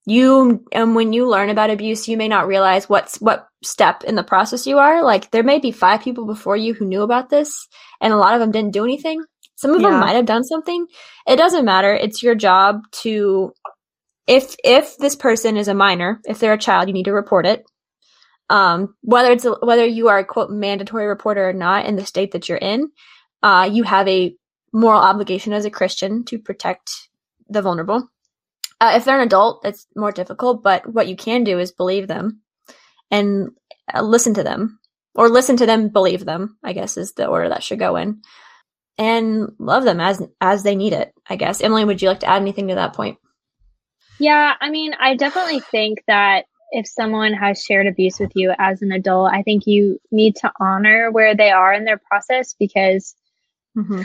You 0.06 0.64
and 0.72 0.94
when 0.94 1.12
you 1.12 1.28
learn 1.28 1.50
about 1.50 1.70
abuse 1.70 2.08
you 2.08 2.16
may 2.16 2.28
not 2.28 2.46
realize 2.46 2.88
what's 2.88 3.20
what 3.20 3.46
step 3.62 4.04
in 4.04 4.14
the 4.14 4.22
process 4.22 4.66
you 4.66 4.78
are. 4.78 5.02
Like 5.04 5.30
there 5.30 5.42
may 5.42 5.58
be 5.58 5.70
five 5.72 6.00
people 6.00 6.24
before 6.26 6.56
you 6.56 6.72
who 6.74 6.86
knew 6.86 7.02
about 7.02 7.28
this 7.28 7.68
and 8.00 8.12
a 8.12 8.16
lot 8.16 8.34
of 8.34 8.40
them 8.40 8.50
didn't 8.50 8.72
do 8.72 8.84
anything. 8.84 9.22
Some 9.56 9.72
of 9.74 9.82
Yeah. 9.82 9.90
them 9.90 10.00
might 10.00 10.16
have 10.16 10.24
done 10.24 10.44
something. 10.44 10.86
It 11.26 11.36
doesn't 11.36 11.64
matter. 11.64 11.92
It's 11.92 12.22
your 12.22 12.34
job 12.34 12.82
to 13.02 13.52
if 14.26 14.54
if 14.64 14.96
this 14.96 15.16
person 15.16 15.56
is 15.56 15.68
a 15.68 15.74
minor 15.74 16.20
if 16.24 16.38
they're 16.38 16.54
a 16.54 16.58
child 16.58 16.88
you 16.88 16.94
need 16.94 17.04
to 17.04 17.12
report 17.12 17.44
it. 17.44 17.64
Um, 18.50 18.94
whether 19.02 19.32
it's 19.32 19.44
a, 19.44 19.56
whether 19.62 19.84
you 19.84 20.08
are 20.08 20.18
a 20.18 20.24
quote 20.24 20.50
mandatory 20.50 21.06
reporter 21.06 21.50
or 21.50 21.52
not 21.52 21.84
in 21.84 21.96
the 21.96 22.06
state 22.06 22.30
that 22.32 22.48
you're 22.48 22.56
in, 22.56 22.88
uh, 23.42 23.68
you 23.70 23.82
have 23.82 24.08
a 24.08 24.34
moral 24.72 25.00
obligation 25.00 25.52
as 25.52 25.64
a 25.64 25.70
Christian 25.70 26.24
to 26.24 26.38
protect 26.38 27.08
the 27.48 27.62
vulnerable. 27.62 28.08
Uh, 28.80 28.92
if 28.94 29.04
they're 29.04 29.20
an 29.20 29.26
adult, 29.26 29.64
it's 29.64 29.86
more 29.96 30.12
difficult. 30.12 30.62
But 30.62 30.86
what 30.86 31.08
you 31.08 31.16
can 31.16 31.44
do 31.44 31.58
is 31.58 31.72
believe 31.72 32.06
them 32.06 32.42
and 33.10 33.50
uh, 33.92 34.02
listen 34.02 34.34
to 34.34 34.42
them, 34.42 34.78
or 35.14 35.28
listen 35.28 35.56
to 35.56 35.66
them, 35.66 35.88
believe 35.88 36.24
them. 36.24 36.58
I 36.62 36.72
guess 36.72 36.96
is 36.96 37.12
the 37.12 37.26
order 37.26 37.48
that 37.48 37.62
should 37.62 37.78
go 37.78 37.96
in, 37.96 38.22
and 38.96 39.50
love 39.58 39.84
them 39.84 40.00
as 40.00 40.22
as 40.40 40.62
they 40.62 40.76
need 40.76 40.92
it. 40.92 41.12
I 41.28 41.36
guess. 41.36 41.60
Emily, 41.60 41.84
would 41.84 42.00
you 42.02 42.08
like 42.08 42.20
to 42.20 42.28
add 42.28 42.42
anything 42.42 42.68
to 42.68 42.76
that 42.76 42.94
point? 42.94 43.18
Yeah, 44.18 44.54
I 44.60 44.70
mean, 44.70 44.94
I 44.98 45.14
definitely 45.14 45.60
think 45.60 46.02
that 46.08 46.46
if 46.70 46.86
someone 46.86 47.32
has 47.32 47.62
shared 47.62 47.86
abuse 47.86 48.18
with 48.18 48.32
you 48.34 48.52
as 48.58 48.82
an 48.82 48.92
adult, 48.92 49.32
I 49.32 49.42
think 49.42 49.66
you 49.66 50.00
need 50.10 50.36
to 50.36 50.52
honor 50.60 51.10
where 51.10 51.34
they 51.34 51.50
are 51.50 51.72
in 51.72 51.84
their 51.84 51.98
process 51.98 52.54
because, 52.58 53.14
Mm-hmm. 53.78 54.02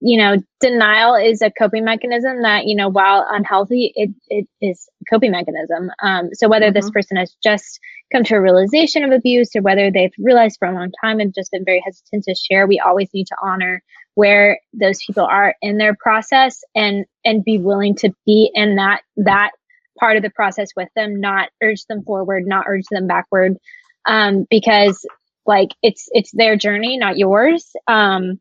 you 0.00 0.18
know, 0.18 0.36
denial 0.60 1.14
is 1.16 1.42
a 1.42 1.50
coping 1.50 1.84
mechanism 1.84 2.42
that, 2.42 2.66
you 2.66 2.76
know, 2.76 2.88
while 2.88 3.26
unhealthy, 3.28 3.92
it, 3.96 4.10
it 4.28 4.46
is 4.60 4.88
a 5.02 5.04
coping 5.10 5.32
mechanism. 5.32 5.90
Um, 6.02 6.30
so 6.34 6.48
whether 6.48 6.70
this 6.70 6.90
Mhm. 6.90 6.92
person 6.92 7.16
has 7.16 7.34
just 7.42 7.80
come 8.12 8.24
to 8.24 8.36
a 8.36 8.40
realization 8.40 9.04
of 9.04 9.10
abuse 9.12 9.56
or 9.56 9.62
whether 9.62 9.90
they've 9.90 10.12
realized 10.18 10.58
for 10.58 10.68
a 10.68 10.74
long 10.74 10.92
time 11.02 11.20
and 11.20 11.34
just 11.34 11.50
been 11.50 11.64
very 11.64 11.82
hesitant 11.84 12.24
to 12.24 12.34
share, 12.34 12.66
we 12.66 12.78
always 12.78 13.08
need 13.14 13.26
to 13.28 13.36
honor 13.42 13.82
where 14.14 14.60
those 14.72 14.98
people 15.06 15.24
are 15.24 15.54
in 15.62 15.78
their 15.78 15.94
process 15.94 16.62
and 16.74 17.04
and 17.24 17.44
be 17.44 17.58
willing 17.58 17.94
to 17.96 18.10
be 18.26 18.50
in 18.54 18.76
that 18.76 19.02
that 19.16 19.50
part 19.98 20.16
of 20.16 20.22
the 20.22 20.30
process 20.30 20.68
with 20.76 20.88
them 20.94 21.20
not 21.20 21.48
urge 21.62 21.84
them 21.86 22.02
forward 22.02 22.44
not 22.46 22.64
urge 22.68 22.84
them 22.90 23.06
backward 23.06 23.56
um 24.06 24.46
because 24.50 25.06
like 25.46 25.70
it's 25.82 26.08
it's 26.12 26.30
their 26.32 26.56
journey 26.56 26.96
not 26.98 27.16
yours 27.18 27.72
um 27.88 28.38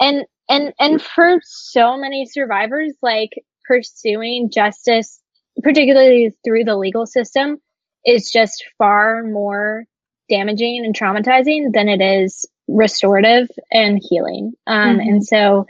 and 0.00 0.24
and 0.48 0.72
and 0.78 1.02
for 1.02 1.40
so 1.42 1.96
many 1.96 2.26
survivors 2.26 2.92
like 3.02 3.30
pursuing 3.66 4.50
justice 4.52 5.20
particularly 5.62 6.32
through 6.44 6.64
the 6.64 6.76
legal 6.76 7.06
system 7.06 7.58
is 8.04 8.30
just 8.30 8.64
far 8.78 9.22
more 9.24 9.84
damaging 10.28 10.84
and 10.84 10.94
traumatizing 10.96 11.72
than 11.72 11.88
it 11.88 12.00
is 12.00 12.46
restorative 12.68 13.48
and 13.70 14.00
healing. 14.02 14.52
Um 14.66 14.98
Mhm. 14.98 15.08
and 15.08 15.24
so 15.24 15.66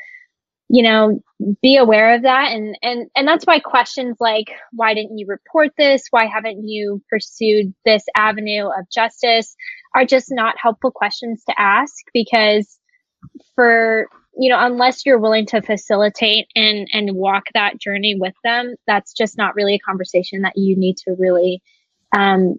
you 0.68 0.82
know 0.82 1.20
be 1.62 1.76
aware 1.76 2.14
of 2.14 2.22
that. 2.22 2.52
And 2.52 2.76
and 2.82 3.08
and 3.14 3.28
that's 3.28 3.44
why 3.44 3.60
questions 3.60 4.16
like 4.20 4.46
why 4.72 4.94
didn't 4.94 5.18
you 5.18 5.26
report 5.28 5.72
this? 5.76 6.06
Why 6.10 6.26
haven't 6.26 6.66
you 6.66 7.02
pursued 7.10 7.74
this 7.84 8.04
avenue 8.16 8.66
of 8.66 8.88
justice? 8.90 9.54
Are 9.94 10.04
just 10.06 10.28
not 10.30 10.56
helpful 10.58 10.90
questions 10.90 11.44
to 11.44 11.54
ask 11.58 11.94
because 12.12 12.78
for 13.54 14.08
you 14.38 14.50
know 14.50 14.58
unless 14.58 15.06
you're 15.06 15.18
willing 15.18 15.46
to 15.46 15.62
facilitate 15.62 16.46
and 16.54 16.88
and 16.92 17.14
walk 17.14 17.44
that 17.54 17.78
journey 17.80 18.16
with 18.18 18.34
them 18.44 18.74
that's 18.86 19.12
just 19.12 19.36
not 19.38 19.54
really 19.54 19.74
a 19.74 19.78
conversation 19.78 20.42
that 20.42 20.52
you 20.56 20.76
need 20.76 20.96
to 20.96 21.14
really 21.18 21.62
um 22.16 22.56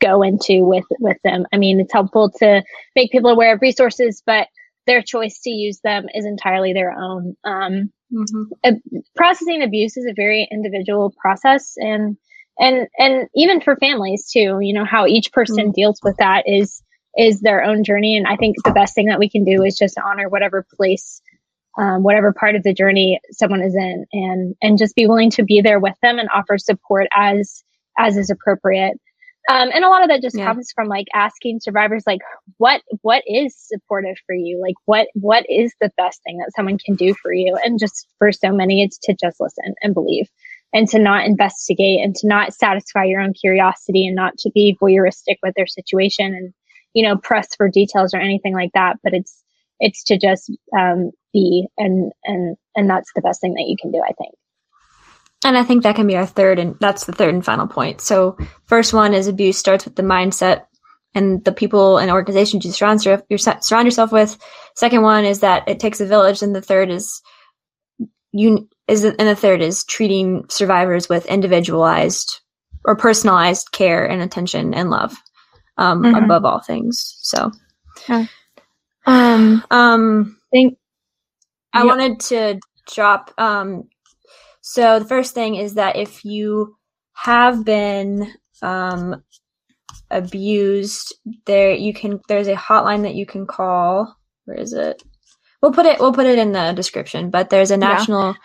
go 0.00 0.22
into 0.22 0.64
with 0.64 0.84
with 1.00 1.18
them. 1.24 1.46
I 1.52 1.56
mean 1.56 1.80
it's 1.80 1.92
helpful 1.92 2.30
to 2.38 2.62
make 2.94 3.10
people 3.10 3.30
aware 3.30 3.54
of 3.54 3.62
resources 3.62 4.22
but 4.24 4.48
their 4.86 5.02
choice 5.02 5.40
to 5.40 5.50
use 5.50 5.80
them 5.82 6.06
is 6.14 6.24
entirely 6.24 6.72
their 6.72 6.92
own. 6.92 7.36
Um 7.44 7.92
Mm-hmm. 8.12 8.74
processing 9.16 9.62
abuse 9.62 9.96
is 9.96 10.06
a 10.06 10.14
very 10.14 10.48
individual 10.52 11.12
process 11.20 11.74
and 11.76 12.16
and 12.58 12.86
and 12.98 13.28
even 13.34 13.60
for 13.60 13.76
families 13.76 14.30
too 14.32 14.58
you 14.60 14.72
know 14.72 14.84
how 14.84 15.06
each 15.06 15.32
person 15.32 15.72
deals 15.72 15.98
with 16.04 16.16
that 16.18 16.44
is 16.46 16.82
is 17.16 17.40
their 17.40 17.62
own 17.64 17.84
journey. 17.84 18.16
And 18.16 18.26
i 18.26 18.36
think 18.36 18.56
the 18.64 18.72
best 18.72 18.94
thing 18.94 19.06
that 19.06 19.18
we 19.18 19.28
can 19.28 19.44
do 19.44 19.62
is 19.62 19.76
just 19.76 19.98
honor 19.98 20.28
whatever 20.28 20.66
place 20.76 21.20
um, 21.78 22.02
whatever 22.02 22.32
part 22.32 22.54
of 22.54 22.62
the 22.62 22.72
journey 22.72 23.20
someone 23.32 23.62
is 23.62 23.74
in 23.74 24.06
and 24.12 24.54
and 24.62 24.78
just 24.78 24.94
be 24.96 25.06
willing 25.06 25.30
to 25.32 25.44
be 25.44 25.60
there 25.60 25.78
with 25.78 25.94
them 26.02 26.18
and 26.18 26.28
offer 26.34 26.58
support 26.58 27.06
as 27.14 27.62
as 27.98 28.16
is 28.16 28.30
appropriate. 28.30 28.98
Um, 29.48 29.70
and 29.72 29.84
a 29.84 29.88
lot 29.88 30.02
of 30.02 30.08
that 30.08 30.22
just 30.22 30.36
Yeah. 30.36 30.46
comes 30.46 30.72
from 30.74 30.88
like 30.88 31.06
asking 31.14 31.60
survivors 31.60 32.02
like 32.06 32.20
what 32.58 32.82
what 33.02 33.22
is 33.26 33.54
supportive 33.56 34.16
for 34.26 34.34
you? 34.34 34.60
Like 34.60 34.74
what 34.86 35.08
what 35.14 35.44
is 35.48 35.74
the 35.80 35.90
best 35.96 36.22
thing 36.24 36.38
that 36.38 36.52
someone 36.56 36.78
can 36.78 36.94
do 36.94 37.14
for 37.14 37.32
you? 37.32 37.56
And 37.64 37.78
just 37.78 38.08
for 38.18 38.32
so 38.32 38.52
many 38.52 38.82
it's 38.82 38.98
to 39.04 39.14
just 39.14 39.40
listen 39.40 39.74
and 39.82 39.94
believe 39.94 40.28
and 40.72 40.88
to 40.88 40.98
not 40.98 41.26
investigate 41.26 42.00
and 42.02 42.14
to 42.16 42.26
not 42.26 42.54
satisfy 42.54 43.04
your 43.04 43.20
own 43.20 43.34
curiosity 43.34 44.06
and 44.06 44.16
not 44.16 44.36
to 44.38 44.50
be 44.52 44.76
voyeuristic 44.80 45.36
with 45.42 45.54
their 45.54 45.66
situation 45.66 46.34
and 46.34 46.52
you 46.96 47.06
know 47.06 47.16
press 47.18 47.54
for 47.54 47.68
details 47.68 48.14
or 48.14 48.18
anything 48.18 48.54
like 48.54 48.70
that 48.72 48.96
but 49.04 49.12
it's 49.12 49.42
it's 49.78 50.02
to 50.02 50.16
just 50.18 50.50
um, 50.76 51.10
be 51.32 51.66
and 51.76 52.10
and 52.24 52.56
and 52.74 52.88
that's 52.88 53.12
the 53.14 53.20
best 53.20 53.40
thing 53.40 53.52
that 53.52 53.66
you 53.68 53.76
can 53.80 53.92
do 53.92 54.02
i 54.02 54.12
think 54.12 54.34
And 55.44 55.58
I 55.58 55.64
think 55.64 55.82
that 55.82 55.94
can 55.94 56.06
be 56.06 56.16
our 56.16 56.26
third, 56.26 56.58
and 56.58 56.76
that's 56.80 57.04
the 57.04 57.12
third 57.12 57.34
and 57.34 57.44
final 57.44 57.68
point. 57.68 58.00
So, 58.00 58.38
first 58.64 58.94
one 58.94 59.12
is 59.12 59.28
abuse 59.28 59.58
starts 59.58 59.84
with 59.84 59.94
the 59.94 60.02
mindset 60.02 60.64
and 61.14 61.44
the 61.44 61.52
people 61.52 61.98
and 61.98 62.10
organizations 62.10 62.64
you 62.64 62.72
surround, 62.72 63.04
your, 63.04 63.22
surround 63.38 63.86
yourself 63.86 64.10
with. 64.12 64.38
Second 64.74 65.02
one 65.02 65.26
is 65.26 65.40
that 65.40 65.68
it 65.68 65.78
takes 65.78 66.00
a 66.00 66.06
village, 66.06 66.42
and 66.42 66.54
the 66.54 66.62
third 66.62 66.90
is 66.90 67.20
you 68.32 68.66
is 68.88 69.04
and 69.04 69.28
the 69.28 69.36
third 69.36 69.60
is 69.60 69.84
treating 69.84 70.46
survivors 70.48 71.08
with 71.08 71.26
individualized 71.26 72.40
or 72.84 72.96
personalized 72.96 73.72
care 73.72 74.04
and 74.04 74.22
attention 74.22 74.74
and 74.74 74.90
love 74.90 75.14
um, 75.78 76.02
Mhm. 76.02 76.24
above 76.24 76.44
all 76.44 76.60
things. 76.60 77.16
So, 77.22 77.50
Um, 79.06 79.62
um, 79.70 80.38
think 80.50 80.78
I 81.72 81.84
Yep. 81.84 81.86
wanted 81.86 82.20
to 82.20 82.60
drop. 82.92 83.32
Um, 83.38 83.88
so 84.60 84.98
the 84.98 85.04
first 85.04 85.34
thing 85.34 85.54
is 85.56 85.74
that 85.74 85.96
if 85.96 86.24
you 86.24 86.76
have 87.14 87.64
been 87.64 88.32
um, 88.62 89.22
abused, 90.10 91.14
there 91.44 91.72
you 91.72 91.92
can. 91.92 92.20
There's 92.28 92.48
a 92.48 92.54
hotline 92.54 93.02
that 93.02 93.14
you 93.14 93.26
can 93.26 93.46
call. 93.46 94.16
Where 94.46 94.56
is 94.58 94.72
it? 94.72 95.02
We'll 95.62 95.72
put 95.72 95.86
it. 95.86 96.00
We'll 96.00 96.12
put 96.12 96.26
it 96.26 96.38
in 96.38 96.52
the 96.52 96.72
description. 96.72 97.30
But 97.30 97.50
there's 97.50 97.70
a 97.70 97.76
national 97.76 98.36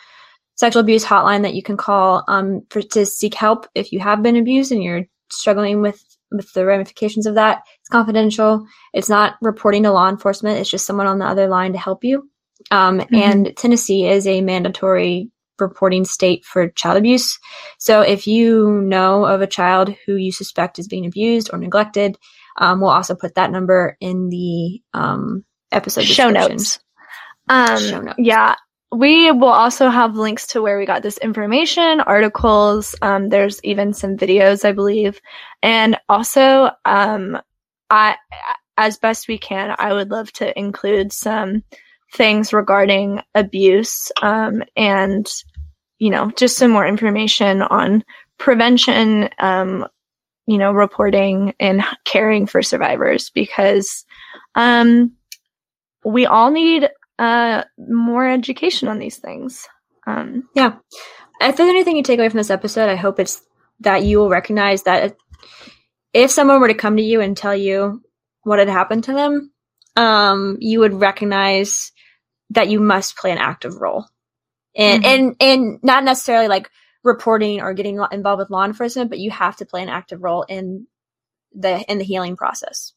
sexual 0.56 0.82
abuse 0.82 1.06
hotline 1.06 1.44
that 1.44 1.53
you 1.56 1.64
can 1.64 1.78
call 1.78 2.24
um, 2.28 2.62
for 2.70 2.82
to 2.82 3.06
seek 3.06 3.34
help 3.34 3.68
if 3.74 3.91
you 3.91 3.99
have 3.99 4.22
been 4.22 4.36
abused 4.36 4.72
and 4.72 4.84
you're 4.84 5.06
struggling 5.32 5.82
with 5.82 6.03
with 6.32 6.52
the 6.53 6.66
ramifications 6.66 7.26
of 7.26 7.36
that. 7.36 7.64
It's 7.80 7.90
confidential. 7.90 8.66
It's 8.94 9.10
not 9.10 9.36
reporting 9.41 9.84
to 9.84 9.91
law 9.91 10.10
enforcement. 10.10 10.60
It's 10.60 10.70
just 10.70 10.86
someone 10.86 11.08
on 11.08 11.20
the 11.20 11.26
other 11.26 11.48
line 11.48 11.74
to 11.74 11.80
help 11.80 12.03
you. 12.03 12.30
Um, 12.70 12.99
Mhm. 12.99 13.22
And 13.22 13.53
Tennessee 13.58 14.08
is 14.08 14.28
a 14.28 14.41
mandatory 14.41 15.30
reporting 15.60 16.06
state 16.06 16.44
for 16.45 16.70
child 16.70 16.98
abuse. 16.98 17.38
So 17.78 18.02
if 18.02 18.28
you 18.28 18.82
know 18.82 19.26
of 19.26 19.41
a 19.41 19.48
child 19.48 19.94
who 20.06 20.16
you 20.16 20.32
suspect 20.32 20.80
is 20.80 20.88
being 20.88 21.06
abused 21.06 21.49
or 21.53 21.60
neglected, 21.60 22.18
um, 22.58 22.82
we'll 22.82 22.90
also 22.90 23.16
put 23.16 23.36
that 23.36 23.52
number 23.52 23.98
in 23.99 24.30
the 24.30 24.82
um, 24.94 25.44
episode 25.72 26.06
show 26.06 26.30
notes. 26.30 26.80
Um, 27.49 27.80
Show 27.80 28.02
notes. 28.02 28.16
Yeah. 28.20 28.56
We 28.93 29.31
will 29.31 29.47
also 29.47 29.89
have 29.89 30.18
links 30.18 30.47
to 30.47 30.61
where 30.61 30.77
we 30.77 30.85
got 30.85 31.01
this 31.01 31.18
information, 31.19 32.01
articles. 32.01 32.93
Um, 33.01 33.30
there's 33.30 33.63
even 33.63 33.93
some 33.93 34.18
videos, 34.18 34.65
I 34.65 34.73
believe. 34.73 35.22
And 35.63 35.97
also, 36.09 36.72
um, 36.84 37.39
I, 37.89 38.18
as 38.77 38.97
best 38.97 39.30
we 39.30 39.38
can, 39.38 39.76
I 39.80 39.93
would 39.93 40.11
love 40.11 40.31
to 40.34 40.57
include 40.59 41.13
some 41.13 41.63
things 42.13 42.51
regarding 42.51 43.22
abuse, 43.34 44.11
um, 44.22 44.63
and, 44.76 45.26
you 45.97 46.09
know, 46.09 46.30
just 46.31 46.57
some 46.57 46.72
more 46.72 46.85
information 46.85 47.61
on 47.61 48.03
prevention, 48.38 49.30
um, 49.39 49.88
you 50.47 50.57
know, 50.57 50.73
reporting 50.73 51.53
and 51.61 51.81
caring 52.03 52.45
for 52.45 52.61
survivors 52.61 53.30
because, 53.30 54.05
um, 54.55 55.13
we 56.03 56.26
all 56.26 56.51
need 56.51 56.89
uh, 57.20 57.64
more 57.78 58.28
education 58.28 58.88
on 58.88 59.00
these 59.00 59.18
things. 59.18 59.68
Um, 60.08 60.50
yeah. 60.56 60.76
If 61.40 61.58
there's 61.58 61.70
anything 61.70 61.96
you 61.96 62.04
take 62.04 62.20
away 62.20 62.30
from 62.30 62.38
this 62.38 62.50
episode, 62.50 62.90
I 62.90 62.96
hope 62.96 63.20
it's 63.20 63.42
that 63.80 64.04
you 64.04 64.20
will 64.20 64.30
recognize 64.30 64.84
that 64.84 65.16
if 66.14 66.32
someone 66.32 66.60
were 66.60 66.68
to 66.68 66.74
come 66.74 66.98
to 66.98 67.04
you 67.04 67.22
and 67.22 67.36
tell 67.36 67.56
you 67.56 68.02
what 68.44 68.60
had 68.60 68.70
happened 68.70 69.06
to 69.06 69.14
them, 69.14 69.52
um, 69.96 70.58
you 70.60 70.80
would 70.80 70.94
recognize 70.94 71.92
that 72.52 72.70
you 72.70 72.80
must 72.80 73.18
play 73.18 73.32
an 73.32 73.38
active 73.38 73.76
role. 73.80 74.06
And, 74.76 75.04
mm-hmm. 75.04 75.14
and, 75.14 75.36
and 75.40 75.80
not 75.84 76.04
necessarily 76.04 76.48
like 76.48 76.70
reporting 77.04 77.62
or 77.62 77.74
getting 77.74 78.04
involved 78.12 78.40
with 78.40 78.50
law 78.50 78.66
enforcement, 78.66 79.10
but 79.10 79.20
you 79.20 79.32
have 79.32 79.58
to 79.58 79.66
play 79.66 79.82
an 79.82 79.90
active 79.90 80.22
role 80.22 80.44
in 80.44 80.88
the, 81.54 81.80
in 81.92 81.98
the 81.98 82.04
healing 82.04 82.36
process. 82.36 82.94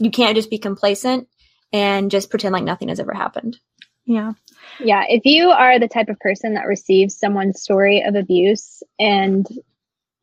You 0.00 0.10
can't 0.10 0.36
just 0.36 0.50
be 0.50 0.58
complacent 0.58 1.28
and 1.74 2.08
just 2.08 2.30
pretend 2.30 2.52
like 2.52 2.62
nothing 2.62 2.88
has 2.88 3.00
ever 3.00 3.12
happened. 3.12 3.58
Yeah. 4.06 4.34
Yeah. 4.78 5.02
If 5.08 5.26
you 5.26 5.50
are 5.50 5.80
the 5.80 5.88
type 5.88 6.08
of 6.08 6.20
person 6.20 6.54
that 6.54 6.68
receives 6.68 7.18
someone's 7.18 7.60
story 7.60 8.02
of 8.02 8.14
abuse 8.14 8.84
and 8.96 9.44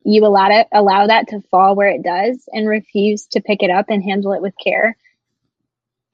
you 0.03 0.25
allow 0.25 0.49
it 0.49 0.67
allow 0.71 1.07
that 1.07 1.27
to 1.27 1.41
fall 1.51 1.75
where 1.75 1.89
it 1.89 2.03
does 2.03 2.41
and 2.53 2.69
refuse 2.69 3.27
to 3.27 3.41
pick 3.41 3.61
it 3.63 3.69
up 3.69 3.87
and 3.89 4.01
handle 4.01 4.31
it 4.31 4.41
with 4.41 4.53
care, 4.63 4.95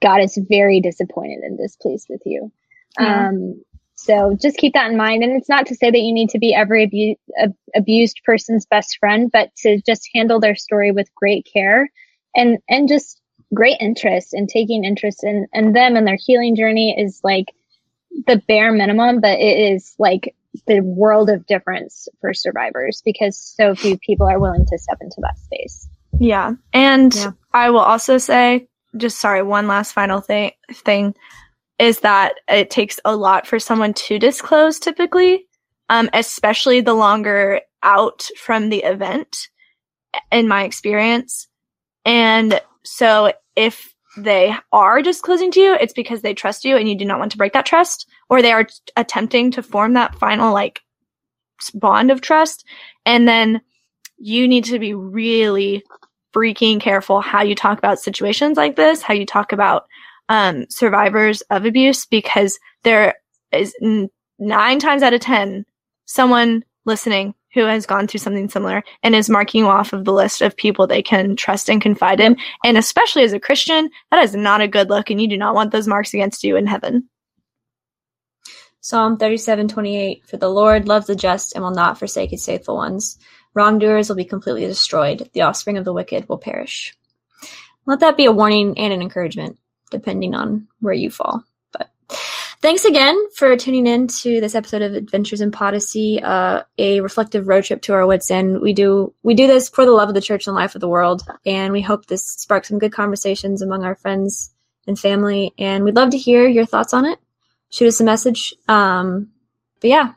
God 0.02 0.24
is 0.24 0.40
very 0.50 0.82
disappointed 0.82 1.44
and 1.44 1.58
displeased 1.58 2.08
with 2.10 2.24
you. 2.26 2.52
Yeah. 3.00 3.30
Um, 3.30 3.62
so 3.94 4.36
just 4.42 4.58
keep 4.58 4.74
that 4.74 4.90
in 4.90 4.98
mind. 4.98 5.24
And 5.24 5.34
it's 5.34 5.50
not 5.50 5.68
to 5.68 5.76
say 5.76 5.92
that 5.92 6.00
you 6.00 6.14
need 6.14 6.30
to 6.30 6.40
be 6.40 6.56
every 6.56 6.84
abu- 6.84 7.16
ab- 7.38 7.56
abused 7.76 8.22
person's 8.26 8.66
best 8.66 8.98
friend, 9.00 9.30
but 9.32 9.56
to 9.58 9.80
just 9.86 10.10
handle 10.16 10.40
their 10.40 10.56
story 10.56 10.92
with 10.92 11.14
great 11.14 11.48
care 11.52 11.92
and, 12.36 12.58
and 12.68 12.88
just 12.88 13.22
great 13.54 13.78
interest 13.80 14.34
and 14.34 14.42
in 14.42 14.48
taking 14.48 14.84
interest 14.84 15.24
in, 15.24 15.48
in 15.54 15.74
them 15.74 15.96
and 15.96 16.06
their 16.06 16.18
healing 16.20 16.56
journey 16.56 16.96
is 16.98 17.22
like 17.24 17.48
the 18.26 18.42
bare 18.48 18.72
minimum, 18.72 19.22
but 19.22 19.40
it 19.40 19.74
is 19.74 19.96
like 20.00 20.36
the 20.66 20.82
world 20.82 21.30
of 21.30 21.46
difference 21.46 22.08
for 22.20 22.34
survivors 22.34 23.02
because 23.06 23.38
so 23.38 23.76
few 23.76 23.98
people 24.00 24.28
are 24.28 24.40
willing 24.40 24.66
to 24.66 24.78
step 24.78 24.98
into 25.02 25.18
that 25.22 25.38
space. 25.38 25.88
Yeah. 26.20 26.54
And 26.74 27.14
yeah. 27.16 27.32
I 27.54 27.70
will 27.70 27.80
also 27.80 28.18
say, 28.18 28.68
just 28.96 29.20
sorry, 29.20 29.44
one 29.44 29.68
last 29.68 29.94
final 29.94 30.22
thing 30.22 30.52
thing 30.74 31.14
is 31.78 32.00
that 32.00 32.36
it 32.48 32.70
takes 32.70 33.00
a 33.06 33.16
lot 33.16 33.46
for 33.46 33.60
someone 33.60 33.94
to 33.94 34.18
disclose 34.18 34.80
typically, 34.80 35.46
um, 35.90 36.10
especially 36.14 36.82
the 36.82 36.94
longer 36.94 37.62
out 37.84 38.28
from 38.40 38.70
the 38.70 38.84
event 38.84 39.50
in 40.32 40.48
my 40.48 40.64
experience. 40.64 41.48
And 42.04 42.60
so 42.88 43.34
if 43.56 43.94
they 44.18 44.56
are 44.72 45.02
disclosing 45.02 45.52
to 45.52 45.60
you, 45.60 45.74
it's 45.76 45.94
because 45.94 46.22
they 46.22 46.34
trust 46.34 46.66
you 46.66 46.78
and 46.78 46.90
you 46.90 46.96
do 46.96 47.06
not 47.06 47.20
want 47.20 47.32
to 47.34 47.38
break 47.38 47.54
that 47.54 47.66
trust, 47.66 48.08
or 48.30 48.42
they 48.42 48.52
are 48.52 48.68
attempting 48.96 49.52
to 49.52 49.62
form 49.62 49.94
that 49.94 50.16
final 50.16 50.54
like 50.54 50.82
bond 51.74 52.12
of 52.12 52.22
trust. 52.22 52.66
And 53.06 53.28
then 53.28 53.62
you 54.18 54.48
need 54.48 54.66
to 54.66 54.80
be 54.80 54.94
really 54.94 55.84
freaking 56.34 56.80
careful 56.80 57.22
how 57.22 57.44
you 57.44 57.56
talk 57.56 57.78
about 57.78 58.00
situations 58.00 58.58
like 58.58 58.76
this, 58.76 59.02
how 59.02 59.14
you 59.14 59.26
talk 59.26 59.52
about 59.52 59.86
um, 60.30 60.66
survivors 60.70 61.42
of 61.50 61.66
abuse, 61.66 62.06
because 62.06 62.60
there 62.84 63.16
is 63.52 63.76
nine 64.40 64.80
times 64.80 65.04
out 65.04 65.14
of 65.14 65.22
10 65.22 65.66
someone 66.06 66.64
listening 66.86 67.34
who 67.58 67.66
has 67.66 67.86
gone 67.86 68.08
through 68.08 68.20
something 68.20 68.48
similar 68.48 68.84
and 69.04 69.16
is 69.16 69.30
marking 69.30 69.62
you 69.62 69.68
off 69.68 69.94
of 69.94 70.06
the 70.06 70.14
list 70.14 70.42
of 70.42 70.56
people 70.56 70.86
they 70.86 71.02
can 71.02 71.36
trust 71.36 71.70
and 71.70 71.82
confide 71.82 72.20
in. 72.20 72.38
And 72.64 72.78
especially 72.78 73.24
as 73.24 73.34
a 73.34 73.40
Christian, 73.40 73.90
that 74.12 74.24
is 74.24 74.36
not 74.36 74.62
a 74.62 74.68
good 74.68 74.90
look, 74.90 75.10
and 75.10 75.20
you 75.20 75.28
do 75.28 75.38
not 75.38 75.56
want 75.56 75.72
those 75.72 75.88
marks 75.88 76.14
against 76.14 76.44
you 76.44 76.56
in 76.56 76.68
heaven. 76.68 77.10
Psalm 78.80 79.18
37 79.18 79.68
28 79.68 80.26
For 80.28 80.38
the 80.38 80.50
Lord 80.50 80.88
loves 80.88 81.08
the 81.08 81.16
just 81.16 81.56
and 81.56 81.64
will 81.64 81.72
not 81.72 81.98
forsake 81.98 82.30
his 82.30 82.46
faithful 82.46 82.76
ones. 82.76 83.18
Wrongdoers 83.54 84.08
will 84.08 84.16
be 84.16 84.24
completely 84.24 84.66
destroyed, 84.66 85.30
the 85.34 85.42
offspring 85.42 85.78
of 85.78 85.86
the 85.86 85.94
wicked 85.94 86.30
will 86.30 86.38
perish. 86.38 86.96
Let 87.88 88.02
that 88.02 88.18
be 88.18 88.26
a 88.26 88.32
warning 88.32 88.78
and 88.78 88.94
an 88.94 89.02
encouragement, 89.02 89.58
depending 89.90 90.36
on 90.36 90.68
where 90.80 90.94
you 90.94 91.10
fall. 91.10 91.44
Thanks 92.60 92.86
again 92.86 93.16
for 93.36 93.56
tuning 93.56 93.86
in 93.86 94.08
to 94.08 94.42
this 94.42 94.56
episode 94.56 94.82
of 94.82 94.96
Adventures 94.96 95.42
in 95.42 95.52
Podyssey, 95.52 96.20
uh, 96.24 96.64
a 96.80 97.02
reflective 97.02 97.48
road 97.48 97.66
trip 97.66 97.84
to 97.84 97.94
our 97.94 98.08
wits 98.08 98.32
end. 98.32 98.62
We 98.62 98.74
do 98.74 99.14
we 99.22 99.36
do 99.36 99.46
this 99.46 99.70
for 99.70 99.86
the 99.86 99.92
love 99.92 100.10
of 100.10 100.16
the 100.16 100.22
church 100.22 100.48
and 100.48 100.56
life 100.56 100.74
of 100.74 100.82
the 100.82 100.88
world, 100.88 101.22
and 101.46 101.72
we 101.72 101.82
hope 101.82 102.08
this 102.08 102.26
sparks 102.26 102.70
some 102.70 102.80
good 102.80 102.92
conversations 102.92 103.62
among 103.62 103.84
our 103.84 103.96
friends 103.96 104.52
and 104.88 104.98
family. 104.98 105.54
And 105.60 105.84
we'd 105.84 105.96
love 105.96 106.10
to 106.12 106.18
hear 106.18 106.48
your 106.48 106.66
thoughts 106.66 106.94
on 106.94 107.06
it. 107.06 107.20
Shoot 107.70 107.90
us 107.90 108.00
a 108.00 108.04
message. 108.04 108.56
Um, 108.68 109.30
but 109.80 109.90
yeah, 109.90 110.14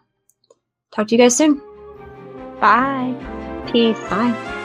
talk 0.93 1.09
to 1.09 1.15
you 1.15 1.21
guys 1.21 1.37
soon. 1.37 1.61
Bye. 2.61 3.15
Peace. 3.71 3.99
Bye. 4.09 4.60